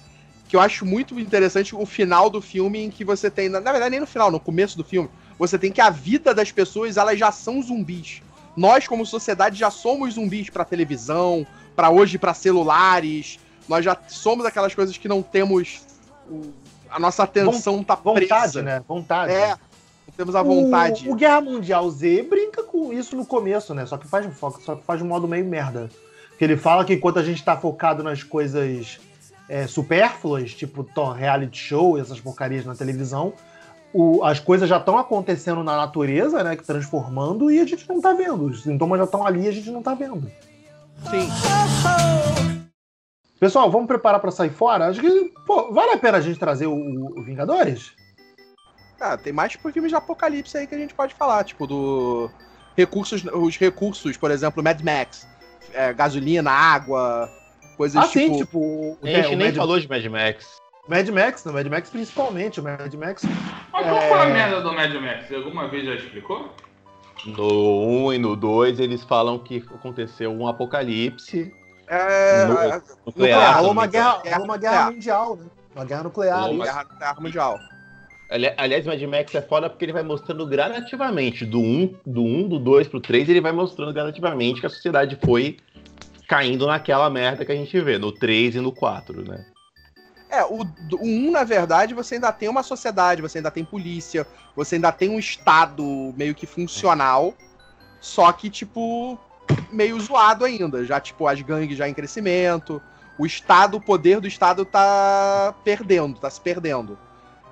Que 0.47 0.55
eu 0.55 0.59
acho 0.59 0.85
muito 0.85 1.19
interessante 1.19 1.75
o 1.75 1.85
final 1.85 2.29
do 2.29 2.41
filme 2.41 2.83
em 2.83 2.89
que 2.91 3.03
você 3.03 3.29
tem. 3.31 3.49
Na 3.49 3.59
na 3.59 3.71
verdade, 3.71 3.91
nem 3.91 3.99
no 3.99 4.05
final, 4.07 4.29
no 4.31 4.39
começo 4.39 4.77
do 4.77 4.83
filme, 4.83 5.09
você 5.39 5.57
tem 5.57 5.71
que 5.71 5.81
a 5.81 5.89
vida 5.89 6.33
das 6.33 6.51
pessoas, 6.51 6.97
elas 6.97 7.17
já 7.17 7.31
são 7.31 7.61
zumbis. 7.61 8.21
Nós, 8.55 8.87
como 8.87 9.05
sociedade, 9.05 9.57
já 9.57 9.69
somos 9.71 10.13
zumbis 10.13 10.49
pra 10.49 10.63
televisão, 10.63 11.45
pra 11.75 11.89
hoje, 11.89 12.17
pra 12.17 12.33
celulares. 12.33 13.39
Nós 13.67 13.83
já 13.83 13.97
somos 14.07 14.45
aquelas 14.45 14.73
coisas 14.75 14.97
que 14.97 15.07
não 15.07 15.21
temos. 15.21 15.81
o- 16.29 16.53
a 16.89 16.99
nossa 16.99 17.23
atenção 17.23 17.83
tá 17.83 17.95
Vontade, 17.95 18.27
presa. 18.27 18.61
né? 18.61 18.81
Vontade. 18.87 19.33
É, 19.33 19.49
não 19.49 20.13
temos 20.15 20.35
a 20.35 20.41
vontade. 20.43 21.09
O, 21.09 21.11
o 21.11 21.15
Guerra 21.15 21.41
Mundial 21.41 21.89
Z 21.91 22.23
brinca 22.29 22.63
com 22.63 22.93
isso 22.93 23.15
no 23.17 23.25
começo, 23.25 23.73
né? 23.73 23.85
Só 23.85 23.97
que 23.97 24.07
faz, 24.07 24.25
só 24.37 24.75
que 24.75 24.83
faz 24.85 24.99
de 24.99 25.05
um 25.05 25.09
modo 25.09 25.27
meio 25.27 25.43
merda. 25.45 25.89
Que 26.37 26.43
ele 26.45 26.55
fala 26.55 26.85
que 26.85 26.93
enquanto 26.93 27.19
a 27.19 27.23
gente 27.23 27.43
tá 27.43 27.57
focado 27.57 28.01
nas 28.03 28.23
coisas 28.23 28.99
é, 29.49 29.67
supérfluas, 29.67 30.53
tipo 30.53 30.83
reality 31.13 31.57
show 31.57 31.97
e 31.97 32.01
essas 32.01 32.19
porcarias 32.19 32.65
na 32.65 32.75
televisão, 32.75 33.33
o- 33.93 34.23
as 34.23 34.39
coisas 34.39 34.67
já 34.67 34.77
estão 34.77 34.97
acontecendo 34.97 35.63
na 35.63 35.77
natureza, 35.77 36.43
né? 36.43 36.55
Que 36.55 36.63
transformando, 36.63 37.49
e 37.51 37.59
a 37.59 37.65
gente 37.65 37.87
não 37.87 38.01
tá 38.01 38.13
vendo. 38.13 38.45
Os 38.45 38.63
sintomas 38.63 38.97
já 38.99 39.05
estão 39.05 39.25
ali 39.25 39.43
e 39.45 39.47
a 39.47 39.51
gente 39.51 39.69
não 39.71 39.81
tá 39.83 39.93
vendo. 39.93 40.29
Sim. 41.09 41.29
Pessoal, 43.39 43.69
vamos 43.69 43.87
preparar 43.87 44.19
pra 44.19 44.31
sair 44.31 44.49
fora? 44.49 44.87
Acho 44.87 45.01
que, 45.01 45.31
pô, 45.45 45.71
vale 45.73 45.91
a 45.91 45.97
pena 45.97 46.17
a 46.17 46.21
gente 46.21 46.39
trazer 46.39 46.67
o, 46.67 46.73
o 47.19 47.23
Vingadores? 47.23 47.91
Ah, 48.99 49.17
tem 49.17 49.33
mais 49.33 49.51
tipo, 49.51 49.71
filmes 49.71 49.91
de 49.91 49.95
apocalipse 49.95 50.57
aí 50.57 50.65
que 50.65 50.73
a 50.73 50.77
gente 50.77 50.93
pode 50.93 51.13
falar, 51.13 51.43
tipo, 51.43 51.67
do. 51.67 52.29
Recursos, 52.77 53.23
os 53.33 53.57
recursos, 53.57 54.17
por 54.17 54.31
exemplo, 54.31 54.63
Mad 54.63 54.81
Max. 54.81 55.27
é, 55.73 55.93
gasolina, 55.93 56.49
água, 56.51 57.29
coisas 57.75 58.03
Ah, 58.03 58.07
sim, 58.07 58.31
tipo. 58.31 58.37
tipo. 58.45 58.59
o- 58.59 58.97
A 59.03 59.07
gente 59.07 59.33
é, 59.33 59.35
nem 59.35 59.47
Mad- 59.47 59.55
falou 59.55 59.79
de 59.79 59.87
Mad 59.87 60.05
Max. 60.05 60.61
Mad 60.87 61.07
Max, 61.09 61.43
no 61.45 61.53
Mad 61.53 61.65
Max 61.67 61.89
principalmente, 61.89 62.59
o 62.59 62.63
Mad 62.63 62.93
Max. 62.93 63.23
Mas 63.71 63.85
qual 63.87 64.01
foi 64.01 64.19
a 64.19 64.25
merda 64.27 64.61
do 64.61 64.73
Mad 64.73 64.93
Max? 64.95 65.31
Alguma 65.31 65.67
vez 65.67 65.85
já 65.85 65.95
explicou? 65.95 66.53
No 67.25 68.07
1 68.07 68.13
e 68.13 68.17
no 68.19 68.35
2, 68.35 68.79
eles 68.79 69.03
falam 69.03 69.39
que 69.39 69.63
aconteceu 69.73 70.31
um 70.31 70.47
apocalipse 70.47 71.51
É, 71.87 72.45
No- 72.45 72.57
é, 72.59 72.81
nuclear. 73.05 73.53
rolou 73.57 73.63
não 73.67 73.71
uma 73.73 73.85
guerra, 73.87 74.21
rolou 74.25 74.43
uma 74.45 74.57
guerra 74.57 74.91
mundial, 74.91 75.35
né? 75.35 75.45
Uma 75.75 75.85
guerra 75.85 76.03
nuclear. 76.03 76.49
Uma- 76.51 76.65
guerra 76.65 76.83
nuclear 76.83 77.21
mundial. 77.21 77.59
Ali- 78.29 78.53
Aliás, 78.57 78.85
Mad 78.87 79.01
Max 79.03 79.35
é 79.35 79.41
foda 79.41 79.69
porque 79.69 79.85
ele 79.85 79.93
vai 79.93 80.01
mostrando 80.01 80.47
gradativamente. 80.47 81.45
Do 81.45 81.59
1, 81.59 81.93
do 82.05 82.23
1, 82.23 82.47
do 82.47 82.57
2 82.59 82.87
pro 82.87 82.99
3, 82.99 83.29
ele 83.29 83.39
vai 83.39 83.51
mostrando 83.51 83.93
gradativamente 83.93 84.59
que 84.61 84.65
a 84.65 84.69
sociedade 84.69 85.15
foi 85.23 85.57
caindo 86.27 86.67
naquela 86.67 87.09
merda 87.09 87.45
que 87.45 87.51
a 87.51 87.55
gente 87.55 87.79
vê, 87.81 87.97
no 87.97 88.11
3 88.11 88.55
e 88.55 88.59
no 88.59 88.71
4, 88.71 89.23
né? 89.23 89.45
É, 90.29 90.43
o, 90.43 90.63
o 90.63 91.05
1, 91.05 91.31
na 91.31 91.43
verdade, 91.43 91.93
você 91.93 92.15
ainda 92.15 92.31
tem 92.31 92.49
uma 92.49 92.63
sociedade, 92.63 93.21
você 93.21 93.37
ainda 93.37 93.51
tem 93.51 93.63
polícia, 93.63 94.27
você 94.55 94.75
ainda 94.75 94.91
tem 94.91 95.09
um 95.09 95.19
estado 95.19 96.13
meio 96.17 96.35
que 96.35 96.45
funcional, 96.45 97.33
só 98.01 98.31
que, 98.31 98.49
tipo, 98.49 99.19
meio 99.71 99.99
zoado 99.99 100.45
ainda. 100.45 100.83
Já, 100.85 100.99
tipo, 100.99 101.27
as 101.27 101.41
gangues 101.41 101.77
já 101.77 101.87
em 101.87 101.93
crescimento. 101.93 102.81
O 103.17 103.25
Estado, 103.25 103.77
o 103.77 103.81
poder 103.81 104.19
do 104.19 104.27
Estado 104.27 104.65
tá 104.65 105.55
perdendo, 105.63 106.19
tá 106.19 106.29
se 106.29 106.41
perdendo. 106.41 106.97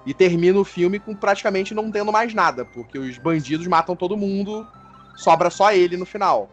E 0.05 0.13
termina 0.13 0.59
o 0.59 0.65
filme 0.65 0.99
com 0.99 1.15
praticamente 1.15 1.73
não 1.73 1.89
tendo 1.89 2.11
mais 2.11 2.33
nada, 2.33 2.65
porque 2.65 2.97
os 2.97 3.17
bandidos 3.17 3.65
matam 3.67 3.95
todo 3.95 4.17
mundo, 4.17 4.67
sobra 5.15 5.49
só 5.49 5.71
ele 5.71 5.95
no 5.95 6.05
final. 6.05 6.49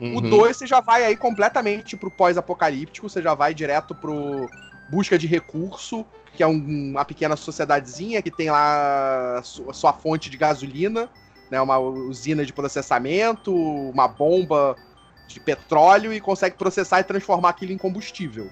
Uhum. 0.00 0.16
O 0.16 0.20
2 0.20 0.56
você 0.56 0.66
já 0.66 0.80
vai 0.80 1.04
aí 1.04 1.16
completamente 1.16 1.96
pro 1.96 2.10
pós-apocalíptico, 2.10 3.08
você 3.08 3.20
já 3.20 3.34
vai 3.34 3.52
direto 3.52 3.94
pro 3.94 4.48
busca 4.88 5.18
de 5.18 5.26
recurso, 5.26 6.06
que 6.34 6.42
é 6.42 6.46
um, 6.46 6.92
uma 6.92 7.04
pequena 7.04 7.36
sociedadezinha 7.36 8.22
que 8.22 8.30
tem 8.30 8.50
lá 8.50 9.38
a 9.38 9.42
sua, 9.42 9.72
sua 9.72 9.92
fonte 9.92 10.30
de 10.30 10.36
gasolina, 10.36 11.10
né, 11.50 11.60
uma 11.60 11.78
usina 11.78 12.44
de 12.44 12.52
processamento, 12.52 13.54
uma 13.54 14.06
bomba 14.06 14.76
de 15.26 15.40
petróleo 15.40 16.12
e 16.12 16.20
consegue 16.20 16.56
processar 16.56 17.00
e 17.00 17.04
transformar 17.04 17.50
aquilo 17.50 17.72
em 17.72 17.78
combustível. 17.78 18.50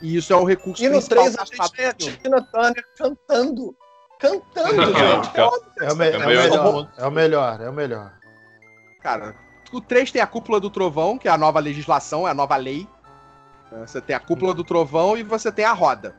E 0.00 0.16
isso 0.16 0.32
é 0.32 0.36
o 0.36 0.44
recurso 0.44 0.84
E 0.84 0.88
no 0.88 1.02
3 1.02 1.36
a 1.38 1.44
gente 1.44 1.72
tem 1.72 1.86
a 1.86 1.92
Tina 1.92 2.42
Turner 2.42 2.84
cantando. 2.96 3.76
Cantando, 4.20 4.82
gente. 4.94 5.38
É 5.38 5.44
o, 5.44 5.62
é, 5.80 5.92
o 5.92 5.96
melhor, 5.96 6.88
é 6.96 7.06
o 7.06 7.10
melhor, 7.10 7.60
é 7.60 7.70
o 7.70 7.72
melhor. 7.72 8.12
Cara, 9.00 9.34
o 9.72 9.80
3 9.80 10.10
tem 10.10 10.22
a 10.22 10.26
cúpula 10.26 10.60
do 10.60 10.70
trovão, 10.70 11.18
que 11.18 11.28
é 11.28 11.30
a 11.30 11.38
nova 11.38 11.60
legislação, 11.60 12.26
é 12.26 12.30
a 12.30 12.34
nova 12.34 12.56
lei. 12.56 12.88
Você 13.70 14.00
tem 14.00 14.16
a 14.16 14.20
cúpula 14.20 14.54
do 14.54 14.64
trovão 14.64 15.16
e 15.16 15.22
você 15.22 15.52
tem 15.52 15.64
a 15.64 15.72
roda. 15.72 16.16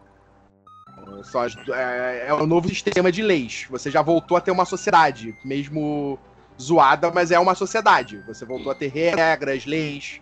Só, 1.23 1.45
é, 1.45 2.25
é 2.27 2.33
o 2.33 2.45
novo 2.45 2.69
sistema 2.69 3.11
de 3.11 3.21
leis. 3.21 3.65
Você 3.69 3.89
já 3.89 4.01
voltou 4.01 4.37
a 4.37 4.41
ter 4.41 4.51
uma 4.51 4.65
sociedade, 4.65 5.35
mesmo 5.43 6.19
zoada, 6.61 7.11
mas 7.11 7.31
é 7.31 7.39
uma 7.39 7.55
sociedade. 7.55 8.23
Você 8.27 8.45
voltou 8.45 8.71
a 8.71 8.75
ter 8.75 8.87
regras, 8.87 9.65
leis, 9.65 10.21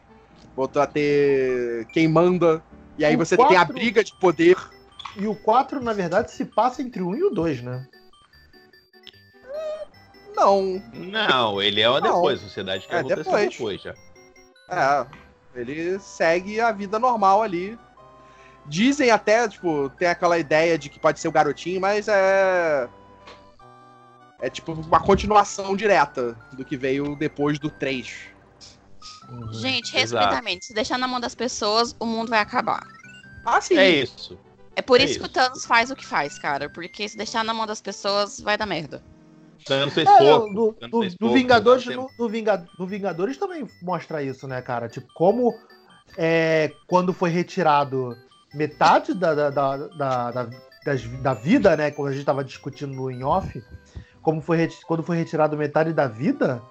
voltou 0.55 0.81
a 0.81 0.87
ter 0.87 1.85
quem 1.87 2.07
manda. 2.07 2.63
E 2.97 3.03
aí 3.03 3.15
o 3.15 3.17
você 3.17 3.35
4... 3.35 3.53
tem 3.53 3.61
a 3.61 3.65
briga 3.65 4.03
de 4.03 4.13
poder. 4.19 4.57
E 5.15 5.27
o 5.27 5.35
4, 5.35 5.83
na 5.83 5.93
verdade, 5.93 6.31
se 6.31 6.45
passa 6.45 6.81
entre 6.81 7.01
o 7.01 7.09
1 7.09 7.15
e 7.15 7.23
o 7.23 7.29
2, 7.29 7.61
né? 7.63 7.87
Não. 10.37 10.81
Não, 10.93 11.61
ele 11.61 11.81
é 11.81 12.01
depois, 12.01 12.39
a 12.39 12.43
sociedade 12.43 12.87
que 12.87 12.93
é 12.93 13.01
depois. 13.01 13.49
depois 13.49 13.81
já. 13.81 13.95
É, 14.69 15.05
ele 15.55 15.97
segue 15.99 16.61
a 16.61 16.71
vida 16.71 16.99
normal 16.99 17.41
ali. 17.41 17.77
Dizem 18.67 19.09
até, 19.09 19.47
tipo, 19.47 19.89
tem 19.97 20.07
aquela 20.07 20.37
ideia 20.37 20.77
de 20.77 20.89
que 20.89 20.99
pode 20.99 21.19
ser 21.19 21.27
o 21.27 21.31
garotinho, 21.31 21.81
mas 21.81 22.07
é. 22.07 22.87
É 24.39 24.49
tipo 24.51 24.73
uma 24.73 24.99
continuação 24.99 25.75
direta 25.75 26.37
do 26.53 26.63
que 26.63 26.77
veio 26.77 27.15
depois 27.15 27.57
do 27.57 27.71
3. 27.71 28.15
Uhum. 29.29 29.53
Gente, 29.53 29.91
respeitamente, 29.91 30.67
se 30.67 30.73
deixar 30.73 30.99
na 30.99 31.07
mão 31.07 31.19
das 31.19 31.33
pessoas, 31.33 31.95
o 31.99 32.05
mundo 32.05 32.29
vai 32.29 32.39
acabar. 32.39 32.85
Ah, 33.43 33.59
sim. 33.59 33.77
É 33.77 33.89
isso. 33.89 34.37
É 34.75 34.81
por 34.81 34.99
é 34.99 35.05
isso, 35.05 35.13
isso, 35.13 35.19
que 35.21 35.25
o 35.25 35.29
Thanos 35.29 35.65
faz 35.65 35.89
o 35.89 35.95
que 35.95 36.05
faz, 36.05 36.37
cara. 36.37 36.69
Porque 36.69 37.09
se 37.09 37.17
deixar 37.17 37.43
na 37.43 37.53
mão 37.53 37.65
das 37.65 37.81
pessoas, 37.81 38.39
vai 38.39 38.55
dar 38.55 38.67
merda. 38.67 39.01
Thanos 39.67 39.93
fez 39.93 40.07
é, 40.07 40.17
pouco. 40.17 40.53
Do, 40.53 40.75
do, 40.89 41.09
do 41.19 41.33
Vingadores, 41.33 41.85
no, 41.85 42.09
do, 42.17 42.29
do 42.77 42.87
Vingadores 42.87 43.37
também 43.37 43.67
mostra 43.81 44.23
isso, 44.23 44.47
né, 44.47 44.61
cara? 44.61 44.87
Tipo, 44.87 45.07
como 45.13 45.53
é, 46.17 46.71
quando 46.87 47.13
foi 47.13 47.29
retirado 47.29 48.15
metade 48.53 49.13
da, 49.13 49.35
da, 49.35 49.49
da, 49.49 49.77
da, 49.77 50.31
da, 50.31 50.49
da 51.21 51.33
vida, 51.33 51.75
né? 51.75 51.91
Quando 51.91 52.09
a 52.09 52.11
gente 52.11 52.21
estava 52.21 52.43
discutindo 52.43 52.93
no 52.93 53.11
in-off, 53.11 53.63
como 54.21 54.41
foi, 54.41 54.69
quando 54.85 55.03
foi 55.03 55.17
retirado 55.17 55.57
metade 55.57 55.93
da 55.93 56.07
vida, 56.07 56.61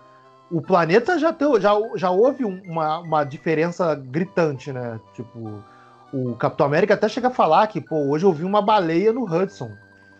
o 0.50 0.62
planeta 0.62 1.18
já, 1.18 1.32
tem, 1.32 1.60
já, 1.60 1.74
já 1.96 2.10
houve 2.10 2.44
uma, 2.44 2.98
uma 3.00 3.24
diferença 3.24 3.94
gritante, 3.94 4.72
né? 4.72 5.00
Tipo, 5.14 5.62
o 6.12 6.34
Capitão 6.36 6.66
América 6.66 6.94
até 6.94 7.08
chega 7.08 7.28
a 7.28 7.32
falar 7.32 7.66
que, 7.66 7.80
pô, 7.80 8.08
hoje 8.08 8.24
eu 8.24 8.32
vi 8.32 8.44
uma 8.44 8.62
baleia 8.62 9.12
no 9.12 9.24
Hudson. 9.24 9.70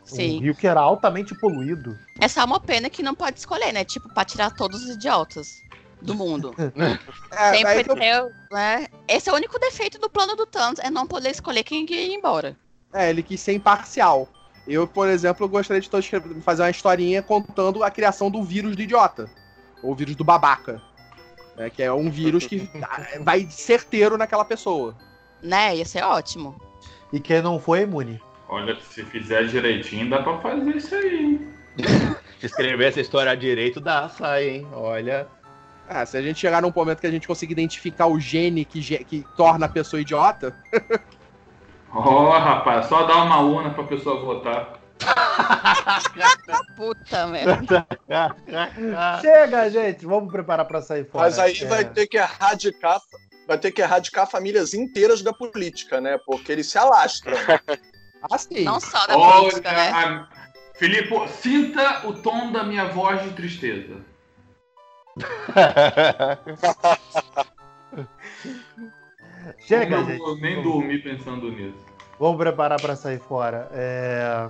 Sim. 0.06 0.38
Um 0.38 0.40
rio 0.40 0.54
que 0.54 0.66
era 0.66 0.80
altamente 0.80 1.34
poluído. 1.34 1.98
É 2.20 2.28
só 2.28 2.44
uma 2.44 2.60
pena 2.60 2.88
que 2.88 3.02
não 3.02 3.14
pode 3.14 3.38
escolher, 3.38 3.72
né? 3.72 3.84
Tipo, 3.84 4.08
pra 4.08 4.24
tirar 4.24 4.50
todos 4.50 4.84
os 4.84 4.90
idiotas 4.90 5.62
do 6.00 6.14
mundo. 6.14 6.54
é, 7.32 7.54
Sempre 7.56 7.84
ter, 7.84 8.32
né? 8.50 8.86
Esse 9.08 9.28
é 9.28 9.32
o 9.32 9.36
único 9.36 9.58
defeito 9.58 9.98
do 9.98 10.08
plano 10.08 10.36
do 10.36 10.46
Thanos, 10.46 10.78
é 10.78 10.90
não 10.90 11.06
poder 11.06 11.30
escolher 11.30 11.64
quem 11.64 11.84
ir 11.90 12.14
embora. 12.14 12.56
É, 12.92 13.10
ele 13.10 13.22
quis 13.22 13.40
ser 13.40 13.52
imparcial. 13.52 14.28
Eu, 14.66 14.86
por 14.86 15.08
exemplo, 15.08 15.48
gostaria 15.48 15.80
de 15.80 15.90
fazer 16.40 16.62
uma 16.62 16.70
historinha 16.70 17.22
contando 17.22 17.84
a 17.84 17.90
criação 17.90 18.30
do 18.30 18.42
vírus 18.42 18.74
do 18.74 18.82
idiota. 18.82 19.28
Ou 19.82 19.94
vírus 19.94 20.16
do 20.16 20.24
babaca. 20.24 20.80
Né, 21.56 21.70
que 21.70 21.82
é 21.82 21.92
um 21.92 22.10
vírus 22.10 22.46
que 22.46 22.68
vai 23.22 23.48
certeiro 23.50 24.16
naquela 24.16 24.44
pessoa. 24.44 24.96
Né, 25.42 25.76
ia 25.76 25.84
ser 25.84 26.02
ótimo. 26.02 26.54
E 27.12 27.20
quem 27.20 27.42
não 27.42 27.60
foi 27.60 27.82
imune. 27.82 28.20
Olha, 28.48 28.76
se 28.80 29.04
fizer 29.04 29.46
direitinho, 29.46 30.08
dá 30.08 30.22
pra 30.22 30.38
fazer 30.38 30.76
isso 30.76 30.94
aí. 30.94 31.40
se 32.38 32.46
escrever 32.46 32.88
essa 32.88 33.00
história 33.00 33.36
direito, 33.36 33.80
dá, 33.80 34.08
sai, 34.08 34.48
hein? 34.48 34.68
Olha. 34.72 35.26
Ah, 35.88 36.04
se 36.04 36.16
a 36.16 36.22
gente 36.22 36.38
chegar 36.38 36.62
num 36.62 36.72
momento 36.74 37.00
que 37.00 37.06
a 37.06 37.10
gente 37.10 37.28
conseguir 37.28 37.52
identificar 37.52 38.06
o 38.06 38.18
gene 38.18 38.64
que, 38.64 38.80
que 39.04 39.24
torna 39.36 39.66
a 39.66 39.68
pessoa 39.68 40.00
idiota. 40.00 40.56
Ó, 41.92 42.26
oh, 42.26 42.38
rapaz, 42.38 42.86
só 42.86 43.04
dar 43.04 43.22
uma 43.22 43.40
urna 43.40 43.70
pra 43.70 43.84
pessoa 43.84 44.20
votar. 44.20 44.80
Puta 46.76 47.26
merda. 47.28 47.86
Chega, 49.20 49.70
gente, 49.70 50.04
vamos 50.04 50.32
preparar 50.32 50.66
pra 50.66 50.82
sair 50.82 51.04
fora. 51.04 51.24
Mas 51.24 51.38
aí 51.38 51.56
é. 51.58 51.64
vai 51.66 51.84
ter 51.84 52.06
que 52.06 52.18
erradicar, 52.18 53.00
vai 53.46 53.56
ter 53.56 53.70
que 53.70 53.80
erradicar 53.80 54.28
famílias 54.28 54.74
inteiras 54.74 55.22
da 55.22 55.32
política, 55.32 56.00
né? 56.00 56.18
Porque 56.26 56.52
eles 56.52 56.70
se 56.70 56.76
alastram. 56.76 57.36
Ah, 58.22 58.38
sim. 58.38 58.64
Não 58.64 58.80
só 58.80 59.06
da 59.06 59.16
Olha, 59.16 59.40
política, 59.40 59.72
né? 59.72 59.90
A... 59.90 60.28
Filipe, 60.74 61.28
sinta 61.28 62.06
o 62.06 62.12
tom 62.12 62.52
da 62.52 62.62
minha 62.62 62.88
voz 62.88 63.22
de 63.22 63.30
tristeza. 63.30 63.96
Chega, 69.66 69.96
eu 69.96 70.04
gente. 70.04 70.40
nem 70.40 70.62
dormi 70.62 70.98
pensando 70.98 71.50
nisso. 71.50 71.78
Vamos 72.18 72.36
preparar 72.36 72.80
para 72.80 72.96
sair 72.96 73.18
fora. 73.18 73.68
É... 73.72 74.48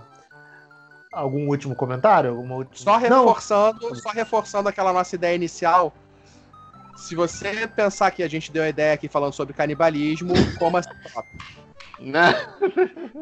Algum 1.13 1.49
último 1.49 1.75
comentário? 1.75 2.31
Alguma 2.31 2.57
última... 2.57 2.77
Só 2.77 2.97
reforçando, 2.97 3.95
só 3.95 4.11
reforçando 4.11 4.69
aquela 4.69 4.93
nossa 4.93 5.15
ideia 5.15 5.35
inicial. 5.35 5.93
Se 6.97 7.15
você 7.15 7.67
pensar 7.69 8.11
que 8.11 8.23
a 8.23 8.29
gente 8.29 8.51
deu 8.51 8.63
a 8.63 8.69
ideia 8.69 8.95
aqui 8.95 9.09
falando 9.09 9.33
sobre 9.33 9.55
canibalismo, 9.55 10.35
coma. 10.59 10.81
Né? 10.81 10.87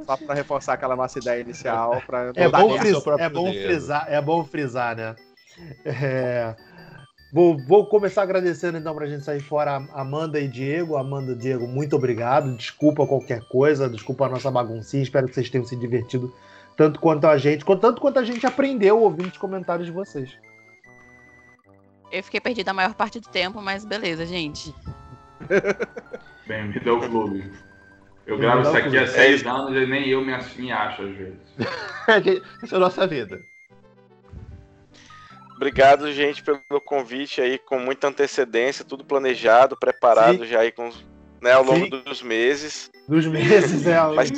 Só 0.04 0.16
para 0.16 0.34
reforçar 0.34 0.74
aquela 0.74 0.96
nossa 0.96 1.18
ideia 1.18 1.40
inicial. 1.40 2.02
É, 2.34 2.48
bom, 2.48 2.78
frisar, 2.78 3.20
é, 3.20 3.28
bom 3.28 3.52
frisar, 3.52 4.06
é 4.08 4.20
bom 4.20 4.44
frisar, 4.44 4.96
né? 4.96 5.16
É... 5.84 6.54
Vou, 7.32 7.58
vou, 7.66 7.86
começar 7.86 8.22
agradecendo 8.22 8.78
então 8.78 8.94
pra 8.94 9.06
gente 9.06 9.24
sair 9.24 9.40
fora 9.40 9.84
Amanda 9.92 10.38
e 10.38 10.46
Diego. 10.46 10.96
Amanda 10.96 11.32
e 11.32 11.36
Diego, 11.36 11.66
muito 11.66 11.96
obrigado. 11.96 12.56
Desculpa 12.56 13.06
qualquer 13.06 13.40
coisa, 13.48 13.88
desculpa 13.88 14.26
a 14.26 14.28
nossa 14.28 14.50
baguncinha. 14.52 15.02
Espero 15.02 15.26
que 15.26 15.34
vocês 15.34 15.50
tenham 15.50 15.66
se 15.66 15.74
divertido 15.74 16.32
tanto 16.76 17.00
quanto 17.00 17.26
a 17.26 17.36
gente, 17.36 17.64
tanto 17.64 18.00
quanto 18.00 18.18
a 18.18 18.24
gente 18.24 18.46
aprendeu 18.46 19.00
ouvindo 19.00 19.28
os 19.28 19.36
comentários 19.36 19.86
de 19.86 19.92
vocês. 19.92 20.38
Eu 22.12 22.22
fiquei 22.22 22.40
perdida 22.40 22.70
a 22.70 22.74
maior 22.74 22.94
parte 22.94 23.18
do 23.18 23.28
tempo, 23.28 23.60
mas 23.60 23.84
beleza, 23.84 24.24
gente. 24.24 24.72
Bem, 26.46 26.68
me 26.68 26.78
deu 26.80 26.98
o 26.98 27.08
clube. 27.08 27.50
Eu 28.26 28.38
gravo 28.38 28.62
isso 28.62 28.76
aqui 28.76 28.96
há 28.96 29.06
seis 29.06 29.46
anos 29.46 29.76
e 29.76 29.86
nem 29.86 30.08
eu 30.08 30.24
me, 30.24 30.32
me 30.56 30.72
acho 30.72 31.02
às 31.02 31.16
vezes. 31.16 31.38
Essa 32.62 32.74
é 32.74 32.76
a 32.76 32.80
nossa 32.80 33.06
vida. 33.06 33.42
Obrigado, 35.56 36.12
gente, 36.12 36.42
pelo 36.42 36.80
convite 36.84 37.40
aí, 37.40 37.58
com 37.58 37.78
muita 37.78 38.08
antecedência, 38.08 38.84
tudo 38.84 39.04
planejado, 39.04 39.76
preparado 39.76 40.38
Sim. 40.38 40.46
já 40.46 40.60
aí 40.60 40.72
com, 40.72 40.90
né, 41.40 41.52
ao 41.52 41.62
longo 41.62 41.84
Sim. 41.84 42.02
dos 42.04 42.22
meses. 42.22 42.90
Dos 43.08 43.26
meses, 43.26 43.86
é. 43.86 44.00
Mas, 44.14 44.30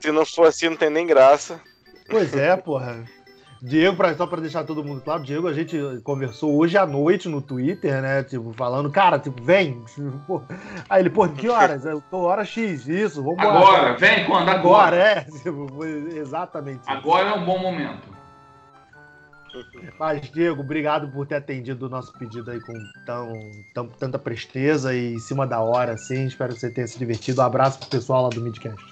se 0.00 0.10
não 0.10 0.24
for 0.24 0.46
assim, 0.46 0.70
não 0.70 0.76
tem 0.76 0.90
nem 0.90 1.06
graça. 1.06 1.60
Pois 2.08 2.34
é, 2.34 2.56
porra. 2.56 3.04
Diego, 3.64 3.96
pra, 3.96 4.14
só 4.14 4.26
para 4.26 4.42
deixar 4.42 4.62
todo 4.64 4.84
mundo 4.84 5.00
claro, 5.00 5.22
Diego, 5.22 5.48
a 5.48 5.54
gente 5.54 5.78
conversou 6.02 6.54
hoje 6.54 6.76
à 6.76 6.84
noite 6.84 7.30
no 7.30 7.40
Twitter, 7.40 8.02
né? 8.02 8.22
Tipo, 8.22 8.52
falando, 8.52 8.90
cara, 8.90 9.18
tipo, 9.18 9.42
vem. 9.42 9.82
Aí 10.86 11.00
ele, 11.00 11.08
pô, 11.08 11.26
que 11.26 11.48
horas? 11.48 11.86
Eu 11.86 12.02
tô 12.10 12.18
hora 12.18 12.44
X, 12.44 12.86
isso, 12.86 13.24
vambora. 13.24 13.48
Agora, 13.48 13.96
vem 13.96 14.26
quando? 14.26 14.50
Agora. 14.50 14.96
agora 14.96 14.96
é, 14.96 15.20
tipo, 15.42 15.82
exatamente. 15.82 16.82
Agora 16.86 17.30
é 17.30 17.32
um 17.32 17.46
bom 17.46 17.58
momento. 17.58 18.06
Mas, 19.98 20.30
Diego, 20.30 20.60
obrigado 20.60 21.08
por 21.08 21.26
ter 21.26 21.36
atendido 21.36 21.86
o 21.86 21.88
nosso 21.88 22.12
pedido 22.18 22.50
aí 22.50 22.60
com 22.60 22.74
tão, 23.06 23.32
tão, 23.72 23.88
tanta 23.88 24.18
presteza 24.18 24.94
e 24.94 25.14
em 25.14 25.18
cima 25.18 25.46
da 25.46 25.62
hora, 25.62 25.94
assim. 25.94 26.26
Espero 26.26 26.52
que 26.52 26.60
você 26.60 26.70
tenha 26.70 26.86
se 26.86 26.98
divertido. 26.98 27.40
Um 27.40 27.44
abraço 27.44 27.78
pro 27.78 27.88
pessoal 27.88 28.24
lá 28.24 28.28
do 28.28 28.42
Midcast. 28.42 28.84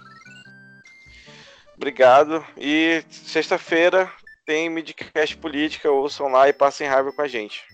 Obrigado. 1.77 2.43
E 2.57 3.05
sexta-feira 3.11 4.09
tem 4.47 4.69
Midcast 4.69 5.37
Política. 5.37 5.91
Ouçam 5.91 6.29
lá 6.29 6.49
e 6.49 6.53
passem 6.53 6.87
raiva 6.87 7.13
com 7.13 7.23
a 7.23 7.29
gente. 7.29 7.65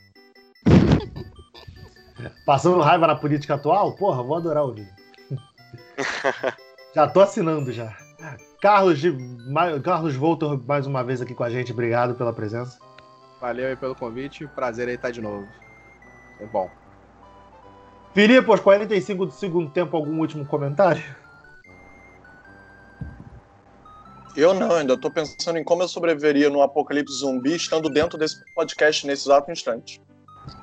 Passando 2.45 2.81
raiva 2.81 3.07
na 3.07 3.15
política 3.15 3.55
atual? 3.55 3.95
Porra, 3.95 4.23
vou 4.23 4.37
adorar 4.37 4.65
ouvir. 4.65 4.89
já 6.95 7.07
tô 7.09 7.21
assinando 7.21 7.73
já. 7.73 7.97
Carlos, 8.61 8.99
de, 8.99 9.17
Carlos 9.85 10.17
Voltor 10.17 10.61
mais 10.67 10.87
uma 10.87 11.05
vez 11.05 11.21
aqui 11.21 11.35
com 11.35 11.45
a 11.45 11.51
gente. 11.51 11.73
Obrigado 11.73 12.15
pela 12.15 12.33
presença. 12.33 12.79
Valeu 13.41 13.69
aí 13.69 13.77
pelo 13.77 13.95
convite. 13.95 14.47
Prazer 14.49 14.89
aí 14.89 14.95
estar 14.95 15.11
de 15.11 15.21
novo. 15.21 15.47
É 16.41 16.47
bom. 16.47 16.69
Filipe, 18.15 18.51
aos 18.51 18.61
45 18.61 19.27
do 19.27 19.33
segundo 19.33 19.71
tempo, 19.71 19.97
algum 19.97 20.19
último 20.19 20.45
comentário? 20.45 21.03
Eu 24.39 24.55
não, 24.55 24.73
ainda 24.73 24.95
estou 24.95 25.11
pensando 25.11 25.59
em 25.59 25.65
como 25.65 25.83
eu 25.83 25.89
sobreviveria 25.89 26.49
no 26.49 26.63
apocalipse 26.63 27.13
zumbi 27.13 27.57
estando 27.57 27.91
dentro 27.91 28.17
desse 28.17 28.37
podcast 28.55 29.05
nesse 29.05 29.25
exato 29.25 29.51
instante. 29.51 30.01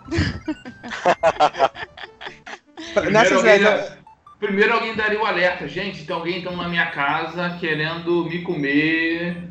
primeiro, 2.96 3.36
alguém, 3.36 3.62
da... 3.62 3.98
primeiro 4.40 4.74
alguém 4.74 4.96
daria 4.96 5.22
o 5.22 5.26
alerta. 5.26 5.68
Gente, 5.68 6.06
tem 6.06 6.16
alguém 6.16 6.40
então 6.40 6.56
na 6.56 6.70
minha 6.70 6.90
casa 6.92 7.58
querendo 7.60 8.24
me 8.24 8.44
comer 8.44 9.44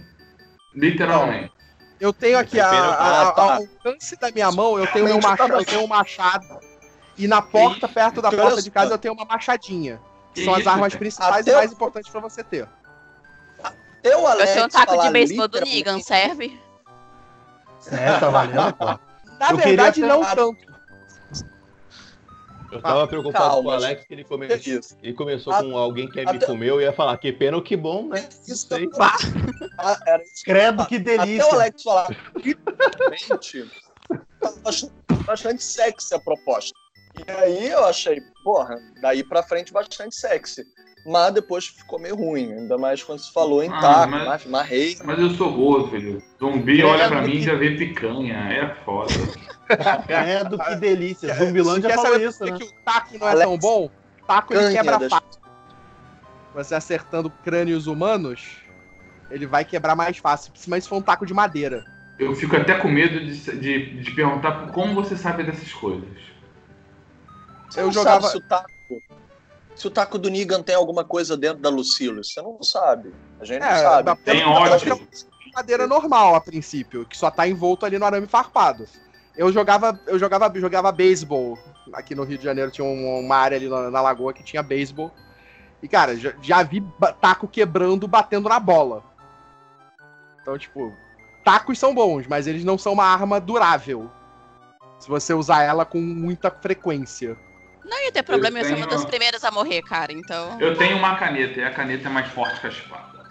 literalmente. 0.75 1.53
Eu 2.01 2.11
tenho 2.11 2.39
aqui 2.39 2.59
a, 2.59 2.67
a, 2.67 3.29
a, 3.29 3.57
alcance 3.57 4.19
da 4.19 4.31
minha 4.31 4.51
mão, 4.51 4.79
eu 4.79 4.87
tenho, 4.87 5.05
meu 5.05 5.21
machado, 5.21 5.53
eu 5.53 5.65
tenho 5.67 5.85
um 5.85 5.87
machado. 5.87 6.61
E 7.19 7.29
na 7.29 7.43
porta, 7.43 7.87
perto 7.87 8.23
da 8.23 8.31
porta 8.31 8.63
de 8.63 8.71
casa, 8.71 8.95
eu 8.95 8.99
tenho 8.99 9.13
uma 9.13 9.27
machadinha. 9.27 10.01
Que 10.33 10.47
são 10.47 10.55
as 10.55 10.67
armas 10.67 10.95
principais 10.95 11.47
e 11.47 11.53
mais 11.53 11.73
importantes 11.73 12.11
para 12.11 12.21
você 12.21 12.43
ter. 12.43 12.67
Eu, 14.05 14.27
Alex, 14.27 14.51
eu 14.51 14.55
tenho 14.55 14.67
um 14.67 14.69
taco 14.69 15.03
de 15.03 15.11
beisebol 15.11 15.49
do 15.49 15.61
Negan, 15.63 15.99
serve? 15.99 16.61
É, 17.91 18.21
tá 18.21 18.29
valendo, 18.29 18.73
pô. 18.77 18.85
Na 18.85 19.51
eu 19.51 19.57
verdade, 19.57 20.01
não 20.01 20.23
tanto. 20.23 20.75
Eu 22.71 22.83
tava 22.83 23.07
preocupado 23.07 23.51
Calma, 23.51 23.63
com 23.63 23.69
o 23.69 23.71
Alex, 23.71 24.05
que 24.05 24.15
ele, 24.15 24.25
come... 24.25 24.49
ele 25.03 25.15
começou 25.15 25.53
a... 25.53 25.63
com 25.63 25.77
alguém 25.77 26.11
que 26.11 26.25
me 26.25 26.41
comeu 26.41 26.81
e 26.81 26.85
ia 26.85 26.93
falar, 26.93 27.17
que 27.19 27.33
pena 27.33 27.57
ou 27.57 27.63
que 27.63 27.77
bom, 27.77 28.09
né? 28.09 28.29
Isso 28.47 28.73
aí. 28.75 28.89
Ah, 29.77 29.99
era 30.07 30.23
Credo, 30.45 30.87
que 30.87 30.99
delícia. 30.99 31.45
Até 31.45 31.53
o 31.53 31.55
Alex 31.57 31.83
falar, 31.83 32.09
literalmente, 32.37 33.71
bastante 35.27 35.65
sexy 35.65 36.15
a 36.15 36.21
proposta. 36.21 36.73
E 37.27 37.31
aí 37.31 37.71
eu 37.71 37.85
achei, 37.85 38.21
porra, 38.45 38.77
daí 39.03 39.25
pra 39.25 39.43
frente 39.43 39.73
bastante 39.73 40.15
sexy 40.15 40.65
mas 41.05 41.35
depois 41.35 41.67
ficou 41.67 41.99
meio 41.99 42.17
ruim, 42.17 42.53
ainda 42.53 42.79
mais 42.79 43.03
quando 43.03 43.19
se 43.19 43.33
falou 43.33 43.63
em 43.63 43.69
ah, 43.69 43.81
taco, 43.81 44.11
mas, 44.11 44.47
marrei. 44.47 44.97
Mas 45.05 45.19
eu 45.19 45.31
sou 45.31 45.53
gordo, 45.53 45.91
filho. 45.91 46.23
Zumbi 46.41 46.81
é, 46.81 46.85
olha 46.85 47.09
pra 47.09 47.23
mim 47.23 47.37
e 47.37 47.43
já 47.43 47.55
vê 47.55 47.73
picanha, 47.73 48.35
é 48.35 48.75
foda. 48.85 49.13
É 50.09 50.45
do 50.45 50.59
que 50.59 50.77
delícia. 50.77 51.35
Zumbilândia 51.35 51.89
já 51.89 51.97
falou 51.97 52.21
isso, 52.21 52.45
né? 52.45 52.53
que 52.53 52.65
o 52.65 52.73
taco 52.85 53.19
não 53.19 53.27
é 53.27 53.31
Alex, 53.31 53.49
tão 53.49 53.59
bom? 53.59 53.91
Taco 54.27 54.53
ele 54.53 54.75
quebra 54.75 54.99
das... 54.99 55.11
fácil. 55.11 55.41
Você 56.55 56.75
acertando 56.75 57.31
crânios 57.43 57.87
humanos, 57.87 58.59
ele 59.31 59.47
vai 59.47 59.65
quebrar 59.65 59.97
mais 59.97 60.19
fácil, 60.19 60.53
principalmente 60.53 60.83
se 60.83 60.89
for 60.91 60.97
um 60.97 61.03
taco 61.03 61.25
de 61.25 61.33
madeira. 61.33 61.83
Eu 62.19 62.37
fico 62.37 62.55
até 62.57 62.75
com 62.75 62.89
medo 62.89 63.19
de, 63.21 63.59
de, 63.59 64.03
de 64.03 64.11
perguntar 64.11 64.71
como 64.73 64.95
você 64.95 65.17
sabe 65.17 65.43
dessas 65.43 65.73
coisas. 65.73 66.09
Você 67.71 67.81
eu 67.81 67.91
jogava. 67.91 68.21
Sabe 68.21 68.33
se 68.33 68.39
o 68.39 68.49
taco 68.49 68.71
se 69.75 69.87
o 69.87 69.91
taco 69.91 70.19
do 70.19 70.31
Negan 70.31 70.63
tem 70.63 70.75
alguma 70.75 71.05
coisa 71.05 71.37
dentro 71.37 71.61
da 71.61 71.69
Lucille. 71.69 72.23
Você 72.23 72.41
não 72.41 72.63
sabe. 72.63 73.13
A 73.41 73.45
gente 73.45 73.63
é, 73.63 73.71
não 73.71 73.81
sabe. 73.81 74.17
Tem 74.25 74.45
ótimo. 74.45 74.95
É 74.95 75.57
madeira 75.57 75.87
normal 75.87 76.35
a 76.35 76.41
princípio, 76.41 77.05
que 77.05 77.17
só 77.17 77.31
tá 77.31 77.47
envolto 77.47 77.87
ali 77.87 77.99
no 77.99 78.05
arame 78.05 78.27
farpado. 78.27 78.87
Eu 79.37 79.53
jogava, 79.53 79.99
eu 80.07 80.19
jogava, 80.19 80.53
jogava 80.59 80.93
beisebol. 80.93 81.59
Aqui 81.93 82.15
no 82.15 82.25
Rio 82.25 82.39
de 82.39 82.45
Janeiro 82.45 82.71
tinha 82.71 82.87
uma 82.87 83.37
área 83.37 83.57
ali 83.57 83.69
na, 83.69 83.91
na 83.91 84.01
lagoa 84.01 84.33
que 84.33 84.45
tinha 84.45 84.63
beisebol. 84.63 85.11
E, 85.83 85.89
cara, 85.89 86.17
já, 86.17 86.33
já 86.41 86.63
vi 86.63 86.83
taco 87.21 87.47
quebrando, 87.47 88.09
batendo 88.09 88.49
na 88.49 88.59
bola. 88.59 89.05
Então, 90.41 90.57
tipo, 90.57 90.93
tacos 91.45 91.79
são 91.79 91.95
bons, 91.95 92.27
mas 92.27 92.47
eles 92.47 92.65
não 92.65 92.79
são 92.79 92.93
uma 92.93 93.05
arma 93.05 93.41
durável. 93.41 94.11
Se 94.99 95.09
você 95.09 95.35
usar 95.35 95.63
ela 95.63 95.85
com 95.85 96.01
muita 96.01 96.51
frequência. 96.51 97.37
Não 97.85 98.03
ia 98.03 98.13
ter 98.13 98.23
problema, 98.23 98.59
eu, 98.59 98.63
eu 98.63 98.69
ser 98.69 98.75
uma 98.75 98.87
das 98.87 99.05
primeiras 99.05 99.45
a 99.45 99.51
morrer, 99.51 99.83
cara, 99.83 100.13
então. 100.13 100.61
Eu 100.61 100.77
tenho 100.77 100.97
uma 100.97 101.17
caneta, 101.17 101.61
e 101.61 101.65
a 101.65 101.71
caneta 101.71 102.09
é 102.09 102.11
mais 102.11 102.29
forte 102.29 102.61
que 102.61 102.67
a 102.67 102.71
espada. 102.71 103.25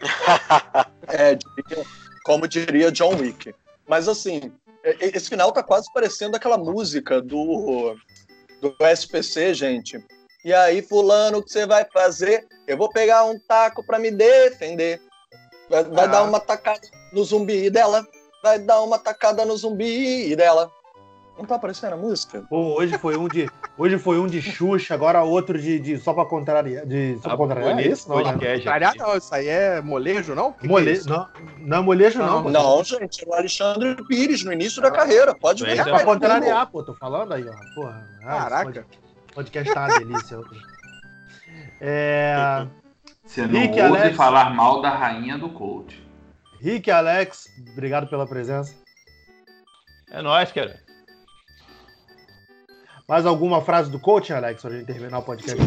é, 1.08 1.38
como 2.24 2.48
diria 2.48 2.90
John 2.90 3.16
Wick. 3.16 3.54
Mas 3.86 4.08
assim, 4.08 4.52
esse 5.00 5.28
final 5.28 5.52
tá 5.52 5.62
quase 5.62 5.92
parecendo 5.92 6.36
aquela 6.36 6.58
música 6.58 7.20
do, 7.20 7.96
do 8.60 8.74
SPC, 8.80 9.54
gente. 9.54 10.02
E 10.44 10.52
aí, 10.52 10.82
fulano, 10.82 11.38
o 11.38 11.42
que 11.42 11.50
você 11.50 11.66
vai 11.66 11.86
fazer? 11.90 12.46
Eu 12.66 12.76
vou 12.76 12.90
pegar 12.90 13.24
um 13.24 13.38
taco 13.38 13.84
para 13.84 13.98
me 13.98 14.10
defender. 14.10 15.00
Vai, 15.70 15.84
vai 15.84 16.04
ah. 16.04 16.08
dar 16.08 16.22
uma 16.22 16.40
tacada 16.40 16.80
no 17.12 17.24
zumbi 17.24 17.70
dela. 17.70 18.06
Vai 18.42 18.58
dar 18.58 18.82
uma 18.82 18.98
tacada 18.98 19.44
no 19.44 19.56
zumbi 19.56 20.36
dela. 20.36 20.70
Não 21.36 21.44
tá 21.44 21.56
aparecendo 21.56 21.94
a 21.94 21.96
música? 21.96 22.44
Pô, 22.48 22.78
hoje 22.78 22.96
foi 22.96 23.16
um 23.16 23.26
de, 23.26 23.50
hoje 23.76 23.98
foi 23.98 24.20
um 24.20 24.26
de 24.26 24.40
Xuxa, 24.40 24.94
agora 24.94 25.22
outro 25.22 25.60
de, 25.60 25.80
de 25.80 25.98
só 25.98 26.14
pra 26.14 26.24
contrariar. 26.24 26.86
De, 26.86 27.16
só 27.16 27.30
pra 27.30 27.36
contrariar. 27.36 27.78
É 27.78 27.88
isso? 27.88 28.08
Não, 28.08 28.22
né? 28.22 28.32
Contrariar 28.32 28.94
não, 28.96 29.16
isso 29.16 29.34
aí 29.34 29.48
é 29.48 29.80
molejo, 29.80 30.34
não? 30.34 30.52
Que 30.52 30.68
Mole... 30.68 30.96
Que 30.96 31.00
é 31.00 31.10
não, 31.10 31.28
não 31.58 31.78
é 31.78 31.80
molejo, 31.80 32.18
não. 32.20 32.44
Não, 32.44 32.50
não 32.50 32.84
gente, 32.84 33.24
é 33.24 33.28
o 33.28 33.34
Alexandre 33.34 33.96
Pires, 34.06 34.44
no 34.44 34.52
início 34.52 34.80
da 34.80 34.92
carreira. 34.92 35.34
Pode 35.34 35.64
ver. 35.64 35.78
É 35.78 35.82
pra 35.82 36.04
contrariar, 36.04 36.70
pô, 36.70 36.84
tô 36.84 36.94
falando 36.94 37.32
aí, 37.32 37.44
ó. 37.48 37.74
Porra. 37.74 38.08
Ah, 38.22 38.26
Caraca. 38.26 38.86
Podcast 39.34 39.74
tá 39.74 39.86
uma 39.86 39.98
delícia. 39.98 40.38
É. 41.80 42.66
Você 43.24 43.46
não 43.46 43.60
Rick, 43.60 43.80
ouve 43.80 43.98
Alex... 43.98 44.16
falar 44.16 44.54
mal 44.54 44.80
da 44.80 44.90
rainha 44.90 45.36
do 45.36 45.48
coach. 45.48 46.00
Rick 46.60 46.90
Alex, 46.90 47.48
obrigado 47.72 48.06
pela 48.06 48.26
presença. 48.26 48.74
É 50.10 50.22
nóis, 50.22 50.52
cara. 50.52 50.83
Mais 53.06 53.26
alguma 53.26 53.60
frase 53.60 53.90
do 53.90 53.98
coach, 53.98 54.32
Alex, 54.32 54.62
pra 54.62 54.70
gente 54.70 54.86
terminar 54.86 55.18
o 55.18 55.22
podcast? 55.22 55.62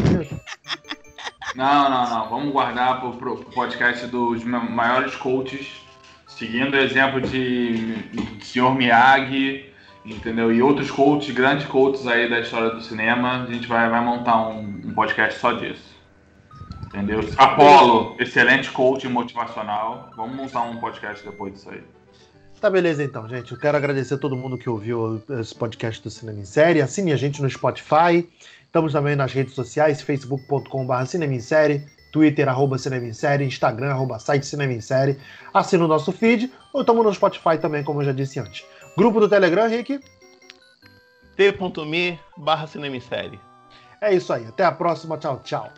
Não, 1.54 1.90
não, 1.90 2.10
não. 2.10 2.28
Vamos 2.28 2.52
guardar 2.52 3.00
pro, 3.00 3.12
pro 3.12 3.36
podcast 3.36 4.06
dos 4.08 4.42
maiores 4.44 5.14
coaches, 5.14 5.80
seguindo 6.26 6.74
o 6.74 6.78
exemplo 6.78 7.20
de 7.20 7.94
Sr. 8.42 8.74
Miyagi, 8.74 9.72
entendeu? 10.04 10.52
E 10.52 10.60
outros 10.60 10.90
coaches, 10.90 11.34
grandes 11.34 11.66
coaches 11.66 12.06
aí 12.06 12.28
da 12.28 12.40
história 12.40 12.70
do 12.70 12.80
cinema. 12.80 13.44
A 13.44 13.46
gente 13.46 13.66
vai, 13.66 13.88
vai 13.88 14.04
montar 14.04 14.48
um, 14.48 14.60
um 14.84 14.94
podcast 14.94 15.38
só 15.38 15.52
disso. 15.52 15.96
Entendeu? 16.86 17.20
Apolo, 17.36 18.16
excelente 18.18 18.70
coach 18.70 19.06
motivacional. 19.06 20.10
Vamos 20.16 20.34
montar 20.34 20.62
um 20.62 20.78
podcast 20.78 21.24
depois 21.24 21.52
disso 21.52 21.70
aí. 21.70 21.82
Tá 22.60 22.68
beleza 22.68 23.04
então, 23.04 23.28
gente. 23.28 23.52
Eu 23.52 23.58
quero 23.58 23.76
agradecer 23.76 24.14
a 24.14 24.18
todo 24.18 24.36
mundo 24.36 24.58
que 24.58 24.68
ouviu 24.68 25.22
esse 25.40 25.54
podcast 25.54 26.02
do 26.02 26.10
Cinema 26.10 26.40
em 26.40 26.44
Série. 26.44 26.82
Assine 26.82 27.12
a 27.12 27.16
gente 27.16 27.40
no 27.40 27.48
Spotify. 27.48 28.28
Estamos 28.66 28.92
também 28.92 29.14
nas 29.14 29.32
redes 29.32 29.54
sociais, 29.54 30.02
facebook.com.br 30.02 31.04
Cinema 31.06 31.34
em 31.34 31.40
Série, 31.40 31.86
Twitter, 32.12 32.48
arroba 32.48 32.76
Cinema 32.76 33.06
em 33.06 33.12
Série, 33.12 33.44
Instagram, 33.44 33.90
arroba 33.90 34.18
site 34.18 34.44
Cinema 34.44 34.72
em 34.72 34.80
Série. 34.80 35.18
Assina 35.54 35.84
o 35.84 35.88
nosso 35.88 36.10
feed 36.10 36.52
ou 36.72 36.80
estamos 36.80 37.04
no 37.04 37.14
Spotify 37.14 37.58
também, 37.60 37.84
como 37.84 38.00
eu 38.00 38.06
já 38.06 38.12
disse 38.12 38.40
antes. 38.40 38.64
Grupo 38.96 39.20
do 39.20 39.28
Telegram, 39.28 39.68
Rick? 39.68 40.00
t.me 41.36 42.18
barra 42.36 42.66
Cinema 42.66 42.96
em 42.96 43.00
Série. 43.00 43.40
É 44.00 44.12
isso 44.12 44.32
aí. 44.32 44.44
Até 44.46 44.64
a 44.64 44.72
próxima. 44.72 45.16
Tchau, 45.16 45.40
tchau. 45.44 45.70